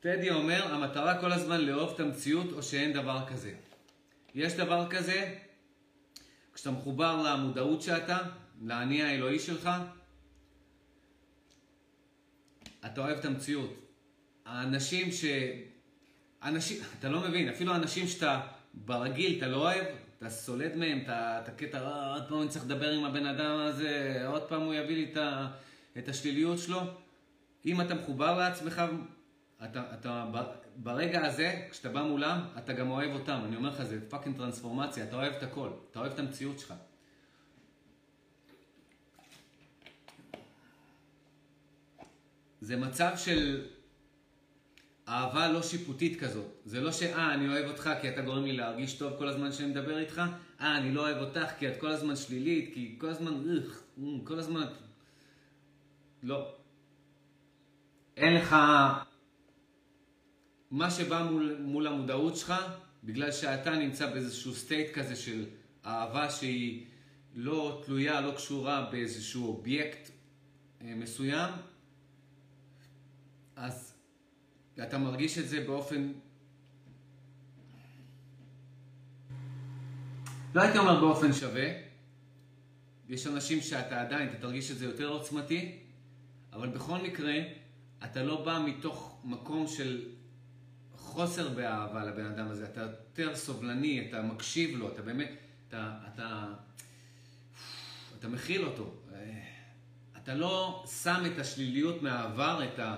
טדי 0.00 0.30
אומר, 0.30 0.74
המטרה 0.74 1.20
כל 1.20 1.32
הזמן 1.32 1.60
לאהוב 1.60 1.90
את 1.94 2.00
המציאות 2.00 2.52
או 2.52 2.62
שאין 2.62 2.92
דבר 2.92 3.26
כזה. 3.26 3.52
יש 4.34 4.52
דבר 4.52 4.90
כזה, 4.90 5.34
כשאתה 6.54 6.70
מחובר 6.70 7.22
למודעות 7.22 7.82
שאתה, 7.82 8.18
לאני 8.62 9.02
האלוהי 9.02 9.38
שלך, 9.38 9.70
אתה 12.86 13.00
אוהב 13.00 13.18
את 13.18 13.24
המציאות. 13.24 13.74
האנשים 14.44 15.12
ש... 15.12 15.24
אנשים, 16.42 16.82
אתה 16.98 17.08
לא 17.08 17.20
מבין, 17.20 17.48
אפילו 17.48 17.74
אנשים 17.74 18.08
שאתה 18.08 18.40
ברגיל, 18.74 19.38
אתה 19.38 19.46
לא 19.46 19.56
אוהב, 19.56 19.86
אתה 20.18 20.30
סולד 20.30 20.76
מהם, 20.76 21.00
אתה, 21.04 21.40
אתה 21.42 21.50
קטע, 21.50 21.78
אה, 21.78 22.14
עוד 22.14 22.28
פעם 22.28 22.40
אני 22.42 22.48
צריך 22.48 22.64
לדבר 22.64 22.90
עם 22.90 23.04
הבן 23.04 23.26
אדם 23.26 23.56
הזה, 23.56 24.22
עוד 24.26 24.42
פעם 24.42 24.62
הוא 24.62 24.74
יביא 24.74 24.96
לי 24.96 25.12
את, 25.12 25.16
ה, 25.16 25.48
את 25.98 26.08
השליליות 26.08 26.58
שלו. 26.58 26.80
אם 27.68 27.80
אתה 27.80 27.94
מחובר 27.94 28.38
לעצמך, 28.38 28.82
אתה, 29.64 29.82
אתה 29.94 30.30
ברגע 30.76 31.26
הזה, 31.26 31.66
כשאתה 31.70 31.88
בא 31.88 32.02
מולם, 32.02 32.40
אתה 32.58 32.72
גם 32.72 32.90
אוהב 32.90 33.10
אותם. 33.10 33.40
אני 33.44 33.56
אומר 33.56 33.68
לך, 33.68 33.82
זה 33.82 34.00
פאקינג 34.08 34.36
טרנספורמציה, 34.36 35.04
אתה 35.04 35.16
אוהב 35.16 35.32
את 35.32 35.42
הכל, 35.42 35.70
אתה 35.90 35.98
אוהב 35.98 36.12
את 36.12 36.18
המציאות 36.18 36.58
שלך. 36.58 36.74
זה 42.60 42.76
מצב 42.76 43.12
של 43.16 43.66
אהבה 45.08 45.48
לא 45.48 45.62
שיפוטית 45.62 46.20
כזאת. 46.20 46.46
זה 46.64 46.80
לא 46.80 46.92
שאה, 46.92 47.34
אני 47.34 47.48
אוהב 47.48 47.68
אותך 47.70 47.90
כי 48.00 48.08
אתה 48.08 48.22
גורם 48.22 48.44
לי 48.44 48.52
להרגיש 48.52 48.94
טוב 48.94 49.18
כל 49.18 49.28
הזמן 49.28 49.52
שאני 49.52 49.68
מדבר 49.68 49.98
איתך, 49.98 50.22
אה, 50.60 50.78
אני 50.78 50.92
לא 50.94 51.00
אוהב 51.00 51.18
אותך 51.18 51.50
כי 51.58 51.68
את 51.68 51.80
כל 51.80 51.88
הזמן 51.88 52.16
שלילית, 52.16 52.74
כי 52.74 52.96
כל 52.98 53.08
הזמן, 53.08 53.56
איך, 53.56 53.82
כל 54.24 54.38
הזמן. 54.38 54.66
לא. 56.22 56.54
אין 58.18 58.34
לך... 58.34 58.56
מה 60.70 60.90
שבא 60.90 61.28
מול, 61.30 61.56
מול 61.60 61.86
המודעות 61.86 62.36
שלך, 62.36 62.54
בגלל 63.04 63.32
שאתה 63.32 63.70
נמצא 63.70 64.10
באיזשהו 64.10 64.54
state 64.54 64.94
כזה 64.94 65.16
של 65.16 65.46
אהבה 65.84 66.30
שהיא 66.30 66.86
לא 67.34 67.82
תלויה, 67.84 68.20
לא 68.20 68.32
קשורה 68.36 68.88
באיזשהו 68.90 69.46
אובייקט 69.46 70.10
אה, 70.80 70.94
מסוים, 70.94 71.50
אז 73.56 73.94
אתה 74.82 74.98
מרגיש 74.98 75.38
את 75.38 75.48
זה 75.48 75.60
באופן... 75.60 76.12
לא 80.54 80.62
הייתי 80.62 80.78
אומר 80.78 81.00
באופן 81.00 81.32
שווה. 81.32 81.68
יש 83.08 83.26
אנשים 83.26 83.60
שאתה 83.60 84.00
עדיין, 84.00 84.28
אתה 84.28 84.38
תרגיש 84.38 84.70
את 84.70 84.78
זה 84.78 84.84
יותר 84.84 85.08
עוצמתי, 85.08 85.78
אבל 86.52 86.68
בכל 86.68 86.98
מקרה, 86.98 87.34
אתה 88.04 88.22
לא 88.22 88.44
בא 88.44 88.62
מתוך 88.66 89.20
מקום 89.24 89.66
של 89.66 90.08
חוסר 90.96 91.48
באהבה 91.48 92.04
לבן 92.04 92.26
אדם 92.26 92.48
הזה. 92.48 92.64
אתה 92.64 92.80
יותר 92.80 93.36
סובלני, 93.36 94.08
אתה 94.08 94.22
מקשיב 94.22 94.78
לו, 94.78 94.92
אתה 94.92 95.02
באמת, 95.02 95.30
אתה, 95.68 95.98
אתה, 96.14 96.46
אתה 98.18 98.28
מכיל 98.28 98.64
אותו. 98.64 98.94
אתה 100.16 100.34
לא 100.34 100.84
שם 101.02 101.22
את 101.26 101.38
השליליות 101.38 102.02
מהעבר, 102.02 102.64
את 102.64 102.78
ה... 102.78 102.96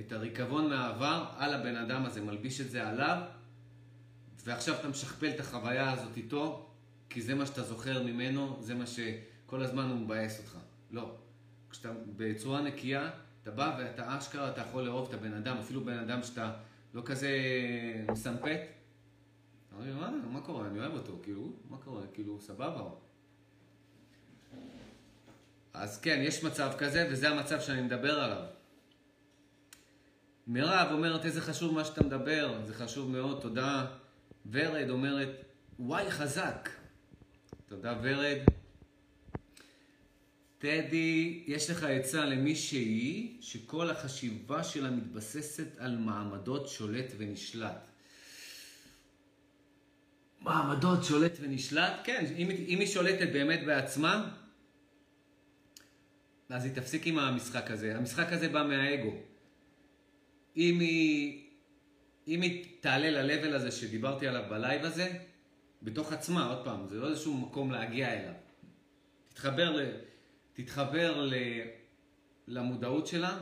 את 0.00 0.12
הריקבון 0.12 0.68
מהעבר 0.68 1.24
על 1.36 1.54
הבן 1.54 1.76
אדם 1.76 2.04
הזה, 2.04 2.20
מלביש 2.20 2.60
את 2.60 2.70
זה 2.70 2.88
עליו, 2.88 3.22
ועכשיו 4.44 4.74
אתה 4.80 4.88
משכפל 4.88 5.28
את 5.28 5.40
החוויה 5.40 5.92
הזאת 5.92 6.16
איתו, 6.16 6.70
כי 7.10 7.22
זה 7.22 7.34
מה 7.34 7.46
שאתה 7.46 7.62
זוכר 7.62 8.02
ממנו, 8.02 8.56
זה 8.60 8.74
מה 8.74 8.84
שכל 8.86 9.62
הזמן 9.62 9.88
הוא 9.88 9.98
מבאס 9.98 10.38
אותך. 10.38 10.56
לא. 10.90 11.14
כשאתה 11.70 11.92
בצורה 12.16 12.60
נקייה, 12.60 13.10
אתה 13.48 13.56
בא 13.56 13.76
ואתה 13.78 14.18
אשכרה, 14.18 14.50
אתה 14.50 14.60
יכול 14.60 14.82
לאהוב 14.82 15.08
את 15.08 15.14
הבן 15.14 15.34
אדם, 15.34 15.56
אפילו 15.56 15.84
בן 15.84 15.98
אדם 15.98 16.22
שאתה 16.22 16.52
לא 16.94 17.02
כזה 17.04 17.30
מסמפת. 18.10 18.60
אתה 19.68 19.76
אומר, 19.76 19.96
מה, 19.96 20.10
מה 20.30 20.40
קורה? 20.40 20.66
אני 20.66 20.78
אוהב 20.78 20.92
אותו, 20.92 21.18
כאילו, 21.22 21.52
מה 21.70 21.76
קורה? 21.76 22.02
כאילו, 22.14 22.40
סבבה. 22.40 22.82
אז 25.72 26.00
כן, 26.00 26.20
יש 26.22 26.44
מצב 26.44 26.72
כזה, 26.78 27.08
וזה 27.10 27.28
המצב 27.28 27.60
שאני 27.60 27.82
מדבר 27.82 28.20
עליו. 28.20 28.42
מירב 30.46 30.88
אומרת, 30.92 31.24
איזה 31.24 31.40
חשוב 31.40 31.74
מה 31.74 31.84
שאתה 31.84 32.04
מדבר, 32.04 32.60
זה 32.64 32.74
חשוב 32.74 33.10
מאוד, 33.10 33.40
תודה. 33.40 33.86
ורד 34.50 34.90
אומרת, 34.90 35.44
וואי, 35.78 36.10
חזק. 36.10 36.68
תודה, 37.66 37.94
ורד. 38.02 38.38
טדי, 40.58 41.44
יש 41.46 41.70
לך 41.70 41.82
עצה 41.82 42.24
למישהי 42.24 43.36
שכל 43.40 43.90
החשיבה 43.90 44.64
שלה 44.64 44.90
מתבססת 44.90 45.78
על 45.78 45.96
מעמדות 45.96 46.68
שולט 46.68 47.12
ונשלט. 47.16 47.88
מעמדות 50.40 51.04
שולט 51.04 51.32
ונשלט? 51.40 51.92
כן, 52.04 52.24
אם, 52.36 52.50
אם 52.50 52.80
היא 52.80 52.86
שולטת 52.86 53.28
באמת 53.32 53.66
בעצמה, 53.66 54.34
אז 56.48 56.64
היא 56.64 56.74
תפסיק 56.74 57.06
עם 57.06 57.18
המשחק 57.18 57.70
הזה. 57.70 57.96
המשחק 57.96 58.32
הזה 58.32 58.48
בא 58.48 58.62
מהאגו. 58.62 59.12
אם 60.56 60.80
היא, 60.80 61.44
אם 62.28 62.42
היא 62.42 62.64
תעלה 62.80 63.10
ל-level 63.10 63.54
הזה 63.54 63.70
שדיברתי 63.70 64.26
עליו 64.26 64.44
בלייב 64.50 64.84
הזה, 64.84 65.18
בתוך 65.82 66.12
עצמה, 66.12 66.46
עוד 66.46 66.64
פעם, 66.64 66.88
זה 66.88 66.94
לא 66.94 67.08
איזשהו 67.08 67.34
מקום 67.34 67.70
להגיע 67.70 68.12
אליו. 68.12 68.34
תתחבר, 69.28 69.76
ל, 69.76 70.07
תתחבר 70.58 71.20
ל, 71.20 71.34
למודעות 72.48 73.06
שלה, 73.06 73.40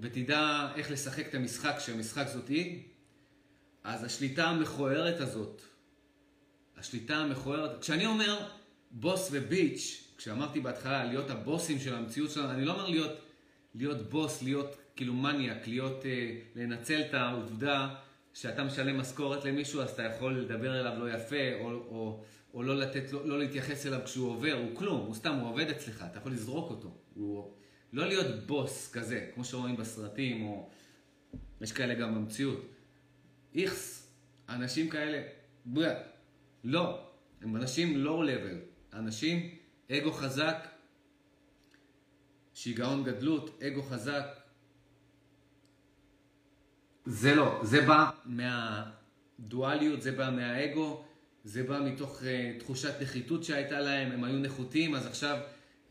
ותדע 0.00 0.68
איך 0.76 0.90
לשחק 0.90 1.28
את 1.28 1.34
המשחק, 1.34 1.74
שהמשחק 1.78 2.26
זאת 2.32 2.48
היא, 2.48 2.82
אז 3.84 4.04
השליטה 4.04 4.44
המכוערת 4.44 5.20
הזאת, 5.20 5.62
השליטה 6.76 7.16
המכוערת, 7.16 7.80
כשאני 7.80 8.06
אומר 8.06 8.48
בוס 8.90 9.28
וביץ', 9.32 10.14
כשאמרתי 10.16 10.60
בהתחלה 10.60 11.04
להיות 11.04 11.30
הבוסים 11.30 11.78
של 11.78 11.94
המציאות 11.94 12.30
שלנו, 12.30 12.50
אני 12.50 12.64
לא 12.64 12.72
אומר 12.72 12.88
להיות 12.88 13.18
להיות 13.74 14.10
בוס, 14.10 14.42
להיות 14.42 14.76
כאילו 14.96 15.14
מניאק, 15.14 15.66
להיות, 15.66 16.06
אה, 16.06 16.36
לנצל 16.56 17.00
את 17.00 17.14
העובדה 17.14 17.94
שאתה 18.34 18.64
משלם 18.64 18.98
משכורת 19.00 19.44
למישהו, 19.44 19.80
אז 19.82 19.90
אתה 19.90 20.02
יכול 20.02 20.38
לדבר 20.40 20.80
אליו 20.80 20.98
לא 20.98 21.12
יפה, 21.12 21.54
או, 21.60 21.70
או, 21.70 22.24
או 22.54 22.62
לא, 22.62 22.76
לתת, 22.76 23.12
לא, 23.12 23.28
לא 23.28 23.38
להתייחס 23.38 23.86
אליו 23.86 24.00
כשהוא 24.04 24.30
עובר, 24.30 24.52
הוא 24.52 24.76
כלום, 24.76 25.00
הוא 25.00 25.14
סתם, 25.14 25.34
הוא 25.34 25.48
עובד 25.48 25.70
אצלך, 25.70 26.04
אתה 26.10 26.18
יכול 26.18 26.32
לזרוק 26.32 26.70
אותו. 26.70 26.94
הוא, 27.14 27.54
לא 27.92 28.06
להיות 28.06 28.46
בוס 28.46 28.92
כזה, 28.92 29.30
כמו 29.34 29.44
שרואים 29.44 29.76
בסרטים, 29.76 30.46
או 30.46 30.70
יש 31.60 31.72
כאלה 31.72 31.94
גם 31.94 32.14
במציאות. 32.14 32.66
איכס, 33.54 34.12
אנשים 34.48 34.90
כאלה, 34.90 35.22
בוא, 35.64 35.84
לא, 36.64 37.06
הם 37.40 37.56
אנשים 37.56 37.98
לואו 37.98 38.22
לבל, 38.22 38.58
אנשים 38.92 39.56
אגו 39.92 40.12
חזק, 40.12 40.68
שיגעון 42.54 43.04
גדלות, 43.04 43.62
אגו 43.62 43.82
חזק. 43.82 44.26
זה 47.04 47.34
לא, 47.34 47.60
זה 47.62 47.80
בא 47.80 48.10
מהדואליות, 48.24 50.02
זה 50.02 50.12
בא 50.12 50.30
מהאגו, 50.30 51.04
זה 51.44 51.62
בא 51.62 51.80
מתוך 51.84 52.22
uh, 52.22 52.24
תחושת 52.60 52.94
נחיתות 53.02 53.44
שהייתה 53.44 53.80
להם, 53.80 54.12
הם 54.12 54.24
היו 54.24 54.38
נחותים, 54.38 54.94
אז 54.94 55.06
עכשיו, 55.06 55.38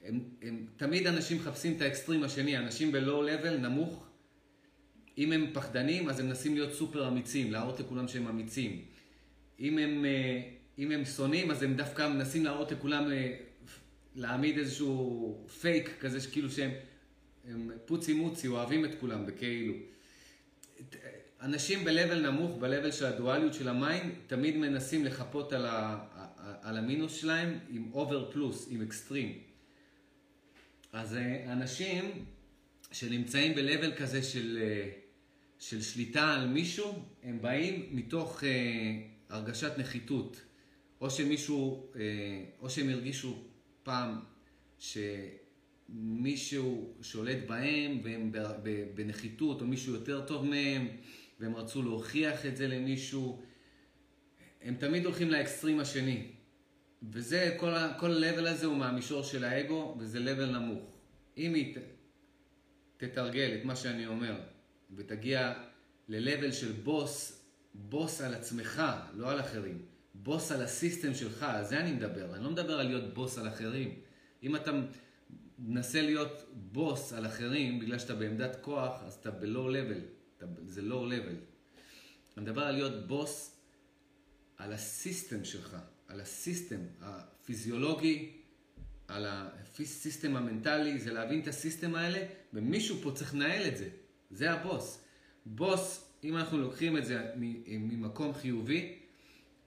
הם, 0.03 0.19
הם, 0.41 0.65
תמיד 0.77 1.07
אנשים 1.07 1.37
מחפשים 1.37 1.75
את 1.75 1.81
האקסטרים 1.81 2.23
השני, 2.23 2.57
אנשים 2.57 2.91
בלואו 2.91 3.23
לבל, 3.23 3.57
נמוך, 3.57 4.07
אם 5.17 5.31
הם 5.31 5.47
פחדנים, 5.53 6.09
אז 6.09 6.19
הם 6.19 6.25
מנסים 6.25 6.53
להיות 6.55 6.73
סופר 6.73 7.07
אמיצים, 7.07 7.51
להראות 7.51 7.79
לכולם 7.79 8.07
שהם 8.07 8.27
אמיצים. 8.27 8.81
אם 9.59 9.77
הם, 9.77 10.05
uh, 10.05 10.79
אם 10.79 10.91
הם 10.91 11.05
שונאים, 11.05 11.51
אז 11.51 11.63
הם 11.63 11.73
דווקא 11.73 12.07
מנסים 12.07 12.45
להראות 12.45 12.71
לכולם 12.71 13.03
uh, 13.07 13.69
להעמיד 14.15 14.57
איזשהו 14.57 15.47
פייק 15.61 15.89
כזה 15.99 16.21
שכאילו 16.21 16.49
שהם 16.49 16.71
הם 17.49 17.71
פוצי 17.85 18.13
מוצי, 18.13 18.47
אוהבים 18.47 18.85
את 18.85 18.91
כולם 18.99 19.25
בכאילו. 19.25 19.73
אנשים 21.41 21.85
ב-level 21.85 22.15
נמוך, 22.15 22.57
ב-level 22.57 22.91
של 22.91 23.05
הדואליות 23.05 23.53
של 23.53 23.67
המים, 23.67 24.15
תמיד 24.27 24.57
מנסים 24.57 25.05
לחפות 25.05 25.53
על, 25.53 25.65
ה, 25.65 26.05
על 26.61 26.77
המינוס 26.77 27.15
שלהם 27.15 27.59
עם 27.69 27.89
over 27.93 28.31
פלוס, 28.31 28.67
עם 28.71 28.81
אקסטרים. 28.81 29.37
אז 30.93 31.15
אה, 31.15 31.51
אנשים 31.51 32.25
שנמצאים 32.91 33.55
ב-level 33.55 33.95
כזה 33.97 34.23
של, 34.23 34.59
אה, 34.61 34.89
של 35.59 35.81
שליטה 35.81 36.33
על 36.33 36.47
מישהו, 36.47 37.03
הם 37.23 37.41
באים 37.41 37.89
מתוך 37.91 38.43
אה, 38.43 38.49
הרגשת 39.29 39.77
נחיתות. 39.77 40.41
או 41.01 41.09
שמישהו, 41.09 41.91
אה, 41.95 42.01
או 42.59 42.69
שהם 42.69 42.89
הרגישו 42.89 43.43
פעם 43.83 44.19
שמישהו 45.89 46.93
שולט 47.01 47.47
בהם 47.47 47.99
והם 48.03 48.31
בנחיתות, 48.95 49.61
או 49.61 49.67
מישהו 49.67 49.93
יותר 49.93 50.25
טוב 50.25 50.45
מהם, 50.45 50.87
והם 51.39 51.55
רצו 51.55 51.83
להוכיח 51.83 52.45
את 52.45 52.57
זה 52.57 52.67
למישהו, 52.67 53.41
הם 54.61 54.75
תמיד 54.75 55.05
הולכים 55.05 55.29
לאקסטרים 55.29 55.79
השני. 55.79 56.31
וזה, 57.11 57.55
כל 57.59 57.73
ה-level 57.75 58.47
הזה 58.47 58.65
הוא 58.65 58.77
מהמישור 58.77 59.23
של 59.23 59.43
האגו, 59.43 59.97
וזה 59.99 60.19
level 60.19 60.45
נמוך. 60.45 60.97
אם 61.37 61.53
היא 61.53 61.75
תתרגל 62.97 63.55
את 63.59 63.65
מה 63.65 63.75
שאני 63.75 64.07
אומר, 64.07 64.41
ותגיע 64.95 65.53
ל-level 66.07 66.51
של 66.51 66.71
בוס, 66.71 67.45
בוס 67.73 68.21
על 68.21 68.33
עצמך, 68.33 68.81
לא 69.13 69.31
על 69.31 69.39
אחרים. 69.39 69.85
בוס 70.13 70.51
על 70.51 70.61
הסיסטם 70.61 71.13
שלך, 71.13 71.43
על 71.43 71.65
זה 71.65 71.79
אני 71.79 71.91
מדבר. 71.91 72.35
אני 72.35 72.43
לא 72.43 72.51
מדבר 72.51 72.79
על 72.79 72.87
להיות 72.87 73.13
בוס 73.13 73.37
על 73.37 73.47
אחרים. 73.47 73.99
אם 74.43 74.55
אתה 74.55 74.71
מנסה 75.59 76.01
להיות 76.01 76.43
בוס 76.53 77.13
על 77.13 77.25
אחרים 77.25 77.79
בגלל 77.79 77.99
שאתה 77.99 78.15
בעמדת 78.15 78.57
כוח, 78.61 79.03
אז 79.05 79.13
אתה 79.13 79.31
ב-low 79.31 79.67
level. 79.67 80.18
זה 80.65 80.81
low 80.81 81.11
level. 81.11 81.35
אני 82.37 82.45
מדבר 82.45 82.61
על 82.61 82.75
להיות 82.75 83.07
בוס 83.07 83.59
על 84.57 84.73
הסיסטם 84.73 85.45
שלך, 85.45 85.77
על 86.07 86.21
הסיסטם 86.21 86.79
הפיזיולוגי, 87.01 88.31
על 89.07 89.25
הסיסטם 89.29 90.35
המנטלי, 90.35 90.99
זה 90.99 91.13
להבין 91.13 91.41
את 91.41 91.47
הסיסטם 91.47 91.95
האלה, 91.95 92.25
ומישהו 92.53 92.97
פה 93.01 93.11
צריך 93.15 93.35
לנהל 93.35 93.67
את 93.67 93.77
זה. 93.77 93.89
זה 94.31 94.51
הבוס. 94.51 95.03
בוס, 95.45 96.11
אם 96.23 96.37
אנחנו 96.37 96.57
לוקחים 96.57 96.97
את 96.97 97.05
זה 97.05 97.31
ממקום 97.67 98.33
חיובי, 98.33 98.99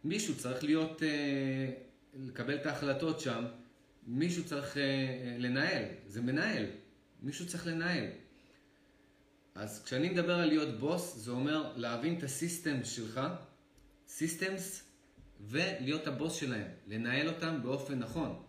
מישהו 0.04 0.36
צריך 0.36 0.64
להיות, 0.64 1.02
אה, 1.02 1.70
לקבל 2.14 2.54
את 2.54 2.66
ההחלטות 2.66 3.20
שם, 3.20 3.44
מישהו 4.06 4.44
צריך 4.44 4.76
אה, 4.76 5.36
לנהל, 5.38 5.84
זה 6.06 6.20
מנהל, 6.20 6.66
מישהו 7.22 7.46
צריך 7.46 7.66
לנהל. 7.66 8.06
אז 9.54 9.82
כשאני 9.84 10.08
מדבר 10.08 10.34
על 10.34 10.48
להיות 10.48 10.80
בוס, 10.80 11.16
זה 11.16 11.30
אומר 11.30 11.72
להבין 11.76 12.18
את 12.18 12.22
הסיסטם 12.22 12.84
שלך, 12.84 13.20
סיסטמס, 14.08 14.84
ולהיות 15.40 16.06
הבוס 16.06 16.34
שלהם, 16.34 16.68
לנהל 16.86 17.28
אותם 17.28 17.62
באופן 17.62 17.98
נכון. 17.98 18.42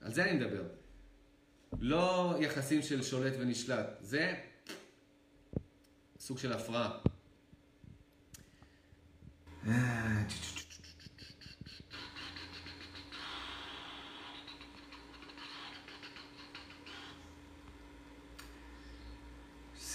על 0.00 0.14
זה 0.14 0.24
אני 0.24 0.32
מדבר. 0.32 0.62
לא 1.80 2.36
יחסים 2.40 2.82
של 2.82 3.02
שולט 3.02 3.32
ונשלט, 3.38 3.86
זה 4.00 4.34
סוג 6.18 6.38
של 6.38 6.52
הפרעה. 6.52 6.98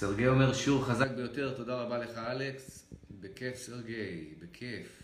סרגי 0.02 0.28
אומר 0.28 0.54
שיעור 0.54 0.86
חזק 0.86 1.12
ביותר, 1.12 1.54
תודה 1.58 1.82
רבה 1.82 1.98
לך 1.98 2.18
אלכס. 2.18 2.94
בכיף 3.20 3.56
סרגי, 3.56 4.34
בכיף. 4.40 5.04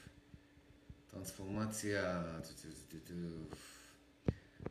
טרנספורמציה. 1.12 2.24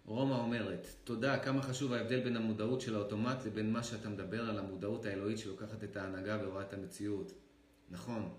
רומא 0.05 0.35
אומרת, 0.35 0.87
תודה, 1.05 1.39
כמה 1.39 1.63
חשוב 1.63 1.93
ההבדל 1.93 2.21
בין 2.21 2.37
המודעות 2.37 2.81
של 2.81 2.95
האוטומט 2.95 3.45
לבין 3.47 3.73
מה 3.73 3.83
שאתה 3.83 4.09
מדבר 4.09 4.49
על 4.49 4.59
המודעות 4.59 5.05
האלוהית 5.05 5.39
שלוקחת 5.39 5.85
את 5.85 5.97
ההנהגה 5.97 6.39
ורואה 6.43 6.63
את 6.63 6.73
המציאות. 6.73 7.33
נכון. 7.91 8.35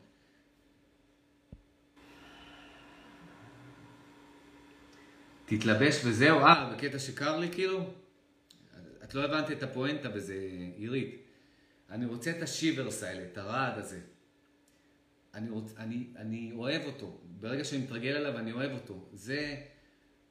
תתלבש 5.45 6.01
וזהו, 6.05 6.39
אה, 6.39 6.73
בקטע 6.73 6.99
שקר 6.99 7.37
לי 7.37 7.51
כאילו? 7.51 7.89
את 9.03 9.15
לא 9.15 9.23
הבנת 9.23 9.51
את 9.51 9.63
הפואנטה 9.63 10.09
בזה, 10.09 10.35
עירית. 10.75 11.26
אני 11.89 12.05
רוצה 12.05 12.31
את 12.37 12.41
השיברס 12.41 13.03
האלה, 13.03 13.23
את 13.31 13.37
הרעד 13.37 13.77
הזה. 13.77 14.01
אני, 15.33 15.49
רוצ, 15.49 15.73
אני, 15.77 16.07
אני 16.15 16.51
אוהב 16.51 16.81
אותו. 16.85 17.21
ברגע 17.39 17.63
שאני 17.63 17.83
מתרגל 17.83 18.09
עליו, 18.09 18.37
אני 18.37 18.51
אוהב 18.51 18.71
אותו. 18.71 19.09
זה, 19.13 19.63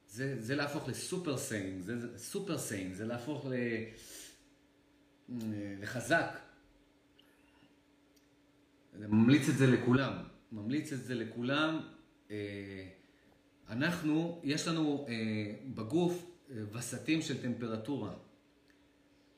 זה, 0.09 0.43
זה 0.43 0.57
להפוך 0.57 0.89
לסופר 0.89 1.37
סיין, 1.37 1.83
זה, 1.83 1.99
זה 1.99 2.19
סופר 2.19 2.59
סיין, 2.59 2.95
זה 2.95 3.07
להפוך 3.07 3.47
ל, 3.47 3.55
לחזק. 5.81 6.39
אני 8.95 9.07
ממליץ 9.07 9.49
את 9.49 9.57
זה 9.57 9.67
לכולם. 9.67 10.13
ממליץ 10.53 10.93
את 10.93 11.05
זה 11.05 11.15
לכולם. 11.15 11.81
אה, 12.31 12.89
אנחנו, 13.69 14.41
יש 14.45 14.69
לנו 14.69 15.07
אה, 15.09 15.15
בגוף 15.75 16.31
אה, 16.51 16.57
וסתים 16.73 17.23
של 17.23 17.43
טמפרטורה. 17.43 18.15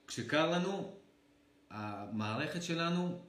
כשקר 0.07 0.51
לנו, 0.51 0.98
המערכת 1.71 2.63
שלנו, 2.63 3.21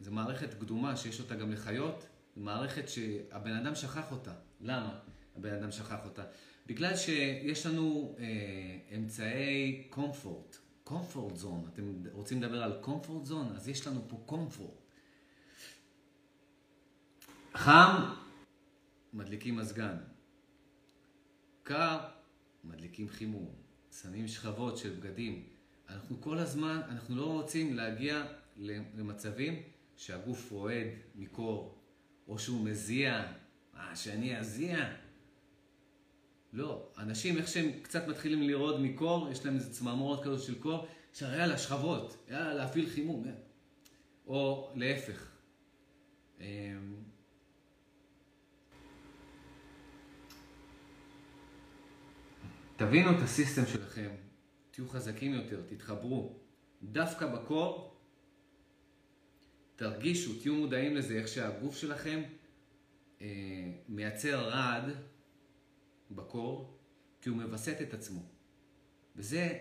זו 0.00 0.12
מערכת 0.12 0.54
קדומה 0.54 0.96
שיש 0.96 1.20
אותה 1.20 1.34
גם 1.34 1.52
לחיות, 1.52 2.06
זו 2.36 2.42
מערכת 2.42 2.88
שהבן 2.88 3.52
אדם 3.52 3.74
שכח 3.74 4.12
אותה. 4.12 4.32
למה 4.60 4.98
הבן 5.36 5.52
אדם 5.52 5.72
שכח 5.72 6.04
אותה? 6.04 6.24
בגלל 6.66 6.96
שיש 6.96 7.66
לנו 7.66 8.16
אה, 8.18 8.96
אמצעי 8.96 9.86
קומפורט, 9.90 10.56
קומפורט 10.84 11.36
זון. 11.36 11.68
אתם 11.72 12.02
רוצים 12.12 12.42
לדבר 12.42 12.62
על 12.62 12.72
קומפורט 12.80 13.24
זון? 13.24 13.52
אז 13.56 13.68
יש 13.68 13.86
לנו 13.86 14.00
פה 14.08 14.22
קומפורט. 14.26 14.80
חם, 17.54 18.04
מדליקים 19.12 19.56
מזגן. 19.56 19.96
קר, 21.62 21.98
מדליקים 22.64 23.08
חימום. 23.08 23.54
שמים 24.02 24.28
שכבות 24.28 24.76
של 24.76 24.90
בגדים. 24.90 25.55
אנחנו 25.88 26.20
כל 26.20 26.38
הזמן, 26.38 26.80
אנחנו 26.88 27.16
לא 27.16 27.32
רוצים 27.32 27.76
להגיע 27.76 28.24
למצבים 28.96 29.62
שהגוף 29.96 30.50
רועד 30.50 30.86
מקור, 31.14 31.78
או 32.28 32.38
שהוא 32.38 32.64
מזיע, 32.64 33.32
אה, 33.76 33.96
שאני 33.96 34.38
אזיע. 34.38 34.78
לא, 36.52 36.88
אנשים, 36.98 37.36
איך 37.36 37.48
שהם 37.48 37.70
קצת 37.82 38.08
מתחילים 38.08 38.42
לרעוד 38.42 38.80
מקור, 38.80 39.28
יש 39.30 39.44
להם 39.44 39.54
איזה 39.54 39.72
צמרמורת 39.72 40.24
כזאת 40.24 40.42
של 40.42 40.58
קור, 40.58 40.86
אפשר 41.12 41.34
יאללה, 41.34 41.58
שכבות, 41.58 42.16
יאללה, 42.30 42.54
להפעיל 42.54 42.90
חימום. 42.90 43.24
או 44.26 44.70
להפך. 44.74 45.30
אמ, 46.40 46.46
תבינו 52.76 53.10
את 53.10 53.22
הסיסטם 53.22 53.66
שלכם, 53.66 54.10
תהיו 54.76 54.88
חזקים 54.88 55.34
יותר, 55.34 55.62
תתחברו. 55.68 56.36
דווקא 56.82 57.26
בקור, 57.26 57.96
תרגישו, 59.76 60.40
תהיו 60.40 60.54
מודעים 60.54 60.96
לזה, 60.96 61.14
איך 61.14 61.28
שהגוף 61.28 61.76
שלכם 61.76 62.22
אה, 63.20 63.26
מייצר 63.88 64.48
רעד 64.48 64.84
בקור, 66.10 66.78
כי 67.20 67.28
הוא 67.28 67.36
מווסת 67.36 67.76
את 67.82 67.94
עצמו. 67.94 68.22
וזה 69.16 69.58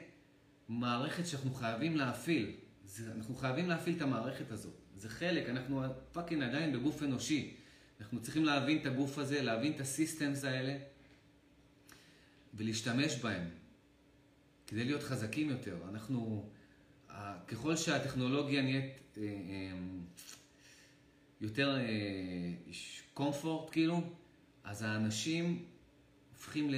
מערכת 0.69 1.27
שאנחנו 1.27 1.53
חייבים 1.53 1.97
להפעיל. 1.97 2.55
זה, 2.85 3.11
אנחנו 3.11 3.35
חייבים 3.35 3.69
להפעיל 3.69 3.97
את 3.97 4.01
המערכת 4.01 4.51
הזאת. 4.51 4.81
זה 4.95 5.09
חלק, 5.09 5.49
אנחנו 5.49 5.83
fucking 6.11 6.43
עדיין 6.43 6.73
בגוף 6.73 7.03
אנושי. 7.03 7.57
אנחנו 7.99 8.21
צריכים 8.21 8.45
להבין 8.45 8.81
את 8.81 8.85
הגוף 8.85 9.17
הזה, 9.17 9.41
להבין 9.41 9.73
את 9.73 9.79
ה 9.79 9.87
systems 9.87 10.43
האלה, 10.43 10.77
ולהשתמש 12.53 13.15
בהם. 13.15 13.64
כדי 14.67 14.85
להיות 14.85 15.03
חזקים 15.03 15.49
יותר. 15.49 15.77
אנחנו, 15.89 16.49
ככל 17.47 17.75
שהטכנולוגיה 17.75 18.61
נהיית 18.61 18.93
אה, 19.17 19.23
אה, 19.23 19.77
יותר 21.41 21.77
comfort, 23.13 23.69
כאילו, 23.71 24.01
אז 24.63 24.81
האנשים 24.81 25.65
הופכים 26.33 26.71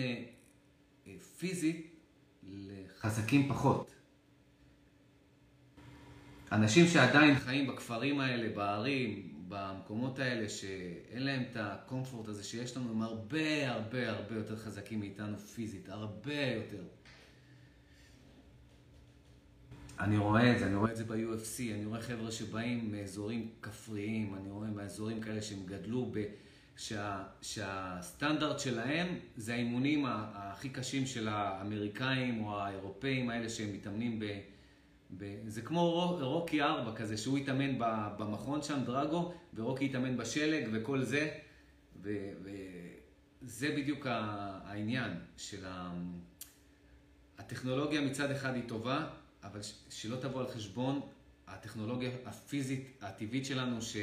פיזית 1.37 1.95
לחזקים 2.43 3.49
פחות. 3.49 3.91
אנשים 6.51 6.87
שעדיין 6.87 7.39
חיים 7.39 7.67
בכפרים 7.67 8.19
האלה, 8.19 8.49
בערים, 8.55 9.33
במקומות 9.47 10.19
האלה, 10.19 10.49
שאין 10.49 11.23
להם 11.23 11.43
את 11.51 11.57
הקומפורט 11.59 12.27
הזה 12.27 12.43
שיש 12.43 12.77
לנו, 12.77 12.91
הם 12.91 13.01
הרבה 13.01 13.71
הרבה 13.71 14.09
הרבה 14.09 14.35
יותר 14.35 14.57
חזקים 14.57 14.99
מאיתנו 14.99 15.37
פיזית, 15.37 15.89
הרבה 15.89 16.41
יותר. 16.41 16.83
אני 19.99 20.17
רואה 20.17 20.51
את 20.51 20.59
זה, 20.59 20.65
אני 20.65 20.75
רואה 20.75 20.91
את 20.91 20.97
זה 20.97 21.03
ב-UFC, 21.03 21.73
אני 21.73 21.85
רואה 21.85 22.01
חבר'ה 22.01 22.31
שבאים 22.31 22.91
מאזורים 22.91 23.49
כפריים, 23.61 24.35
אני 24.35 24.49
רואה 24.49 24.67
מאזורים 24.67 25.21
כאלה 25.21 25.41
שהם 25.41 25.65
גדלו, 25.65 26.11
ב... 26.11 26.23
שה... 26.77 27.23
שהסטנדרט 27.41 28.59
שלהם 28.59 29.07
זה 29.37 29.53
האימונים 29.53 30.05
הכי 30.07 30.69
קשים 30.69 31.05
של 31.05 31.27
האמריקאים 31.27 32.45
או 32.45 32.59
האירופאים 32.59 33.29
האלה 33.29 33.49
שהם 33.49 33.73
מתאמנים 33.73 34.19
ב... 34.19 34.39
ב... 35.17 35.37
זה 35.47 35.61
כמו 35.61 36.15
רוקי 36.21 36.61
4 36.61 36.95
כזה, 36.95 37.17
שהוא 37.17 37.37
התאמן 37.37 37.75
במכון 38.17 38.61
שם, 38.61 38.79
דרגו, 38.85 39.33
ורוקי 39.53 39.85
התאמן 39.85 40.17
בשלג 40.17 40.69
וכל 40.71 41.03
זה, 41.03 41.29
ו... 42.01 42.09
וזה 43.41 43.73
בדיוק 43.77 44.07
העניין 44.09 45.11
של 45.37 45.65
ה... 45.65 45.93
הטכנולוגיה 47.37 48.01
מצד 48.01 48.31
אחד 48.31 48.55
היא 48.55 48.63
טובה, 48.67 49.07
אבל 49.51 49.59
שלא 49.89 50.15
תבוא 50.15 50.41
על 50.41 50.47
חשבון 50.47 51.01
הטכנולוגיה 51.47 52.11
הפיזית 52.25 52.97
הטבעית 53.01 53.45
שלנו, 53.45 53.79
ש... 53.81 53.97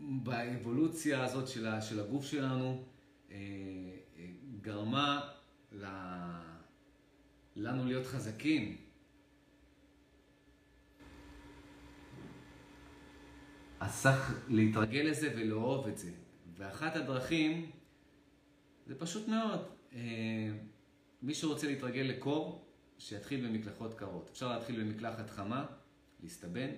שבאבולוציה 0.00 1.24
הזאת 1.24 1.48
של, 1.48 1.66
ה... 1.66 1.82
של 1.82 2.00
הגוף 2.00 2.24
שלנו 2.24 2.84
אה, 3.30 3.36
אה, 3.36 4.26
גרמה 4.60 5.30
ל... 5.72 5.84
לנו 7.56 7.84
להיות 7.84 8.06
חזקים. 8.06 8.76
אז 13.80 14.02
צריך 14.02 14.44
להתרגל 14.48 15.00
לזה 15.00 15.32
ולאהוב 15.36 15.86
את 15.86 15.98
זה. 15.98 16.10
ואחת 16.56 16.96
הדרכים 16.96 17.70
זה 18.86 18.94
פשוט 18.98 19.28
מאוד. 19.28 19.60
אה, 19.92 20.50
מי 21.22 21.34
שרוצה 21.34 21.66
להתרגל 21.66 22.00
לקור, 22.00 22.63
שיתחיל 22.98 23.46
במקלחות 23.46 23.94
קרות. 23.94 24.28
אפשר 24.32 24.48
להתחיל 24.48 24.80
במקלחת 24.84 25.30
חמה, 25.30 25.66
להסתבן, 26.22 26.70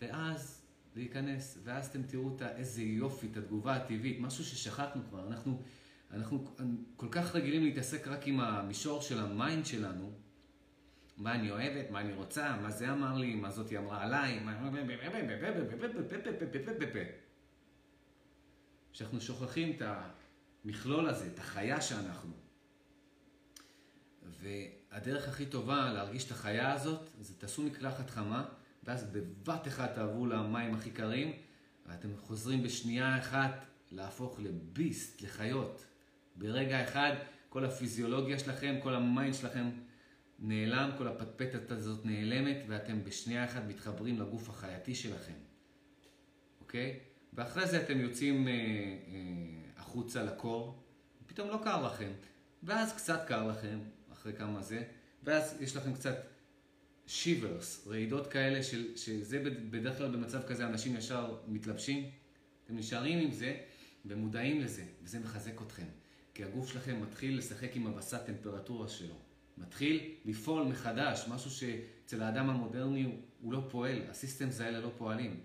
ואז 0.00 0.62
להיכנס, 0.96 1.58
ואז 1.64 1.86
אתם 1.86 2.02
תראו 2.02 2.36
את 2.36 2.42
איזה 2.42 2.82
יופי, 2.82 3.26
את 3.32 3.36
התגובה 3.36 3.76
הטבעית, 3.76 4.20
משהו 4.20 4.44
ששכחנו 4.44 5.02
כבר. 5.08 5.26
אנחנו, 5.28 5.62
אנחנו 6.10 6.44
כל 6.96 7.08
כך 7.10 7.34
רגילים 7.34 7.64
להתעסק 7.64 8.08
רק 8.08 8.26
עם 8.26 8.40
המישור 8.40 9.02
של 9.02 9.18
ה 9.18 9.28
mind 9.28 9.66
שלנו, 9.66 10.12
מה 11.16 11.34
אני 11.34 11.50
אוהבת, 11.50 11.90
מה 11.90 12.00
אני 12.00 12.12
רוצה, 12.12 12.56
מה 12.56 12.70
זה 12.70 12.92
אמר 12.92 13.18
לי, 13.18 13.34
מה 13.34 13.50
זאתי 13.50 13.78
אמרה 13.78 14.02
עליי, 14.02 14.40
שאנחנו 18.92 19.20
שוכחים 19.20 19.76
את 19.76 19.82
המכלול 20.64 21.08
הזה, 21.08 21.26
את 21.26 21.38
החיה 21.38 21.80
שאנחנו. 21.80 22.32
והדרך 24.92 25.28
הכי 25.28 25.46
טובה 25.46 25.92
להרגיש 25.92 26.26
את 26.26 26.30
החיה 26.30 26.72
הזאת, 26.72 27.00
זה 27.20 27.34
תעשו 27.38 27.62
מקלחת 27.62 28.10
חמה, 28.10 28.44
ואז 28.84 29.04
בבת 29.12 29.68
אחת 29.68 29.94
תעברו 29.94 30.26
למים 30.26 30.74
הכי 30.74 30.90
קרים, 30.90 31.32
ואתם 31.86 32.08
חוזרים 32.16 32.62
בשנייה 32.62 33.18
אחת 33.18 33.64
להפוך 33.90 34.40
ל 34.40 34.52
beast, 34.52 35.22
לחיות. 35.22 35.84
ברגע 36.36 36.84
אחד 36.84 37.12
כל 37.48 37.64
הפיזיולוגיה 37.64 38.38
שלכם, 38.38 38.78
כל 38.82 38.94
ה 38.94 39.02
mind 39.02 39.34
שלכם 39.34 39.70
נעלם, 40.38 40.90
כל 40.98 41.08
הפטפטת 41.08 41.70
הזאת 41.70 42.06
נעלמת, 42.06 42.56
ואתם 42.68 43.04
בשנייה 43.04 43.44
אחת 43.44 43.62
מתחברים 43.68 44.20
לגוף 44.20 44.48
החייתי 44.48 44.94
שלכם, 44.94 45.38
אוקיי? 46.60 46.98
ואחרי 47.32 47.66
זה 47.66 47.82
אתם 47.82 48.00
יוצאים 48.00 48.48
אה, 48.48 48.52
אה, 48.52 48.58
החוצה 49.76 50.22
לקור, 50.22 50.82
פתאום 51.26 51.48
לא 51.48 51.60
קר 51.64 51.86
לכם, 51.86 52.12
ואז 52.62 52.92
קצת 52.96 53.24
קר 53.28 53.46
לכם, 53.46 53.78
אחרי 54.22 54.32
כמה 54.32 54.62
זה, 54.62 54.82
ואז 55.22 55.56
יש 55.60 55.76
לכם 55.76 55.94
קצת 55.94 56.16
שיברס, 57.06 57.86
רעידות 57.86 58.26
כאלה, 58.26 58.62
של, 58.62 58.96
שזה 58.96 59.42
בדרך 59.70 59.98
כלל 59.98 60.10
במצב 60.10 60.42
כזה 60.42 60.66
אנשים 60.66 60.96
ישר 60.96 61.36
מתלבשים, 61.48 62.10
אתם 62.64 62.76
נשארים 62.76 63.18
עם 63.18 63.32
זה 63.32 63.56
ומודעים 64.06 64.60
לזה, 64.60 64.84
וזה 65.02 65.18
מחזק 65.18 65.62
אתכם. 65.62 65.86
כי 66.34 66.44
הגוף 66.44 66.72
שלכם 66.72 67.02
מתחיל 67.02 67.38
לשחק 67.38 67.76
עם 67.76 67.86
הווסת 67.86 68.26
טמפרטורה 68.26 68.88
שלו. 68.88 69.14
מתחיל 69.58 70.14
לפעול 70.24 70.62
מחדש, 70.62 71.24
משהו 71.28 71.50
שאצל 71.50 72.22
האדם 72.22 72.50
המודרני 72.50 73.02
הוא, 73.02 73.14
הוא 73.40 73.52
לא 73.52 73.66
פועל, 73.70 74.02
הסיסטמס 74.10 74.60
האלה 74.60 74.80
לא 74.80 74.90
פועלים. 74.98 75.40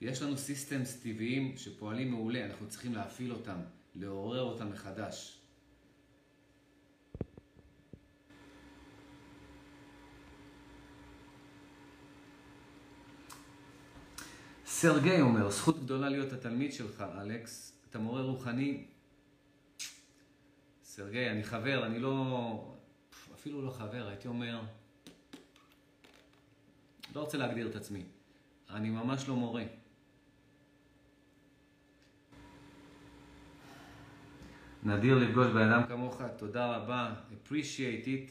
יש 0.00 0.22
לנו 0.22 0.36
סיסטמס 0.36 1.00
טבעיים 1.02 1.56
שפועלים 1.56 2.10
מעולה, 2.10 2.46
אנחנו 2.46 2.68
צריכים 2.68 2.94
להפעיל 2.94 3.32
אותם, 3.32 3.58
לעורר 3.94 4.42
אותם 4.42 4.70
מחדש. 4.70 5.43
סרגי 14.74 15.20
אומר, 15.20 15.50
זכות 15.50 15.84
גדולה 15.84 16.08
להיות 16.08 16.32
התלמיד 16.32 16.72
שלך, 16.72 17.04
אלכס. 17.20 17.72
אתה 17.90 17.98
מורה 17.98 18.22
רוחני. 18.22 18.84
סרגי, 20.84 21.30
אני 21.30 21.44
חבר, 21.44 21.86
אני 21.86 21.98
לא... 21.98 22.74
אפילו 23.34 23.62
לא 23.62 23.70
חבר, 23.70 24.08
הייתי 24.08 24.28
אומר... 24.28 24.60
לא 27.14 27.20
רוצה 27.20 27.38
להגדיר 27.38 27.68
את 27.70 27.76
עצמי. 27.76 28.02
אני 28.70 28.90
ממש 28.90 29.28
לא 29.28 29.36
מורה. 29.36 29.64
נדיר 34.82 35.18
לפגוש 35.18 35.46
בן 35.46 35.72
אדם 35.72 35.86
כמוך, 35.88 36.22
תודה 36.36 36.76
רבה. 36.76 37.14
appreciate 37.30 38.06
it, 38.06 38.30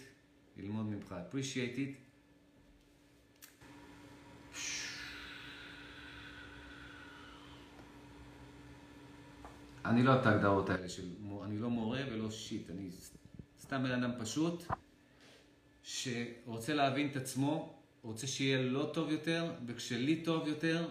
ללמוד 0.58 0.86
ממך. 0.86 1.16
appreciate 1.32 1.78
it. 1.78 2.03
אני 9.86 10.04
לא 10.04 10.22
את 10.22 10.26
ההגדרות 10.26 10.70
האלה 10.70 10.90
של, 10.90 11.10
אני 11.44 11.60
לא 11.60 11.70
מורה 11.70 12.02
ולא 12.12 12.32
שיט, 12.32 12.70
אני 12.70 12.90
סתם 13.60 13.84
בן 13.84 13.92
אדם 13.92 14.12
פשוט, 14.20 14.64
שרוצה 15.84 16.74
להבין 16.74 17.08
את 17.12 17.16
עצמו, 17.16 17.80
רוצה 18.02 18.28
שיהיה 18.28 18.62
לו 18.62 18.94
טוב 18.94 19.12
יותר, 19.12 19.54
וכשלי 19.68 20.24
טוב 20.24 20.48
יותר, 20.48 20.90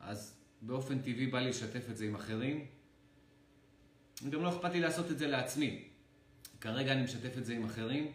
אז 0.00 0.38
באופן 0.62 0.98
טבעי 0.98 1.26
בא 1.26 1.40
לי 1.40 1.50
לשתף 1.50 1.90
את 1.90 1.96
זה 1.96 2.04
עם 2.04 2.14
אחרים. 2.14 2.66
גם 4.30 4.42
לא 4.42 4.56
אכפת 4.56 4.72
לי 4.72 4.80
לעשות 4.80 5.10
את 5.10 5.18
זה 5.18 5.26
לעצמי. 5.26 5.88
כרגע 6.60 6.92
אני 6.92 7.02
משתף 7.02 7.38
את 7.38 7.44
זה 7.44 7.54
עם 7.54 7.64
אחרים. 7.64 8.12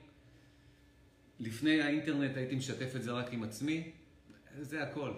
לפני 1.40 1.82
האינטרנט 1.82 2.38
הייתי 2.38 2.56
משתף 2.56 2.96
את 2.96 3.04
זה 3.04 3.12
רק 3.12 3.34
עם 3.34 3.44
עצמי, 3.44 3.92
זה 4.60 4.84
הכל. 4.84 5.14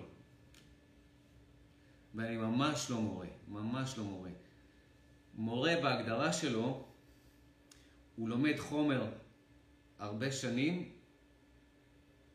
ואני 2.15 2.37
ממש 2.37 2.89
לא 2.89 3.01
מורה, 3.01 3.27
ממש 3.47 3.97
לא 3.97 4.03
מורה. 4.03 4.29
מורה 5.39 5.75
בהגדרה 5.81 6.33
שלו, 6.33 6.85
הוא 8.15 8.29
לומד 8.29 8.55
חומר 8.57 9.05
הרבה 9.99 10.31
שנים, 10.31 10.89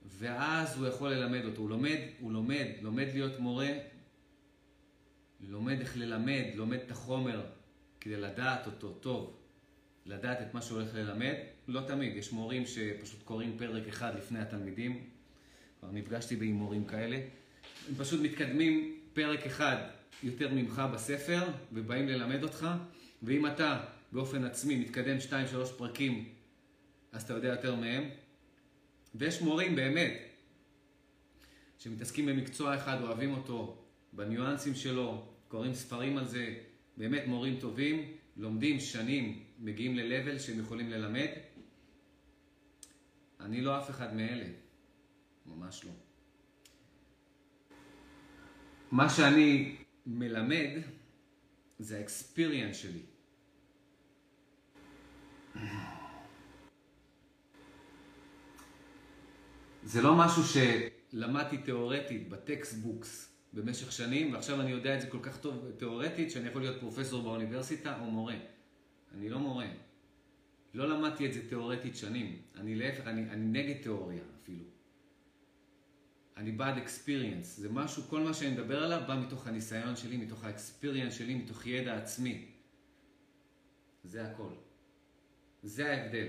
ואז 0.04 0.76
הוא 0.76 0.86
יכול 0.86 1.10
ללמד 1.10 1.44
אותו. 1.44 1.60
הוא 1.60 1.70
לומד, 1.70 1.98
הוא 2.20 2.32
לומד, 2.32 2.66
לומד 2.82 3.06
להיות 3.12 3.38
מורה, 3.38 3.72
לומד 5.40 5.80
איך 5.80 5.96
ללמד, 5.96 6.44
לומד 6.54 6.78
את 6.78 6.90
החומר 6.90 7.46
כדי 8.00 8.16
לדעת 8.16 8.66
אותו 8.66 8.92
טוב, 8.92 9.36
לדעת 10.06 10.42
את 10.42 10.54
מה 10.54 10.62
שהוא 10.62 10.80
הולך 10.80 10.94
ללמד. 10.94 11.34
לא 11.68 11.80
תמיד, 11.86 12.16
יש 12.16 12.32
מורים 12.32 12.66
שפשוט 12.66 13.22
קוראים 13.24 13.58
פרק 13.58 13.88
אחד 13.88 14.16
לפני 14.16 14.38
התלמידים, 14.38 15.10
כבר 15.80 15.90
נפגשתי 15.90 16.34
עם 16.34 16.54
מורים 16.54 16.84
כאלה, 16.84 17.16
הם 17.88 17.94
פשוט 17.98 18.20
מתקדמים 18.20 19.00
פרק 19.12 19.46
אחד 19.46 19.76
יותר 20.22 20.54
ממך 20.54 20.82
בספר, 20.92 21.42
ובאים 21.72 22.08
ללמד 22.08 22.42
אותך, 22.42 22.68
ואם 23.22 23.46
אתה 23.46 23.84
באופן 24.12 24.44
עצמי 24.44 24.76
מתקדם 24.76 25.16
2-3 25.30 25.32
פרקים, 25.78 26.28
אז 27.12 27.22
אתה 27.22 27.32
יודע 27.32 27.48
יותר 27.48 27.74
מהם. 27.74 28.04
ויש 29.14 29.42
מורים 29.42 29.76
באמת, 29.76 30.12
שמתעסקים 31.78 32.26
במקצוע 32.26 32.76
אחד, 32.76 33.02
אוהבים 33.02 33.32
אותו, 33.32 33.84
בניואנסים 34.12 34.74
שלו, 34.74 35.24
קוראים 35.48 35.74
ספרים 35.74 36.18
על 36.18 36.24
זה, 36.24 36.54
באמת 36.96 37.22
מורים 37.26 37.60
טובים, 37.60 38.12
לומדים 38.36 38.80
שנים, 38.80 39.42
מגיעים 39.58 39.96
ל-level 39.96 40.38
שהם 40.38 40.60
יכולים 40.60 40.90
ללמד. 40.90 41.28
אני 43.40 43.60
לא 43.60 43.78
אף 43.78 43.90
אחד 43.90 44.16
מאלה, 44.16 44.46
ממש 45.46 45.84
לא. 45.84 45.90
מה 48.90 49.08
שאני 49.08 49.76
מלמד 50.06 50.70
זה 51.78 51.98
ה 51.98 52.05
experience 52.05 52.76
שלי. 52.76 53.02
זה 59.84 60.02
לא 60.02 60.14
משהו 60.14 60.42
שלמדתי 60.42 61.58
תיאורטית 61.58 62.28
ב 62.28 62.39
textbooks 62.39 63.34
במשך 63.52 63.92
שנים, 63.92 64.32
ועכשיו 64.32 64.60
אני 64.60 64.70
יודע 64.70 64.96
את 64.96 65.00
זה 65.00 65.06
כל 65.06 65.18
כך 65.22 65.36
טוב 65.36 65.70
תיאורטית, 65.76 66.30
שאני 66.30 66.48
יכול 66.48 66.62
להיות 66.62 66.80
פרופסור 66.80 67.22
באוניברסיטה 67.22 68.00
או 68.00 68.10
מורה. 68.10 68.36
אני 69.14 69.28
לא 69.28 69.38
מורה. 69.38 69.66
לא 70.74 70.88
למדתי 70.88 71.26
את 71.26 71.32
זה 71.32 71.48
תיאורטית 71.48 71.96
שנים. 71.96 72.42
אני 72.54 72.74
להפך, 72.74 73.06
אני, 73.06 73.30
אני 73.30 73.62
נגד 73.62 73.82
תיאוריה 73.82 74.22
אפילו. 74.42 74.73
אני 76.36 76.52
בעד 76.52 76.78
אקספיריאנס. 76.78 77.56
זה 77.56 77.68
משהו, 77.68 78.02
כל 78.02 78.20
מה 78.20 78.34
שאני 78.34 78.50
מדבר 78.50 78.84
עליו 78.84 79.02
בא 79.06 79.16
מתוך 79.26 79.46
הניסיון 79.46 79.96
שלי, 79.96 80.16
מתוך 80.16 80.44
האקספיריאנס 80.44 81.14
שלי, 81.14 81.34
מתוך 81.34 81.66
ידע 81.66 81.96
עצמי. 81.96 82.44
זה 84.04 84.24
הכל. 84.24 84.52
זה 85.62 85.92
ההבדל. 85.92 86.28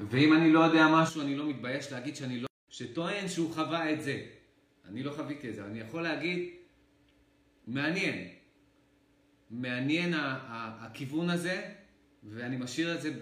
ואם 0.00 0.32
אני 0.32 0.52
לא 0.52 0.60
יודע 0.60 0.88
משהו, 0.92 1.22
אני 1.22 1.36
לא 1.36 1.48
מתבייש 1.48 1.92
להגיד 1.92 2.16
שאני 2.16 2.40
לא... 2.40 2.48
שטוען 2.68 3.28
שהוא 3.28 3.54
חווה 3.54 3.92
את 3.92 4.02
זה. 4.02 4.26
אני 4.84 5.02
לא 5.02 5.12
חוויתי 5.12 5.50
את 5.50 5.54
זה, 5.54 5.64
אני 5.64 5.80
יכול 5.80 6.02
להגיד, 6.02 6.50
מעניין. 7.66 8.35
מעניין 9.50 10.14
הכיוון 10.80 11.30
הזה, 11.30 11.74
ואני 12.24 12.56
משאיר 12.56 12.94
את 12.94 13.02
זה 13.02 13.12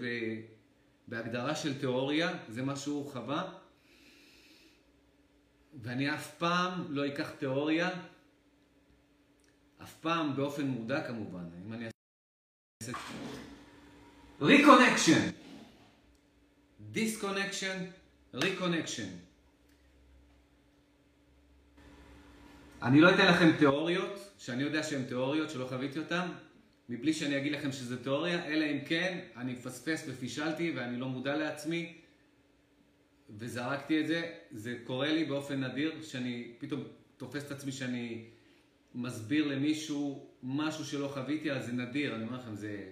בהגדרה 1.07 1.55
של 1.55 1.79
תיאוריה, 1.79 2.37
זה 2.49 2.61
מה 2.61 2.75
שהוא 2.75 3.11
חווה. 3.11 3.53
ואני 5.81 6.13
אף 6.13 6.35
פעם 6.37 6.85
לא 6.89 7.07
אקח 7.07 7.29
תיאוריה, 7.29 7.89
אף 9.83 9.93
פעם 10.01 10.35
באופן 10.35 10.67
מודע 10.67 11.07
כמובן, 11.07 11.45
אם 11.65 11.73
אני 11.73 11.85
אעשה... 12.83 12.97
reconnection, 14.41 15.29
disconnection, 16.91 17.85
reconnection. 18.33 19.24
אני 22.85 23.01
לא 23.01 23.09
אתן 23.09 23.27
לכם 23.27 23.51
תיאוריות, 23.57 24.19
שאני 24.37 24.63
יודע 24.63 24.83
שהן 24.83 25.03
תיאוריות, 25.03 25.49
שלא 25.49 25.65
חוויתי 25.65 25.99
אותן, 25.99 26.27
מבלי 26.89 27.13
שאני 27.13 27.37
אגיד 27.37 27.51
לכם 27.51 27.71
שזה 27.71 28.03
תיאוריה, 28.03 28.45
אלא 28.45 28.65
אם 28.65 28.79
כן 28.85 29.19
אני 29.35 29.53
מפספס 29.53 30.05
ופישלתי 30.07 30.73
ואני 30.75 30.99
לא 30.99 31.07
מודע 31.09 31.37
לעצמי 31.37 31.93
וזרקתי 33.29 34.01
את 34.01 34.07
זה. 34.07 34.31
זה 34.51 34.77
קורה 34.83 35.13
לי 35.13 35.25
באופן 35.25 35.63
נדיר, 35.63 36.01
שאני 36.01 36.53
פתאום 36.57 36.83
תופס 37.17 37.45
את 37.45 37.51
עצמי 37.51 37.71
שאני 37.71 38.25
מסביר 38.95 39.47
למישהו 39.47 40.29
משהו 40.43 40.85
שלא 40.85 41.07
חוויתי, 41.07 41.51
אז 41.51 41.65
זה 41.65 41.71
נדיר, 41.71 42.15
אני 42.15 42.23
אומר 42.23 42.37
לכם, 42.37 42.55
זה... 42.55 42.89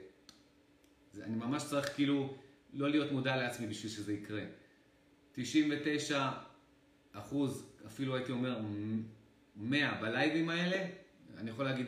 זה 1.14 1.24
אני 1.24 1.36
ממש 1.36 1.64
צריך 1.64 1.96
כאילו 1.96 2.38
לא 2.74 2.90
להיות 2.90 3.12
מודע 3.12 3.36
לעצמי 3.36 3.68
בשביל 3.68 3.92
שזה 3.92 4.14
יקרה. 4.14 4.44
99 5.32 6.30
אחוז, 7.14 7.66
אפילו 7.86 8.16
הייתי 8.16 8.32
אומר 8.32 8.62
100 9.56 10.02
בלייבים 10.02 10.50
האלה, 10.50 10.86
אני 11.38 11.50
יכול 11.50 11.66
להגיד 11.66 11.88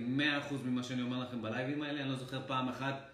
100% 0.52 0.54
ממה 0.66 0.84
שאני 0.84 1.02
אומר 1.02 1.20
לכם 1.20 1.42
בלייבים 1.42 1.82
האלה, 1.82 2.02
אני 2.02 2.10
לא 2.10 2.16
זוכר 2.16 2.48
פעם 2.48 2.70
אחת 2.70 3.10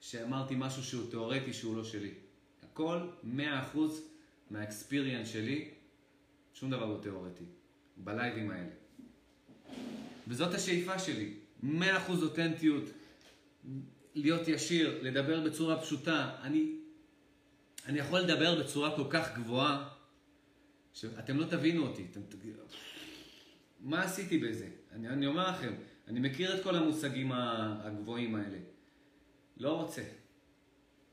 שאמרתי 0.00 0.54
משהו 0.58 0.82
שהוא 0.82 1.10
תיאורטי 1.10 1.52
שהוא 1.52 1.76
לא 1.76 1.84
שלי. 1.84 2.14
הכל 2.62 3.00
100% 3.36 3.78
מהאקספיריאנס 4.50 5.28
שלי, 5.28 5.70
שום 6.54 6.70
דבר 6.70 6.86
לא 6.86 6.98
תיאורטי, 7.02 7.44
בלייבים 7.96 8.50
האלה. 8.50 8.70
וזאת 10.28 10.54
השאיפה 10.54 10.98
שלי, 10.98 11.34
100% 11.62 11.66
אותנטיות, 12.22 12.84
להיות 14.14 14.48
ישיר, 14.48 14.98
לדבר 15.02 15.40
בצורה 15.40 15.80
פשוטה. 15.80 16.36
אני, 16.42 16.72
אני 17.86 17.98
יכול 17.98 18.20
לדבר 18.20 18.62
בצורה 18.62 18.96
כל 18.96 19.04
כך 19.10 19.36
גבוהה, 19.36 19.88
שאתם 20.92 21.36
לא 21.36 21.44
תבינו 21.44 21.86
אותי. 21.86 22.06
אתם, 22.10 22.20
מה 23.80 24.02
עשיתי 24.02 24.38
בזה? 24.38 24.68
אני, 24.92 25.08
אני 25.08 25.26
אומר 25.26 25.50
לכם, 25.50 25.72
אני 26.08 26.20
מכיר 26.20 26.58
את 26.58 26.62
כל 26.62 26.76
המושגים 26.76 27.32
הגבוהים 27.32 28.34
האלה. 28.34 28.58
לא 29.56 29.80
רוצה. 29.80 30.02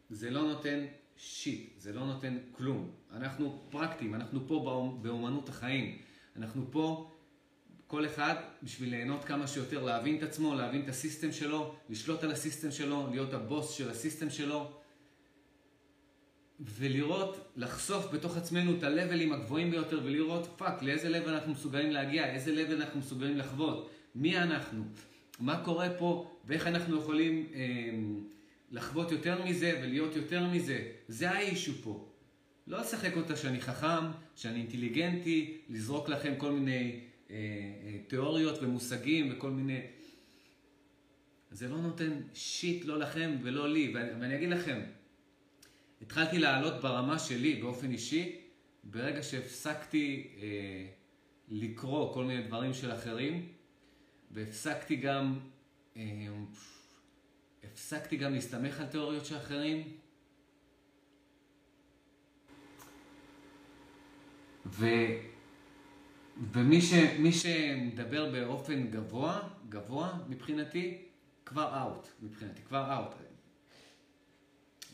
זה 0.09 0.29
לא 0.29 0.41
נותן 0.41 0.85
שיט, 1.17 1.79
זה 1.79 1.93
לא 1.93 2.05
נותן 2.05 2.37
כלום. 2.51 2.91
אנחנו 3.11 3.67
פרקטיים, 3.69 4.15
אנחנו 4.15 4.47
פה 4.47 4.97
באומנות 5.01 5.49
החיים. 5.49 5.97
אנחנו 6.35 6.71
פה, 6.71 7.11
כל 7.87 8.05
אחד, 8.05 8.35
בשביל 8.63 8.89
ליהנות 8.89 9.23
כמה 9.23 9.47
שיותר, 9.47 9.83
להבין 9.83 10.17
את 10.17 10.23
עצמו, 10.23 10.55
להבין 10.55 10.81
את 10.81 10.89
הסיסטם 10.89 11.31
שלו, 11.31 11.75
לשלוט 11.89 12.23
על 12.23 12.31
הסיסטם 12.31 12.71
שלו, 12.71 13.07
להיות 13.11 13.33
הבוס 13.33 13.71
של 13.71 13.89
הסיסטם 13.89 14.29
שלו. 14.29 14.77
ולראות, 16.59 17.51
לחשוף 17.55 18.11
בתוך 18.13 18.37
עצמנו 18.37 18.77
את 18.77 18.83
ה 18.83 18.90
levelים 18.90 19.33
הגבוהים 19.33 19.71
ביותר 19.71 20.01
ולראות, 20.03 20.47
fuck, 20.57 20.81
לאיזה 20.81 21.09
level 21.09 21.33
אנחנו 21.33 21.51
מסוגלים 21.51 21.91
להגיע, 21.91 22.33
איזה 22.33 22.51
level 22.51 22.81
אנחנו 22.81 22.99
מסוגלים 22.99 23.37
לחוות, 23.37 23.89
מי 24.15 24.37
אנחנו, 24.37 24.83
מה 25.39 25.63
קורה 25.63 25.89
פה? 25.97 26.31
ואיך 26.45 26.67
אנחנו 26.67 26.97
יכולים 26.97 27.47
אה, 27.53 27.59
לחוות 28.71 29.11
יותר 29.11 29.45
מזה 29.45 29.79
ולהיות 29.83 30.15
יותר 30.15 30.47
מזה. 30.47 30.91
זה 31.07 31.31
ה 31.31 31.38
issue 31.38 31.73
פה. 31.83 32.07
לא 32.67 32.79
לשחק 32.79 33.17
אותה 33.17 33.35
שאני 33.35 33.61
חכם, 33.61 34.05
שאני 34.35 34.59
אינטליגנטי, 34.59 35.57
לזרוק 35.69 36.09
לכם 36.09 36.33
כל 36.37 36.51
מיני 36.51 36.99
אה, 37.29 37.35
אה, 37.35 37.97
תיאוריות 38.07 38.63
ומושגים 38.63 39.29
וכל 39.31 39.49
מיני... 39.49 39.81
זה 41.51 41.69
לא 41.69 41.77
נותן 41.77 42.11
shit 42.33 42.85
לא 42.85 42.99
לכם 42.99 43.35
ולא 43.43 43.69
לי, 43.69 43.91
ואני, 43.95 44.09
ואני 44.21 44.35
אגיד 44.35 44.49
לכם, 44.49 44.81
התחלתי 46.01 46.39
לעלות 46.39 46.81
ברמה 46.81 47.19
שלי 47.19 47.61
באופן 47.61 47.91
אישי, 47.91 48.41
ברגע 48.83 49.23
שהפסקתי 49.23 50.27
אה, 50.41 50.87
לקרוא 51.49 52.13
כל 52.13 52.23
מיני 52.23 52.43
דברים 52.43 52.73
של 52.73 52.91
אחרים, 52.91 53.47
והפסקתי 54.31 54.95
גם, 54.95 55.39
אה, 55.97 56.01
הפסקתי 57.63 58.17
גם 58.17 58.33
להסתמך 58.33 58.79
על 58.79 58.87
תיאוריות 58.87 59.25
של 59.25 59.37
אחרים. 59.37 59.97
ו, 64.65 64.85
ומי 66.51 66.81
ש, 66.81 66.93
שמדבר 67.31 68.31
באופן 68.31 68.87
גבוה, 68.87 69.49
גבוה 69.69 70.19
מבחינתי, 70.27 70.97
כבר 71.45 71.81
out, 71.81 72.07
מבחינתי, 72.21 72.61
כבר 72.61 72.93
out. 72.93 73.15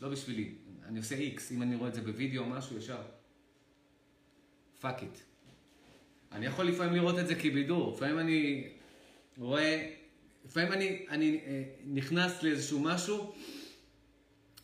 לא 0.02 0.10
בשבילי. 0.10 0.63
אני 0.88 1.00
עושה 1.00 1.16
איקס, 1.16 1.52
אם 1.52 1.62
אני 1.62 1.76
רואה 1.76 1.90
את 1.90 1.94
זה 1.94 2.02
בווידאו 2.02 2.44
או 2.44 2.50
משהו, 2.50 2.78
ישר. 2.78 3.02
fuck 4.80 5.02
it. 5.02 5.20
אני 6.32 6.46
יכול 6.46 6.66
לפעמים 6.66 6.94
לראות 6.94 7.20
את 7.20 7.28
זה 7.28 7.36
כבידור, 7.36 7.94
לפעמים 7.96 8.20
אני 8.20 8.70
רואה, 9.38 9.90
לפעמים 10.46 10.74
אני, 10.74 11.06
אני 11.10 11.40
אה, 11.46 11.64
נכנס 11.86 12.44
לאיזשהו 12.44 12.80
משהו 12.80 13.34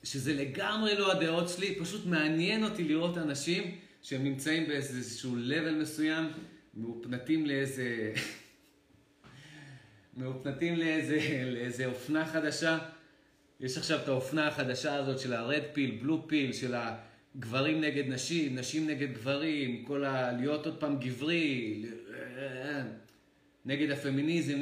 שזה 0.03 0.33
לגמרי 0.33 0.95
לא 0.95 1.11
הדעות 1.11 1.49
שלי, 1.49 1.75
פשוט 1.79 2.05
מעניין 2.05 2.63
אותי 2.63 2.83
לראות 2.83 3.17
אנשים 3.17 3.75
שהם 4.01 4.23
נמצאים 4.23 4.67
באיזשהו 4.67 5.35
level 5.35 5.71
מסוים, 5.81 6.25
מאופנתים 6.73 7.45
לאיזה... 7.45 8.13
מאופנתים 10.17 10.75
לאיזה, 10.75 11.19
לאיזה 11.45 11.85
אופנה 11.85 12.25
חדשה. 12.25 12.77
יש 13.59 13.77
עכשיו 13.77 13.99
את 14.03 14.07
האופנה 14.07 14.47
החדשה 14.47 14.95
הזאת 14.95 15.19
של 15.19 15.33
ה 15.33 15.40
red 15.40 15.61
pill, 15.73 15.97
blue 16.01 16.27
pill, 16.27 16.53
של 16.53 16.75
הגברים 16.75 17.81
נגד 17.81 18.07
נשים, 18.07 18.55
נשים 18.55 18.87
נגד 18.87 19.13
גברים, 19.13 19.85
כל 19.85 20.05
ה... 20.05 20.31
להיות 20.31 20.65
עוד 20.65 20.79
פעם 20.79 20.99
גברי, 20.99 21.85
נגד 23.65 23.91
הפמיניזם. 23.91 24.59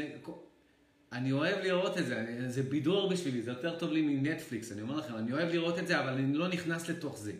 אני 1.12 1.32
אוהב 1.32 1.64
לראות 1.64 1.98
את 1.98 2.06
זה, 2.06 2.46
זה 2.48 2.64
בידור 2.64 3.10
בשבילי, 3.10 3.42
זה 3.42 3.52
יותר 3.52 3.80
טוב 3.80 3.92
לי 3.92 4.02
מנטפליקס, 4.02 4.72
אני 4.72 4.82
אומר 4.82 4.96
לכם, 4.96 5.16
אני 5.16 5.34
אוהב 5.34 5.50
לראות 5.50 5.80
את 5.80 5.88
זה, 5.88 6.00
אבל 6.00 6.10
אני 6.10 6.34
לא 6.34 6.48
נכנס 6.48 6.90
לתוך 6.90 7.18
זה. 7.18 7.34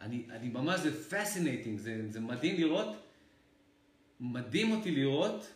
אני, 0.00 0.22
אני 0.30 0.48
ממש, 0.48 0.80
זה 0.80 1.04
fascinating, 1.04 1.78
זה, 1.78 2.02
זה 2.10 2.20
מדהים 2.20 2.56
לראות, 2.56 2.96
מדהים 4.20 4.72
אותי 4.72 4.90
לראות 4.90 5.52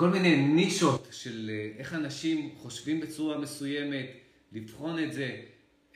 כל 0.00 0.08
מיני 0.08 0.36
נישות 0.36 1.08
של 1.10 1.50
אה, 1.52 1.78
איך 1.78 1.94
אנשים 1.94 2.54
חושבים 2.56 3.00
בצורה 3.00 3.38
מסוימת, 3.38 4.06
לבחון 4.52 5.04
את 5.04 5.12
זה, 5.12 5.42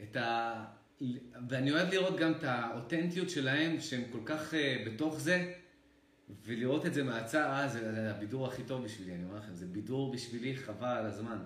את 0.03 0.17
ה... 0.17 0.65
ואני 1.49 1.73
אוהב 1.73 1.89
לראות 1.93 2.17
גם 2.17 2.33
את 2.33 2.45
האותנטיות 2.45 3.31
שלהם, 3.31 3.81
שהם 3.81 4.03
כל 4.13 4.19
כך 4.25 4.53
uh, 4.53 4.57
בתוך 4.89 5.21
זה, 5.21 5.53
ולראות 6.45 6.87
את 6.87 6.95
זה 6.95 7.03
מהצד, 7.03 7.45
אה, 7.45 7.69
זה, 7.69 7.95
זה 7.95 8.11
הבידור 8.11 8.47
הכי 8.47 8.63
טוב 8.63 8.85
בשבילי, 8.85 9.15
אני 9.15 9.25
אומר 9.25 9.37
לכם, 9.37 9.55
זה 9.55 9.67
בידור 9.67 10.13
בשבילי 10.13 10.57
חבל 10.57 10.97
על 10.97 11.07
הזמן. 11.07 11.39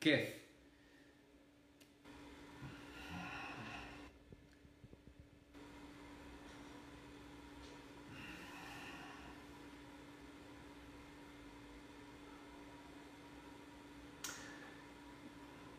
כיף. 0.00 0.28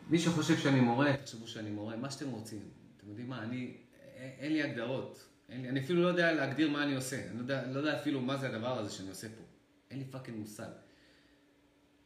מי 0.08 0.18
שחושב 0.18 0.58
שאני 0.58 0.80
מורה, 0.80 1.16
תחשבו 1.16 1.46
שאני 1.46 1.70
מורה, 1.70 1.96
מה 1.96 2.10
שאתם 2.10 2.30
רוצים. 2.30 2.70
אתם 2.96 3.08
יודעים 3.08 3.28
מה, 3.28 3.42
אני, 3.42 3.76
אין 4.16 4.52
לי 4.52 4.62
הגדרות. 4.62 5.24
אין 5.48 5.62
לי, 5.62 5.68
אני 5.68 5.80
אפילו 5.80 6.02
לא 6.02 6.08
יודע 6.08 6.32
להגדיר 6.32 6.70
מה 6.70 6.82
אני 6.82 6.94
עושה. 6.94 7.28
אני 7.28 7.36
לא 7.36 7.40
יודע, 7.40 7.66
לא 7.66 7.78
יודע 7.78 8.00
אפילו 8.00 8.20
מה 8.20 8.36
זה 8.36 8.48
הדבר 8.48 8.78
הזה 8.78 8.90
שאני 8.90 9.08
עושה 9.08 9.28
פה. 9.28 9.42
אין 9.90 9.98
לי 9.98 10.04
fucking 10.04 10.38
מושג. 10.38 10.70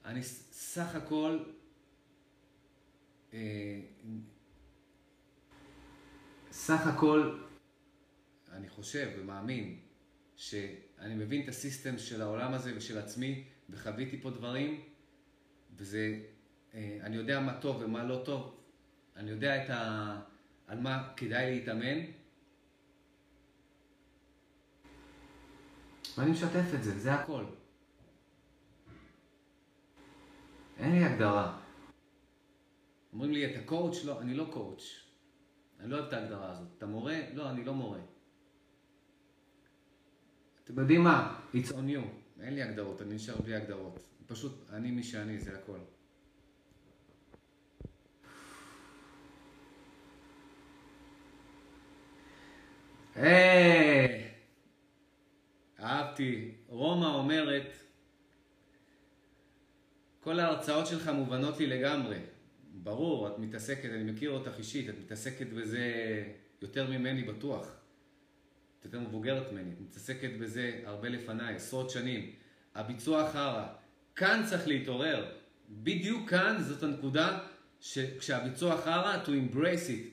אני 0.04 0.22
סך 0.22 0.94
הכל... 0.94 1.38
אה, 3.34 3.80
סך 6.50 6.86
הכל, 6.86 7.38
אני 8.52 8.68
חושב 8.68 9.10
ומאמין 9.18 9.78
שאני 10.36 11.14
מבין 11.14 11.42
את 11.42 11.48
ה 11.48 11.55
system 11.55 11.98
של 11.98 12.22
העולם 12.22 12.54
הזה 12.54 12.72
ושל 12.76 12.98
עצמי, 12.98 13.44
וחוויתי 13.70 14.20
פה 14.20 14.30
דברים, 14.30 14.80
וזה 15.76 16.20
אני 16.74 17.16
יודע 17.16 17.40
מה 17.40 17.60
טוב 17.60 17.82
ומה 17.82 18.04
לא 18.04 18.22
טוב, 18.24 18.56
אני 19.16 19.30
יודע 19.30 19.64
את 19.64 19.70
ה... 19.70 20.20
על 20.66 20.80
מה 20.80 21.12
כדאי 21.16 21.50
להתאמן, 21.50 21.98
ואני 26.18 26.30
משתף 26.30 26.74
את 26.74 26.82
זה, 26.82 26.98
זה 26.98 27.14
הכל. 27.14 27.44
אין 30.78 30.92
לי 30.92 31.04
הגדרה. 31.04 31.58
אומרים 33.12 33.32
לי, 33.32 33.54
אתה 33.54 33.64
coach? 33.64 34.04
לא, 34.04 34.20
אני 34.20 34.34
לא 34.34 34.48
coach. 34.52 34.82
אני 35.80 35.90
לא 35.90 35.96
אוהב 35.96 36.06
את 36.08 36.12
ההגדרה 36.12 36.50
הזאת. 36.50 36.68
אתה 36.78 36.86
מורה? 36.86 37.20
לא, 37.34 37.50
אני 37.50 37.64
לא 37.64 37.74
מורה. 37.74 38.00
אתם 40.64 40.80
יודעים 40.80 41.04
מה? 41.04 41.40
It's 41.54 41.68
on 41.68 41.72
you. 41.72 42.00
אין 42.40 42.54
לי 42.54 42.62
הגדרות, 42.62 43.02
אני 43.02 43.14
נשאר 43.14 43.36
בלי 43.36 43.54
הגדרות. 43.54 43.98
פשוט, 44.26 44.70
אני 44.70 44.90
מי 44.90 45.02
שאני, 45.02 45.40
זה 45.40 45.58
הכל. 45.58 45.78
היי! 53.14 54.28
אהבתי. 55.80 56.50
רומא 56.68 57.06
אומרת, 57.06 57.72
כל 60.20 60.40
ההרצאות 60.40 60.86
שלך 60.86 61.08
מובנות 61.08 61.58
לי 61.58 61.66
לגמרי. 61.66 62.18
ברור, 62.74 63.28
את 63.28 63.38
מתעסקת, 63.38 63.90
אני 63.90 64.12
מכיר 64.12 64.30
אותך 64.30 64.52
אישית, 64.58 64.88
את 64.88 64.94
מתעסקת 64.98 65.46
בזה 65.46 66.24
יותר 66.62 66.90
ממני 66.90 67.22
בטוח. 67.22 67.66
את 68.80 68.84
יותר 68.84 69.00
מבוגרת 69.00 69.52
ממני, 69.52 69.72
את 69.72 69.80
מתעסקת 69.80 70.30
בזה 70.40 70.80
הרבה 70.84 71.08
לפניי, 71.08 71.54
עשרות 71.54 71.90
שנים. 71.90 72.32
הביצוע 72.74 73.30
חרא. 73.30 73.66
כאן 74.16 74.42
צריך 74.46 74.68
להתעורר. 74.68 75.32
בדיוק 75.70 76.30
כאן 76.30 76.56
זאת 76.60 76.82
הנקודה 76.82 77.38
שכשהביצוע 77.80 78.76
חרא, 78.76 79.24
to 79.24 79.28
embrace 79.28 79.88
it. 79.88 80.11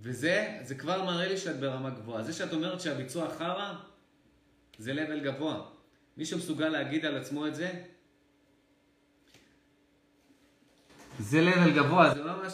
וזה, 0.00 0.58
זה 0.62 0.74
כבר 0.74 1.04
מראה 1.04 1.28
לי 1.28 1.38
שאת 1.38 1.60
ברמה 1.60 1.90
גבוהה. 1.90 2.22
זה 2.22 2.32
שאת 2.32 2.52
אומרת 2.52 2.80
שהביצוע 2.80 3.34
חרא, 3.38 3.74
זה 4.78 4.92
level 4.92 5.24
גבוה. 5.24 5.70
מי 6.16 6.26
שמסוגל 6.26 6.68
להגיד 6.68 7.06
על 7.06 7.16
עצמו 7.16 7.46
את 7.46 7.54
זה, 7.54 7.84
זה 11.18 11.50
level 11.50 11.70
גבוה, 11.70 12.14
זה 12.14 12.22
ממש... 12.22 12.52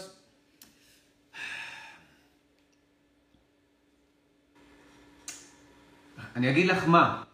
אני 6.36 6.50
אגיד 6.50 6.66
לך 6.66 6.88
מה. 6.88 7.24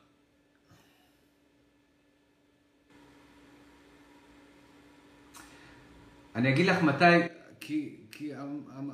אני 6.34 6.52
אגיד 6.52 6.66
לך 6.66 6.82
מתי, 6.82 7.04
כי, 7.60 7.99
כי 8.20 8.34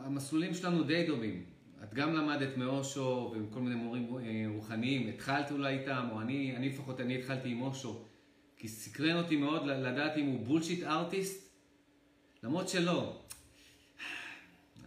המסלולים 0.04 0.54
שלנו 0.54 0.82
די 0.82 1.06
דומים. 1.06 1.44
את 1.84 1.94
גם 1.94 2.14
למדת 2.14 2.56
מאושו 2.56 3.30
ועם 3.32 3.46
כל 3.50 3.60
מיני 3.60 3.74
מורים 3.74 4.16
אה, 4.18 4.44
רוחניים, 4.54 5.08
התחלת 5.08 5.50
אולי 5.50 5.78
איתם, 5.78 6.08
או 6.12 6.20
אני, 6.20 6.56
אני 6.56 6.68
לפחות, 6.68 7.00
אני 7.00 7.18
התחלתי 7.18 7.48
עם 7.48 7.62
אושו, 7.62 8.04
כי 8.56 8.68
סקרן 8.68 9.16
אותי 9.16 9.36
מאוד 9.36 9.66
לדעת 9.66 10.16
אם 10.16 10.26
הוא 10.26 10.46
bullshit 10.46 10.84
artist, 10.84 11.48
למרות 12.42 12.68
שלא. 12.68 13.22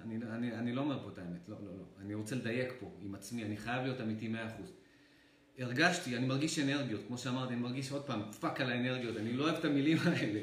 אני, 0.03 0.15
אני, 0.15 0.55
אני 0.55 0.73
לא 0.73 0.81
אומר 0.81 1.03
פה 1.03 1.09
את 1.09 1.17
האמת, 1.17 1.49
לא, 1.49 1.55
לא, 1.65 1.77
לא. 1.77 1.83
אני 2.01 2.13
רוצה 2.13 2.35
לדייק 2.35 2.73
פה 2.79 2.91
עם 3.01 3.15
עצמי, 3.15 3.43
אני 3.43 3.57
חייב 3.57 3.83
להיות 3.83 4.01
אמיתי 4.01 4.33
100%. 4.33 4.37
הרגשתי, 5.59 6.17
אני 6.17 6.27
מרגיש 6.27 6.59
אנרגיות, 6.59 7.01
כמו 7.07 7.17
שאמרתי, 7.17 7.53
אני 7.53 7.61
מרגיש 7.61 7.91
עוד 7.91 8.03
פעם, 8.03 8.21
fuck 8.39 8.61
על 8.61 8.71
האנרגיות, 8.71 9.17
אני 9.17 9.33
לא 9.33 9.43
אוהב 9.43 9.55
את 9.55 9.65
המילים 9.65 9.97
האלה. 10.05 10.41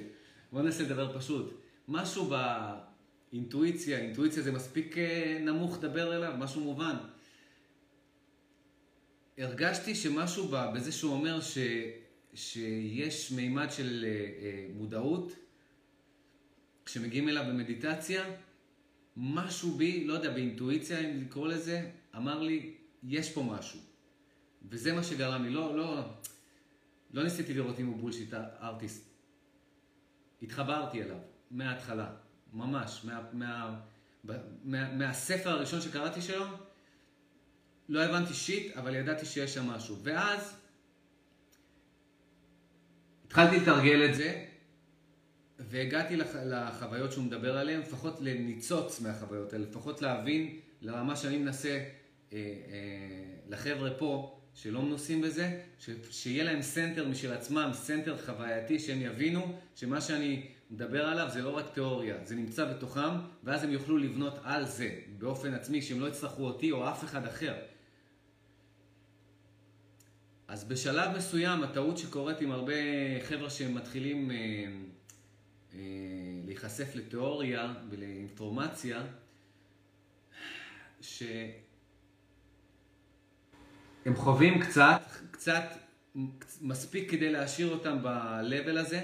בוא 0.53 0.63
ננסה 0.63 0.83
לדבר 0.83 1.19
פשוט. 1.19 1.61
משהו 1.89 2.31
באינטואיציה, 2.31 2.86
אינטואיציה 3.37 4.43
זה 4.43 4.53
מספיק 4.53 4.99
אה, 4.99 5.39
נמוך 5.41 5.79
לדבר 5.79 6.17
אליו, 6.17 6.35
משהו 6.39 6.61
מובן. 6.61 6.97
הרגשתי 9.39 9.95
שמשהו 9.95 10.49
בזה 10.49 10.93
שהוא 10.93 11.13
אומר 11.13 11.41
ש, 11.41 11.59
שיש 12.35 13.33
מימד 13.33 13.71
של 13.71 14.05
אה, 14.05 14.11
אה, 14.11 14.67
מודעות, 14.75 15.33
כשמגיעים 16.85 17.29
אליו 17.29 17.45
במדיטציה, 17.49 18.25
משהו 19.17 19.71
בי, 19.71 20.05
לא 20.05 20.15
יודע, 20.15 20.31
באינטואיציה, 20.31 21.01
אם 21.01 21.21
לקרוא 21.21 21.49
לזה, 21.49 21.91
אמר 22.17 22.43
לי, 22.43 22.75
יש 23.03 23.33
פה 23.33 23.43
משהו. 23.43 23.81
וזה 24.69 24.93
מה 24.93 25.03
שגרם 25.03 25.43
לי, 25.43 25.51
לא, 25.51 25.77
לא, 25.77 26.01
לא 27.13 27.25
ניסיתי 27.25 27.55
לראות 27.55 27.81
אם 27.81 27.87
הוא 27.87 27.97
בולשיט 27.97 28.35
ארטיסט. 28.35 29.05
התחברתי 30.43 31.03
אליו. 31.03 31.19
מההתחלה, 31.51 32.15
ממש, 32.53 33.01
מה, 33.05 33.21
מה, 33.33 33.81
מה, 34.65 34.93
מהספר 34.93 35.51
הראשון 35.51 35.81
שקראתי 35.81 36.23
שלו, 36.23 36.45
לא 37.89 38.03
הבנתי 38.03 38.35
shit, 38.35 38.77
אבל 38.77 38.95
ידעתי 38.95 39.27
שיש 39.27 39.55
שם 39.55 39.67
משהו. 39.67 39.97
ואז 40.03 40.57
התחלתי 43.27 43.57
לתרגל 43.57 44.05
את 44.05 44.15
זה, 44.15 44.45
והגעתי 45.59 46.17
לח, 46.17 46.37
לחוויות 46.45 47.13
שהוא 47.13 47.25
מדבר 47.25 47.59
עליהן, 47.59 47.81
לפחות 47.81 48.19
לניצוץ 48.21 49.01
מהחוויות 49.01 49.53
האלה, 49.53 49.65
לפחות 49.65 50.03
להבין 50.03 50.61
לרמה 50.83 51.17
שאני 51.17 51.39
מנסה 51.39 51.69
אה, 51.69 51.83
אה, 52.33 52.43
לחבר'ה 53.49 53.91
פה, 53.99 54.41
שלא 54.55 54.83
מנוסים 54.83 55.21
בזה, 55.21 55.61
ש, 55.79 55.91
שיהיה 56.11 56.45
להם 56.45 56.63
center 56.63 57.09
משל 57.09 57.33
עצמם, 57.33 57.71
center 57.75 58.17
חווייתי, 58.27 58.79
שהם 58.79 59.03
יבינו 59.03 59.59
שמה 59.75 60.01
שאני 60.01 60.47
מדבר 60.71 61.07
עליו 61.07 61.29
זה 61.31 61.43
לא 61.43 61.57
רק 61.57 61.75
תיאוריה, 61.75 62.17
זה 62.25 62.35
נמצא 62.35 62.65
בתוכם, 62.65 63.11
ואז 63.45 63.65
הם 63.65 63.71
יוכלו 63.71 63.97
לבנות 63.97 64.39
על 64.43 64.65
זה, 64.65 65.01
באופן 65.19 65.55
עצמי, 65.55 65.83
שהם 65.83 66.01
לא 66.01 66.09
יצטרכו 66.09 66.43
אותי 66.43 66.73
או 66.73 66.89
אף 66.89 67.05
אחד 67.05 67.27
אחר. 67.27 67.55
אז 70.49 70.65
בשלב 70.65 71.17
מסוים, 71.17 71.63
הטעות 71.63 71.99
שקורית 71.99 72.41
עם 72.41 72.53
הרבה 72.53 72.75
חבר'ה 73.29 73.51
שמתחילים 73.51 74.31
אה, 74.31 74.37
אה, 75.75 75.81
להיחשף 76.45 76.95
לתיאוריה 76.95 77.75
ולאינפורמציה, 77.91 79.03
שהם 81.01 81.51
חווים 84.15 84.61
קצת, 84.61 85.03
קצת 85.31 85.65
מספיק 86.61 87.11
כדי 87.11 87.33
להשאיר 87.33 87.71
אותם 87.71 87.99
ב-level 88.03 88.79
הזה, 88.79 89.01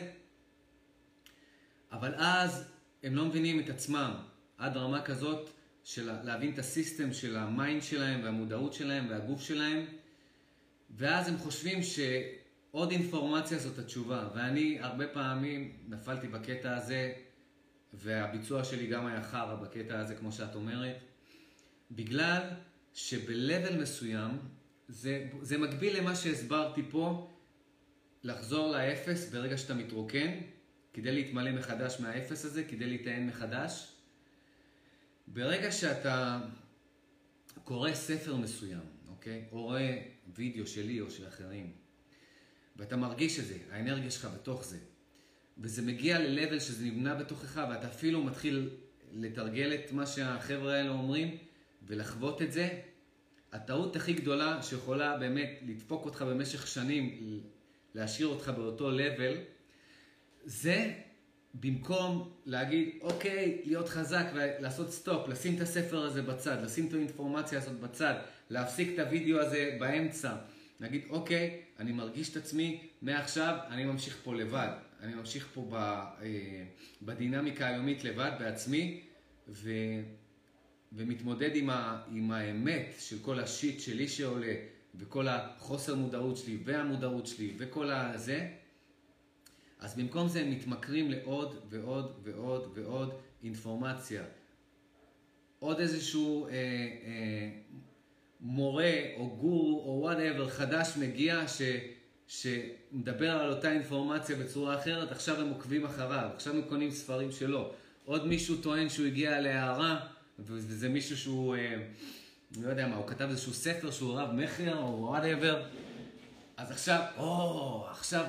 אבל 1.93 2.15
אז 2.15 2.65
הם 3.03 3.17
לא 3.17 3.25
מבינים 3.25 3.61
את 3.61 3.69
עצמם. 3.69 4.15
עד 4.59 4.77
רמה 4.77 5.03
כזאת 5.03 5.51
של 5.85 6.13
להבין 6.23 6.53
את 6.53 6.59
ה 6.59 6.67
system 6.67 7.13
של 7.13 7.37
ה 7.37 7.46
mind 7.46 7.83
שלהם 7.83 8.25
והמודעות 8.25 8.73
שלהם 8.73 9.07
והגוף 9.11 9.43
שלהם. 9.43 9.85
ואז 10.91 11.29
הם 11.29 11.39
חושבים 11.39 11.79
שעוד 11.83 12.91
אינפורמציה 12.91 13.59
זאת 13.59 13.79
התשובה. 13.79 14.29
ואני 14.35 14.79
הרבה 14.81 15.07
פעמים 15.09 15.73
נפלתי 15.89 16.29
בקטע 16.29 16.77
הזה 16.77 17.13
והביצוע 17.93 18.65
שלי 18.65 18.87
גם 18.87 19.07
היה 19.07 19.23
חרא 19.23 19.55
בקטע 19.55 19.99
הזה 19.99 20.15
כמו 20.15 20.33
שאת 20.33 20.55
אומרת 20.55 20.97
בגלל 21.91 22.43
שב-level 22.95 23.73
מסוים 23.81 24.39
זה, 24.89 25.29
זה 25.41 25.59
מקביל 25.59 25.99
למה 25.99 26.17
שהסברתי 26.17 26.83
פה 26.91 27.31
לחזור 28.23 28.73
לאפס 28.73 29.31
ברגע 29.31 29.59
שאתה 29.59 29.75
מתרוקן 29.75 30.29
כדי 30.93 31.13
להתמלא 31.13 31.51
מחדש 31.51 32.01
מהאפס 32.01 32.45
הזה, 32.45 32.65
כדי 32.65 32.87
להיטען 32.87 33.27
מחדש. 33.27 33.93
ברגע 35.27 35.73
שאתה 35.73 36.41
קורא 37.65 37.95
ספר 37.95 38.37
מסוים, 38.37 38.81
אוקיי? 39.09 39.45
או 39.53 39.63
רואה 39.63 40.03
וידאו 40.35 40.67
שלי 40.67 41.01
או 41.01 41.11
של 41.11 41.29
אחרים, 41.29 41.73
ואתה 42.77 42.97
מרגיש 42.97 43.39
את 43.39 43.45
זה, 43.45 43.57
האנרגיה 43.71 44.11
שלך 44.11 44.29
בתוך 44.35 44.65
זה, 44.65 44.79
וזה 45.59 45.83
מגיע 45.83 46.19
ל-level 46.19 46.61
שזה 46.61 46.85
נבנה 46.85 47.15
בתוכך, 47.15 47.63
ואתה 47.71 47.87
אפילו 47.87 48.25
מתחיל 48.25 48.71
לתרגל 49.13 49.75
את 49.75 49.93
מה 49.93 50.07
שהחבר'ה 50.07 50.75
האלה 50.75 50.91
אומרים, 50.91 51.37
ולחוות 51.83 52.43
את 52.43 52.53
זה, 52.53 52.81
הטעות 53.53 53.97
הכי 53.97 54.13
גדולה 54.13 54.63
שיכולה 54.63 55.17
באמת 55.17 55.61
לדפוק 55.67 56.05
אותך 56.05 56.23
במשך 56.23 56.67
שנים, 56.67 57.21
להשאיר 57.95 58.29
אותך 58.29 58.49
באותו 58.49 58.91
level, 58.91 59.52
זה 60.45 60.93
במקום 61.55 62.31
להגיד, 62.47 62.89
אוקיי, 63.01 63.61
להיות 63.65 63.89
חזק 63.89 64.27
ולעשות 64.35 64.93
סטופ, 64.93 65.29
לשים 65.29 65.57
את 65.57 65.61
הספר 65.61 66.03
הזה 66.03 66.23
בצד, 66.23 66.63
לשים 66.65 66.87
את 66.87 66.93
האינפורמציה 66.93 67.59
הזאת 67.59 67.81
בצד, 67.81 68.15
להפסיק 68.51 68.89
את 68.95 68.99
הוידאו 68.99 69.41
הזה 69.41 69.77
באמצע, 69.81 70.35
להגיד, 70.81 71.03
אוקיי, 71.11 71.61
אני 71.79 71.93
מרגיש 71.93 72.31
את 72.31 72.37
עצמי, 72.37 72.81
מעכשיו 73.03 73.57
אני 73.71 73.85
ממשיך 73.85 74.17
פה 74.25 74.35
לבד. 74.35 74.69
אני 75.03 75.15
ממשיך 75.15 75.49
פה 75.55 75.67
ב, 75.71 75.75
אה, 75.75 76.65
בדינמיקה 77.03 77.67
היומית 77.67 78.05
לבד, 78.05 78.31
בעצמי, 78.39 79.01
ו, 79.49 79.71
ומתמודד 80.93 81.51
עם, 81.55 81.71
ה, 81.71 82.03
עם 82.13 82.31
האמת 82.31 82.95
של 82.99 83.19
כל 83.23 83.41
ה 83.41 83.49
shit 83.49 83.81
שלי 83.81 84.09
שעולה, 84.09 84.55
וכל 84.95 85.29
החוסר 85.29 85.95
מודעות 85.95 86.37
שלי, 86.37 86.59
והמודעות 86.65 87.27
שלי, 87.27 87.55
וכל 87.59 87.91
הזה. 87.91 88.49
אז 89.83 89.95
במקום 89.95 90.29
זה 90.29 90.41
הם 90.41 90.51
מתמכרים 90.51 91.11
לעוד 91.11 91.57
ועוד 91.71 92.13
ועוד 92.23 92.73
ועוד 92.75 93.13
אינפורמציה. 93.43 94.23
עוד 95.59 95.81
איזשהו 95.81 96.47
אה, 96.47 96.53
אה, 96.53 97.51
מורה 98.41 98.93
או 99.17 99.37
גורו 99.37 99.83
או 99.85 100.01
whatever 100.01 100.49
חדש 100.49 100.97
מגיע 100.97 101.49
ש, 101.49 101.63
שמדבר 102.27 103.31
על 103.31 103.51
אותה 103.51 103.73
אינפורמציה 103.73 104.37
בצורה 104.37 104.79
אחרת, 104.79 105.13
עכשיו 105.13 105.41
הם 105.41 105.49
עוקבים 105.49 105.85
אחריו, 105.85 106.31
עכשיו 106.35 106.55
הם 106.55 106.63
קונים 106.63 106.91
ספרים 106.91 107.33
שלו. 107.33 107.73
עוד 108.05 108.27
מישהו 108.27 108.57
טוען 108.57 108.89
שהוא 108.89 109.07
הגיע 109.07 109.41
להערה 109.41 110.07
וזה 110.39 110.89
מישהו 110.89 111.17
שהוא, 111.17 111.57
אה, 111.57 111.77
לא 112.61 112.69
יודע 112.69 112.87
מה, 112.89 112.97
הוא 112.97 113.07
כתב 113.07 113.27
איזשהו 113.31 113.53
ספר 113.53 113.91
שהוא 113.91 114.21
רב 114.21 114.33
מכר 114.33 114.79
או 114.79 114.99
וואטאבר, 115.01 115.63
אז 116.57 116.71
עכשיו, 116.71 117.01
או, 117.17 117.87
עכשיו 117.91 118.25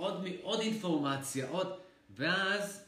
עוד, 0.00 0.26
עוד 0.42 0.60
אינפורמציה, 0.60 1.48
עוד, 1.48 1.78
ואז 2.16 2.84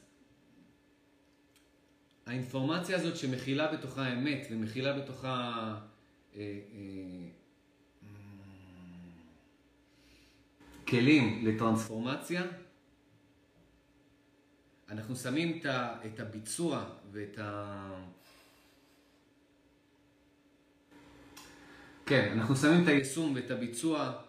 האינפורמציה 2.27 2.97
הזאת 2.97 3.17
שמכילה 3.17 3.73
בתוכה 3.73 4.13
אמת 4.13 4.47
ומכילה 4.51 4.99
בתוכה 4.99 5.75
אה, 6.37 6.41
אה, 6.41 7.29
כלים 10.89 11.47
לטרנספורמציה, 11.47 12.43
אנחנו 14.89 15.17
שמים 15.17 15.61
את 16.07 16.21
הביצוע 16.21 16.85
ואת 17.13 17.39
ה... 17.39 18.05
כן, 22.07 22.33
אנחנו 22.33 22.57
שמים 22.57 22.83
את 22.83 22.89
היישום 22.89 23.33
ואת 23.35 23.51
הביצוע 23.51 24.23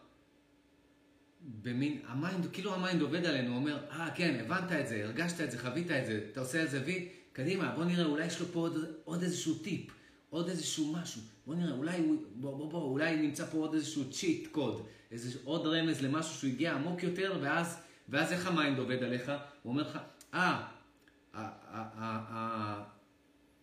במין, 1.43 1.99
ה 2.07 2.14
mind, 2.14 2.47
כאילו 2.53 2.73
ה 2.73 2.79
mind 2.79 3.01
עובד 3.01 3.25
עלינו, 3.25 3.55
אומר, 3.55 3.85
אה, 3.91 4.07
ah, 4.07 4.11
כן, 4.15 4.39
הבנת 4.45 4.71
את 4.71 4.87
זה, 4.87 5.03
הרגשת 5.03 5.41
את 5.41 5.51
זה, 5.51 5.59
חווית 5.59 5.91
את 5.91 6.05
זה, 6.05 6.25
אתה 6.31 6.39
עושה 6.39 6.61
על 6.61 6.67
זה 6.67 6.81
וי, 6.85 7.09
קדימה, 7.33 7.73
בוא 7.75 7.85
נראה, 7.85 8.05
אולי 8.05 8.25
יש 8.25 8.39
לו 8.39 8.45
פה 8.45 8.59
עוד, 8.59 8.85
עוד 9.03 9.23
איזשהו 9.23 9.53
טיפ, 9.55 9.91
עוד 10.29 10.49
איזשהו 10.49 10.93
משהו, 10.93 11.21
בוא 11.45 11.55
נראה, 11.55 11.71
אולי 11.71 11.99
הוא, 11.99 12.23
בוא, 12.35 12.57
בוא, 12.57 12.71
בוא, 12.71 12.83
אולי 12.83 13.15
נמצא 13.15 13.45
פה 13.45 13.57
עוד 13.57 13.73
איזשהו 13.73 14.11
cheat 14.11 14.47
code, 14.51 14.87
איזה, 15.11 15.39
עוד 15.43 15.67
רמז 15.67 16.01
למשהו 16.01 16.35
שהוא 16.35 16.49
הגיע 16.49 16.73
עמוק 16.73 17.03
יותר, 17.03 17.37
ואז, 17.41 17.77
ואז 18.09 18.31
איך 18.31 18.47
ה 18.47 18.54
mind 18.54 18.79
עובד 18.79 19.03
עליך? 19.03 19.31
הוא 19.63 19.71
אומר 19.71 19.81
לך, 19.81 19.99
אה, 20.33 20.67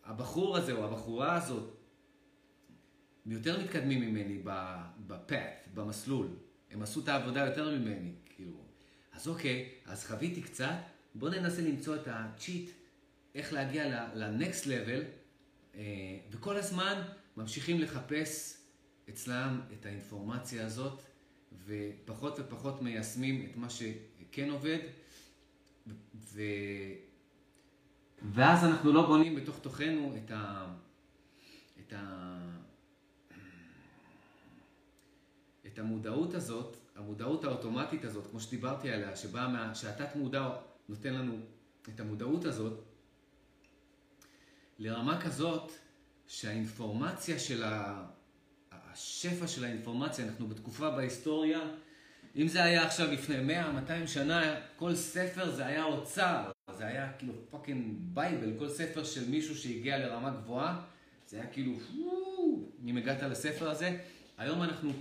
הבחור 0.04 0.56
הזה 0.56 0.72
או 0.72 0.84
הבחורה 0.84 1.34
הזאת 1.34 1.76
יותר 3.26 3.60
מתקדמים 3.60 4.00
ממני 4.00 4.42
ב 5.06 5.17
path, 5.17 5.68
במסלול. 5.74 6.26
הם 6.70 6.82
עשו 6.82 7.00
את 7.00 7.08
העבודה 7.08 7.40
יותר 7.46 7.78
ממני, 7.78 8.12
כאילו. 8.36 8.56
אז 9.12 9.28
אוקיי, 9.28 9.68
אז 9.86 10.06
חוויתי 10.06 10.42
קצת, 10.42 10.76
בואו 11.14 11.32
ננסה 11.32 11.62
למצוא 11.62 11.96
את 11.96 12.08
ה 12.08 12.17
cheat, 12.17 12.70
איך 13.34 13.52
להגיע 13.52 14.08
ל 14.14 14.25
next 14.25 14.66
level, 14.66 15.02
אה, 15.74 16.18
וכל 16.30 16.56
הזמן 16.56 17.02
ממשיכים 17.36 17.80
לחפש 17.80 18.60
אצלם 19.08 19.60
את 19.72 19.86
האינפורמציה 19.86 20.66
הזאת, 20.66 21.02
ופחות 21.66 22.40
ופחות 22.40 22.82
מיישמים 22.82 23.46
את 23.50 23.56
מה 23.56 23.70
שכן 23.70 24.50
עובד, 24.50 24.78
ו... 26.14 26.42
ואז 28.32 28.64
אנחנו 28.64 28.92
לא 28.92 29.06
בונים 29.06 29.36
בתוך 29.36 29.58
תוכנו 29.58 30.16
את 30.16 30.30
ה... 30.30 30.66
את 31.80 31.92
ה... 31.92 32.59
את 35.72 35.78
המודעות 35.78 36.34
הזאת, 36.34 36.76
המודעות 36.96 37.44
האוטומטית 37.44 38.04
הזאת, 38.04 38.26
כמו 38.30 38.40
שדיברתי 38.40 38.90
עליה, 38.90 39.16
שבאה 39.16 39.48
מה... 39.48 39.74
שהתת 39.74 40.16
מודע 40.16 40.48
נותן 40.88 41.14
לנו 41.14 41.38
את 41.94 42.00
המודעות 42.00 42.44
הזאת, 42.44 42.82
לרמה 44.78 45.20
כזאת 45.20 45.72
שהאינפורמציה 46.26 47.38
של 47.38 47.64
ה... 47.64 48.04
השפע 48.72 49.46
של 49.46 49.64
האינפורמציה, 49.64 50.24
אנחנו 50.26 50.46
בתקופה 50.46 50.90
בהיסטוריה, 50.90 51.60
אם 52.36 52.48
זה 52.48 52.64
היה 52.64 52.86
עכשיו 52.86 53.12
לפני 53.12 53.60
100-200 54.04 54.06
שנה, 54.06 54.54
כל 54.76 54.94
ספר 54.94 55.50
זה 55.50 55.66
היה 55.66 55.84
אוצר, 55.84 56.50
זה 56.76 56.86
היה 56.86 57.12
כאילו 57.18 57.32
fucking 57.50 57.94
bible, 58.00 58.58
כל 58.58 58.68
ספר 58.68 59.04
של 59.04 59.28
מישהו 59.28 59.56
שהגיע 59.56 59.98
לרמה 59.98 60.30
גבוהה, 60.30 60.80
זה 61.28 61.36
היה 61.36 61.46
כאילו, 61.46 61.72
אם 62.86 62.96
הגעת 62.96 63.22
לספר 63.22 63.70
הזה, 63.70 63.98
היום 64.38 64.62
אנחנו 64.62 64.92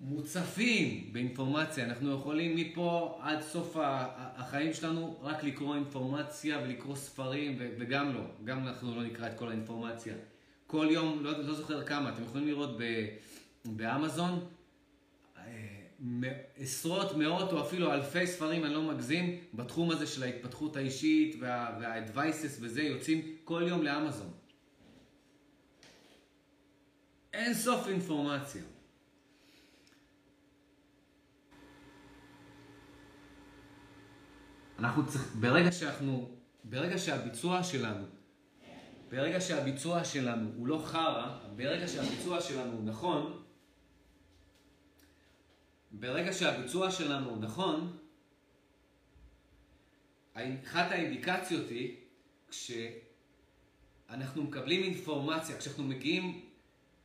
מוצפים 0.00 1.12
באינפורמציה, 1.12 1.84
אנחנו 1.84 2.14
יכולים 2.14 2.56
מפה 2.56 3.18
עד 3.22 3.42
סוף 3.42 3.76
החיים 3.80 4.72
שלנו 4.72 5.18
רק 5.22 5.44
לקרוא 5.44 5.74
אינפורמציה 5.74 6.58
ולקרוא 6.58 6.96
ספרים, 6.96 7.56
וגם 7.78 8.14
לא, 8.14 8.20
גם 8.44 8.66
אנחנו 8.66 8.94
לא 8.96 9.02
נקרא 9.02 9.26
את 9.26 9.38
כל 9.38 9.48
האינפורמציה. 9.48 10.14
כל 10.66 10.86
יום, 10.90 11.24
לא, 11.24 11.44
לא 11.44 11.54
זוכר 11.54 11.84
כמה, 11.84 12.08
אתם 12.08 12.22
יכולים 12.22 12.46
לראות 12.46 12.78
באמזון, 13.64 14.46
עשרות, 16.56 17.16
מאות 17.16 17.52
או 17.52 17.60
אפילו 17.60 17.92
אלפי 17.92 18.26
ספרים, 18.26 18.64
אני 18.64 18.74
לא 18.74 18.82
מגזים, 18.82 19.40
בתחום 19.54 19.90
הזה 19.90 20.06
של 20.06 20.22
ההתפתחות 20.22 20.76
האישית 20.76 21.36
וה-advices 21.40 22.58
וזה, 22.60 22.82
יוצאים 22.82 23.36
כל 23.44 23.64
יום 23.68 23.82
לאמזון. 23.82 24.30
אין 27.32 27.54
סוף 27.54 27.88
אינפורמציה. 27.88 28.62
אנחנו 34.80 35.06
צריכים, 35.06 35.40
ברגע 35.40 35.72
שאנחנו, 35.72 36.30
ברגע 36.64 36.98
שהביצוע 36.98 37.64
שלנו, 37.64 38.04
ברגע 39.10 39.40
שהביצוע 39.40 40.04
שלנו 40.04 40.50
הוא 40.56 40.66
לא 40.66 40.82
חרא, 40.84 41.38
ברגע 41.56 41.88
שהביצוע 41.88 42.40
שלנו 42.40 42.72
הוא 42.72 42.84
נכון, 42.84 43.42
ברגע 45.92 46.32
שהביצוע 46.32 46.90
שלנו 46.90 47.36
נכון, 47.36 47.96
אחת 50.34 50.90
האינדיקציות 50.90 51.68
היא 51.68 51.96
כשאנחנו 52.48 54.42
מקבלים 54.42 54.82
אינפורמציה, 54.82 55.58
כשאנחנו 55.58 55.84
מגיעים, 55.84 56.40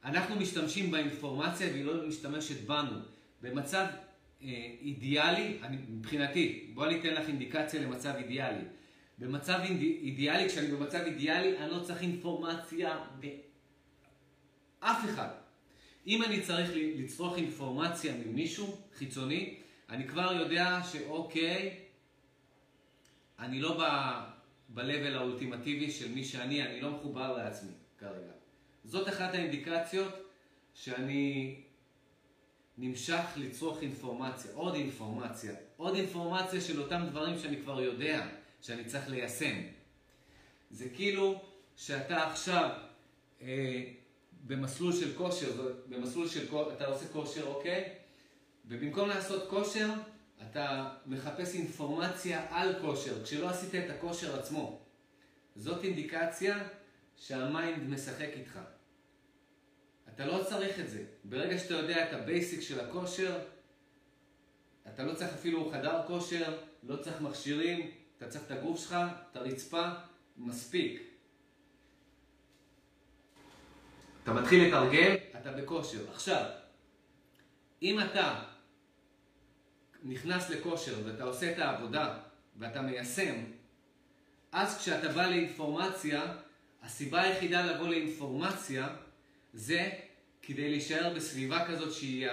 אנחנו 0.03 0.35
משתמשים 0.35 0.91
באינפורמציה 0.91 1.67
והיא 1.67 1.85
לא 1.85 2.07
משתמשת 2.07 2.67
בנו. 2.67 2.99
במצב 3.41 3.85
אידיאלי, 4.41 5.57
אני, 5.63 5.77
מבחינתי, 5.89 6.71
בוא 6.73 6.85
אני 6.85 6.99
אתן 6.99 7.13
לך 7.13 7.27
אינדיקציה 7.27 7.81
למצב 7.81 8.13
אידיאלי. 8.15 8.63
במצב 9.17 9.59
אידיאלי, 9.69 10.49
כשאני 10.49 10.67
במצב 10.67 10.99
אידיאלי, 11.05 11.57
אני 11.57 11.71
לא 11.71 11.79
צריך 11.79 12.01
אינפורמציה 12.01 13.05
באף 13.19 15.05
אחד. 15.05 15.29
אם 16.07 16.23
אני 16.23 16.41
צריך 16.41 16.69
לצרוך 16.73 17.37
אינפורמציה 17.37 18.13
ממישהו 18.25 18.77
חיצוני, 18.93 19.55
אני 19.89 20.07
כבר 20.07 20.33
יודע 20.33 20.79
שאוקיי, 20.91 21.79
אני 23.39 23.61
לא 23.61 23.77
ב-level 24.69 25.15
האולטימטיבי 25.15 25.91
של 25.91 26.11
מי 26.11 26.23
שאני, 26.23 26.63
אני 26.63 26.81
לא 26.81 26.91
מחובר 26.91 27.37
לעצמי 27.37 27.71
כרגע. 27.97 28.31
זאת 28.83 29.09
אחת 29.09 29.33
האינדיקציות 29.33 30.13
שאני 30.73 31.55
נמשך 32.77 33.25
לצרוך 33.35 33.81
אינפורמציה, 33.81 34.51
עוד 34.53 34.75
אינפורמציה, 34.75 35.53
עוד 35.77 35.95
אינפורמציה 35.95 36.61
של 36.61 36.81
אותם 36.81 37.01
דברים 37.09 37.39
שאני 37.39 37.61
כבר 37.61 37.81
יודע 37.81 38.27
שאני 38.61 38.85
צריך 38.85 39.09
ליישם. 39.09 39.55
זה 40.71 40.89
כאילו 40.89 41.41
שאתה 41.75 42.31
עכשיו 42.31 42.69
אה, 43.41 43.83
במסלול 44.47 44.93
של 44.93 45.13
כושר, 45.17 45.71
במסלול 45.89 46.27
של 46.27 46.55
אתה 46.73 46.85
עושה 46.85 47.07
כושר, 47.07 47.47
אוקיי? 47.47 47.93
ובמקום 48.67 49.09
לעשות 49.09 49.49
כושר, 49.49 49.89
אתה 50.41 50.93
מחפש 51.05 51.55
אינפורמציה 51.55 52.45
על 52.49 52.75
כושר, 52.81 53.23
כשלא 53.23 53.49
עשית 53.49 53.75
את 53.75 53.89
הכושר 53.89 54.39
עצמו. 54.39 54.79
זאת 55.55 55.83
אינדיקציה 55.83 56.67
שה 57.17 57.48
mind 57.48 57.89
משחק 57.89 58.29
איתך. 58.33 58.59
אתה 60.15 60.25
לא 60.25 60.43
צריך 60.43 60.79
את 60.79 60.89
זה. 60.89 61.03
ברגע 61.23 61.59
שאתה 61.59 61.73
יודע 61.73 62.09
את 62.09 62.13
ה 62.13 62.21
basic 62.21 62.61
של 62.61 62.79
הכושר, 62.79 63.39
אתה 64.87 65.03
לא 65.03 65.13
צריך 65.13 65.33
אפילו 65.33 65.71
חדר 65.71 66.01
כושר, 66.07 66.57
לא 66.83 66.95
צריך 66.95 67.21
מכשירים, 67.21 67.91
אתה 68.17 68.27
צריך 68.27 68.43
את 68.45 68.51
הגוף 68.51 68.79
שלך, 68.79 68.95
את 69.31 69.35
הרצפה, 69.35 69.89
מספיק. 70.37 71.01
אתה 74.23 74.33
מתחיל 74.33 74.67
לתרגל, 74.67 75.15
אתה 75.41 75.51
בכושר. 75.51 76.11
עכשיו, 76.11 76.45
אם 77.81 77.99
אתה 77.99 78.43
נכנס 80.03 80.49
לכושר 80.49 80.95
ואתה 81.05 81.23
עושה 81.23 81.51
את 81.51 81.59
העבודה 81.59 82.17
ואתה 82.55 82.81
מיישם, 82.81 83.35
אז 84.51 84.77
כשאתה 84.77 85.09
בא 85.09 85.27
לאינפורמציה, 85.27 86.35
הסיבה 86.83 87.21
היחידה 87.21 87.65
לבוא 87.65 87.87
לאינפורמציה 87.87 88.87
זה 89.53 89.89
כדי 90.47 90.69
להישאר 90.69 91.13
בסביבה 91.15 91.65
כזאת 91.67 91.93
שהיא, 91.93 92.27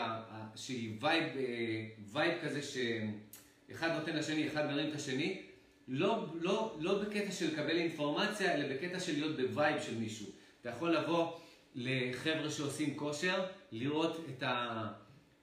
שהיא 0.56 0.96
vibe, 1.00 1.36
אה, 1.36 1.88
vibe 2.12 2.34
כזה 2.42 2.60
שאחד 2.62 3.90
נותן 3.98 4.16
לשני, 4.16 4.48
אחד 4.48 4.66
מרים 4.66 4.90
את 4.90 4.94
השני, 4.94 5.42
לא, 5.88 6.26
לא, 6.40 6.76
לא 6.80 7.02
בקטע 7.02 7.30
של 7.32 7.52
לקבל 7.52 7.76
אינפורמציה, 7.76 8.54
אלא 8.54 8.74
בקטע 8.74 9.00
של 9.00 9.12
להיות 9.12 9.36
ב 9.36 9.45
vibe 9.45 9.82
של 9.82 9.98
מישהו. 9.98 10.26
אתה 10.60 10.70
יכול 10.70 10.96
לבוא 10.96 11.38
לחבר'ה 11.74 12.50
שעושים 12.50 12.96
כושר, 12.96 13.44
לראות 13.72 14.26
את, 14.28 14.42
ה, 14.42 14.88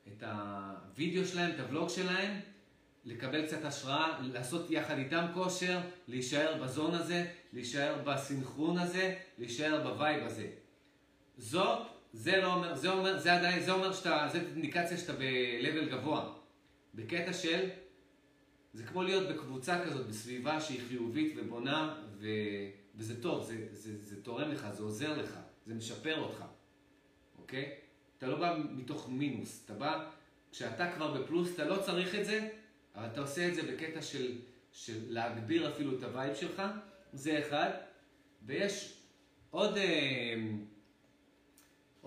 את 0.08 0.24
הווידאו 0.24 1.26
שלהם, 1.26 1.52
את 1.52 1.60
הוולוג 1.60 1.90
שלהם, 1.90 2.40
לקבל 3.06 3.46
קצת 3.46 3.66
השראה, 3.66 4.20
לעשות 4.22 4.72
יחד 4.72 4.98
איתם 4.98 5.26
כושר, 5.34 5.80
להישאר 6.08 6.64
ב 6.64 6.69
zone 6.69 6.94
הזה, 6.94 7.26
להישאר 7.54 8.02
בסנכרון 8.06 8.78
הזה, 8.78 9.16
להישאר 9.38 9.84
ב 9.84 9.91
vibe 9.91 10.23
הזה. 10.24 10.48
זאת, 11.38 11.98
זה 12.14 12.38
לא 12.38 12.53
אומר, 12.53 12.76
זה 12.76 12.91
אומר, 12.91 13.19
זה 13.19 13.34
עדיין, 13.34 13.64
זה 13.64 13.72
אומר 13.72 13.94
שאתה, 13.94 14.27
זה 14.31 14.41
אינדיקציה 14.56 14.98
שאתה 14.98 15.14
ב-level 15.14 15.91
גבוה. 15.91 16.34
בקטע 16.95 17.34
של, 17.34 17.69
זה 18.73 18.84
כמו 18.84 19.03
להיות 19.03 19.30
בקבוצה 19.30 19.86
כזאת, 19.86 20.07
בסביבה 20.07 20.61
שהיא 20.61 20.80
חיובית 20.88 21.34
ובונה, 21.38 22.03
ו... 22.19 22.27
וזה 22.95 23.22
טוב, 23.22 23.44
זה, 23.44 23.68
זה, 23.72 23.98
זה 23.98 24.23
תורם 24.23 24.52
לך, 24.52 24.68
זה 24.72 24.84
עוזר 24.84 25.22
לך, 25.22 25.40
זה 25.65 25.73
משפר 25.76 26.19
אותך, 26.19 26.44
אוקיי? 27.38 27.76
אתה 28.18 28.27
לא 28.27 28.40
בא 28.40 28.57
מתוך 28.72 29.10
מינוס, 29.10 29.61
אתה 29.65 29.73
בא, 29.73 30.10
כשאתה 30.52 30.91
כבר 30.91 31.22
בפלוס, 31.22 31.53
אתה 31.53 31.65
לא 31.65 31.81
צריך 31.81 32.15
את 32.15 32.26
זה, 32.26 32.49
אבל 32.95 33.06
אתה 33.06 33.22
עושה 33.22 33.48
את 33.48 33.56
זה 33.56 33.61
בקטע 33.72 34.02
של, 34.02 34.38
של 34.72 35.14
להגביר 35.14 35.69
אפילו 35.69 35.98
את 35.98 36.03
ה 36.03 36.10
vibe 36.10 36.36
שלך, 36.36 36.61
זה 37.14 37.40
אחד. 37.40 37.69
ויש 38.45 38.98
עוד, 39.52 39.77
אה, 39.77 40.34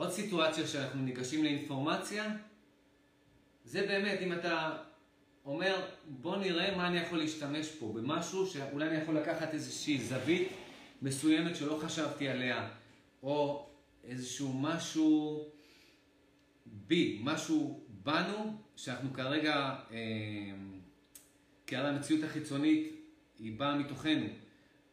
עוד 0.02 0.10
סיטואציה 0.10 0.66
שאנחנו 0.66 1.02
ניגשים 1.02 1.44
לאינפורמציה, 1.44 2.36
זה 3.64 3.86
באמת, 3.86 4.18
אם 4.22 4.32
אתה 4.32 4.76
אומר, 5.44 5.86
בוא 6.08 6.36
נראה 6.36 6.76
מה 6.76 6.88
אני 6.88 6.98
יכול 6.98 7.18
להשתמש 7.18 7.70
פה, 7.70 7.92
במשהו 7.94 8.46
שאולי 8.46 8.88
אני 8.88 8.96
יכול 8.96 9.16
לקחת 9.16 9.54
איזושהי 9.54 10.00
זווית 10.00 10.48
מסוימת 11.02 11.56
שלא 11.56 11.78
חשבתי 11.82 12.28
עליה, 12.28 12.68
או 13.22 13.66
איזשהו 14.04 14.52
משהו 14.52 15.44
בי, 16.66 17.20
משהו 17.22 17.80
בנו, 17.88 18.56
שאנחנו 18.76 19.12
כרגע, 19.12 19.54
אה, 19.90 19.98
כי 21.66 21.76
הרי 21.76 21.88
המציאות 21.88 22.24
החיצונית 22.24 22.92
היא 23.38 23.58
באה 23.58 23.74
מתוכנו. 23.74 24.26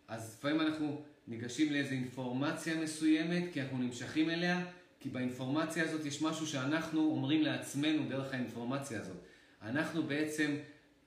אז 0.08 0.36
לפעמים 0.38 0.62
אנחנו 0.62 1.02
ניגשים 1.28 1.74
לאיזו 1.74 1.92
אינפורמציה 1.92 2.76
מסוימת, 2.76 3.44
כי 3.54 3.62
אנחנו 3.62 3.78
נמשכים 3.78 4.30
אליה, 4.30 4.66
כי 5.00 5.10
באינפורמציה 5.10 5.84
הזאת 5.84 6.06
יש 6.06 6.22
משהו 6.22 6.48
שאנחנו 6.48 7.02
אומרים 7.02 7.42
לעצמנו 7.42 8.10
דרך 8.10 8.34
האינפורמציה 8.34 9.02
הזאת. 9.02 9.18
אנחנו 9.62 10.04
בעצם, 10.04 10.56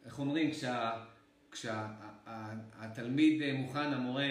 איך 0.04 0.18
אומרים, 0.18 0.50
כשה, 0.50 1.04
כשהתלמיד 1.50 3.42
כשה, 3.42 3.52
מוכן, 3.52 3.92
המורה 3.92 4.24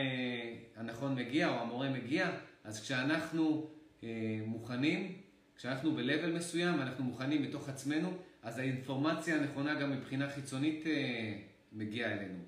הנכון 0.75 1.15
מגיע, 1.15 1.49
או 1.49 1.53
המורה 1.53 1.89
מגיע, 1.89 2.31
אז 2.63 2.81
כשאנחנו 2.81 3.69
אה, 4.03 4.39
מוכנים, 4.45 5.21
כשאנחנו 5.55 5.95
ב-level 5.95 6.27
מסוים, 6.35 6.81
אנחנו 6.81 7.03
מוכנים 7.03 7.41
מתוך 7.41 7.69
עצמנו, 7.69 8.17
אז 8.43 8.57
האינפורמציה 8.57 9.35
הנכונה 9.35 9.75
גם 9.75 9.91
מבחינה 9.91 10.29
חיצונית 10.29 10.87
אה, 10.87 11.37
מגיעה 11.71 12.11
אלינו. 12.13 12.39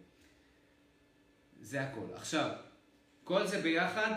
זה 1.61 1.81
הכל. 1.81 2.05
עכשיו, 2.15 2.51
כל 3.23 3.47
זה 3.47 3.61
ביחד 3.61 4.11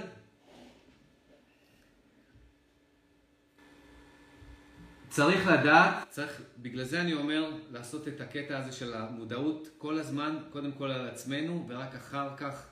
צריך 5.17 5.47
לדעת, 5.47 6.11
צריך, 6.11 6.43
בגלל 6.59 6.85
זה 6.85 7.01
אני 7.01 7.15
אומר 7.15 7.53
לעשות 7.71 8.09
את 8.09 8.21
הקטע 8.21 8.59
הזה 8.59 8.73
של 8.73 8.95
המודעות 8.95 9.69
כל 9.79 9.99
הזמן, 9.99 10.39
קודם 10.51 10.73
כל 10.73 10.91
על 10.91 11.09
עצמנו 11.09 11.65
ורק 11.69 11.95
אחר 11.95 12.37
כך 12.37 12.67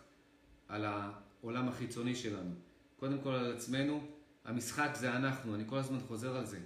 על 0.68 0.84
העולם 0.84 1.68
החיצוני 1.68 2.14
שלנו. 2.14 2.54
קודם 2.96 3.18
כל 3.22 3.30
על 3.30 3.52
עצמנו, 3.56 4.06
המשחק 4.44 4.90
זה 4.94 5.16
אנחנו, 5.16 5.54
אני 5.54 5.64
כל 5.66 5.78
הזמן 5.78 5.98
חוזר 6.00 6.36
על 6.36 6.46
זה. 6.46 6.58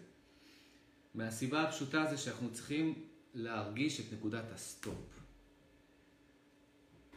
מהסיבה 1.14 1.62
הפשוטה 1.62 2.06
זה 2.10 2.16
שאנחנו 2.16 2.52
צריכים 2.52 2.94
להרגיש 3.34 4.00
את 4.00 4.12
נקודת 4.12 4.52
הסטופ. 4.54 5.20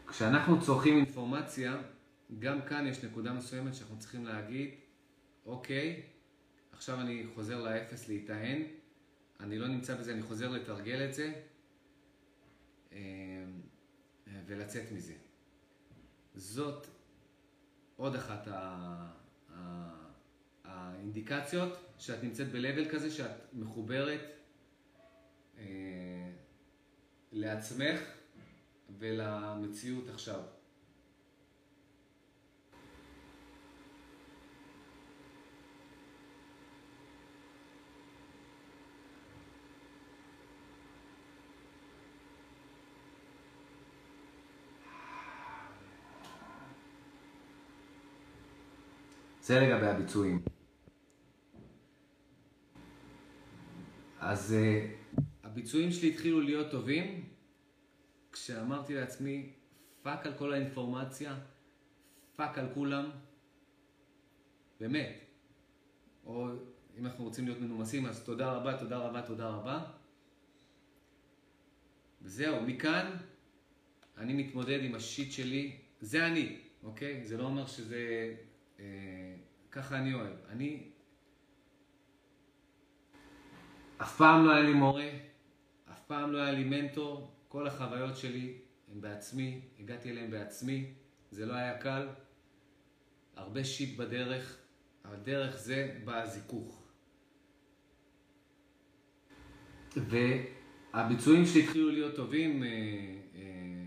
כשאנחנו 0.08 0.62
צורכים 0.62 0.98
אינפורמציה, 0.98 1.78
גם 2.40 2.62
כאן 2.62 2.88
יש 2.88 3.04
נקודה 3.04 3.34
מסוימת 3.34 3.76
שאנחנו 3.76 4.00
צריכים 4.00 4.26
להגיד, 4.26 4.70
אוקיי, 5.46 6.11
עכשיו 6.82 7.02
אני 7.02 7.26
חוזר 7.36 7.62
לאפס 7.62 8.08
להיטען, 8.08 8.64
אני 9.40 9.60
לא 9.60 9.68
נמצא 9.68 9.96
בזה, 9.96 10.14
אני 10.14 10.22
חוזר 10.22 10.50
לתרגל 10.50 11.06
את 11.10 11.14
זה 11.14 11.34
אה, 12.92 12.98
ולצאת 14.46 14.92
מזה. 14.92 15.14
זאת 16.36 16.88
עוד 17.96 18.16
אחת 18.16 18.48
האינדיקציות 20.64 21.78
שאת 21.98 22.24
נמצאת 22.24 22.52
ב-level 22.52 22.92
כזה, 22.92 23.12
שאת 23.12 23.54
מחוברת 23.54 24.22
אה, 25.58 26.32
לעצמך 27.32 28.00
ולמציאות 29.00 30.10
עכשיו. 30.10 30.42
זה 49.42 49.60
לגבי 49.60 49.88
הביצועים. 49.88 50.42
אז 54.20 54.56
uh, 54.56 55.22
הביצועים 55.44 55.92
שלי 55.92 56.10
התחילו 56.10 56.42
להיות 56.42 56.72
טובים 56.72 57.30
כשאמרתי 58.32 58.94
לעצמי, 58.94 59.54
fuck 60.02 60.26
על 60.26 60.34
כל 60.38 60.54
האינפורמציה, 60.54 61.40
fuck 62.36 62.58
על 62.58 62.68
כולם, 62.74 63.10
באמת. 64.80 65.20
או 66.26 66.48
אם 66.98 67.06
אנחנו 67.06 67.24
רוצים 67.24 67.46
להיות 67.46 67.60
מנומסים, 67.60 68.06
אז 68.06 68.24
תודה 68.24 68.52
רבה, 68.52 68.78
תודה 68.78 68.98
רבה, 68.98 69.22
תודה 69.22 69.48
רבה. 69.50 69.84
וזהו, 72.22 72.62
מכאן 72.62 73.18
אני 74.18 74.34
מתמודד 74.34 74.80
עם 74.84 74.96
ה 74.96 75.03
shit 75.03 75.32
שלי, 75.32 75.78
זה 76.02 76.28
אני, 76.28 76.58
אוקיי? 76.84 77.26
זה 77.26 77.38
לא 77.38 77.44
אומר 77.44 77.66
שזה 77.66 77.96
אה, 77.96 78.36
ככה 79.72 79.98
אני 79.98 80.14
אוהב. 80.14 80.34
אני... 80.50 80.92
אף 84.02 84.18
פעם 84.18 84.46
לא 84.46 84.52
היה 84.52 84.64
לי 84.64 84.74
מורה, 84.74 85.10
אף 85.92 86.06
פעם 86.08 86.32
לא 86.32 86.38
היה 86.38 86.52
לי 86.52 86.64
מנטור. 86.64 87.32
כל 87.48 87.68
החוויות 87.68 88.18
שלי 88.18 88.58
הן 88.92 89.02
בעצמי, 89.02 89.62
הגעתי 89.80 90.12
אליהן 90.12 90.32
בעצמי. 90.32 90.94
זה 91.32 91.46
לא 91.46 91.54
היה 91.54 91.78
קל. 91.78 92.08
הרבה 93.36 93.64
שיט 93.64 93.98
בדרך, 93.98 94.58
אבל 95.06 95.16
דרך 95.16 95.58
זה 95.58 96.00
בא 96.04 96.22
הזיכוך. 96.22 96.88
והביצועים 99.96 101.46
שלי 101.46 101.64
התחילו 101.64 101.90
להיות 101.90 102.16
טובים 102.16 102.64
אה, 102.64 102.70
אה, 103.36 103.86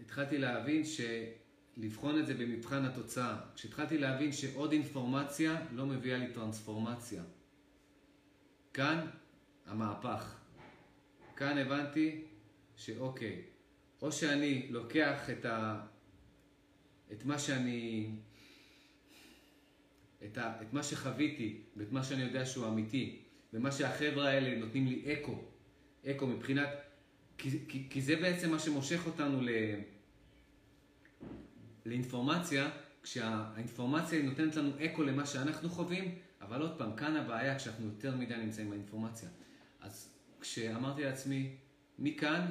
כשהתחלתי 0.00 0.38
להבין 0.38 0.84
ש... 0.84 1.00
לבחון 1.76 2.18
את 2.18 2.26
זה 2.26 2.34
במבחן 2.34 2.84
התוצאה. 2.84 3.36
כשהתחלתי 3.54 3.98
להבין 3.98 4.32
שעוד 4.32 4.72
אינפורמציה 4.72 5.66
לא 5.72 5.86
מביאה 5.86 6.18
לי 6.18 6.32
טרנספורמציה. 6.32 7.22
כאן 8.74 9.06
המהפך. 9.66 10.34
כאן 11.36 11.58
הבנתי 11.58 12.24
שאוקיי, 12.76 13.42
או 14.02 14.12
שאני 14.12 14.66
לוקח 14.70 15.30
את, 15.30 15.44
ה... 15.44 15.80
את 17.12 17.24
מה 17.24 17.38
שאני... 17.38 18.10
את, 20.24 20.38
ה... 20.38 20.62
את 20.62 20.72
מה 20.72 20.82
שחוויתי 20.82 21.62
ואת 21.76 21.92
מה 21.92 22.04
שאני 22.04 22.22
יודע 22.22 22.46
שהוא 22.46 22.66
אמיתי, 22.66 23.22
ומה 23.52 23.72
שהחבר'ה 23.72 24.28
האלה 24.28 24.58
נותנים 24.58 24.86
לי 24.86 25.12
אקו, 25.12 25.44
אקו 26.06 26.26
מבחינת... 26.26 26.68
כי, 27.38 27.50
כי, 27.68 27.86
כי 27.90 28.02
זה 28.02 28.16
בעצם 28.16 28.50
מה 28.50 28.58
שמושך 28.58 29.06
אותנו 29.06 29.42
ל... 29.42 29.48
לאינפורמציה, 31.86 32.70
כשהאינפורמציה 33.02 34.18
היא 34.18 34.28
נותנת 34.28 34.56
לנו 34.56 34.70
אקו 34.84 35.02
למה 35.02 35.26
שאנחנו 35.26 35.68
חווים, 35.68 36.14
אבל 36.40 36.60
עוד 36.60 36.78
פעם, 36.78 36.96
כאן 36.96 37.16
הבעיה 37.16 37.58
כשאנחנו 37.58 37.86
יותר 37.86 38.16
מדי 38.16 38.36
נמצאים 38.36 38.70
באינפורמציה. 38.70 39.28
אז 39.80 40.14
כשאמרתי 40.40 41.02
לעצמי, 41.02 41.56
מכאן 41.98 42.46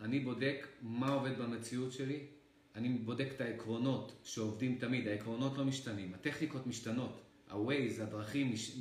אני 0.00 0.20
בודק 0.20 0.66
מה 0.82 1.08
עובד 1.08 1.38
במציאות 1.38 1.92
שלי, 1.92 2.26
אני 2.74 2.88
בודק 2.88 3.26
את 3.36 3.40
העקרונות 3.40 4.20
שעובדים 4.24 4.78
תמיד, 4.78 5.08
העקרונות 5.08 5.58
לא 5.58 5.64
משתנים, 5.64 6.14
הטכניקות 6.14 6.66
משתנות, 6.66 7.20
ה-Waze, 7.48 8.02
הדרכים 8.02 8.52
מש, 8.52 8.78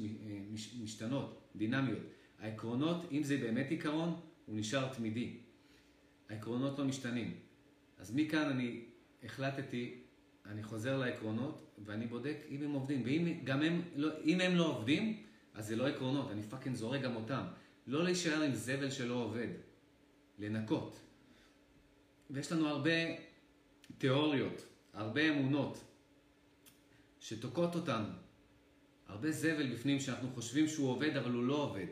מש, 0.52 0.76
משתנות, 0.84 1.42
דינמיות. 1.56 2.04
העקרונות, 2.40 3.12
אם 3.12 3.24
זה 3.24 3.38
באמת 3.38 3.72
עיקרון, 3.72 4.20
הוא 4.46 4.58
נשאר 4.58 4.94
תמידי. 4.94 5.38
העקרונות 6.30 6.80
לא 6.80 6.86
משתנים. 6.86 7.34
אז 7.98 8.16
מכאן 8.16 8.50
אני 8.50 8.86
החלטתי, 9.24 10.02
אני 10.46 10.64
חוזר 10.64 10.98
לעקרונות 10.98 11.64
ואני 11.86 12.08
בודק 12.08 12.38
אם 12.50 12.64
הם 12.64 12.72
עובדים. 12.72 13.02
ואם 13.06 13.40
גם 13.44 13.62
הם 13.62 13.82
לא, 13.96 14.10
אם 14.24 14.40
הם 14.40 14.56
לא 14.56 14.68
עובדים, 14.68 15.24
אז 15.54 15.68
זה 15.68 15.76
לא 15.76 15.88
עקרונות, 15.88 16.32
אני 16.32 16.44
פאקינג 16.44 16.76
זורק 16.76 17.02
גם 17.02 17.16
אותם. 17.16 17.44
לא 17.88 18.04
להישאר 18.04 18.42
עם 18.42 18.56
זבל 18.56 18.90
שלא 18.90 19.14
עובד, 19.14 19.48
לנקות. 20.40 21.00
ויש 22.30 22.52
לנו 22.52 22.68
הרבה 22.68 22.92
תיאוריות, 23.98 24.66
הרבה 24.94 25.30
אמונות, 25.30 25.84
שתוקעות 27.20 27.76
אותנו. 27.76 28.08
הרבה 29.08 29.32
זבל 29.32 29.74
בפנים 29.74 30.00
שאנחנו 30.00 30.30
חושבים 30.34 30.68
שהוא 30.68 30.90
עובד, 30.90 31.18
אבל 31.18 31.32
הוא 31.32 31.44
לא 31.44 31.56
עובד. 31.56 31.88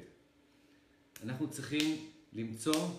אנחנו 1.24 1.50
צריכים 1.50 2.08
למצוא, 2.34 2.90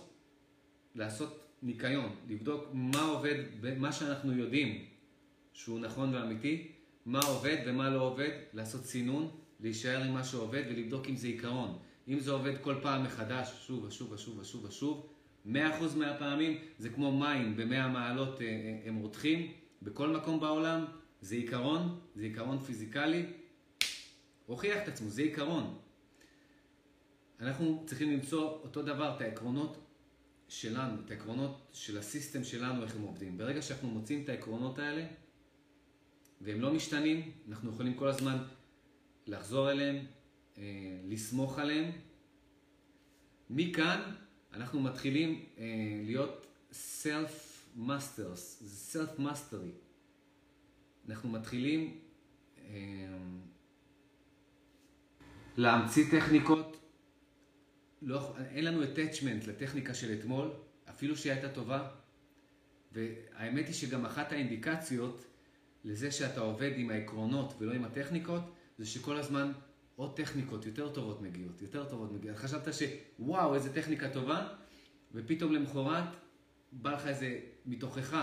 לעשות 0.95 1.42
ניקיון, 1.63 2.15
לבדוק 2.29 2.65
מה 2.73 3.03
עובד, 3.03 3.35
מה 3.79 3.93
שאנחנו 3.93 4.33
יודעים 4.33 4.85
שהוא 5.53 5.81
נכון 5.81 6.15
ואמיתי, 6.15 6.69
מה 7.07 7.21
עובד 7.21 7.57
ומה 7.67 7.91
לא 7.91 8.01
עובד, 8.01 8.31
לעשות 8.53 8.85
סינון, 8.85 9.31
להישאר 9.61 10.03
עם 10.03 10.13
מה 10.13 10.25
שעובד 10.25 10.63
ולבדוק 10.69 11.09
אם 11.09 11.17
זה 11.17 11.27
עיקרון. 11.27 11.79
אם 12.09 12.21
זה 12.21 12.31
עובד 12.31 12.59
כל 12.61 12.75
פעם 12.83 13.05
מחדש, 13.05 13.67
שוב 13.67 13.85
ושוב 13.85 14.13
ושוב 14.13 14.39
ושוב 14.39 14.65
ושוב, 14.65 15.07
100% 15.47 15.49
מהפעמים 15.97 16.59
זה 16.79 16.89
כמו 16.89 17.19
מים, 17.19 17.57
ב-100 17.57 17.89
מעלות 17.89 18.41
אה, 18.41 18.47
אה, 18.47 18.81
הם 18.85 18.97
רותחים, 18.97 19.53
בכל 19.83 20.09
מקום 20.09 20.41
בעולם, 20.41 20.85
זה 21.21 21.35
עיקרון, 21.35 22.01
זה 22.15 22.23
עיקרון 22.23 22.59
פיזיקלי, 22.59 23.27
הוכיח 24.47 24.83
את 24.83 24.89
עצמו, 24.89 25.11
זה 25.11 25.23
עיקרון. 25.23 25.79
אנחנו 27.41 27.83
צריכים 27.87 28.11
למצוא 28.11 28.43
אותו 28.43 28.83
דבר, 28.83 29.17
את 29.17 29.21
העקרונות 29.21 29.82
שלנו, 30.53 31.01
את 31.05 31.11
העקרונות 31.11 31.71
של 31.73 31.99
הסיסטם 31.99 32.45
שלנו, 32.45 32.83
איך 32.83 32.97
הם 32.97 33.03
עובדים. 33.03 33.39
ברגע 33.39 33.63
שאנחנו 33.63 33.89
מוצאים 33.89 34.25
את 34.25 34.29
העקרונות 34.29 34.79
האלה, 34.79 35.07
והם 36.41 36.61
לא 36.61 36.75
משתנים, 36.75 37.31
אנחנו 37.49 37.71
יכולים 37.71 37.95
כל 37.95 38.09
הזמן 38.09 38.39
לחזור 39.27 39.71
אליהם, 39.71 40.07
אה, 40.59 40.63
לסמוך 41.09 41.59
עליהם. 41.59 41.91
מכאן 43.51 44.01
אנחנו 44.53 44.81
מתחילים 44.81 45.45
אה, 45.59 45.65
להיות 46.05 46.47
self-masters, 46.73 48.41
זה 48.61 49.03
self-mastery. 49.03 49.73
אנחנו 51.09 51.29
מתחילים 51.29 51.99
אה, 52.59 52.73
להמציא 55.57 56.05
טכניקות, 56.11 56.77
לא, 58.03 58.37
אין 58.39 58.65
לנו 58.65 58.83
attachment 58.83 59.49
לטכניקה 59.49 59.95
של 59.95 60.13
אתמול, 60.21 60.51
אפילו 60.91 61.17
שהיא 61.17 61.33
הייתה 61.33 61.49
טובה. 61.49 61.89
והאמת 62.93 63.67
היא 63.67 63.75
שגם 63.75 64.05
אחת 64.05 64.33
האינדיקציות 64.33 65.25
לזה 65.85 66.11
שאתה 66.11 66.41
עובד 66.41 66.71
עם 66.77 66.91
העקרונות 66.91 67.55
ולא 67.59 67.73
עם 67.73 67.85
הטכניקות, 67.85 68.43
זה 68.79 68.87
שכל 68.87 69.17
הזמן 69.17 69.53
עוד 69.97 70.17
טכניקות 70.17 70.67
יותר 70.67 70.93
טובות 70.93 71.23
מגיעות, 71.23 71.63
יותר 71.63 71.89
טובות 71.89 72.13
מגיעות. 72.13 72.37
חשבת 72.37 72.69
שוואו, 72.75 73.55
איזה 73.55 73.75
טכניקה 73.75 74.09
טובה, 74.11 74.49
ופתאום 75.15 75.53
למחרת 75.53 76.05
בא 76.73 76.93
לך 76.93 77.07
איזה, 77.07 77.41
מתוכך, 77.67 78.17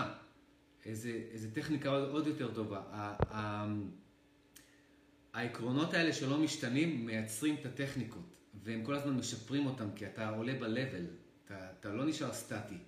איזה, 0.84 1.22
איזה 1.30 1.54
טכניקה 1.54 1.88
עוד, 1.88 2.08
עוד 2.08 2.26
יותר 2.26 2.54
טובה. 2.54 2.82
העקרונות 5.32 5.94
האלה 5.94 6.12
שלא 6.12 6.38
משתנים 6.38 7.06
מייצרים 7.06 7.56
את 7.60 7.66
הטכניקות, 7.66 8.36
והם 8.62 8.84
כל 8.84 8.94
הזמן 8.94 9.14
משפרים 9.16 9.66
אותם, 9.66 9.88
כי 9.96 10.06
אתה 10.06 10.28
עולה 10.28 10.54
ב-level, 10.60 11.04
אתה, 11.44 11.70
אתה 11.80 11.92
לא 11.92 12.04
נשאר 12.04 12.32
סטטי, 12.32 12.78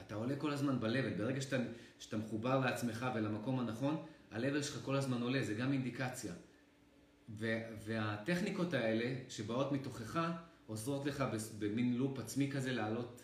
אתה 0.00 0.14
עולה 0.14 0.36
כל 0.36 0.50
הזמן 0.50 0.80
ב-level. 0.80 1.18
ברגע 1.18 1.40
שאתה, 1.40 1.56
שאתה 1.98 2.16
מחובר 2.16 2.60
לעצמך 2.60 3.06
ולמקום 3.14 3.60
הנכון, 3.60 4.02
ה-level 4.30 4.62
שלך 4.62 4.84
כל 4.84 4.96
הזמן 4.96 5.22
עולה, 5.22 5.42
זה 5.42 5.54
גם 5.54 5.72
אינדיקציה. 5.72 6.32
והטכניקות 7.84 8.74
האלה 8.74 9.14
שבאות 9.28 9.72
מתוכך 9.72 10.20
עוזרות 10.66 11.06
לך 11.06 11.24
במין 11.58 11.96
לופ 11.96 12.18
עצמי 12.18 12.50
כזה 12.50 12.72
לעלות 12.72 13.22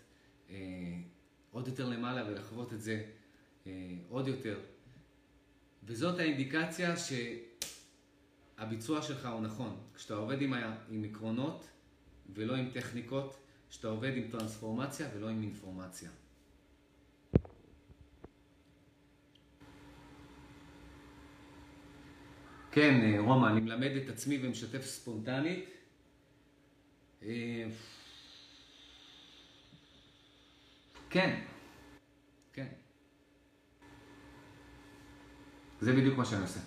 אה, 0.50 0.56
עוד 1.50 1.68
יותר 1.68 1.88
למעלה 1.88 2.28
ולחוות 2.28 2.72
את 2.72 2.80
זה 2.80 3.04
אה, 3.66 3.72
עוד 4.08 4.28
יותר. 4.28 4.60
וזאת 5.84 6.18
האינדיקציה 6.18 6.94
שהביצוע 8.56 9.02
שלך 9.02 9.26
הוא 9.26 9.40
נכון. 9.40 9.80
כשאתה 9.94 10.14
עובד 10.14 10.42
עם, 10.42 10.52
ה... 10.52 10.76
עם 10.90 11.04
עקרונות 11.04 11.68
ולא 12.34 12.56
עם 12.56 12.70
טכניקות, 12.70 13.36
כשאתה 13.70 13.88
עובד 13.88 14.16
עם 14.16 14.28
טרנספורמציה 14.30 15.08
ולא 15.14 15.28
עם 15.28 15.42
אינפורמציה. 15.42 16.10
כן, 22.70 23.00
אה, 23.00 23.20
רומא, 23.20 23.46
אני 23.46 23.60
מלמד 23.60 23.90
את 23.90 24.08
עצמי 24.08 24.38
ומשתף 24.42 24.82
ספונטנית. 24.84 25.70
אה, 27.22 27.64
כן, 31.10 31.40
כן. 32.52 32.66
זה 35.80 35.92
בדיוק 35.92 36.18
מה 36.18 36.24
שאני 36.24 36.42
עושה. 36.42 36.60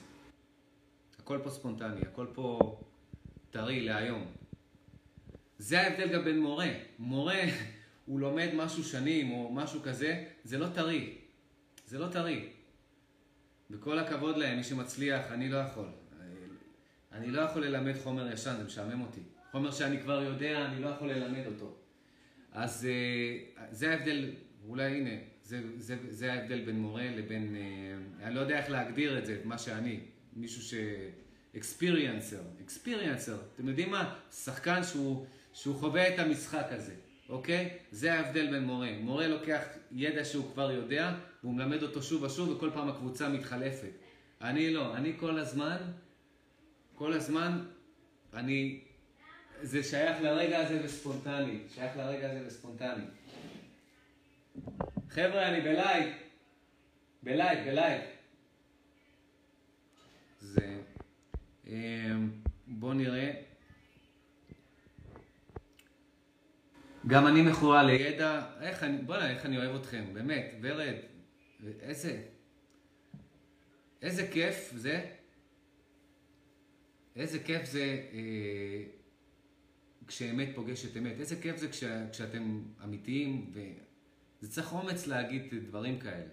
הכל 1.20 1.40
פה 1.44 1.50
ספונטני, 1.50 2.02
הכל 2.02 2.28
פה 2.34 2.80
טרי 3.52 3.82
להיום. 3.82 4.41
זה 5.62 5.82
ההבדל 5.82 6.14
גם 6.14 6.24
בין 6.24 6.40
מורה. 6.40 6.70
מורה, 7.00 7.42
הוא 8.06 8.20
לומד 8.20 8.50
משהו 8.54 8.84
שנים 8.84 9.32
או 9.32 9.52
משהו 9.54 9.82
כזה, 9.82 10.24
זה 10.44 10.58
לא 10.58 10.68
טרי. 10.68 11.18
זה 11.86 12.00
לא 12.00 12.08
טרי. 12.08 12.50
וכל 13.72 14.00
הכבוד 14.00 14.38
להם, 14.38 14.58
מי 14.58 14.64
שמצליח, 14.64 15.32
אני 15.32 15.50
לא 15.50 15.58
יכול. 15.58 15.86
אני 17.12 17.32
לא 17.32 17.42
יכול 17.42 17.66
ללמד 17.66 17.94
חומר 18.04 18.32
ישן, 18.32 18.56
זה 18.58 18.64
משעמם 18.64 19.02
אותי. 19.02 19.22
חומר 19.52 19.72
שאני 19.72 20.02
כבר 20.02 20.22
יודע, 20.22 20.66
אני 20.66 20.82
לא 20.82 20.88
יכול 20.88 21.12
ללמד 21.12 21.46
אותו. 21.46 21.76
אז 22.52 22.88
אה, 22.90 23.66
זה 23.72 23.92
ההבדל, 23.92 24.30
אולי 24.68 24.98
הנה, 24.98 25.16
זה, 25.44 25.62
זה, 25.78 25.98
זה 26.10 26.34
ההבדל 26.34 26.66
בין 26.66 26.80
מורה 26.80 27.10
לבין, 27.16 27.56
אה, 27.56 28.28
אני 28.28 28.36
לא 28.36 28.40
יודע 28.40 28.58
איך 28.58 28.70
להגדיר 28.70 29.18
את 29.18 29.26
זה, 29.26 29.42
מה 29.46 29.58
שאני, 29.58 30.00
מישהו 30.34 30.62
ש... 30.62 30.74
אקספיריאנסר, 31.58 32.42
אקספיריאנסר, 32.64 33.38
אתם 33.56 33.68
יודעים 33.68 33.92
מה? 33.92 34.16
שחקן 34.32 34.84
שהוא, 34.84 35.26
שהוא 35.54 35.76
חווה 35.76 36.14
את 36.14 36.20
המשחק 36.20 36.66
הזה, 36.70 36.94
אוקיי? 37.30 37.78
זה 37.92 38.14
ההבדל 38.14 38.52
בין 38.52 38.64
מורה. 38.64 38.92
מורה 39.00 39.28
לוקח 39.28 39.62
ידע 39.92 40.26
שהוא 40.26 40.52
כבר 40.54 40.72
יודע, 40.72 41.14
והוא 41.44 41.54
מלמד 41.54 41.84
אותו 41.84 42.04
שוב 42.04 42.24
ושוב, 42.24 42.50
וכל 42.50 42.70
פעם 42.74 42.90
הקבוצה 42.90 43.30
מתחלפת. 43.30 43.92
אני 44.42 44.74
לא, 44.74 44.96
אני 44.96 45.14
כל 45.20 45.40
הזמן 45.40 45.78
כל 47.02 47.14
הזמן 47.14 47.66
אני, 48.34 48.80
זה 49.62 49.84
שייך 49.84 50.22
לרגע 50.22 50.60
הזה 50.60 50.82
וספונטני, 50.84 51.60
שייך 51.76 51.98
לרגע 51.98 52.32
הזה 52.32 52.48
וספונטני. 52.48 53.04
חבר'ה, 55.10 55.48
אני 55.48 55.62
בלייב, 55.62 56.14
ב 57.24 57.30
live, 57.30 57.60
ב 57.68 57.73
live. 57.73 58.02
זה, 60.42 60.82
אמ, 61.68 62.30
בואו 62.68 62.94
נראה. 62.94 63.32
גם 67.08 67.28
אני 67.28 67.42
מכורה 67.42 67.84
לידע, 67.84 68.42
איך 68.62 68.84
אני, 68.84 68.98
בוא'נה, 68.98 69.30
איך 69.30 69.46
אני 69.46 69.58
אוהב 69.58 69.76
אתכם, 69.76 70.06
באמת, 70.14 70.56
ורד, 70.62 70.96
איזה, 71.82 72.22
איזה 74.02 74.28
כיף 74.28 74.72
זה 74.76 75.06
איזה 77.16 77.40
כיף 77.40 77.66
זה 77.66 78.02
אה, 78.14 78.84
כשאמת 80.08 80.50
פוגשת 80.56 80.98
אמת. 80.98 81.20
איזה 81.20 81.42
כיף 81.42 81.58
זה 81.58 81.68
כש, 81.68 81.84
כשאתם 82.12 82.64
אמיתיים, 82.84 83.52
וזה 83.54 84.52
צריך 84.52 84.74
אומץ 84.74 85.08
להגיד 85.08 85.54
דברים 85.68 86.00
כאלה. 86.00 86.32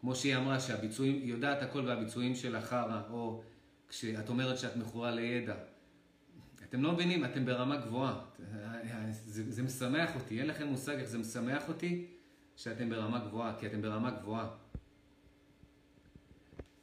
כמו 0.00 0.14
שהיא 0.14 0.36
אמרה, 0.36 0.60
שהביצועים, 0.60 1.14
היא 1.14 1.30
יודעת 1.30 1.62
הכל 1.62 1.80
והביצועים 1.86 2.34
של 2.34 2.56
החרא, 2.56 3.02
או 3.10 3.42
כשאת 3.88 4.28
אומרת 4.28 4.58
שאת 4.58 4.76
מכורה 4.76 5.10
לידע. 5.10 5.54
אתם 6.74 6.82
לא 6.82 6.92
מבינים, 6.92 7.24
אתם 7.24 7.44
ברמה 7.44 7.76
גבוהה. 7.76 8.24
זה, 9.10 9.52
זה 9.52 9.62
משמח 9.62 10.14
אותי, 10.14 10.40
אין 10.40 10.46
לכם 10.46 10.66
מושג 10.66 10.98
איך 10.98 11.08
זה 11.08 11.18
משמח 11.18 11.68
אותי 11.68 12.06
שאתם 12.56 12.90
ברמה 12.90 13.18
גבוהה, 13.18 13.60
כי 13.60 13.66
אתם 13.66 13.82
ברמה 13.82 14.10
גבוהה. 14.10 14.50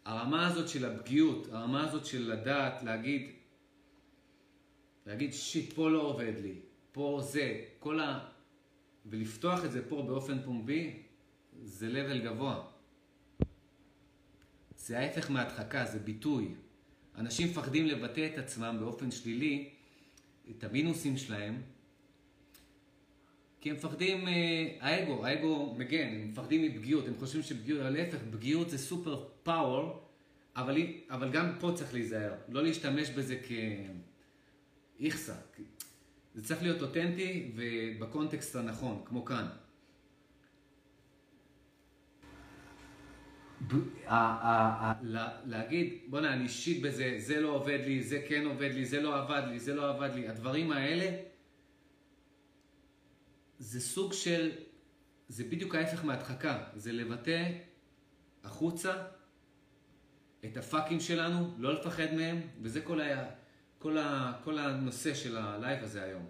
הרמה 0.05 0.47
הזאת 0.47 0.69
של 0.69 0.85
הפגיעות, 0.85 1.47
הרמה 1.51 1.87
הזאת 1.87 2.05
של 2.05 2.31
לדעת, 2.31 2.83
להגיד, 2.83 3.31
להגיד 5.05 5.33
שיט, 5.33 5.73
פה 5.73 5.89
לא 5.89 6.01
עובד 6.01 6.33
לי, 6.41 6.55
פה 6.91 7.19
זה, 7.23 7.65
כל 7.79 7.99
ה... 7.99 8.29
ולפתוח 9.05 9.65
את 9.65 9.71
זה 9.71 9.89
פה 9.89 10.03
באופן 10.07 10.41
פומבי, 10.41 11.03
זה 11.61 11.87
לבל 11.89 12.21
גבוה. 12.21 12.63
זה 14.77 14.99
ההפך 14.99 15.31
מהדחקה, 15.31 15.85
זה 15.85 15.99
ביטוי. 15.99 16.53
אנשים 17.17 17.47
מפחדים 17.47 17.85
לבטא 17.85 18.29
את 18.33 18.37
עצמם 18.37 18.77
באופן 18.79 19.11
שלילי, 19.11 19.69
את 20.49 20.63
המינוסים 20.63 21.17
שלהם, 21.17 21.61
כי 23.61 23.69
הם 23.69 23.75
מפחדים, 23.75 24.27
אה, 24.27 24.75
האגו, 24.79 25.25
האגו 25.25 25.75
מגן, 25.77 26.07
הם 26.07 26.27
מפחדים 26.31 26.63
מפגיעות, 26.63 27.07
הם 27.07 27.13
חושבים 27.19 27.43
שפגיעות, 27.43 27.81
להפך, 27.91 28.17
פגיעות 28.31 28.69
זה 28.69 28.77
סופר 28.77 29.25
פאוור, 29.43 30.01
אבל, 30.55 30.77
אבל 31.09 31.31
גם 31.31 31.51
פה 31.59 31.71
צריך 31.75 31.93
להיזהר, 31.93 32.33
לא 32.49 32.63
להשתמש 32.63 33.09
בזה 33.09 33.39
כאיכסה. 34.99 35.35
זה 36.35 36.43
צריך 36.43 36.63
להיות 36.63 36.81
אותנטי 36.81 37.51
ובקונטקסט 37.55 38.55
הנכון, 38.55 39.01
כמו 39.05 39.25
כאן. 39.25 39.47
להגיד, 45.45 45.99
בוא'נה, 46.07 46.33
אני 46.33 46.43
אישית 46.43 46.81
בזה, 46.81 47.15
זה 47.17 47.39
לא 47.39 47.49
עובד 47.49 47.79
לי, 47.85 48.03
זה 48.03 48.25
כן 48.27 48.45
עובד 48.45 48.71
לי, 48.73 48.85
זה 48.85 49.01
לא 49.01 49.19
עבד 49.19 49.43
לי, 49.47 49.59
זה 49.59 49.73
לא 49.73 49.89
עבד 49.89 50.09
לי. 50.15 50.27
הדברים 50.27 50.71
האלה, 50.71 51.17
זה 53.59 53.79
סוג 53.81 54.13
של, 54.13 54.51
זה 55.27 55.43
בדיוק 55.43 55.75
ההפך 55.75 56.05
מהדחקה. 56.05 56.63
זה 56.75 56.91
לבטא 56.91 57.51
החוצה 58.43 58.93
את 60.45 60.57
ה 60.57 60.63
fuckים 60.63 60.99
שלנו, 60.99 61.55
לא 61.57 61.73
לפחד 61.73 62.13
מהם, 62.13 62.41
וזה 62.61 62.81
כל, 62.81 63.01
ה, 63.01 63.29
כל, 63.79 63.97
ה, 63.97 64.33
כל 64.43 64.57
הנושא 64.59 65.13
של 65.13 65.37
ה 65.37 65.46
live 65.46 65.83
הזה 65.83 66.03
היום. 66.03 66.25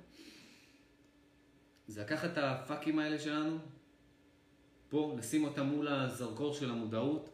זה 1.88 2.02
לקחת 2.02 2.32
את 2.32 2.38
ה 2.38 2.47
fuckים 2.47 3.00
האלה 3.00 3.20
שלנו, 3.20 3.58
פה, 4.92 5.16
לשים 5.18 5.44
אותם 5.44 5.66
מול 5.66 5.88
הזרקור 5.88 6.54
של 6.54 6.72
המודעות, 6.72 7.30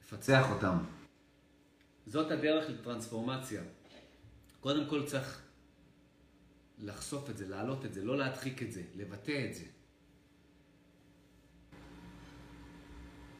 לפצח 0.00 0.50
אותם. 0.50 0.78
זאת 2.06 2.30
הדרך 2.30 2.70
לטרנספורמציה. 2.70 3.62
קודם 4.60 4.86
כל 4.90 5.06
צריך 5.06 5.42
לחשוף 6.78 7.30
את 7.30 7.36
זה, 7.36 7.48
להעלות 7.48 7.84
את 7.84 7.94
זה, 7.94 8.04
לא 8.04 8.18
להדחיק 8.18 8.62
את 8.62 8.72
זה, 8.72 8.82
לבטא 8.94 9.46
את 9.48 9.54
זה. 9.54 9.64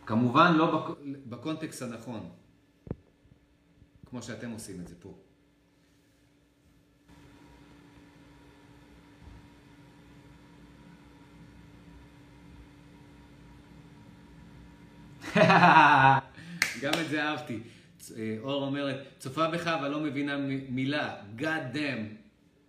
כמובן 0.07 0.53
לא 0.57 0.97
בקונטקסט 1.29 1.83
הנכון, 1.83 2.31
כמו 4.07 4.23
שאתם 4.23 4.51
עושים 4.51 4.81
את 4.81 4.89
זה 4.89 4.95
פה. 5.01 5.24
גם 16.83 16.93
את 17.01 17.09
זה 17.09 17.23
אהבתי. 17.23 17.59
אה, 18.17 18.37
אור 18.41 18.67
אומרת, 18.67 18.97
צופה 19.19 19.49
בך 19.49 19.67
אבל 19.67 19.89
לא 19.89 20.01
מבינה 20.01 20.37
מילה, 20.69 21.15
God 21.39 21.75
damn. 21.75 22.15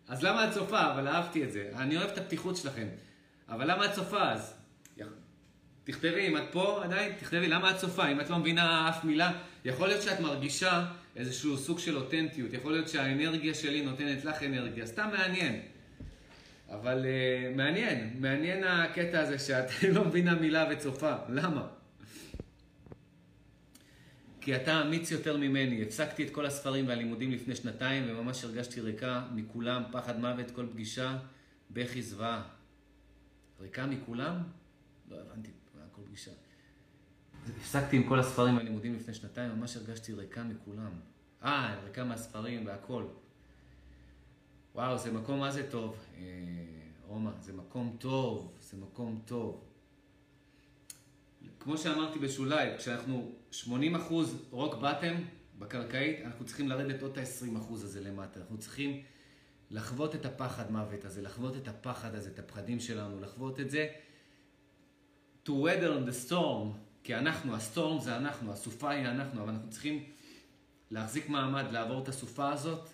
אז 0.07 0.23
למה 0.23 0.47
את 0.47 0.53
צופה? 0.53 0.91
אבל 0.91 1.07
אהבתי 1.07 1.43
את 1.43 1.51
זה. 1.51 1.69
אני 1.75 1.97
אוהב 1.97 2.09
את 2.09 2.17
הפתיחות 2.17 2.57
שלכם. 2.57 2.87
אבל 3.49 3.71
למה 3.71 3.85
את 3.85 3.91
צופה 3.91 4.31
אז? 4.31 4.55
תכתבי, 5.85 6.27
אם 6.27 6.37
את 6.37 6.43
פה 6.51 6.83
עדיין, 6.83 7.13
תכתבי, 7.19 7.47
למה 7.47 7.71
את 7.71 7.77
צופה? 7.77 8.07
אם 8.07 8.21
את 8.21 8.29
לא 8.29 8.39
מבינה 8.39 8.89
אף 8.89 9.03
מילה, 9.03 9.31
יכול 9.65 9.87
להיות 9.87 10.01
שאת 10.01 10.19
מרגישה 10.19 10.85
איזשהו 11.15 11.57
סוג 11.57 11.79
של 11.79 11.97
אותנטיות. 11.97 12.53
יכול 12.53 12.71
להיות 12.71 12.89
שהאנרגיה 12.89 13.53
שלי 13.53 13.85
נותנת 13.85 14.25
לך 14.25 14.43
אנרגיה. 14.43 14.85
סתם 14.85 15.09
מעניין. 15.17 15.59
אבל 16.69 17.05
uh, 17.05 17.57
מעניין, 17.57 18.15
מעניין 18.19 18.63
הקטע 18.63 19.19
הזה 19.19 19.39
שאת 19.39 19.69
לא 19.93 20.05
מבינה 20.05 20.35
מילה 20.35 20.65
וצופה. 20.71 21.13
למה? 21.29 21.67
כי 24.45 24.55
אתה 24.55 24.81
אמיץ 24.81 25.11
יותר 25.11 25.37
ממני. 25.37 25.81
הפסקתי 25.81 26.23
את 26.23 26.29
כל 26.29 26.45
הספרים 26.45 26.87
והלימודים 26.87 27.31
לפני 27.31 27.55
שנתיים, 27.55 28.03
וממש 28.09 28.43
הרגשתי 28.43 28.81
ריקה 28.81 29.27
מכולם, 29.31 29.83
פחד 29.91 30.19
מוות, 30.19 30.51
כל 30.51 30.67
פגישה, 30.71 31.17
בכי 31.71 32.01
זוועה. 32.01 32.43
ריקה 33.59 33.85
מכולם? 33.85 34.43
לא 35.09 35.17
הבנתי, 35.21 35.51
כל 35.91 36.01
פגישה. 36.05 36.31
הפסקתי 37.57 37.97
עם 37.97 38.03
כל 38.07 38.19
הספרים 38.19 38.57
והלימודים 38.57 38.95
לפני 38.95 39.13
שנתיים, 39.13 39.51
ממש 39.51 39.77
הרגשתי 39.77 40.13
ריקה 40.13 40.43
מכולם. 40.43 40.91
אה, 41.43 41.79
ריקה 41.85 42.03
מהספרים 42.03 42.65
והכל. 42.67 43.03
וואו, 44.75 44.97
זה 44.97 45.11
מקום 45.11 45.39
מה 45.39 45.51
זה 45.51 45.71
טוב, 45.71 46.05
אה, 46.17 46.21
רומא, 47.07 47.31
זה 47.41 47.53
מקום 47.53 47.95
טוב, 47.99 48.53
זה 48.61 48.77
מקום 48.77 49.21
טוב. 49.25 49.63
כמו 51.59 51.77
שאמרתי 51.77 52.19
בשוליים, 52.19 52.77
כשאנחנו 52.77 53.31
80% 53.63 53.67
רוק 54.51 54.75
בטם 54.75 55.15
בקרקעית, 55.59 56.19
אנחנו 56.25 56.45
צריכים 56.45 56.69
לרדת 56.69 57.01
עוד 57.01 57.11
את 57.11 57.17
ה-20% 57.17 57.73
הזה 57.73 58.01
למטה. 58.01 58.39
אנחנו 58.39 58.57
צריכים 58.57 59.01
לחוות 59.71 60.15
את 60.15 60.25
הפחד 60.25 60.71
מוות 60.71 61.05
הזה, 61.05 61.21
לחוות 61.21 61.55
את 61.55 61.67
הפחד 61.67 62.15
הזה, 62.15 62.29
את 62.29 62.39
הפחדים 62.39 62.79
שלנו, 62.79 63.19
לחוות 63.21 63.59
את 63.59 63.69
זה. 63.69 63.87
To 65.45 65.49
weather 65.49 66.07
the 66.07 66.31
storm, 66.31 66.77
כי 67.03 67.15
אנחנו, 67.15 67.55
הסטורם 67.55 67.99
זה 67.99 68.17
אנחנו, 68.17 68.51
הסופה 68.51 68.89
היא 68.89 69.05
אנחנו, 69.05 69.43
אבל 69.43 69.49
אנחנו 69.49 69.69
צריכים 69.69 70.03
להחזיק 70.91 71.29
מעמד, 71.29 71.65
לעבור 71.71 72.03
את 72.03 72.07
הסופה 72.07 72.51
הזאת, 72.51 72.89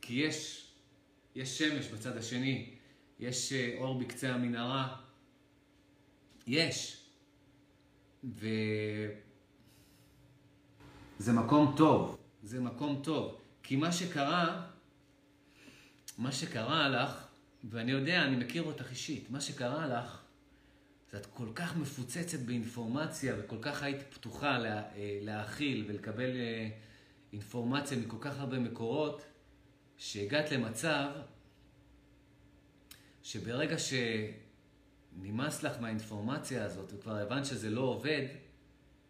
כי 0.00 0.14
יש, 0.14 0.66
יש 1.34 1.58
שמש 1.58 1.88
בצד 1.88 2.16
השני, 2.16 2.74
יש 3.20 3.52
אה, 3.52 3.74
אור 3.78 4.00
בקצה 4.00 4.34
המנהרה, 4.34 4.96
יש. 6.46 7.02
וזה 11.20 11.32
מקום 11.32 11.74
טוב, 11.76 12.18
זה 12.42 12.60
מקום 12.60 13.00
טוב. 13.02 13.40
כי 13.62 13.76
מה 13.76 13.92
שקרה, 13.92 14.66
מה 16.18 16.32
שקרה 16.32 16.88
לך, 16.88 17.26
ואני 17.64 17.92
יודע, 17.92 18.22
אני 18.22 18.36
מכיר 18.36 18.62
אותך 18.62 18.90
אישית, 18.90 19.30
מה 19.30 19.40
שקרה 19.40 19.86
לך, 19.86 20.22
זה 21.12 21.18
את 21.18 21.26
כל 21.26 21.48
כך 21.54 21.76
מפוצצת 21.76 22.38
באינפורמציה 22.38 23.34
וכל 23.38 23.56
כך 23.62 23.82
היית 23.82 24.02
פתוחה 24.14 24.58
לה, 24.58 24.82
אה, 24.82 25.18
להכיל 25.22 25.84
ולקבל 25.88 26.36
אה, 26.36 26.68
אינפורמציה 27.32 27.98
מכל 27.98 28.16
כך 28.20 28.38
הרבה 28.38 28.58
מקורות, 28.58 29.22
שהגעת 29.96 30.52
למצב 30.52 31.08
שברגע 33.22 33.78
ש... 33.78 33.92
נמאס 35.18 35.62
לך 35.62 35.80
מהאינפורמציה 35.80 36.64
הזאת, 36.64 36.92
וכבר 36.92 37.16
הבנת 37.16 37.46
שזה 37.46 37.70
לא 37.70 37.80
עובד, 37.80 38.26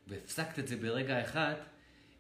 והפסקת 0.07 0.59
את 0.59 0.69
זה 0.69 0.77
ברגע 0.77 1.21
אחד, 1.21 1.55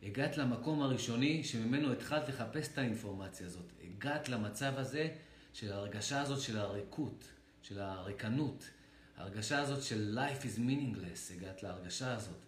הגעת 0.06 0.36
למקום 0.36 0.82
הראשוני 0.82 1.44
שממנו 1.44 1.92
התחלת 1.92 2.28
לחפש 2.28 2.68
את 2.72 2.78
האינפורמציה 2.78 3.46
הזאת. 3.46 3.72
הגעת 3.84 4.28
למצב 4.28 4.72
הזה 4.76 5.08
של 5.52 5.72
ההרגשה 5.72 6.20
הזאת 6.20 6.40
של 6.40 6.58
הריקות, 6.58 7.24
של 7.62 7.80
הריקנות. 7.80 8.70
ההרגשה 9.16 9.60
הזאת 9.60 9.82
של 9.82 10.18
life 10.18 10.42
is 10.42 10.58
meaningless, 10.58 11.34
הגעת 11.36 11.62
להרגשה 11.62 12.14
הזאת. 12.14 12.38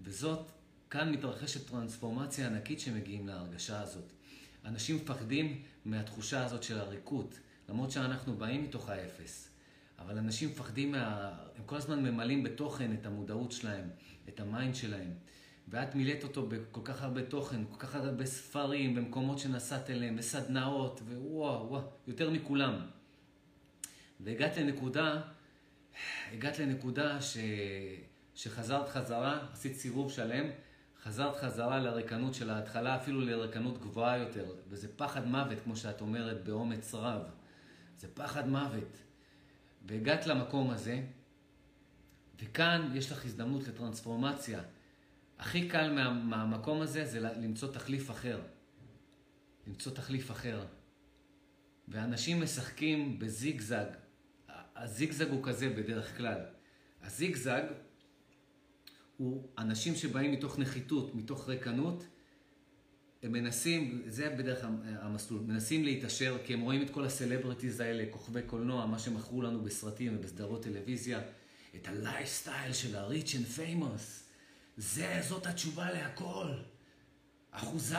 וזאת, 0.00 0.50
כאן 0.90 1.12
מתרחשת 1.12 1.70
טרנספורמציה 1.70 2.46
ענקית 2.46 2.80
שמגיעים 2.80 3.28
להרגשה 3.28 3.80
הזאת. 3.80 4.12
אנשים 4.64 4.96
מפחדים 4.96 5.62
מהתחושה 5.84 6.44
הזאת 6.44 6.62
של 6.62 6.78
הריקות, 6.78 7.38
למרות 7.68 7.90
שאנחנו 7.90 8.36
באים 8.36 8.64
מתוך 8.64 8.88
האפס. 8.88 9.48
אבל 9.98 10.18
אנשים 10.18 10.48
מפחדים 10.48 10.92
מה... 10.92 11.32
הם 11.56 11.64
כל 11.66 11.76
הזמן 11.76 12.02
ממלאים 12.02 12.42
בתוכן 12.42 12.92
את 12.92 13.06
המודעות 13.06 13.52
שלהם, 13.52 13.90
את 14.28 14.40
ה 14.40 14.47
mind 14.47 14.74
שלהם. 14.74 15.12
ואת 15.68 15.94
מילאת 15.94 16.24
אותו 16.24 16.46
בכל 16.46 16.80
כך 16.84 17.02
הרבה 17.02 17.22
תוכן, 17.22 17.64
כל 17.70 17.78
כך 17.78 17.94
הרבה 17.94 18.26
ספרים, 18.26 18.94
במקומות 18.94 19.38
שנסעת 19.38 19.90
אליהם, 19.90 20.16
בסדנאות, 20.16 21.00
ווואו, 21.00 21.68
וואו, 21.68 21.82
יותר 22.06 22.30
מכולם. 22.30 22.86
והגעת 24.20 24.56
לנקודה, 24.56 25.20
הגעת 26.32 26.58
לנקודה 26.58 27.20
ש... 27.20 27.36
שחזרת 28.34 28.88
חזרה, 28.88 29.46
עשית 29.52 29.76
סיבוב 29.76 30.12
שלם, 30.12 30.46
חזרת 31.02 31.36
חזרה 31.36 31.78
לריקנות 31.78 32.34
של 32.34 32.50
ההתחלה, 32.50 32.96
אפילו 32.96 33.20
לריקנות 33.20 33.78
גבוהה 33.80 34.18
יותר. 34.18 34.44
וזה 34.68 34.88
פחד 34.96 35.26
מוות, 35.26 35.58
כמו 35.64 35.76
שאת 35.76 36.00
אומרת, 36.00 36.44
באומץ 36.44 36.94
רב. 36.94 37.22
זה 37.98 38.08
פחד 38.14 38.48
מוות. 38.48 38.98
והגעת 39.86 40.26
למקום 40.26 40.70
הזה, 40.70 41.02
וכאן 42.40 42.90
יש 42.94 43.12
לך 43.12 43.24
הזדמנות 43.24 43.68
לטרנספורמציה. 43.68 44.60
הכי 45.42 45.68
קל 45.68 45.92
מה, 45.92 46.10
מהמקום 46.10 46.80
הזה 46.80 47.04
זה 47.04 47.20
למצוא 47.20 47.72
תחליף 47.72 48.10
אחר. 48.10 48.40
למצוא 49.66 49.92
תחליף 49.92 50.30
אחר. 50.30 50.64
ואנשים 51.88 52.42
משחקים 52.42 53.18
בזיגזג. 53.18 53.84
הזיגזג 54.76 55.30
הוא 55.30 55.44
כזה 55.44 55.68
בדרך 55.68 56.16
כלל. 56.16 56.40
הזיגזג 57.02 57.62
הוא 59.16 59.48
אנשים 59.58 59.94
שבאים 59.94 60.32
מתוך 60.32 60.58
נחיתות, 60.58 61.14
מתוך 61.14 61.48
ריקנות, 61.48 62.04
הם 63.22 63.32
מנסים, 63.32 64.02
זה 64.06 64.34
בדרך 64.38 64.64
המסלול, 64.84 65.40
מנסים 65.40 65.84
להתעשר, 65.84 66.36
כי 66.44 66.54
הם 66.54 66.60
רואים 66.60 66.82
את 66.82 66.90
כל 66.90 67.04
הסלבריטיז 67.04 67.80
האלה, 67.80 68.04
כוכבי 68.10 68.42
קולנוע, 68.42 68.86
מה 68.86 68.98
שמכרו 68.98 69.42
לנו 69.42 69.62
בסרטים 69.62 70.16
ובסדרות 70.16 70.62
טלוויזיה, 70.62 71.20
את 71.76 71.88
הלייפסטייל 71.88 72.72
של 72.72 72.96
ה-rich 72.96 73.28
and 73.28 73.58
famous. 73.58 74.21
זה, 74.76 75.20
זאת 75.28 75.46
התשובה 75.46 75.90
להכל. 75.90 76.48
אחוזה, 77.50 77.96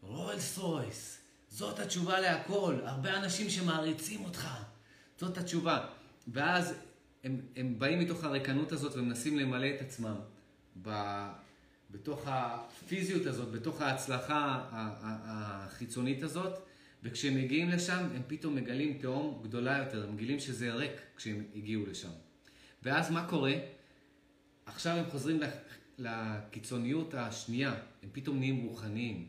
רולס 0.00 0.58
רויס, 0.58 1.18
זאת 1.48 1.78
התשובה 1.78 2.20
להכל. 2.20 2.76
הרבה 2.84 3.16
אנשים 3.16 3.50
שמעריצים 3.50 4.24
אותך, 4.24 4.48
זאת 5.18 5.38
התשובה. 5.38 5.86
ואז 6.28 6.74
הם, 7.24 7.40
הם 7.56 7.78
באים 7.78 7.98
מתוך 7.98 8.24
הריקנות 8.24 8.72
הזאת 8.72 8.96
ומנסים 8.96 9.38
למלא 9.38 9.66
את 9.76 9.80
עצמם 9.80 10.16
ב... 10.82 10.90
בתוך 11.90 12.22
הפיזיות 12.26 13.26
הזאת, 13.26 13.50
בתוך 13.50 13.80
ההצלחה 13.80 14.68
החיצונית 15.02 16.22
הזאת, 16.22 16.58
וכשהם 17.02 17.34
מגיעים 17.34 17.70
לשם, 17.70 18.08
הם 18.14 18.22
פתאום 18.26 18.54
מגלים 18.54 18.98
תהום 18.98 19.40
גדולה 19.42 19.78
יותר, 19.78 20.04
הם 20.04 20.14
מגלים 20.14 20.40
שזה 20.40 20.74
ריק 20.74 20.92
כשהם 21.16 21.44
הגיעו 21.54 21.86
לשם. 21.86 22.10
ואז 22.82 23.10
מה 23.10 23.28
קורה? 23.28 23.52
עכשיו 24.68 24.96
הם 24.96 25.10
חוזרים 25.10 25.40
לקיצוניות 25.98 27.14
השנייה, 27.14 27.74
הם 28.02 28.08
פתאום 28.12 28.38
נהיים 28.38 28.64
רוחניים. 28.64 29.28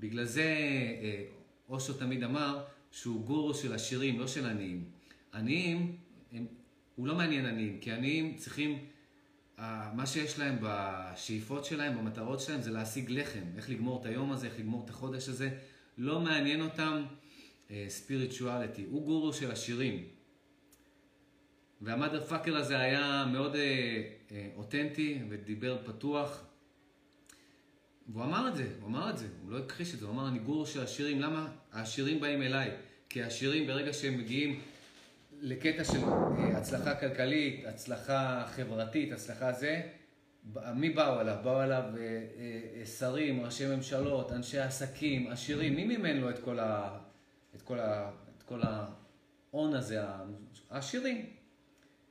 בגלל 0.00 0.24
זה 0.24 0.42
אה, 1.02 1.24
אושו 1.68 1.94
תמיד 1.94 2.24
אמר 2.24 2.64
שהוא 2.90 3.24
גורו 3.24 3.54
של 3.54 3.72
עשירים, 3.74 4.20
לא 4.20 4.26
של 4.26 4.46
עניים. 4.46 4.84
עניים, 5.34 5.96
הם, 6.32 6.46
הוא 6.96 7.06
לא 7.06 7.14
מעניין 7.14 7.46
עניים, 7.46 7.78
כי 7.80 7.92
עניים 7.92 8.36
צריכים, 8.36 8.78
מה 9.94 10.06
שיש 10.06 10.38
להם 10.38 10.56
בשאיפות 10.60 11.64
שלהם, 11.64 11.98
במטרות 11.98 12.40
שלהם, 12.40 12.62
זה 12.62 12.70
להשיג 12.70 13.10
לחם. 13.10 13.44
איך 13.56 13.70
לגמור 13.70 14.00
את 14.00 14.06
היום 14.06 14.32
הזה, 14.32 14.46
איך 14.46 14.58
לגמור 14.58 14.84
את 14.84 14.90
החודש 14.90 15.28
הזה. 15.28 15.50
לא 15.98 16.20
מעניין 16.20 16.60
אותם 16.60 17.02
ספיריטואליטי. 17.88 18.82
Uh, 18.82 18.90
הוא 18.90 19.06
גורו 19.06 19.32
של 19.32 19.50
עשירים. 19.50 20.04
והמאדר 21.80 22.24
פאקר 22.24 22.56
הזה 22.56 22.78
היה 22.78 23.26
מאוד 23.32 23.56
אותנטי 24.56 25.22
ודיבר 25.28 25.78
פתוח. 25.84 26.44
והוא 28.08 28.24
אמר 28.24 28.48
את 28.48 28.56
זה, 28.56 28.68
הוא 28.80 28.88
אמר 28.88 29.10
את 29.10 29.18
זה, 29.18 29.26
הוא 29.42 29.52
לא 29.52 29.58
הכחיש 29.58 29.94
את 29.94 29.98
זה, 29.98 30.06
הוא 30.06 30.14
אמר 30.14 30.28
אני 30.28 30.38
גורו 30.38 30.66
של 30.66 30.82
עשירים, 30.82 31.20
למה 31.20 31.48
העשירים 31.72 32.20
באים 32.20 32.42
אליי? 32.42 32.70
כי 33.08 33.22
העשירים 33.22 33.66
ברגע 33.66 33.92
שהם 33.92 34.18
מגיעים 34.18 34.60
לקטע 35.40 35.84
של 35.84 35.98
uh, 35.98 36.56
הצלחה 36.56 36.94
כלכלית, 36.94 37.66
הצלחה 37.66 38.46
חברתית, 38.48 39.12
הצלחה 39.12 39.52
זה, 39.52 39.82
מי 40.74 40.90
באו 40.90 41.20
אליו? 41.20 41.36
באו 41.42 41.62
אליו 41.62 41.82
uh, 41.94 41.98
uh, 42.84 42.88
שרים, 42.88 43.44
ראשי 43.44 43.66
ממשלות, 43.66 44.32
אנשי 44.32 44.58
עסקים, 44.58 45.30
עשירים, 45.30 45.74
מי 45.74 45.84
מימן 45.84 46.16
לו 46.16 46.30
את 46.30 46.38
כל, 46.38 46.58
ה, 46.58 46.98
את 47.56 47.62
כל, 47.62 47.78
ה, 47.78 48.10
את 48.38 48.42
כל 48.42 48.60
ההון 48.62 49.74
הזה? 49.74 50.00
העשירים, 50.70 51.26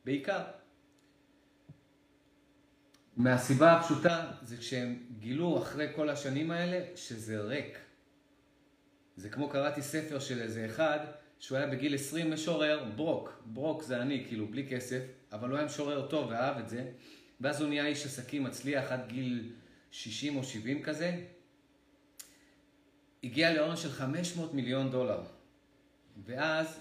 בעיקר. 0.06 0.59
מהסיבה 3.20 3.74
הפשוטה 3.74 4.32
זה 4.42 4.58
כשהם 4.58 5.00
גילו 5.20 5.58
אחרי 5.58 5.88
כל 5.96 6.10
השנים 6.10 6.52
האלה 6.52 6.86
שזה 6.96 7.42
ריק. 7.42 7.78
זה 9.16 9.30
כמו 9.30 9.50
קראתי 9.50 9.82
ספר 9.82 10.20
של 10.20 10.42
איזה 10.42 10.66
אחד 10.66 11.00
שהוא 11.40 11.58
היה 11.58 11.68
בגיל 11.68 11.96
20 11.96 12.32
משורר, 12.32 12.84
ברוק, 12.96 13.44
ברוק 13.46 13.84
זה 13.84 14.02
אני, 14.02 14.26
כאילו, 14.28 14.48
בלי 14.48 14.68
כסף, 14.70 15.02
אבל 15.32 15.50
הוא 15.50 15.58
היה 15.58 15.66
משורר 15.66 16.08
טוב 16.08 16.30
ואהב 16.30 16.58
את 16.58 16.70
זה, 16.70 16.92
ואז 17.42 17.62
הוא 17.62 17.70
נהיה 17.70 17.88
איש 17.88 18.06
עסקים 18.06 18.44
מצליח 18.44 18.92
עד 18.92 19.08
גיל 19.08 19.52
60 19.92 20.38
או 20.38 20.44
70 20.44 20.84
כזה, 20.84 21.22
הגיע 23.24 23.54
להון 23.54 23.76
של 23.76 23.92
500 23.92 24.54
מיליון 24.54 24.92
דולר. 24.92 25.22
ואז, 26.26 26.80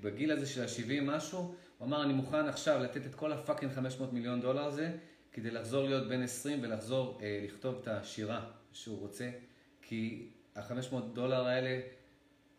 בגיל 0.00 0.32
הזה 0.32 0.46
של 0.46 0.62
ה-70 0.62 1.02
משהו, 1.02 1.54
הוא 1.78 1.86
אמר, 1.86 2.02
אני 2.02 2.12
מוכן 2.12 2.46
עכשיו 2.46 2.78
לתת 2.82 3.06
את 3.06 3.14
כל 3.14 3.32
הפאקינג 3.32 3.72
500 3.72 4.12
מיליון 4.12 4.40
דולר 4.40 4.64
הזה, 4.64 4.96
כדי 5.36 5.50
לחזור 5.50 5.84
להיות 5.84 6.08
בן 6.08 6.22
20 6.22 6.58
ולחזור 6.62 7.18
אה, 7.22 7.40
לכתוב 7.44 7.78
את 7.82 7.88
השירה 7.88 8.44
שהוא 8.72 8.98
רוצה, 9.00 9.30
כי 9.82 10.28
ה-500 10.54 10.94
דולר 11.12 11.46
האלה 11.46 11.80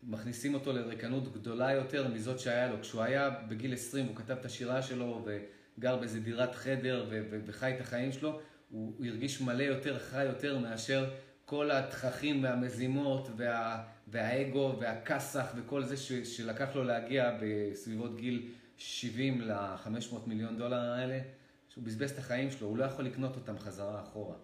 מכניסים 0.04 0.54
אותו 0.54 0.74
לריקנות 0.74 1.34
גדולה 1.34 1.72
יותר 1.72 2.08
מזאת 2.08 2.40
שהיה 2.40 2.68
לו. 2.68 2.82
כשהוא 2.82 3.02
היה 3.02 3.30
בגיל 3.30 3.74
20, 3.74 4.06
הוא 4.06 4.16
כתב 4.16 4.36
את 4.40 4.46
השירה 4.46 4.82
שלו 4.82 5.26
וגר 5.26 5.98
באיזה 5.98 6.20
דירת 6.20 6.56
חדר 6.56 7.06
וחי 7.46 7.74
את 7.76 7.82
החיים 7.82 8.12
שלו, 8.12 8.30
הוא, 8.70 8.94
הוא 8.98 9.06
הרגיש 9.06 9.42
מלא 9.42 9.64
יותר, 9.64 10.00
חי 10.00 10.24
יותר 10.24 10.60
מאשר 10.60 11.10
כל 11.46 11.72
התככים 11.72 12.44
והמזימות 12.44 13.28
וה, 13.38 13.84
והאגו 14.08 14.76
והכסח 14.80 15.46
וכל 15.56 15.84
זה 15.84 15.98
ש, 15.98 16.12
שלקח 16.12 16.76
לו 16.76 16.84
להגיע 16.84 17.38
בסביבות 17.42 18.18
גיל 18.18 18.50
70 18.78 19.42
ל-500 19.42 20.16
מיליון 20.28 20.58
דולר 20.58 20.92
האלה. 20.92 21.20
שהוא 21.78 21.86
בזבז 21.86 22.12
את 22.12 22.18
החיים 22.18 22.52
שלו, 22.52 22.68
הוא 22.68 22.78
לא 22.78 22.84
יכול 22.84 23.06
לקנות 23.06 23.36
אותם 23.36 23.60
חזרה 23.60 24.02
אחורה. 24.02 24.36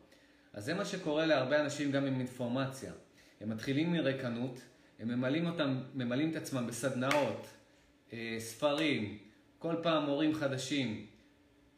אז 0.54 0.66
זה 0.66 0.74
מה 0.74 0.86
שקורה 0.86 1.26
להרבה 1.26 1.62
אנשים 1.62 1.92
גם 1.92 2.06
עם 2.06 2.20
אינפורמציה. 2.20 2.94
הם 3.42 3.50
מתחילים 3.50 3.92
מריקנות, 3.92 4.60
הם 5.00 5.08
ממלאים, 5.08 5.46
אותם, 5.46 5.82
ממלאים 5.94 6.32
את 6.32 6.36
עצמם 6.36 6.68
בסדנאות, 6.68 7.48
אה, 8.14 8.36
ספרים, 8.40 9.18
כל 9.60 9.76
פעם 9.84 10.06
מורים 10.06 10.34
חדשים, 10.36 11.06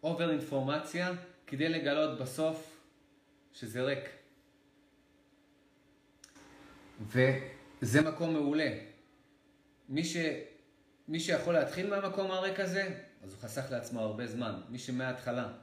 אובר 0.03 0.31
אינפורמציה, 0.31 1.11
כדי 1.47 1.69
לגלות 1.69 2.19
בסוף 2.19 2.81
שזה 3.53 3.83
ריק. 3.83 4.09
וזה 7.07 8.01
מקום 8.01 8.33
מעולה. 8.33 8.77
מי, 9.89 10.03
ש... 10.03 10.17
מי 11.07 11.19
שיכול 11.19 11.53
להתחיל 11.53 11.89
מהמקום 11.89 12.31
הריק 12.31 12.59
הזה, 12.59 12.99
אז 13.25 13.33
הוא 13.33 13.41
חסך 13.41 13.65
לעצמו 13.71 13.99
הרבה 13.99 14.27
זמן. 14.27 14.61
מי 14.69 14.79
שמההתחלה 14.79 15.53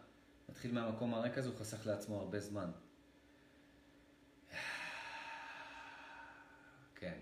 מתחיל 0.48 0.72
מהמקום 0.72 1.14
הריק 1.14 1.38
הזה, 1.38 1.48
הוא 1.48 1.58
חסך 1.58 1.86
לעצמו 1.86 2.20
הרבה 2.20 2.40
זמן. 2.40 2.70
כן. 6.94 7.18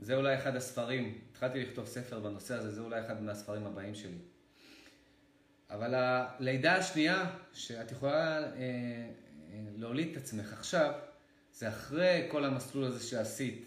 זה 0.00 0.14
אולי 0.14 0.34
אחד 0.34 0.56
הספרים, 0.56 1.18
התחלתי 1.30 1.64
לכתוב 1.64 1.86
ספר 1.86 2.20
בנושא 2.20 2.54
הזה, 2.54 2.70
זה 2.70 2.80
אולי 2.80 3.00
אחד 3.00 3.22
מהספרים 3.22 3.66
הבאים 3.66 3.94
שלי. 3.94 4.18
אבל 5.70 5.94
הלידה 5.94 6.76
השנייה, 6.76 7.30
שאת 7.52 7.92
יכולה 7.92 8.38
אה, 8.38 8.50
אה, 8.54 9.10
להוליד 9.76 10.10
את 10.10 10.16
עצמך 10.16 10.52
עכשיו, 10.52 10.92
זה 11.52 11.68
אחרי 11.68 12.28
כל 12.30 12.44
המסלול 12.44 12.84
הזה 12.84 13.06
שעשית. 13.06 13.66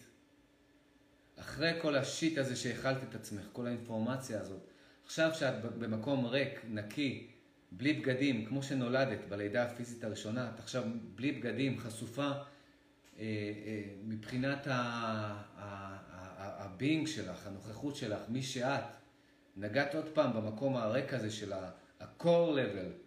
אחרי 1.40 1.82
כל 1.82 1.95
השיט 1.95 2.38
הזה 2.38 2.56
שהאכלת 2.56 3.03
את 3.09 3.15
עצמך, 3.15 3.43
כל 3.53 3.67
האינפורמציה 3.67 4.41
הזאת. 4.41 4.75
עכשיו 5.06 5.34
שאת 5.34 5.61
במקום 5.61 6.25
ריק, 6.25 6.61
נקי, 6.69 7.27
בלי 7.72 7.93
בגדים, 7.93 8.45
כמו 8.45 8.64
שנולדת 8.64 9.25
בלידה 9.30 9.64
הפיזית 9.64 10.03
הראשונה, 10.03 10.51
את 10.56 10.59
עכשיו 10.59 10.84
בלי 11.16 11.32
בגדים, 11.32 11.80
חשופה 11.80 12.24
אה, 12.24 12.34
אה, 13.19 13.84
מבחינת 14.03 14.67
הבינג 16.38 17.08
שלך, 17.08 17.48
הנוכחות 17.48 17.95
שלך, 17.95 18.19
מי 18.30 18.43
שאת. 18.43 18.84
נגעת 19.58 19.95
עוד 19.95 20.06
פעם 20.14 20.34
במקום 20.34 20.75
הריק 20.75 21.14
הזה 21.14 21.32
של 21.32 21.53
ה-core 21.53 22.56
level. 22.56 23.06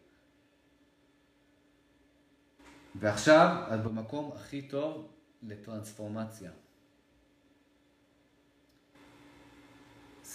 ועכשיו 2.94 3.67
את 3.75 3.81
במקום 3.81 4.33
הכי 4.33 4.62
טוב 4.62 5.09
לטרנספורמציה. 5.43 6.51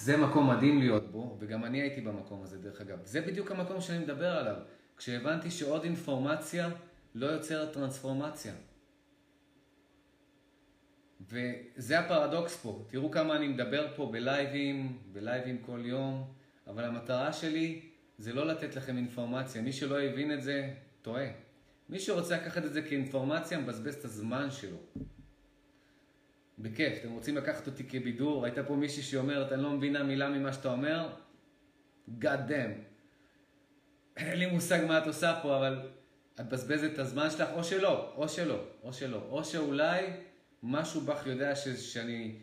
זה 0.03 0.17
מקום 0.17 0.49
מדהים 0.49 0.79
להיות 0.79 1.11
בו, 1.11 1.37
וגם 1.39 1.65
אני 1.65 1.81
הייתי 1.81 2.01
במקום 2.01 2.43
הזה 2.43 2.57
דרך 2.57 2.81
אגב. 2.81 2.97
זה 3.03 3.21
בדיוק 3.21 3.51
המקום 3.51 3.81
שאני 3.81 3.99
מדבר 3.99 4.37
עליו. 4.37 4.55
כשהבנתי 4.97 5.51
שעוד 5.51 5.83
אינפורמציה 5.83 6.69
לא 7.15 7.25
יוצרת 7.25 7.73
טרנספורמציה. 7.73 8.53
וזה 11.29 11.99
הפרדוקס 11.99 12.55
פה. 12.55 12.85
תראו 12.87 13.11
כמה 13.11 13.35
אני 13.35 13.47
מדבר 13.47 13.87
פה 13.95 14.09
בלייבים, 14.11 14.97
בלייבים 15.11 15.57
כל 15.57 15.81
יום, 15.83 16.33
אבל 16.67 16.83
המטרה 16.83 17.33
שלי 17.33 17.81
זה 18.17 18.33
לא 18.33 18.47
לתת 18.47 18.75
לכם 18.75 18.97
אינפורמציה. 18.97 19.61
מי 19.61 19.71
שלא 19.71 20.01
הבין 20.01 20.33
את 20.33 20.43
זה, 20.43 20.73
טועה. 21.01 21.27
מי 21.89 21.99
שרוצה 21.99 22.37
לקחת 22.37 22.65
את 22.65 22.73
זה 22.73 22.81
כאינפורמציה, 22.81 23.59
מבזבז 23.59 23.95
את 23.95 24.05
הזמן 24.05 24.51
שלו. 24.51 24.77
בכיף, 26.63 26.99
אתם 26.99 27.11
רוצים 27.11 27.37
לקחת 27.37 27.67
אותי 27.67 27.83
כבידור? 27.83 28.45
הייתה 28.45 28.63
פה 28.63 28.75
מישהי 28.75 29.03
שאומרת, 29.03 29.51
אני 29.51 29.63
לא 29.63 29.69
מבינה 29.69 30.03
מילה 30.03 30.29
ממה 30.29 30.53
שאתה 30.53 30.71
אומר? 30.71 31.09
God 32.21 32.49
damn. 32.49 32.79
אין 34.17 34.39
לי 34.39 34.45
מושג 34.45 34.85
מה 34.87 34.97
את 34.97 35.07
עושה 35.07 35.39
פה, 35.41 35.57
אבל 35.57 35.89
את 36.35 36.39
מבזבזת 36.39 36.93
את 36.93 36.99
הזמן 36.99 37.29
שלך, 37.29 37.49
או 37.53 37.63
שלא, 37.63 38.13
או 38.15 38.29
שלא, 38.29 38.63
או 38.83 38.93
שלא. 38.93 39.21
או 39.29 39.43
שאולי 39.43 40.05
משהו 40.63 41.01
בך 41.01 41.27
יודע 41.27 41.55
ש, 41.55 41.67
שאני, 41.67 42.35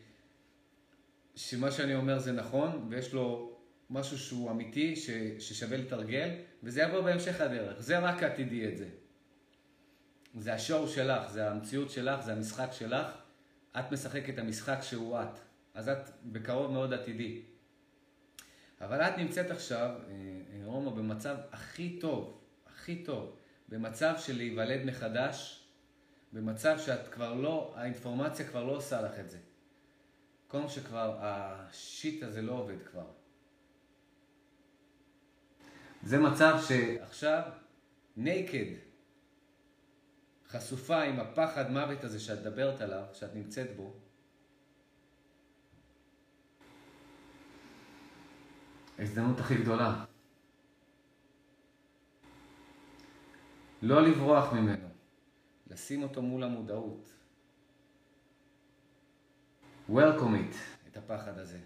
שמה 1.34 1.70
שאני 1.70 1.94
אומר 1.94 2.18
זה 2.18 2.32
נכון, 2.32 2.86
ויש 2.90 3.12
לו 3.12 3.57
משהו 3.90 4.18
שהוא 4.18 4.50
אמיתי, 4.50 4.97
ש, 4.97 5.10
ששווה 5.39 5.76
לתרגל, 5.76 6.28
וזה 6.62 6.82
יבוא 6.82 7.00
בהמשך 7.00 7.40
הדרך. 7.40 7.81
זה 7.81 7.99
רק 7.99 8.23
את 8.23 8.32
תדעי 8.34 8.68
את 8.68 8.78
זה. 8.78 8.89
זה 10.39 10.55
השואו 10.55 10.89
שלך, 10.89 11.31
זה 11.31 11.50
המציאות 11.50 11.90
שלך, 11.90 12.20
זה 12.20 12.32
המשחק 12.32 12.68
שלך. 12.73 13.19
את 13.78 13.92
משחקת 13.92 14.34
את 14.34 14.39
המשחק 14.39 14.78
שהוא 14.82 15.20
את. 15.20 15.39
אז 15.74 15.89
את 15.89 16.10
בקרוב 16.24 16.73
מאוד 16.73 16.92
עתידי. 16.92 17.42
אבל 18.81 19.00
את 19.00 19.18
נמצאת 19.18 19.50
עכשיו, 19.50 19.90
אה, 19.90 20.15
אה, 20.52 20.60
רומא, 20.65 20.90
במצב 20.90 21.36
הכי 21.52 21.99
טוב, 22.00 22.40
הכי 22.66 23.05
טוב, 23.05 23.36
במצב 23.68 24.15
של 24.18 24.36
להיוולד 24.36 24.84
מחדש, 24.84 25.65
במצב 26.32 26.78
שאת 26.78 27.08
כבר 27.08 27.34
לא, 27.34 27.74
האינפורמציה 27.76 28.47
כבר 28.47 28.65
לא 28.65 28.73
עושה 28.73 29.02
לך 29.02 29.18
את 29.18 29.31
זה. 29.31 29.39
כל 30.49 30.68
שכבר 30.68 31.16
השיט 31.20 32.23
הזה 32.23 32.42
לא 32.42 32.52
עובד 32.52 32.82
כבר. 32.90 33.07
זה 36.02 36.18
מצב 36.18 36.58
שעכשיו, 36.68 37.42
naked, 38.18 38.90
חשופה 40.50 41.02
עם 41.02 41.20
הפחד 41.20 41.70
מוות 41.70 42.04
הזה 42.04 42.20
שאת 42.20 42.38
מדברת 42.40 42.80
עליו, 42.80 43.04
שאת 43.12 43.34
נמצאת 43.34 43.76
בו, 43.76 43.94
ההזדמנות 48.98 49.40
הכי 49.40 49.54
גדולה. 49.62 50.04
לא 53.82 54.02
לברוח 54.02 54.52
ממנו, 54.52 54.88
לשים 55.66 56.02
אותו 56.02 56.22
מול 56.22 56.44
המודעות. 56.44 57.08
Welcome 59.90 60.34
it, 60.34 60.56
את 60.88 60.96
הפחד 60.96 61.38
הזה. 61.38 61.58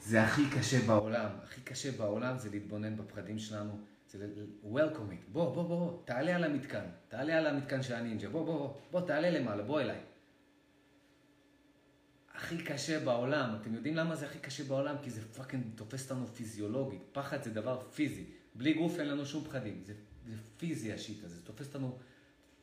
זה 0.00 0.22
הכי 0.22 0.42
קשה 0.58 0.86
בעולם, 0.86 1.30
הכי 1.42 1.60
קשה 1.60 1.92
בעולם 1.98 2.38
זה 2.38 2.50
להתבונן 2.50 2.96
בפחדים 2.96 3.38
שלנו, 3.38 3.89
זה 4.18 4.44
welcome 4.72 5.12
it, 5.12 5.32
בוא, 5.32 5.54
בוא, 5.54 5.62
בוא, 5.62 6.02
תעלה 6.04 6.36
על 6.36 6.44
המתקן, 6.44 6.84
תעלה 7.08 7.38
על 7.38 7.46
המתקן 7.46 7.82
של 7.82 7.94
הנינג'ה, 7.94 8.28
בוא, 8.28 8.44
בוא, 8.44 8.74
בוא, 8.90 9.00
תעלה 9.06 9.30
למעלה, 9.30 9.62
בוא 9.62 9.80
אליי. 9.80 9.98
הכי 12.34 12.58
קשה 12.58 13.00
בעולם, 13.00 13.56
אתם 13.60 13.74
יודעים 13.74 13.96
למה 13.96 14.16
זה 14.16 14.26
הכי 14.26 14.38
קשה 14.38 14.64
בעולם? 14.64 14.96
כי 15.02 15.10
זה 15.10 15.20
fucking 15.22 15.64
תופס 15.74 16.10
אותנו 16.10 16.26
פיזיולוגית, 16.26 17.00
פחד 17.12 17.42
זה 17.42 17.50
דבר 17.50 17.80
פיזי, 17.94 18.24
בלי 18.54 18.74
גוף 18.74 18.98
אין 18.98 19.08
לנו 19.08 19.26
שום 19.26 19.44
פחדים, 19.44 19.82
זה, 19.84 19.94
זה 20.26 20.36
פיזי 20.56 20.92
ה 20.92 20.98
shit 20.98 21.24
הזה, 21.24 21.34
זה 21.34 21.42
תופס 21.42 21.66
אותנו 21.66 21.98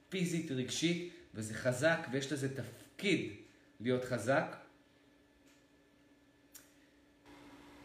פיזית, 0.10 0.52
רגשית, 0.52 1.14
וזה 1.34 1.54
חזק, 1.54 2.08
ויש 2.12 2.32
לזה 2.32 2.56
תפקיד 2.56 3.32
להיות 3.80 4.06
חזק. 4.06 4.67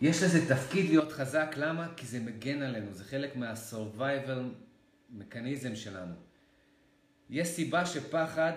יש 0.02 0.22
לזה 0.22 0.54
תפקיד 0.54 0.88
להיות 0.88 1.12
חזק, 1.12 1.54
למה? 1.56 1.88
כי 1.96 2.06
זה 2.06 2.20
מגן 2.20 2.62
עלינו, 2.62 2.92
זה 2.92 3.04
חלק 3.04 3.36
מה 3.36 3.57
survival 3.57 4.40
mechanism 5.10 5.76
שלנו. 5.76 6.14
יש 7.30 7.48
סיבה 7.48 7.86
שפחד 7.86 8.52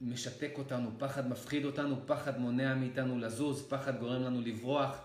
משתק 0.00 0.50
אותנו, 0.58 0.90
פחד 0.98 1.28
מפחיד 1.28 1.64
אותנו, 1.64 2.06
פחד 2.06 2.38
מונע 2.40 2.74
מאיתנו 2.74 3.18
לזוז, 3.18 3.68
פחד 3.68 4.00
גורם 4.00 4.22
לנו 4.22 4.40
לברוח, 4.40 5.04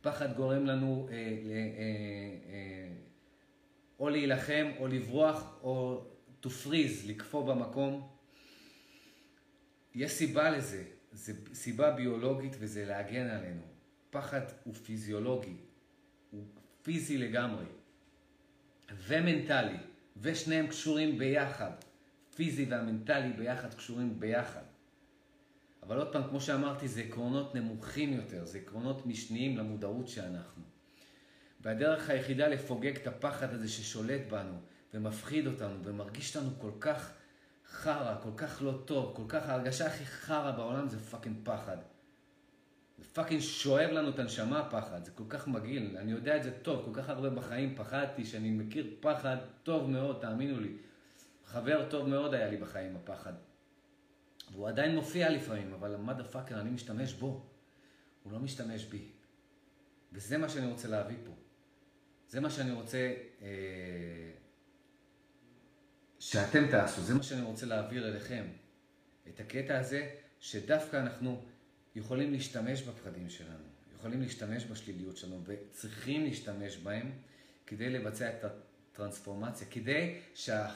פחד 0.00 0.36
גורם 0.36 0.66
לנו 0.66 1.08
אה, 1.10 1.14
אה, 1.14 1.18
אה, 1.18 1.32
אה, 2.52 2.88
או 4.00 4.08
להילחם, 4.08 4.70
או 4.78 4.86
לברוח, 4.86 5.58
או 5.62 6.04
to 6.42 6.46
freeze, 6.46 7.06
לקפוא 7.06 7.46
במקום. 7.54 8.08
יש 9.94 10.12
סיבה 10.12 10.50
לזה, 10.50 10.84
זו 11.12 11.32
סיבה 11.54 11.90
ביולוגית 11.90 12.56
וזה 12.58 12.84
להגן 12.84 13.26
עלינו. 13.26 13.71
פחד 14.12 14.40
הוא 14.64 14.74
פיזיולוגי, 14.74 15.56
הוא 16.30 16.44
פיזי 16.82 17.18
לגמרי, 17.18 17.64
ומנטלי, 19.06 19.76
ושניהם 20.16 20.66
קשורים 20.66 21.18
ביחד. 21.18 21.70
פיזי 22.34 22.64
והמנטלי 22.64 23.32
ביחד 23.32 23.74
קשורים 23.74 24.20
ביחד. 24.20 24.62
אבל 25.82 25.98
עוד 25.98 26.12
פעם, 26.12 26.28
כמו 26.28 26.40
שאמרתי, 26.40 26.88
זה 26.88 27.00
עקרונות 27.00 27.54
נמוכים 27.54 28.12
יותר, 28.12 28.44
זה 28.44 28.58
עקרונות 28.58 29.06
משניים 29.06 29.58
למודעות 29.58 30.08
שאנחנו. 30.08 30.62
והדרך 31.60 32.10
היחידה 32.10 32.48
לפוגג 32.48 32.96
את 32.96 33.06
הפחד 33.06 33.54
הזה 33.54 33.68
ששולט 33.68 34.20
בנו 34.30 34.58
ומפחיד 34.94 35.46
אותנו 35.46 35.84
ומרגיש 35.84 36.36
אותנו 36.36 36.50
כל 36.58 36.72
כך 36.80 37.12
חרא, 37.70 38.14
כל 38.22 38.30
כך 38.36 38.62
לא 38.62 38.82
טוב, 38.84 39.16
כל 39.16 39.24
כך, 39.28 39.48
ההרגשה 39.48 39.86
הכי 39.86 40.04
חרא 40.04 40.50
בעולם 40.50 40.88
זה 40.88 41.00
fucking 41.00 41.36
פחד. 41.44 41.76
זה 43.02 43.08
fucking 43.08 43.40
שואב 43.40 43.90
לנו 43.90 44.08
את 44.08 44.18
הנשמה 44.18 44.60
הפחד, 44.60 45.04
זה 45.04 45.10
כל 45.10 45.24
כך 45.28 45.48
מגעיל, 45.48 45.96
אני 45.96 46.12
יודע 46.12 46.36
את 46.36 46.42
זה 46.42 46.50
טוב, 46.62 46.84
כל 46.84 47.00
כך 47.00 47.08
הרבה 47.08 47.30
בחיים 47.30 47.74
פחדתי, 47.76 48.24
שאני 48.24 48.50
מכיר 48.50 48.96
פחד 49.00 49.36
טוב 49.62 49.90
מאוד, 49.90 50.18
תאמינו 50.20 50.60
לי. 50.60 50.76
חבר 51.44 51.90
טוב 51.90 52.08
מאוד 52.08 52.34
היה 52.34 52.48
לי 52.48 52.56
בחיים, 52.56 52.96
הפחד. 52.96 53.32
והוא 54.52 54.68
עדיין 54.68 54.94
מופיע 54.94 55.30
לפעמים, 55.30 55.72
אבל 55.72 55.94
המאדה 55.94 56.24
פאקר, 56.24 56.60
אני 56.60 56.70
משתמש 56.70 57.12
בו. 57.12 57.46
הוא 58.22 58.32
לא 58.32 58.38
משתמש 58.38 58.84
בי. 58.84 59.08
וזה 60.12 60.38
מה 60.38 60.48
שאני 60.48 60.66
רוצה 60.66 60.88
להביא 60.88 61.16
פה. 61.26 61.32
זה 62.28 62.40
מה 62.40 62.50
שאני 62.50 62.72
רוצה 62.72 63.14
אה, 63.42 63.48
שאתם 66.18 66.70
תעשו, 66.70 67.02
זה 67.02 67.14
מה 67.14 67.22
שאני 67.22 67.42
רוצה 67.42 67.66
להעביר 67.66 68.08
אליכם. 68.08 68.44
את 69.28 69.40
הקטע 69.40 69.78
הזה, 69.78 70.10
שדווקא 70.40 70.96
אנחנו 70.96 71.42
יכולים 71.96 72.32
להשתמש 72.32 72.82
בפחדים 72.82 73.28
שלנו, 73.28 73.64
יכולים 73.98 74.20
להשתמש 74.22 74.64
בשליליות 74.64 75.16
שלנו, 75.16 75.40
וצריכים 75.44 76.24
להשתמש 76.24 76.76
בהם 76.76 77.10
כדי 77.66 77.90
לבצע 77.90 78.30
את 78.30 78.44
הטרנספורמציה, 78.44 79.66
כדי 79.70 80.18
שה... 80.34 80.68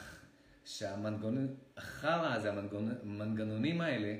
שהמנגנון, 0.64 1.54
החרא 1.76 2.34
הזה, 2.34 2.50
המנגנונים 2.50 3.80
האלה, 3.80 4.16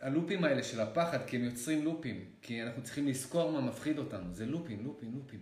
ה 0.00 0.06
loopים 0.06 0.44
האלה 0.44 0.62
של 0.62 0.80
הפחד, 0.80 1.26
כי 1.26 1.36
הם 1.36 1.44
יוצרים 1.44 1.84
loopים, 1.84 2.24
כי 2.42 2.62
אנחנו 2.62 2.82
צריכים 2.82 3.08
לזכור 3.08 3.52
מה 3.52 3.60
מפחיד 3.60 3.98
אותנו, 3.98 4.34
זה 4.34 4.46
loopים, 4.46 4.84
loopים, 4.84 5.14
loopים. 5.14 5.40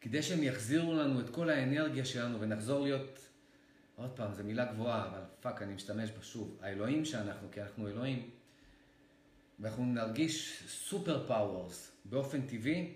כדי 0.00 0.22
שהם 0.22 0.42
יחזירו 0.42 0.94
לנו 0.94 1.20
את 1.20 1.30
כל 1.30 1.50
האנרגיה 1.50 2.04
שלנו 2.04 2.40
ונחזור 2.40 2.82
להיות, 2.82 3.28
עוד 3.96 4.10
פעם, 4.10 4.34
זו 4.34 4.44
מילה 4.44 4.64
גבוהה, 4.64 5.08
אבל 5.08 5.20
fuck, 5.40 5.62
אני 5.62 5.74
משתמש 5.74 6.10
בה 6.10 6.22
שוב, 6.22 6.58
האלוהים 6.62 7.04
שאנחנו, 7.04 7.48
כי 7.52 7.62
אנחנו 7.62 7.88
אלוהים, 7.88 8.30
ואנחנו 9.60 9.84
נרגיש 9.84 10.62
super 10.68 11.26
powers 11.26 11.92
באופן 12.04 12.46
טבעי, 12.46 12.94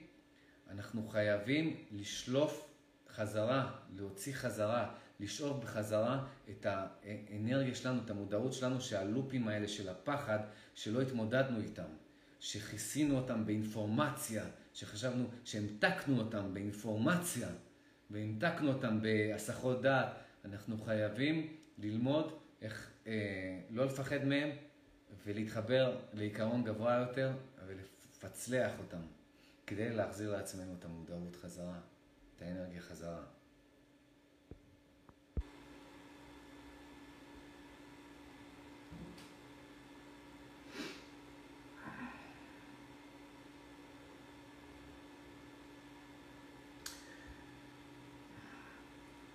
אנחנו 0.71 1.09
חייבים 1.09 1.77
לשלוף 1.93 2.69
חזרה, 3.09 3.73
להוציא 3.97 4.35
חזרה, 4.35 4.95
לשאוב 5.21 5.61
בחזרה 5.63 6.27
את 6.51 6.67
האנרגיה 6.67 7.75
שלנו, 7.75 8.01
את 8.05 8.11
המודעות 8.11 8.53
שלנו, 8.53 8.81
שה 8.81 9.03
loopים 9.03 9.49
האלה 9.49 9.69
של 9.69 9.89
הפחד, 9.89 10.39
שלא 10.75 11.01
התמודדנו 11.01 11.61
איתם, 11.61 11.89
שכיסינו 12.41 13.17
אותם 13.17 13.47
באינפורמציה, 13.47 14.45
שחשבנו 14.75 15.27
שהמתקנו 15.45 16.19
אותם 16.19 16.55
באינפורמציה, 16.55 17.49
והמתקנו 18.11 18.73
אותם 18.73 19.03
בהסחות 19.03 19.83
דעת, 19.83 20.09
אנחנו 20.45 20.79
חייבים 20.79 21.57
ללמוד 21.79 22.33
איך 22.63 22.91
אה, 23.07 23.61
לא 23.71 23.85
לפחד 23.85 24.25
מהם 24.25 24.51
ולהתחבר 25.25 25.97
לעיקרון 26.15 26.65
גבוה 26.65 26.95
יותר 26.95 27.33
ולפצלח 27.67 28.73
אותם, 28.79 29.01
כדי 29.67 29.91
להחזיר 29.91 30.31
לעצמנו 30.33 30.75
את 30.79 30.85
המודעות 30.85 31.37
חזרה, 31.37 31.79
את 32.37 32.43
האנרגיה 32.43 32.81
חזרה. 32.81 33.23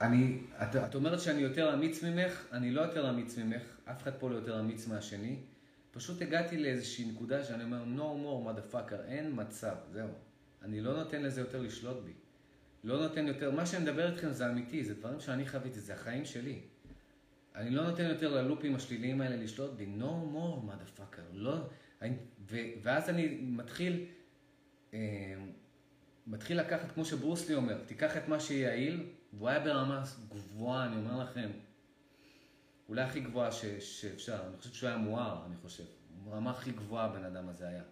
אני, 0.02 0.42
את, 0.62 0.76
את 0.76 0.96
אומרת 0.96 1.20
שאני 1.20 1.42
יותר 1.42 1.74
אמיץ 1.74 2.04
ממך, 2.04 2.46
אני 2.52 2.72
לא 2.72 2.82
יותר 2.82 3.10
אמיץ 3.10 3.38
ממך, 3.38 3.62
אף 3.86 4.04
אחד 4.04 4.12
פה 4.20 4.30
לא 4.30 4.36
יותר 4.36 4.60
אמיץ 4.60 4.88
מהשני. 4.88 5.36
פשוט 5.94 6.22
הגעתי 6.22 6.58
לאיזושהי 6.58 7.06
נקודה 7.06 7.44
שאני 7.44 7.64
אומר, 7.64 7.84
no 7.84 8.00
more 8.00 8.48
motherfucker, 8.48 9.04
אין 9.08 9.32
מצב, 9.36 9.76
זהו. 9.92 10.08
אני 10.62 10.82
לא 10.82 10.98
נותן 10.98 11.24
לזה 11.24 11.42
יותר 11.42 11.62
לשלוט 11.62 11.98
בי. 12.04 12.12
לא 12.84 13.08
נותן 13.08 13.28
יותר, 13.28 13.52
מה 13.52 13.66
שאני 13.66 13.84
מדבר 13.84 14.12
איתכם 14.12 14.32
זה 14.32 14.50
אמיתי, 14.50 14.84
זה 14.84 14.94
דברים 14.94 15.20
שאני 15.20 15.48
חוויתי, 15.48 15.80
זה 15.80 15.94
החיים 15.94 16.26
שלי. 16.26 16.60
אני 17.56 17.70
לא 17.70 17.90
נותן 17.90 18.04
יותר 18.04 18.42
ללופים 18.42 18.76
השליליים 18.76 19.22
האלה 19.22 19.36
לשלוט 19.36 19.72
בי, 19.72 19.88
no 20.00 20.36
more 20.36 20.70
motherfucker, 20.70 21.22
לא, 21.34 21.58
אני, 22.02 22.16
ו, 22.50 22.58
ואז 22.82 23.10
אני 23.10 23.38
מתחיל, 23.42 24.06
אה, 24.94 25.00
מתחיל 26.28 26.60
לקחת, 26.60 26.92
כמו 26.92 27.06
שברוסלי 27.06 27.56
אומר, 27.56 27.84
תיקח 27.86 28.18
את 28.18 28.28
מה 28.28 28.40
שיעיל, 28.40 29.10
והוא 29.34 29.50
היה 29.50 29.60
ברמה 29.60 30.04
גבוהה, 30.30 30.86
אני 30.86 30.96
אומר 30.96 31.24
לכם, 31.24 31.50
אולי 32.90 33.02
הכי 33.02 33.20
גבוהה 33.20 33.52
ש, 33.52 33.66
שאפשר, 33.80 34.40
אני 34.48 34.58
חושב 34.58 34.74
שהוא 34.74 34.90
היה 34.90 34.98
מואר, 34.98 35.46
אני 35.46 35.56
חושב, 35.62 35.84
ברמה 36.24 36.52
הכי 36.52 36.72
גבוהה 36.72 37.06
הבן 37.06 37.26
אדם 37.26 37.50
הזה 37.50 37.68
היה. 37.68 37.84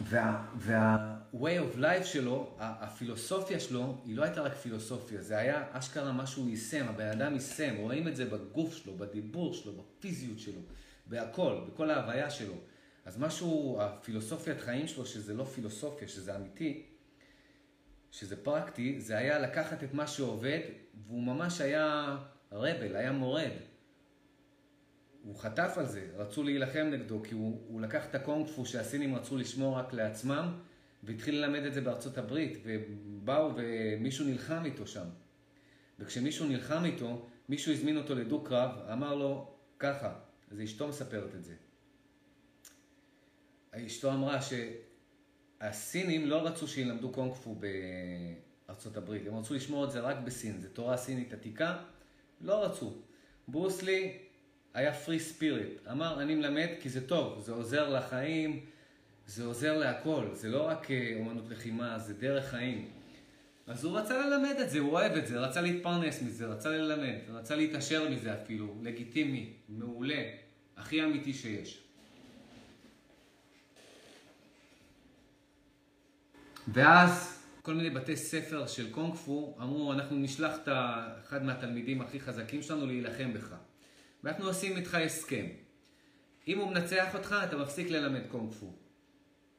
וה, 0.00 0.46
וה-way 0.56 1.74
of 1.74 1.78
life 1.78 2.04
שלו, 2.04 2.56
הפילוסופיה 2.58 3.60
שלו, 3.60 3.96
היא 4.04 4.16
לא 4.16 4.22
הייתה 4.22 4.42
רק 4.42 4.54
פילוסופיה, 4.54 5.22
זה 5.22 5.38
היה 5.38 5.64
אשכרה 5.72 6.12
מה 6.12 6.26
שהוא 6.26 6.48
יישם, 6.48 6.86
הבן 6.88 7.08
אדם 7.08 7.34
יישם, 7.34 7.76
רואים 7.76 8.08
את 8.08 8.16
זה 8.16 8.24
בגוף 8.24 8.74
שלו, 8.74 8.96
בדיבור 8.98 9.54
שלו, 9.54 9.72
בפיזיות 9.72 10.38
שלו, 10.38 10.60
בהכל, 11.06 11.60
בכל 11.66 11.90
ההוויה 11.90 12.30
שלו. 12.30 12.54
אז 13.04 13.18
משהו, 13.18 13.78
הפילוסופיית 13.80 14.60
חיים 14.60 14.88
שלו, 14.88 15.06
שזה 15.06 15.34
לא 15.34 15.44
פילוסופיה, 15.44 16.08
שזה 16.08 16.36
אמיתי, 16.36 16.86
שזה 18.18 18.36
פרקטי, 18.36 19.00
זה 19.00 19.18
היה 19.18 19.38
לקחת 19.38 19.84
את 19.84 19.94
מה 19.94 20.06
שעובד, 20.06 20.60
והוא 21.06 21.22
ממש 21.22 21.60
היה 21.60 22.16
רבל, 22.52 22.96
היה 22.96 23.12
מורד. 23.12 23.50
הוא 25.22 25.36
חטף 25.36 25.74
על 25.76 25.86
זה, 25.86 26.06
רצו 26.16 26.42
להילחם 26.42 26.88
נגדו, 26.92 27.22
כי 27.22 27.34
הוא, 27.34 27.62
הוא 27.68 27.80
לקח 27.80 28.06
את 28.06 28.14
הקונג 28.14 28.46
פו 28.46 28.66
שהסינים 28.66 29.14
רצו 29.14 29.36
לשמור 29.36 29.78
רק 29.78 29.92
לעצמם, 29.92 30.58
והתחיל 31.02 31.34
ללמד 31.34 31.62
את 31.62 31.74
זה 31.74 31.80
בארצות 31.80 32.18
הברית, 32.18 32.58
ובאו 32.64 33.50
ומישהו 33.56 34.26
נלחם 34.26 34.64
איתו 34.64 34.86
שם. 34.86 35.06
וכשמישהו 35.98 36.46
נלחם 36.46 36.84
איתו, 36.84 37.28
מישהו 37.48 37.72
הזמין 37.72 37.96
אותו 37.96 38.14
לדו-קרב, 38.14 38.70
אמר 38.92 39.14
לו 39.14 39.54
ככה, 39.78 40.14
אז 40.50 40.60
אשתו 40.60 40.88
מספרת 40.88 41.34
את 41.34 41.44
זה. 41.44 41.54
אשתו 43.72 44.12
אמרה 44.12 44.38
שהסינים 45.62 46.26
לא 46.26 46.46
רצו 46.46 46.68
שילמדו 46.68 47.10
קונג 47.10 47.32
פו 47.32 47.56
בארצות 48.66 48.96
הברית, 48.96 49.26
הם 49.26 49.36
רצו 49.36 49.54
לשמור 49.54 49.84
את 49.84 49.90
זה 49.90 50.00
רק 50.00 50.16
בסין, 50.24 50.60
זו 50.60 50.68
תורה 50.68 50.96
סינית 50.96 51.32
עתיקה, 51.32 51.76
לא 52.40 52.64
רצו. 52.64 52.92
ברוסלי 53.48 54.18
היה 54.74 54.94
פרי 54.94 55.20
ספיריט, 55.20 55.86
אמר 55.90 56.22
אני 56.22 56.34
מלמד 56.34 56.68
כי 56.80 56.88
זה 56.88 57.08
טוב, 57.08 57.40
זה 57.40 57.52
עוזר 57.52 57.88
לחיים, 57.88 58.66
זה 59.26 59.44
עוזר 59.44 59.78
להכל, 59.78 60.26
זה 60.32 60.48
לא 60.48 60.66
רק 60.66 60.90
אה, 60.90 61.14
אומנות 61.18 61.50
לחימה, 61.50 61.98
זה 61.98 62.14
דרך 62.14 62.50
חיים. 62.50 62.90
אז 63.66 63.84
הוא 63.84 63.98
רצה 63.98 64.26
ללמד 64.26 64.54
את 64.60 64.70
זה, 64.70 64.78
הוא 64.78 64.92
אוהב 64.92 65.12
את 65.12 65.26
זה, 65.26 65.38
רצה 65.38 65.60
להתפרנס 65.60 66.22
מזה, 66.22 66.46
רצה 66.46 66.68
ללמד, 66.68 67.16
רצה 67.28 67.56
להתעשר 67.56 68.10
מזה 68.10 68.42
אפילו, 68.42 68.74
לגיטימי, 68.82 69.52
מעולה, 69.68 70.22
הכי 70.76 71.04
אמיתי 71.04 71.32
שיש. 71.32 71.87
ואז 76.72 77.42
כל 77.62 77.74
מיני 77.74 77.90
בתי 77.90 78.16
ספר 78.16 78.66
של 78.66 78.90
קונג 78.90 79.14
פו 79.14 79.56
אמרו, 79.60 79.92
אנחנו 79.92 80.16
נשלח 80.16 80.52
את 80.62 80.68
אחד 81.24 81.44
מהתלמידים 81.44 82.00
הכי 82.00 82.20
חזקים 82.20 82.62
שלנו 82.62 82.86
להילחם 82.86 83.32
בך. 83.32 83.54
ואנחנו 84.24 84.46
עושים 84.46 84.76
איתך 84.76 84.94
הסכם. 84.94 85.46
אם 86.48 86.58
הוא 86.58 86.70
מנצח 86.70 87.14
אותך, 87.14 87.36
אתה 87.44 87.56
מפסיק 87.56 87.90
ללמד 87.90 88.22
קונג 88.30 88.52
פו. 88.52 88.72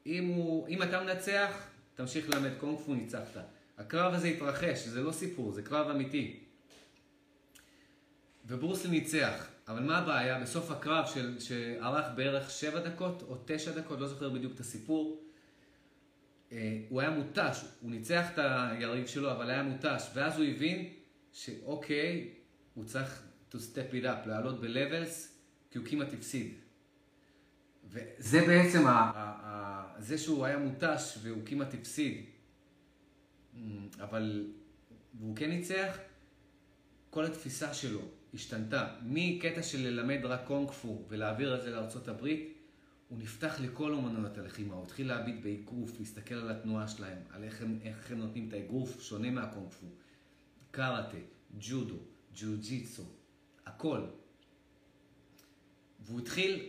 אם, 0.06 0.26
הוא, 0.26 0.68
אם 0.68 0.82
אתה 0.82 1.00
מנצח, 1.00 1.66
תמשיך 1.94 2.30
ללמד 2.30 2.50
קונג 2.58 2.78
פו, 2.78 2.94
ניצחת. 2.94 3.44
הקרב 3.78 4.14
הזה 4.14 4.28
התרחש, 4.28 4.86
זה 4.86 5.02
לא 5.02 5.12
סיפור, 5.12 5.52
זה 5.52 5.62
קרב 5.62 5.90
אמיתי. 5.90 6.40
וברוסלי 8.46 8.90
ניצח, 8.90 9.46
אבל 9.68 9.82
מה 9.82 9.98
הבעיה? 9.98 10.40
בסוף 10.40 10.70
הקרב 10.70 11.06
של, 11.06 11.40
שארך 11.40 12.04
בערך 12.16 12.50
7 12.50 12.80
דקות 12.80 13.22
או 13.22 13.36
9 13.44 13.72
דקות, 13.72 14.00
לא 14.00 14.06
זוכר 14.06 14.28
בדיוק 14.30 14.54
את 14.54 14.60
הסיפור, 14.60 15.29
הוא 16.88 17.00
היה 17.00 17.10
מותש, 17.10 17.64
הוא 17.80 17.90
ניצח 17.90 18.26
את 18.32 18.38
היריב 18.38 19.06
שלו, 19.06 19.32
אבל 19.32 19.50
היה 19.50 19.62
מותש, 19.62 20.02
ואז 20.14 20.38
הוא 20.38 20.44
הבין 20.44 20.88
שאוקיי, 21.32 22.34
הוא 22.74 22.84
צריך 22.84 23.22
to 23.50 23.54
step 23.54 23.94
it 23.94 24.04
up, 24.04 24.28
לעלות 24.28 24.60
ב-levels, 24.60 25.28
כי 25.70 25.78
הוא 25.78 25.86
כמעט 25.86 26.12
הפסיד. 26.12 26.54
וזה 27.88 28.40
בעצם, 28.46 28.86
ה, 28.86 28.90
ה, 28.90 29.12
ה, 29.42 30.00
זה 30.00 30.18
שהוא 30.18 30.44
היה 30.44 30.58
מותש 30.58 31.18
והוא 31.22 31.42
כמעט 31.46 31.74
הפסיד, 31.74 32.24
אבל, 34.00 34.46
והוא 35.14 35.36
כן 35.36 35.50
ניצח, 35.50 35.98
כל 37.10 37.24
התפיסה 37.24 37.74
שלו 37.74 38.00
השתנתה. 38.34 38.88
מקטע 39.02 39.62
של 39.62 39.78
ללמד 39.78 40.24
רק 40.24 40.40
קונג 40.46 40.70
פו 40.70 41.04
ולהעביר 41.08 41.56
את 41.56 41.62
זה 41.62 41.70
לארצות 41.70 42.08
הברית, 42.08 42.59
הוא 43.10 43.18
נפתח 43.18 43.60
לכל 43.60 43.92
אומנויות 43.92 44.38
הלחימה, 44.38 44.74
הוא 44.74 44.84
התחיל 44.84 45.08
להביט 45.08 45.42
באגרוף, 45.42 45.98
להסתכל 45.98 46.34
על 46.34 46.50
התנועה 46.50 46.88
שלהם, 46.88 47.18
על 47.30 47.44
איך 47.44 47.62
הם, 47.62 47.78
איך 47.82 48.10
הם 48.10 48.18
נותנים 48.18 48.48
את 48.48 48.52
האגרוף, 48.52 49.02
שונה 49.02 49.30
מהקונג 49.30 49.70
פו. 49.70 49.86
קראטה, 50.70 51.16
ג'ודו, 51.60 51.96
ג'ו-ג'יצו, 52.34 53.02
הכל. 53.66 54.00
והוא 56.00 56.20
התחיל, 56.20 56.66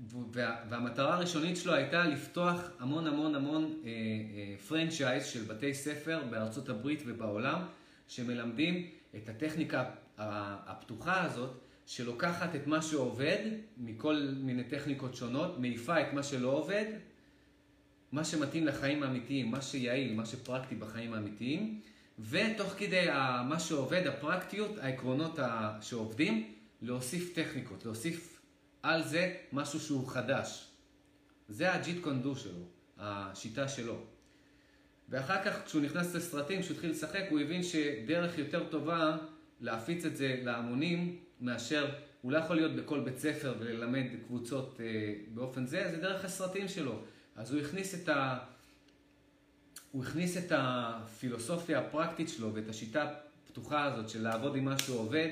וה, 0.00 0.64
והמטרה 0.68 1.14
הראשונית 1.14 1.56
שלו 1.56 1.74
הייתה 1.74 2.04
לפתוח 2.04 2.60
המון 2.78 3.06
המון 3.06 3.34
המון 3.34 3.64
אה, 3.64 3.88
אה, 3.88 4.56
franchise 4.68 5.26
של 5.26 5.44
בתי 5.44 5.74
ספר 5.74 6.22
בארצות 6.30 6.68
הברית 6.68 7.02
ובעולם, 7.06 7.62
שמלמדים 8.08 8.90
את 9.16 9.28
הטכניקה 9.28 9.90
הפתוחה 10.18 11.24
הזאת, 11.24 11.61
שלוקחת 11.86 12.54
את 12.54 12.66
מה 12.66 12.82
שעובד 12.82 13.38
מכל 13.76 14.28
מיני 14.36 14.64
טכניקות 14.64 15.14
שונות, 15.14 15.58
מעיפה 15.58 16.00
את 16.00 16.12
מה 16.12 16.22
שלא 16.22 16.48
עובד, 16.48 16.84
מה 18.12 18.24
שמתאים 18.24 18.66
לחיים 18.66 19.02
האמיתיים, 19.02 19.50
מה 19.50 19.62
שיעיל, 19.62 20.14
מה 20.14 20.26
שפרקטי 20.26 20.74
בחיים 20.74 21.14
האמיתיים, 21.14 21.80
ותוך 22.18 22.74
כדי 22.78 23.06
מה 23.48 23.60
שעובד, 23.60 24.06
הפרקטיות, 24.06 24.78
העקרונות 24.78 25.38
שעובדים, 25.80 26.54
להוסיף 26.82 27.34
טכניקות, 27.34 27.84
להוסיף 27.84 28.40
על 28.82 29.02
זה 29.02 29.34
משהו 29.52 29.80
שהוא 29.80 30.08
חדש. 30.08 30.68
זה 31.48 31.74
הג'יט 31.74 32.02
קונדו 32.02 32.36
שלו, 32.36 32.64
השיטה 32.98 33.68
שלו. 33.68 33.96
ואחר 35.08 35.44
כך, 35.44 35.64
כשהוא 35.66 35.82
נכנס 35.82 36.14
לסרטים, 36.14 36.62
כשהוא 36.62 36.74
התחיל 36.74 36.90
לשחק, 36.90 37.24
הוא 37.30 37.40
הבין 37.40 37.62
שדרך 37.62 38.38
יותר 38.38 38.68
טובה 38.68 39.16
להפיץ 39.60 40.04
את 40.04 40.16
זה 40.16 40.40
להמונים, 40.42 41.16
מאשר, 41.42 41.90
הוא 42.22 42.32
לא 42.32 42.38
יכול 42.38 42.56
להיות 42.56 42.76
בכל 42.76 43.00
בית 43.00 43.18
ספר 43.18 43.54
וללמד 43.58 44.06
קבוצות 44.26 44.80
אה, 44.80 45.14
באופן 45.34 45.66
זה, 45.66 45.90
זה 45.90 45.96
דרך 45.96 46.24
הסרטים 46.24 46.68
שלו. 46.68 47.02
אז 47.36 47.52
הוא 47.52 47.60
הכניס 47.60 47.94
את 47.94 48.08
ה... 48.08 48.38
הוא 49.92 50.04
הכניס 50.04 50.36
את 50.36 50.52
הפילוסופיה 50.56 51.78
הפרקטית 51.78 52.28
שלו 52.28 52.54
ואת 52.54 52.68
השיטה 52.68 53.10
הפתוחה 53.44 53.84
הזאת 53.84 54.08
של 54.08 54.22
לעבוד 54.22 54.56
עם 54.56 54.64
מה 54.64 54.78
שהוא 54.78 54.98
עובד 54.98 55.28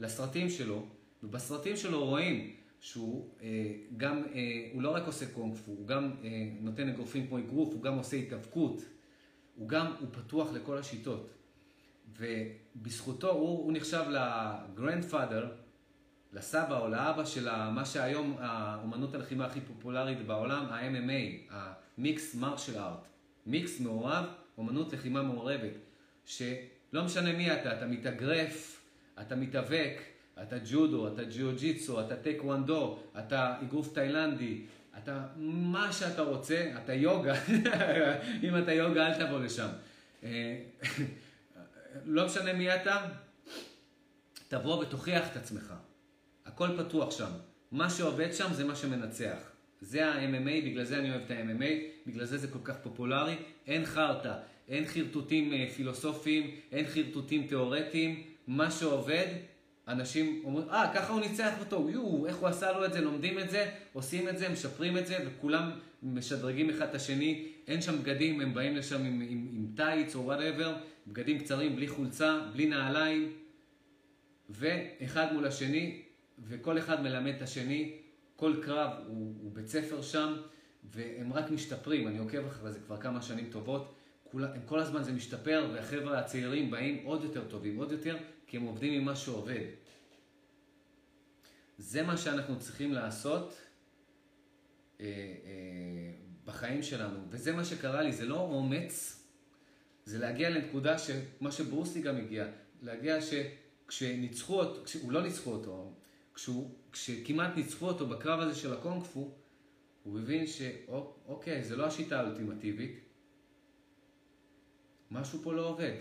לסרטים 0.00 0.50
שלו, 0.50 0.86
ובסרטים 1.22 1.76
שלו 1.76 2.06
רואים 2.06 2.54
שהוא 2.80 3.28
אה, 3.42 3.72
גם, 3.96 4.22
אה, 4.34 4.68
הוא 4.72 4.82
לא 4.82 4.94
רק 4.94 5.06
עושה 5.06 5.26
קונג 5.26 5.56
פו, 5.56 5.72
הוא 5.72 5.86
גם 5.86 6.10
אה, 6.24 6.28
נותן 6.60 6.88
אגרופים 6.88 7.26
כמו 7.26 7.38
אגרוף, 7.38 7.74
הוא 7.74 7.82
גם 7.82 7.94
עושה 7.94 8.16
התאבקות, 8.16 8.82
הוא 9.56 9.68
גם, 9.68 9.86
הוא 10.00 10.08
פתוח 10.12 10.52
לכל 10.52 10.78
השיטות. 10.78 11.30
ובזכותו 12.18 13.30
הוא, 13.30 13.64
הוא 13.64 13.72
נחשב 13.72 14.04
לגרנדפאדר, 14.08 15.48
לסבא 16.32 16.78
או 16.78 16.88
לאבא 16.88 17.24
של 17.24 17.68
מה 17.70 17.84
שהיום 17.84 18.36
האומנות 18.38 19.14
הלחימה 19.14 19.46
הכי 19.46 19.60
פופולרית 19.60 20.26
בעולם, 20.26 20.66
ה-MMA, 20.70 21.52
ה-Mixed 21.54 22.40
Martial 22.40 22.76
Art. 22.76 23.08
מיקס 23.48 23.80
מעורב, 23.80 24.24
אומנות 24.58 24.92
לחימה 24.92 25.22
מעורבת. 25.22 25.72
שלא 26.24 27.04
משנה 27.04 27.32
מי 27.32 27.52
אתה, 27.52 27.76
אתה 27.78 27.86
מתאגרף, 27.86 28.80
אתה 29.20 29.36
מתאבק, 29.36 30.00
אתה 30.42 30.56
ג'ודו, 30.70 31.08
אתה 31.08 31.24
ג'יוג'יצו, 31.24 32.00
אתה 32.00 32.16
טקוונדו, 32.16 32.98
אתה 33.18 33.60
אגרוף 33.62 33.92
תאילנדי, 33.92 34.60
אתה 34.98 35.26
מה 35.36 35.92
שאתה 35.92 36.22
רוצה, 36.22 36.72
אתה 36.84 36.94
יוגה, 36.94 37.34
אם 38.44 38.58
אתה 38.58 38.72
יוגה 38.72 39.06
אל 39.06 39.26
תבוא 39.26 39.40
לשם. 39.40 39.68
לא 42.04 42.26
משנה 42.26 42.52
מי 42.52 42.74
אתה, 42.74 43.06
תבוא 44.48 44.82
ותוכיח 44.82 45.32
את 45.32 45.36
עצמך. 45.36 45.74
הכל 46.46 46.68
פתוח 46.78 47.10
שם. 47.10 47.30
מה 47.72 47.90
שעובד 47.90 48.32
שם 48.32 48.52
זה 48.52 48.64
מה 48.64 48.76
שמנצח. 48.76 49.38
זה 49.80 50.06
ה-MMA, 50.06 50.64
בגלל 50.64 50.84
זה 50.84 50.98
אני 50.98 51.10
אוהב 51.10 51.22
את 51.22 51.30
ה-MMA, 51.30 51.72
בגלל 52.06 52.24
זה 52.24 52.38
זה 52.38 52.48
כל 52.48 52.58
כך 52.64 52.74
פופולרי. 52.82 53.36
אין 53.66 53.86
חרטא, 53.86 54.32
אין 54.68 54.86
חרטוטים 54.86 55.52
אה, 55.52 55.66
פילוסופיים, 55.76 56.50
אין 56.72 56.86
חרטוטים 56.86 57.46
תיאורטיים. 57.46 58.22
מה 58.46 58.70
שעובד, 58.70 59.26
אנשים 59.88 60.42
אומרים, 60.44 60.68
אה, 60.70 60.90
ככה 60.94 61.12
הוא 61.12 61.20
ניצח 61.20 61.52
אותו, 61.60 61.90
יואו, 61.90 62.26
איך 62.26 62.36
הוא 62.36 62.48
עשה 62.48 62.72
לו 62.72 62.84
את 62.84 62.92
זה, 62.92 63.00
לומדים 63.00 63.38
את 63.38 63.50
זה, 63.50 63.70
עושים 63.92 64.28
את 64.28 64.38
זה, 64.38 64.48
משפרים 64.48 64.98
את 64.98 65.06
זה, 65.06 65.16
וכולם 65.26 65.70
משדרגים 66.02 66.70
אחד 66.70 66.88
את 66.88 66.94
השני. 66.94 67.46
אין 67.68 67.82
שם 67.82 68.02
בגדים, 68.02 68.40
הם 68.40 68.54
באים 68.54 68.76
לשם 68.76 69.04
עם, 69.04 69.20
עם, 69.28 69.48
עם 69.52 69.66
טייץ 69.76 70.14
או 70.14 70.24
whatever, 70.24 70.76
בגדים 71.08 71.38
קצרים, 71.38 71.76
בלי 71.76 71.88
חולצה, 71.88 72.40
בלי 72.52 72.66
נעליים, 72.66 73.32
ואחד 74.50 75.32
מול 75.32 75.46
השני, 75.46 76.02
וכל 76.48 76.78
אחד 76.78 77.02
מלמד 77.02 77.34
את 77.34 77.42
השני. 77.42 77.98
כל 78.36 78.54
קרב 78.62 78.90
הוא, 79.06 79.34
הוא 79.42 79.52
בית 79.52 79.68
ספר 79.68 80.02
שם, 80.02 80.36
והם 80.84 81.32
רק 81.32 81.50
משתפרים, 81.50 82.08
אני 82.08 82.18
עוקב 82.18 82.46
אחרי 82.46 82.72
זה 82.72 82.80
כבר 82.80 82.96
כמה 82.96 83.22
שנים 83.22 83.50
טובות. 83.50 83.94
הם 84.34 84.62
כל 84.66 84.78
הזמן 84.78 85.02
זה 85.02 85.12
משתפר, 85.12 85.70
והחבר'ה 85.72 86.18
הצעירים 86.18 86.70
באים 86.70 87.04
עוד 87.04 87.24
יותר 87.24 87.48
טובים, 87.48 87.76
עוד 87.76 87.92
יותר, 87.92 88.16
כי 88.46 88.56
הם 88.56 88.62
עובדים 88.62 88.92
עם 88.92 89.04
מה 89.04 89.16
שעובד. 89.16 89.64
זה 91.78 92.02
מה 92.02 92.16
שאנחנו 92.16 92.58
צריכים 92.58 92.92
לעשות 92.92 93.58
אה, 95.00 95.06
אה, 95.06 96.12
בחיים 96.44 96.82
שלנו, 96.82 97.18
וזה 97.28 97.52
מה 97.52 97.64
שקרה 97.64 98.02
לי, 98.02 98.12
זה 98.12 98.26
לא 98.26 98.40
אומץ, 98.40 99.17
זה 100.08 100.18
להגיע 100.18 100.50
לנקודה 100.50 100.98
שמה 100.98 101.52
שברוסי 101.52 102.02
גם 102.02 102.16
הגיע, 102.16 102.46
להגיע 102.82 103.18
שכשניצחו 103.20 104.60
אותו, 104.60 104.84
כשהוא 104.84 105.12
לא 105.12 105.22
ניצחו 105.22 105.52
אותו, 105.52 105.92
כשהוא, 106.34 106.70
כשכמעט 106.92 107.56
ניצחו 107.56 107.86
אותו 107.86 108.06
בקרב 108.06 108.40
הזה 108.40 108.54
של 108.54 108.72
הקונג 108.72 109.02
פו, 109.02 109.34
הוא 110.02 110.18
הבין 110.18 110.46
שאוקיי, 110.46 111.64
זה 111.64 111.76
לא 111.76 111.86
השיטה 111.86 112.20
האולטימטיבית, 112.20 113.00
משהו 115.10 115.38
פה 115.42 115.52
לא 115.54 115.68
עובד. 115.68 115.96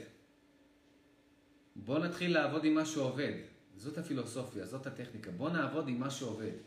בוא 1.76 2.00
נתחיל 2.00 2.34
לעבוד 2.34 2.66
עם 2.66 2.74
מה 2.74 2.86
שעובד. 2.86 3.34
זאת 3.76 3.98
הפילוסופיה, 3.98 4.66
זאת 4.66 4.88
הטכניקה. 4.88 5.32
בוא 5.32 5.50
נעבוד 5.50 5.88
עם 5.88 6.00
מה 6.00 6.10
שעובד. 6.10 6.58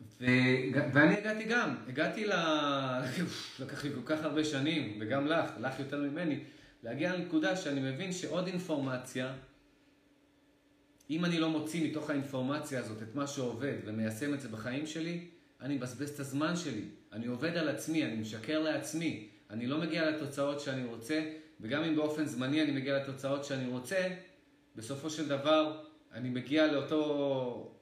ו... 0.00 0.24
ואני 0.92 1.16
הגעתי 1.16 1.44
גם, 1.44 1.76
הגעתי 1.88 2.24
ל... 2.24 2.32
לקח 3.60 3.84
לי 3.84 3.90
כל 3.94 4.02
כך 4.04 4.24
הרבה 4.24 4.44
שנים, 4.44 4.98
וגם 5.00 5.26
לך, 5.26 5.50
לך 5.60 5.78
יותר 5.78 6.00
ממני, 6.00 6.40
להגיע 6.82 7.16
לנקודה 7.16 7.56
שאני 7.56 7.92
מבין 7.92 8.12
שעוד 8.12 8.46
אינפורמציה, 8.46 9.34
אם 11.10 11.24
אני 11.24 11.40
לא 11.40 11.50
מוציא 11.50 11.90
מתוך 11.90 12.10
האינפורמציה 12.10 12.80
הזאת 12.80 13.02
את 13.02 13.14
מה 13.14 13.26
שעובד 13.26 13.74
ומיישם 13.84 14.34
את 14.34 14.40
זה 14.40 14.48
בחיים 14.48 14.86
שלי, 14.86 15.28
אני 15.60 15.76
מבזבז 15.76 16.10
את 16.10 16.20
הזמן 16.20 16.56
שלי. 16.56 16.84
אני 17.12 17.26
עובד 17.26 17.56
על 17.56 17.68
עצמי, 17.68 18.04
אני 18.04 18.16
משקר 18.16 18.62
לעצמי. 18.62 19.28
אני 19.50 19.66
לא 19.66 19.78
מגיע 19.78 20.10
לתוצאות 20.10 20.60
שאני 20.60 20.84
רוצה, 20.84 21.30
וגם 21.60 21.84
אם 21.84 21.96
באופן 21.96 22.24
זמני 22.24 22.62
אני 22.62 22.72
מגיע 22.72 22.98
לתוצאות 22.98 23.44
שאני 23.44 23.66
רוצה, 23.68 24.08
בסופו 24.76 25.10
של 25.10 25.28
דבר 25.28 25.84
אני 26.12 26.28
מגיע 26.28 26.72
לאותו 26.72 27.74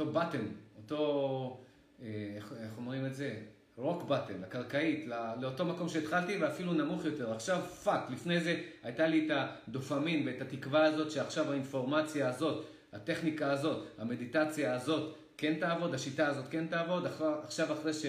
אותו 0.00 0.12
bottom, 0.12 0.46
אותו, 0.76 1.60
אה, 2.02 2.32
איך, 2.36 2.52
איך 2.60 2.70
אומרים 2.76 3.06
את 3.06 3.14
זה? 3.14 3.40
rock 3.76 4.02
bottom, 4.02 4.44
הקרקעית, 4.44 5.06
לא, 5.06 5.16
לאותו 5.40 5.64
מקום 5.64 5.88
שהתחלתי 5.88 6.36
ואפילו 6.36 6.72
נמוך 6.72 7.04
יותר. 7.04 7.32
עכשיו 7.32 7.60
fuck, 7.84 8.10
לפני 8.10 8.40
זה 8.40 8.62
הייתה 8.82 9.06
לי 9.06 9.26
את 9.26 9.36
הדופמין 9.68 10.28
ואת 10.28 10.40
התקווה 10.40 10.84
הזאת 10.84 11.10
שעכשיו 11.10 11.50
האינפורמציה 11.52 12.28
הזאת, 12.28 12.66
הטכניקה 12.92 13.52
הזאת, 13.52 13.86
המדיטציה 13.98 14.74
הזאת 14.74 15.16
כן 15.36 15.54
תעבוד, 15.60 15.94
השיטה 15.94 16.26
הזאת 16.26 16.44
כן 16.50 16.66
תעבוד, 16.66 17.06
עכשיו 17.44 17.72
אחרי 17.72 17.92
ש... 17.92 18.06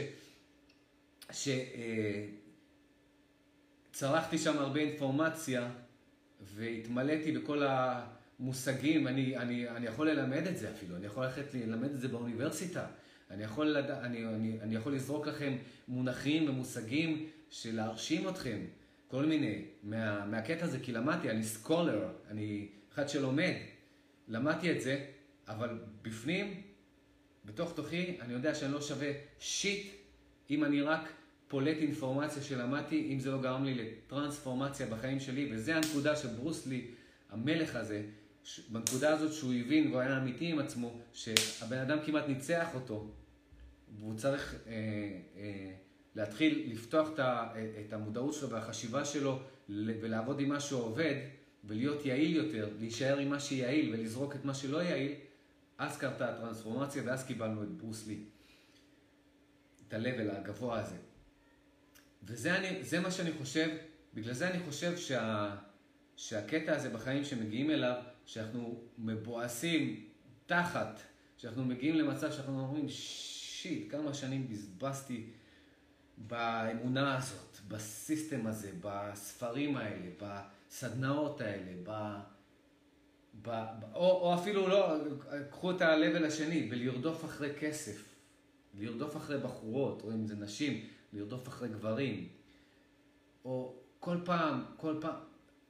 ש 1.32 1.48
אה, 1.48 2.26
צרכתי 3.92 4.38
שם 4.38 4.60
הרבה 4.60 4.80
אינפורמציה 4.80 5.70
והתמלאתי 6.42 7.32
בכל 7.32 7.64
המושגים, 8.42 9.08
אני, 9.08 9.38
אני, 9.38 9.70
אני 9.70 9.86
יכול 9.86 10.10
ללמד 10.10 10.48
את 10.48 10.58
זה 10.58 10.72
אפילו, 10.72 10.96
אני 10.96 11.06
יכול 11.06 11.26
ללכת 11.26 11.54
ללמד 11.54 11.92
את 11.92 12.00
זה 12.00 12.08
באוניברסיטה, 12.08 12.86
אני 13.32 13.44
יכול, 13.44 13.68
לד... 13.68 13.90
אני, 13.92 14.26
אני, 14.26 14.58
אני 14.62 14.76
יכול 14.76 14.96
לזרוק 14.96 15.28
לכם 15.28 15.58
מונחים 15.88 16.50
ומושגים 16.50 17.30
של 17.50 17.76
להרשים 17.76 18.30
אתכם, 18.30 18.60
כל 19.08 19.26
מיני, 19.26 19.66
מה, 19.84 20.26
מהקטע 20.26 20.66
הזה, 20.66 20.80
כי 20.80 20.92
למדתי, 20.92 21.30
אני 21.30 21.44
סקולר, 21.44 22.10
אני 22.30 22.68
אחד 22.94 23.10
שלומד, 23.10 23.54
למדתי 24.28 24.72
את 24.72 24.82
זה, 24.82 25.06
אבל 25.48 25.80
בפנים, 26.02 26.62
בתוך 27.46 27.74
תוכי, 27.76 28.18
אני 28.22 28.34
יודע 28.34 28.56
שאני 28.56 28.72
לא 28.72 28.82
שווה 28.82 29.12
שיט 29.40 29.92
אם 30.50 30.64
אני 30.64 30.82
רק 30.82 31.10
פולט 31.48 31.78
אינפורמציה 31.78 32.44
שלמדתי, 32.44 33.10
אם 33.14 33.20
זה 33.20 33.32
לא 33.32 33.42
גרם 33.42 33.66
לי 33.66 33.74
לטרנספורמציה 33.74 34.88
בחיים 34.88 35.20
שלי, 35.20 35.50
וזה 35.52 35.76
הנקודה 35.76 36.16
של 36.16 36.28
ברוסלי, 36.28 36.88
המלך 37.30 37.76
הזה, 37.76 38.04
בנקודה 38.70 39.14
הזאת 39.14 39.34
שהוא 39.34 39.54
הבין 39.54 39.88
והוא 39.88 40.00
היה 40.00 40.18
אמיתי 40.18 40.46
עם 40.46 40.60
עצמו, 40.60 41.00
שהבן 41.14 41.78
אדם 41.78 41.98
כמעט 42.06 42.28
ניצח 42.28 42.68
אותו, 42.76 43.12
והוא 44.00 44.18
צריך 44.18 44.56
אה, 44.68 44.72
אה, 45.38 45.72
להתחיל 46.16 46.72
לפתוח 46.72 47.10
את, 47.14 47.20
ה, 47.20 47.54
את 47.88 47.94
המודעות 47.94 48.34
שלו 48.34 48.50
והחשיבה 48.50 49.06
שלו 49.06 49.40
ולעבוד 49.70 50.40
עם 50.40 50.50
מה 50.50 50.60
שעובד, 50.60 51.16
ולהיות 51.64 52.06
יעיל 52.06 52.36
יותר, 52.36 52.70
להישאר 52.80 53.18
עם 53.18 53.30
מה 53.30 53.40
שיעיל 53.40 53.94
ולזרוק 53.94 54.36
את 54.36 54.46
מה 54.46 54.54
שלא 54.54 54.84
יעיל, 54.84 55.14
אז 55.78 55.98
קרתה 55.98 56.30
הטרנספורמציה 56.30 57.04
ואז 57.06 57.26
קיבלנו 57.26 57.64
את 57.64 57.70
ברוסלי, 57.70 58.20
את 59.88 59.94
ה-level 59.94 60.38
הגבוה 60.38 60.80
הזה. 60.80 60.96
וזה 62.24 62.58
אני, 62.58 63.00
מה 63.04 63.12
שאני 63.12 63.32
חושב, 63.32 63.70
בגלל 64.14 64.34
זה 64.34 64.50
אני 64.50 64.60
חושב 64.60 64.98
שה, 64.98 65.56
שהקטע 66.16 66.76
הזה 66.76 66.90
בחיים 66.90 67.24
שמגיעים 67.24 67.72
אליו, 67.72 68.02
שאנחנו 68.26 68.84
מבואסים 68.98 70.06
תחת, 70.46 71.00
שאנחנו 71.38 71.66
מגיעים 71.66 71.96
למצב 71.96 72.32
שאנחנו 72.32 72.60
אומרים, 72.60 72.86
שיט, 72.90 73.92
כמה 73.92 74.14
שנים 74.14 74.48
בזבזתי 74.50 75.26
באמונה 76.18 77.18
הזאת, 77.18 77.58
בסיסטם 77.68 78.48
הזה, 78.48 78.72
בספרים 78.82 79.78
האלה, 79.78 80.10
בסדנאות 80.20 81.42
האלה, 81.42 81.72
ב... 81.84 82.18
ב, 83.42 83.50
ב 83.50 83.84
או, 83.94 84.12
או 84.12 84.36
אפילו 84.36 84.68
לא, 84.68 84.96
קחו 85.50 85.72
את 85.72 85.82
ה-level 85.82 86.26
השני, 86.26 86.64
בלרדוף 86.64 87.26
אחרי 87.26 87.54
כסף, 87.60 88.16
לרדוף 88.80 89.18
אחרי 89.18 89.38
בחורות, 89.38 90.02
או 90.02 90.12
אם 90.12 90.28
זה 90.28 90.36
נשים, 90.36 90.88
לרדוף 91.14 91.48
אחרי 91.48 91.70
גברים, 91.70 92.28
או 93.46 93.76
כל 94.00 94.18
פעם, 94.26 94.66
כל 94.78 94.98
פעם, 95.02 95.16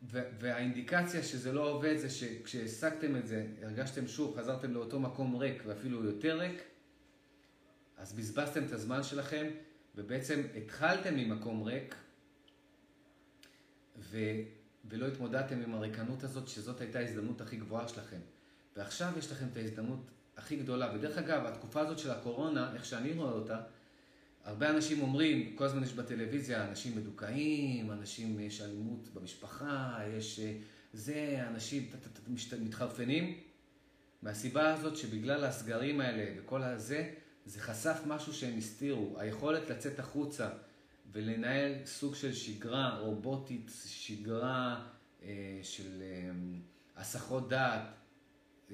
והאינדיקציה 0.10 1.24
שזה 1.24 1.52
לא 1.52 1.70
עובד 1.70 1.98
זה 1.98 2.10
שכשהשגתם 2.10 3.16
את 3.16 3.28
זה, 3.28 3.48
הרגשתם 3.62 4.08
שוב, 4.08 4.38
חזרתם 4.38 4.74
לאותו 4.74 5.00
מקום 5.00 5.36
ריק 5.36 5.64
ואפילו 5.66 6.04
יותר 6.04 6.40
ריק, 6.40 6.64
אז 7.98 8.14
בזבזתם 8.14 8.64
את 8.64 8.72
הזמן 8.72 9.04
שלכם, 9.04 9.48
ובעצם 9.96 10.42
התחלתם 10.58 11.16
ממקום 11.16 11.64
ריק, 11.64 11.96
ו, 14.00 14.18
ולא 14.86 15.08
התמודדתם 15.08 15.62
עם 15.62 15.74
הריקנות 15.74 16.24
הזאת, 16.24 16.48
שזאת 16.48 16.82
הייתה 16.82 17.00
ההזדמנות 17.00 17.42
הכי 17.42 17.58
גבוהה 17.58 17.88
שלכם. 17.88 18.20
ועכשיו 18.76 19.14
יש 19.18 19.32
לכם 19.32 19.46
את 19.52 19.58
ההזדמנות 19.58 20.12
הכי 20.38 20.56
גדולה. 20.56 20.92
ודרך 20.96 21.18
אגב, 21.18 21.46
התקופה 21.46 21.82
הזאת 21.82 22.00
של 22.00 22.12
הקורונה, 22.12 22.74
איך 22.74 22.86
שאני 22.86 23.14
רואה 23.14 23.32
אותה, 23.32 23.62
הרבה 24.44 24.70
אנשים 24.70 25.02
אומרים, 25.02 25.56
כל 25.56 25.64
הזמן 25.64 25.84
יש 25.84 25.94
בטלוויזיה, 25.94 26.68
אנשים 26.70 26.98
מדוכאים, 26.98 27.92
אנשים, 27.92 28.40
יש 28.40 28.62
אלימות 28.62 29.08
במשפחה, 29.14 30.00
יש 30.18 30.40
אה, 30.40 30.54
זה, 30.94 31.44
אנשים 31.48 31.90
מתחרפנים. 32.62 33.38
מהסיבה 34.22 34.74
הזאת 34.74 34.98
שבגלל 34.98 35.44
הסגרים 35.44 36.02
האלה 36.02 36.26
וכל 36.38 36.64
הזה, 36.64 37.14
זה 37.46 37.60
חשף 37.60 38.02
משהו 38.08 38.34
שהם 38.34 38.58
הסתירו. 38.58 39.16
היכולת 39.20 39.70
לצאת 39.70 40.00
החוצה 40.00 40.50
ולנהל 41.12 41.74
סוג 41.86 42.16
של 42.16 42.34
שגרה 42.34 43.00
רובוטית, 43.00 43.72
שגרה 43.86 44.88
אה, 45.24 45.60
של 45.64 46.02
אה, 46.02 46.32
הסחות 46.98 47.50
דעת, 47.50 47.82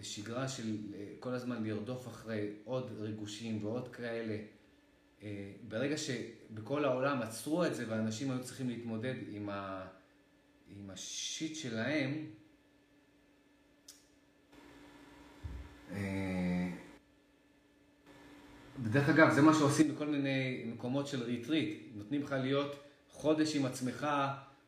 שגרה 0.01 0.47
של 0.47 0.77
אה, 0.95 1.13
כל 1.19 1.33
הזמן 1.33 1.63
לרדוף 1.63 2.07
אחרי 2.07 2.49
עוד 2.63 2.91
ריגושים 2.99 3.65
ועוד 3.65 3.87
כאלה. 3.87 4.37
אה, 5.23 5.51
ברגע 5.67 5.95
שבכל 5.97 6.85
העולם 6.85 7.21
עצרו 7.21 7.65
את 7.65 7.75
זה 7.75 7.85
ואנשים 7.89 8.31
היו 8.31 8.43
צריכים 8.43 8.69
להתמודד 8.69 9.15
עם, 9.31 9.49
ה, 9.49 9.87
עם 10.67 10.89
השיט 10.89 11.55
שלהם, 11.55 12.25
אה, 15.91 16.69
ודרך 18.83 19.09
אגב, 19.09 19.33
זה 19.33 19.41
מה 19.41 19.53
שעושים 19.53 19.95
בכל 19.95 20.07
מיני 20.07 20.63
מקומות 20.65 21.07
של 21.07 21.23
ריטריט. 21.23 21.81
נותנים 21.95 22.23
לך 22.23 22.31
להיות 22.31 22.83
חודש 23.11 23.55
עם 23.55 23.65
עצמך 23.65 24.07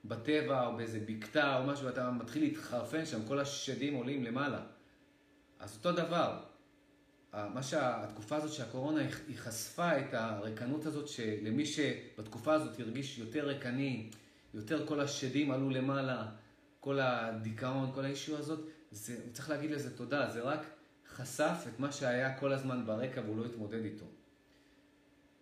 בטבע 0.06 0.66
או 0.68 0.78
באיזה 0.78 1.00
בקתה 1.06 1.58
או 1.58 1.68
משהו, 1.68 1.86
ואתה 1.86 2.12
מתחיל 2.12 2.44
להתחרפן 2.44 3.06
שם, 3.06 3.26
כל 3.28 3.40
השדים 3.40 3.94
עולים 3.94 4.24
למעלה. 4.24 4.62
אז 5.60 5.76
אותו 5.78 5.92
דבר, 5.92 6.40
מה 7.34 7.64
שהתקופה 7.64 8.36
הזאת 8.36 8.54
שהקורונה 8.54 9.02
היא 9.28 9.38
חשפה 9.38 10.00
את 10.00 10.14
הריקנות 10.14 10.86
הזאת 10.86 11.08
שלמי 11.08 11.66
שבתקופה 11.66 12.54
הזאת 12.54 12.80
הרגיש 12.80 13.18
יותר 13.18 13.48
ריקני, 13.48 14.10
יותר 14.54 14.88
כל 14.88 15.00
השדים 15.00 15.52
עלו 15.52 15.70
למעלה, 15.70 16.26
כל 16.80 17.00
הדיכאון, 17.00 17.92
כל 17.94 18.06
האישו 18.06 18.38
הזאת, 18.38 18.60
זה, 18.92 19.16
הוא 19.26 19.34
צריך 19.34 19.50
להגיד 19.50 19.72
לזה 19.72 19.98
תודה, 19.98 20.30
זה 20.30 20.42
רק 20.42 20.60
חשף 21.08 21.66
את 21.68 21.80
מה 21.80 21.92
שהיה 21.92 22.38
כל 22.38 22.54
הזמן 22.54 22.86
ברקע 22.86 23.22
והוא 23.22 23.38
לא 23.38 23.46
התמודד 23.46 23.84
איתו. 23.84 24.06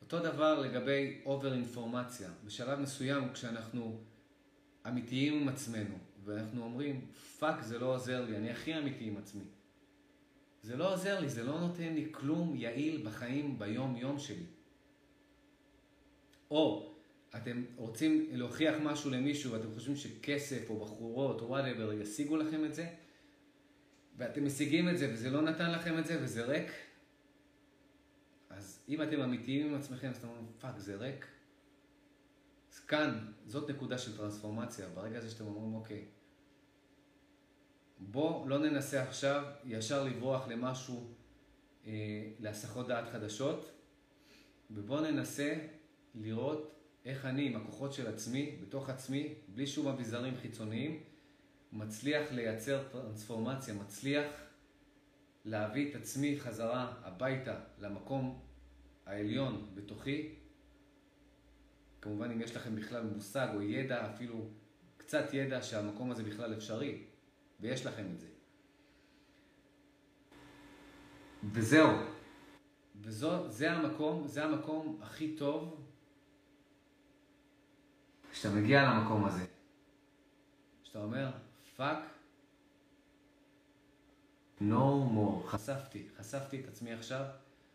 אותו 0.01 0.19
דבר 0.19 0.59
לגבי 0.59 1.21
over 1.25 1.53
אינפורמציה. 1.53 2.29
בשלב 2.45 2.79
מסוים 2.79 3.33
כשאנחנו 3.33 3.99
אמיתיים 4.87 5.41
עם 5.41 5.47
עצמנו 5.47 5.97
ואנחנו 6.25 6.63
אומרים, 6.63 7.01
fuck 7.39 7.61
זה 7.61 7.79
לא 7.79 7.95
עוזר 7.95 8.25
לי, 8.25 8.37
אני 8.37 8.51
הכי 8.51 8.77
אמיתי 8.77 9.07
עם 9.07 9.17
עצמי. 9.17 9.43
זה 10.67 10.77
לא 10.77 10.93
עוזר 10.93 11.19
לי, 11.19 11.29
זה 11.29 11.43
לא 11.43 11.59
נותן 11.59 11.93
לי 11.93 12.07
כלום 12.11 12.55
יעיל 12.55 13.01
בחיים 13.05 13.59
ביום-יום 13.59 14.19
שלי. 14.19 14.45
או 16.51 16.93
אתם 17.35 17.63
רוצים 17.75 18.27
להוכיח 18.31 18.75
משהו 18.83 19.11
למישהו 19.11 19.51
ואתם 19.51 19.73
חושבים 19.73 19.95
שכסף 19.95 20.69
או 20.69 20.79
בחורות 20.79 21.41
או 21.41 21.47
whatever 21.47 21.93
ישיגו 21.93 22.37
לכם 22.37 22.65
את 22.65 22.73
זה, 22.73 22.87
ואתם 24.17 24.45
משיגים 24.45 24.89
את 24.89 24.97
זה 24.97 25.13
וזה 25.13 25.29
לא 25.29 25.41
נתן 25.41 25.71
לכם 25.71 25.99
את 25.99 26.05
זה 26.05 26.23
וזה 26.23 26.45
ריק, 26.45 26.71
אז 28.49 28.79
אם 28.89 29.01
אתם 29.01 29.21
אמיתיים 29.21 29.67
עם 29.67 29.75
עצמכם, 29.75 30.09
אז 30.09 30.17
אתם 30.17 30.27
אומרים, 30.27 30.45
fuck, 30.59 30.77
זה 30.77 30.95
ריק. 30.95 31.25
אז 32.73 32.79
כאן, 32.79 33.31
זאת 33.45 33.69
נקודה 33.69 33.97
של 33.97 34.17
טרנספורמציה. 34.17 34.87
ברגע 34.89 35.17
הזה 35.17 35.29
שאתם 35.29 35.45
אומרים, 35.45 35.73
אוקיי, 35.73 36.05
בוא 37.99 38.49
לא 38.49 38.59
ננסה 38.59 39.03
עכשיו 39.03 39.43
ישר 39.65 40.03
לברוח 40.03 40.47
למשהו, 40.47 41.13
אה, 41.87 41.91
להסחות 42.39 42.87
דעת 42.87 43.09
חדשות, 43.11 43.71
ובוא 44.71 45.01
ננסה 45.01 45.55
לראות 46.15 46.75
איך 47.05 47.25
אני 47.25 47.47
עם 47.47 47.55
הכוחות 47.55 47.93
של 47.93 48.07
עצמי, 48.07 48.57
בתוך 48.61 48.89
עצמי, 48.89 49.33
בלי 49.47 49.67
שום 49.67 49.87
אביזרים 49.87 50.35
חיצוניים, 50.35 51.03
מצליח 51.71 52.31
לייצר 52.31 52.83
טרנספורמציה, 52.91 53.73
מצליח 53.73 54.25
להביא 55.45 55.89
את 55.91 55.95
עצמי 55.95 56.39
חזרה 56.39 56.93
הביתה, 57.03 57.59
למקום 57.79 58.39
העליון 59.05 59.71
בתוכי. 59.75 60.35
כמובן, 62.01 62.31
אם 62.31 62.41
יש 62.41 62.55
לכם 62.55 62.75
בכלל 62.75 63.03
מושג 63.03 63.47
או 63.53 63.61
ידע, 63.61 64.13
אפילו 64.13 64.47
קצת 64.97 65.33
ידע 65.33 65.61
שהמקום 65.61 66.11
הזה 66.11 66.23
בכלל 66.23 66.53
אפשרי, 66.53 67.03
ויש 67.59 67.85
לכם 67.85 68.05
את 68.15 68.19
זה. 68.19 68.27
וזהו. 71.43 71.89
וזה 73.01 73.71
המקום, 73.71 74.27
זה 74.27 74.45
המקום 74.45 74.99
הכי 75.01 75.35
טוב 75.35 75.87
כשאתה 78.31 78.55
מגיע 78.55 78.83
למקום 78.83 79.25
הזה. 79.25 79.45
כשאתה 80.83 80.99
אומר, 80.99 81.31
fuck, 81.75 81.97
no 84.61 85.13
more. 85.15 85.47
חשפתי, 85.47 86.07
חשפתי 86.17 86.59
את 86.59 86.67
עצמי 86.67 86.93
עכשיו. 86.93 87.25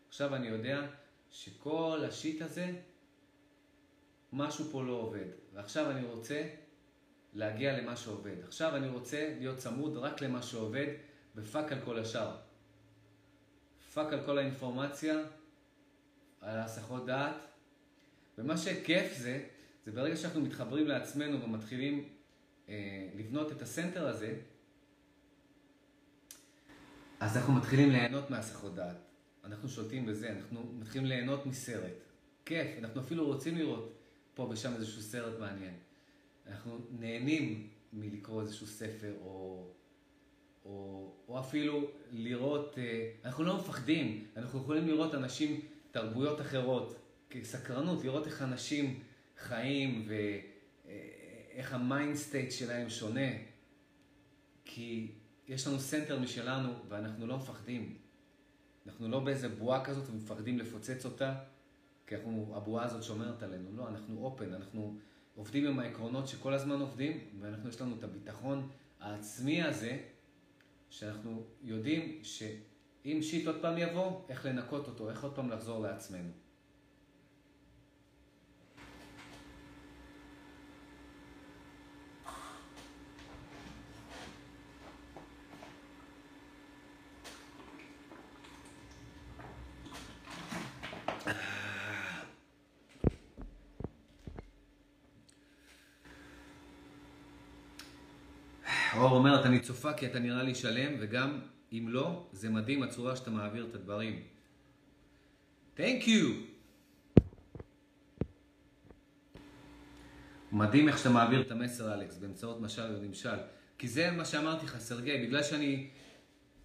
עכשיו 0.07 0.35
אני 0.35 0.47
יודע 0.47 0.87
שכל 1.31 2.03
ה 2.07 2.14
shit 2.14 2.41
הזה, 2.41 2.81
משהו 4.33 4.65
פה 4.71 4.83
לא 4.83 4.93
עובד. 4.93 5.27
ועכשיו 5.53 5.91
אני 5.91 6.05
רוצה 6.05 6.49
להגיע 7.33 7.81
למה 7.81 7.95
שעובד. 7.95 8.35
עכשיו 8.43 8.75
אני 8.75 8.87
רוצה 8.87 9.33
להיות 9.39 9.57
צמוד 9.57 9.97
רק 9.97 10.21
למה 10.21 10.41
שעובד, 10.41 10.87
ו 11.35 11.42
fuck 11.42 11.71
על 11.71 11.79
כל 11.85 11.99
השאר. 11.99 12.35
fuck 13.93 14.13
על 14.13 14.19
כל 14.25 14.37
האינפורמציה, 14.37 15.15
על 16.41 16.57
ההסחות 16.57 17.05
דעת. 17.05 17.35
ומה 18.37 18.57
שכיף 18.57 19.17
זה, 19.17 19.43
זה 19.85 19.91
ברגע 19.91 20.15
שאנחנו 20.15 20.41
מתחברים 20.41 20.87
לעצמנו 20.87 21.43
ומתחילים 21.43 22.09
אה, 22.69 23.09
לבנות 23.15 23.51
את 23.51 23.61
הסנטר 23.61 24.07
הזה, 24.07 24.35
אז 27.19 27.37
אנחנו 27.37 27.53
מתחילים 27.53 27.89
ליהנות 27.89 28.29
מהסחות 28.29 28.75
דעת. 28.75 28.97
אנחנו 29.43 29.69
שולטים 29.69 30.05
בזה, 30.05 30.29
אנחנו 30.29 30.63
מתחילים 30.79 31.07
ליהנות 31.07 31.45
מסרט. 31.45 31.93
כיף, 32.45 32.67
אנחנו 32.79 33.01
אפילו 33.01 33.25
רוצים 33.25 33.57
לראות 33.57 33.93
פה 34.35 34.43
ושם 34.51 34.73
איזשהו 34.73 35.01
סרט 35.01 35.39
מעניין. 35.39 35.73
אנחנו 36.47 36.77
נהנים 36.99 37.69
מלקרוא 37.93 38.41
איזשהו 38.41 38.67
ספר, 38.67 39.13
או, 39.21 39.67
או, 40.65 41.11
או 41.27 41.39
אפילו 41.39 41.91
לראות, 42.11 42.77
אה, 42.77 43.11
אנחנו 43.25 43.43
לא 43.43 43.57
מפחדים, 43.57 44.27
אנחנו 44.37 44.59
יכולים 44.59 44.87
לראות 44.87 45.15
אנשים, 45.15 45.61
תרבויות 45.91 46.41
אחרות, 46.41 46.95
כסקרנות, 47.29 48.03
לראות 48.03 48.27
איך 48.27 48.41
אנשים 48.41 48.99
חיים 49.37 50.07
ואיך 50.07 51.73
ה 51.73 51.81
mind 51.81 52.15
state 52.15 52.51
שלהם 52.51 52.89
שונה. 52.89 53.29
כי 54.65 55.11
יש 55.47 55.67
לנו 55.67 55.79
center 55.79 56.19
משלנו 56.19 56.73
ואנחנו 56.89 57.27
לא 57.27 57.37
מפחדים. 57.37 57.97
אנחנו 58.87 59.07
לא 59.07 59.19
באיזה 59.19 59.49
בועה 59.49 59.85
כזאת 59.85 60.09
ומפחדים 60.09 60.59
לפוצץ 60.59 61.05
אותה, 61.05 61.35
כי 62.07 62.15
אנחנו, 62.15 62.53
הבועה 62.55 62.85
הזאת 62.85 63.03
שומרת 63.03 63.43
עלינו. 63.43 63.69
לא, 63.75 63.87
אנחנו 63.87 64.23
open, 64.23 64.53
אנחנו 64.53 64.97
עובדים 65.35 65.67
עם 65.67 65.79
העקרונות 65.79 66.27
שכל 66.27 66.53
הזמן 66.53 66.79
עובדים, 66.79 67.19
ואנחנו, 67.39 67.69
יש 67.69 67.81
לנו 67.81 67.95
את 67.99 68.03
הביטחון 68.03 68.69
העצמי 68.99 69.63
הזה, 69.63 69.97
שאנחנו 70.89 71.43
יודעים 71.63 72.19
שאם 72.23 73.19
shit 73.21 73.47
עוד 73.47 73.55
פעם 73.61 73.77
יבוא, 73.77 74.21
איך 74.29 74.45
לנקות 74.45 74.87
אותו, 74.87 75.09
איך 75.09 75.23
עוד 75.23 75.35
פעם 75.35 75.49
לחזור 75.49 75.81
לעצמנו. 75.81 76.29
אור 98.95 99.02
אומרת, 99.13 99.45
אני 99.45 99.59
צופה 99.59 99.93
כי 99.93 100.05
אתה 100.05 100.19
נראה 100.19 100.43
לי 100.43 100.55
שלם, 100.55 100.93
וגם 100.99 101.39
אם 101.71 101.85
לא, 101.89 102.27
זה 102.31 102.49
מדהים 102.49 102.83
הצורה 102.83 103.15
שאתה 103.15 103.31
מעביר 103.31 103.67
את 103.69 103.75
הדברים. 103.75 104.21
Thank 105.77 106.03
you. 106.03 106.53
מדהים 110.51 110.87
איך 110.87 110.97
שאתה 110.97 111.09
מעביר 111.09 111.41
את 111.41 111.51
המסר, 111.51 111.93
אלכס, 111.93 112.17
באמצעות 112.17 112.61
משל 112.61 112.95
ונמשל. 112.95 113.37
כי 113.77 113.87
זה 113.87 114.11
מה 114.11 114.25
שאמרתי 114.25 114.65
לך, 114.65 114.77
סרגי, 114.77 115.25
בגלל 115.27 115.43
שאני, 115.43 115.87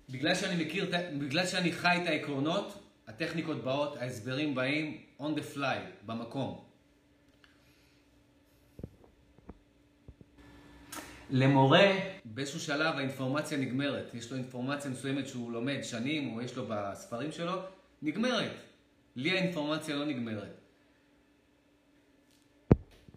בגלל 0.08 0.34
שאני 0.34 0.64
מכיר, 0.64 0.90
בגלל 1.18 1.46
שאני 1.46 1.72
חי 1.72 1.98
את 2.02 2.06
העקרונות, 2.06 2.84
הטכניקות 3.06 3.64
באות, 3.64 3.96
ההסברים 3.96 4.54
באים 4.54 5.00
on 5.20 5.22
the 5.22 5.56
fly, 5.56 6.06
במקום. 6.06 6.67
למורה, 11.30 11.90
באיזשהו 12.24 12.60
שלב 12.60 12.94
האינפורמציה 12.96 13.58
נגמרת. 13.58 14.14
יש 14.14 14.30
לו 14.30 14.36
אינפורמציה 14.36 14.90
מסוימת 14.90 15.28
שהוא 15.28 15.52
לומד 15.52 15.78
שנים, 15.82 16.36
או 16.36 16.42
יש 16.42 16.56
לו 16.56 16.66
בספרים 16.68 17.32
שלו, 17.32 17.62
נגמרת. 18.02 18.52
לי 19.16 19.38
האינפורמציה 19.38 19.96
לא 19.96 20.04
נגמרת. 20.04 20.60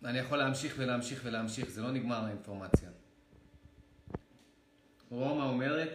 אני 0.06 0.20
יכול 0.20 0.38
להמשיך 0.38 0.76
ולהמשיך 0.78 1.22
ולהמשיך, 1.26 1.70
זה 1.70 1.82
לא 1.82 1.92
נגמר 1.92 2.26
האינפורמציה. 2.26 2.90
רומא 5.10 5.44
אומרת, 5.44 5.90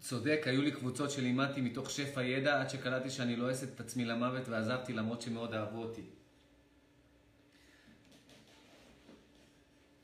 צודק, 0.00 0.42
היו 0.46 0.62
לי 0.62 0.70
קבוצות 0.70 1.10
שלימדתי 1.10 1.60
מתוך 1.60 1.90
שפע 1.90 2.22
ידע 2.22 2.60
עד 2.60 2.70
שקלטתי 2.70 3.10
שאני 3.10 3.36
לועסת 3.36 3.74
את 3.74 3.80
עצמי 3.80 4.04
למוות 4.04 4.48
ועזבתי 4.48 4.92
למרות 4.92 5.22
שמאוד 5.22 5.54
אהבו 5.54 5.82
אותי. 5.82 6.02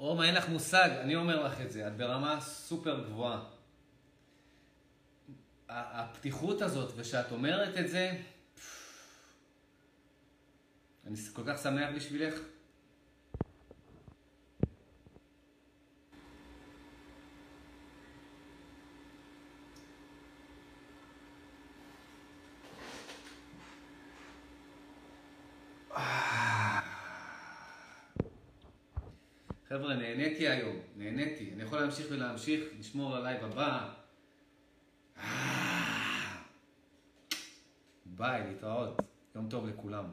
רומא, 0.04 0.22
אין 0.22 0.34
לך 0.34 0.48
מושג, 0.48 0.90
אני 1.00 1.16
אומר 1.16 1.46
לך 1.46 1.60
את 1.60 1.72
זה, 1.72 1.86
את 1.86 1.96
ברמה 1.96 2.40
סופר 2.40 3.04
גבוהה. 3.04 3.44
הפתיחות 5.68 6.62
הזאת, 6.62 6.92
ושאת 6.96 7.32
אומרת 7.32 7.76
את 7.78 7.88
זה, 7.88 8.12
אני 11.06 11.16
כל 11.32 11.42
כך 11.46 11.62
שמח 11.62 11.90
בשבילך. 11.96 12.34
חבר'ה, 29.84 29.96
נהניתי 29.96 30.48
היום, 30.48 30.76
נהניתי. 30.96 31.50
אני 31.54 31.62
יכול 31.62 31.80
להמשיך 31.80 32.06
ולהמשיך, 32.10 32.64
לשמור 32.78 33.16
על 33.16 33.26
הלייב 33.26 33.44
הבא. 33.44 33.92
ביי, 38.06 38.46
להתראות. 38.46 39.02
יום 39.34 39.48
טוב 39.48 39.66
לכולם. 39.66 40.04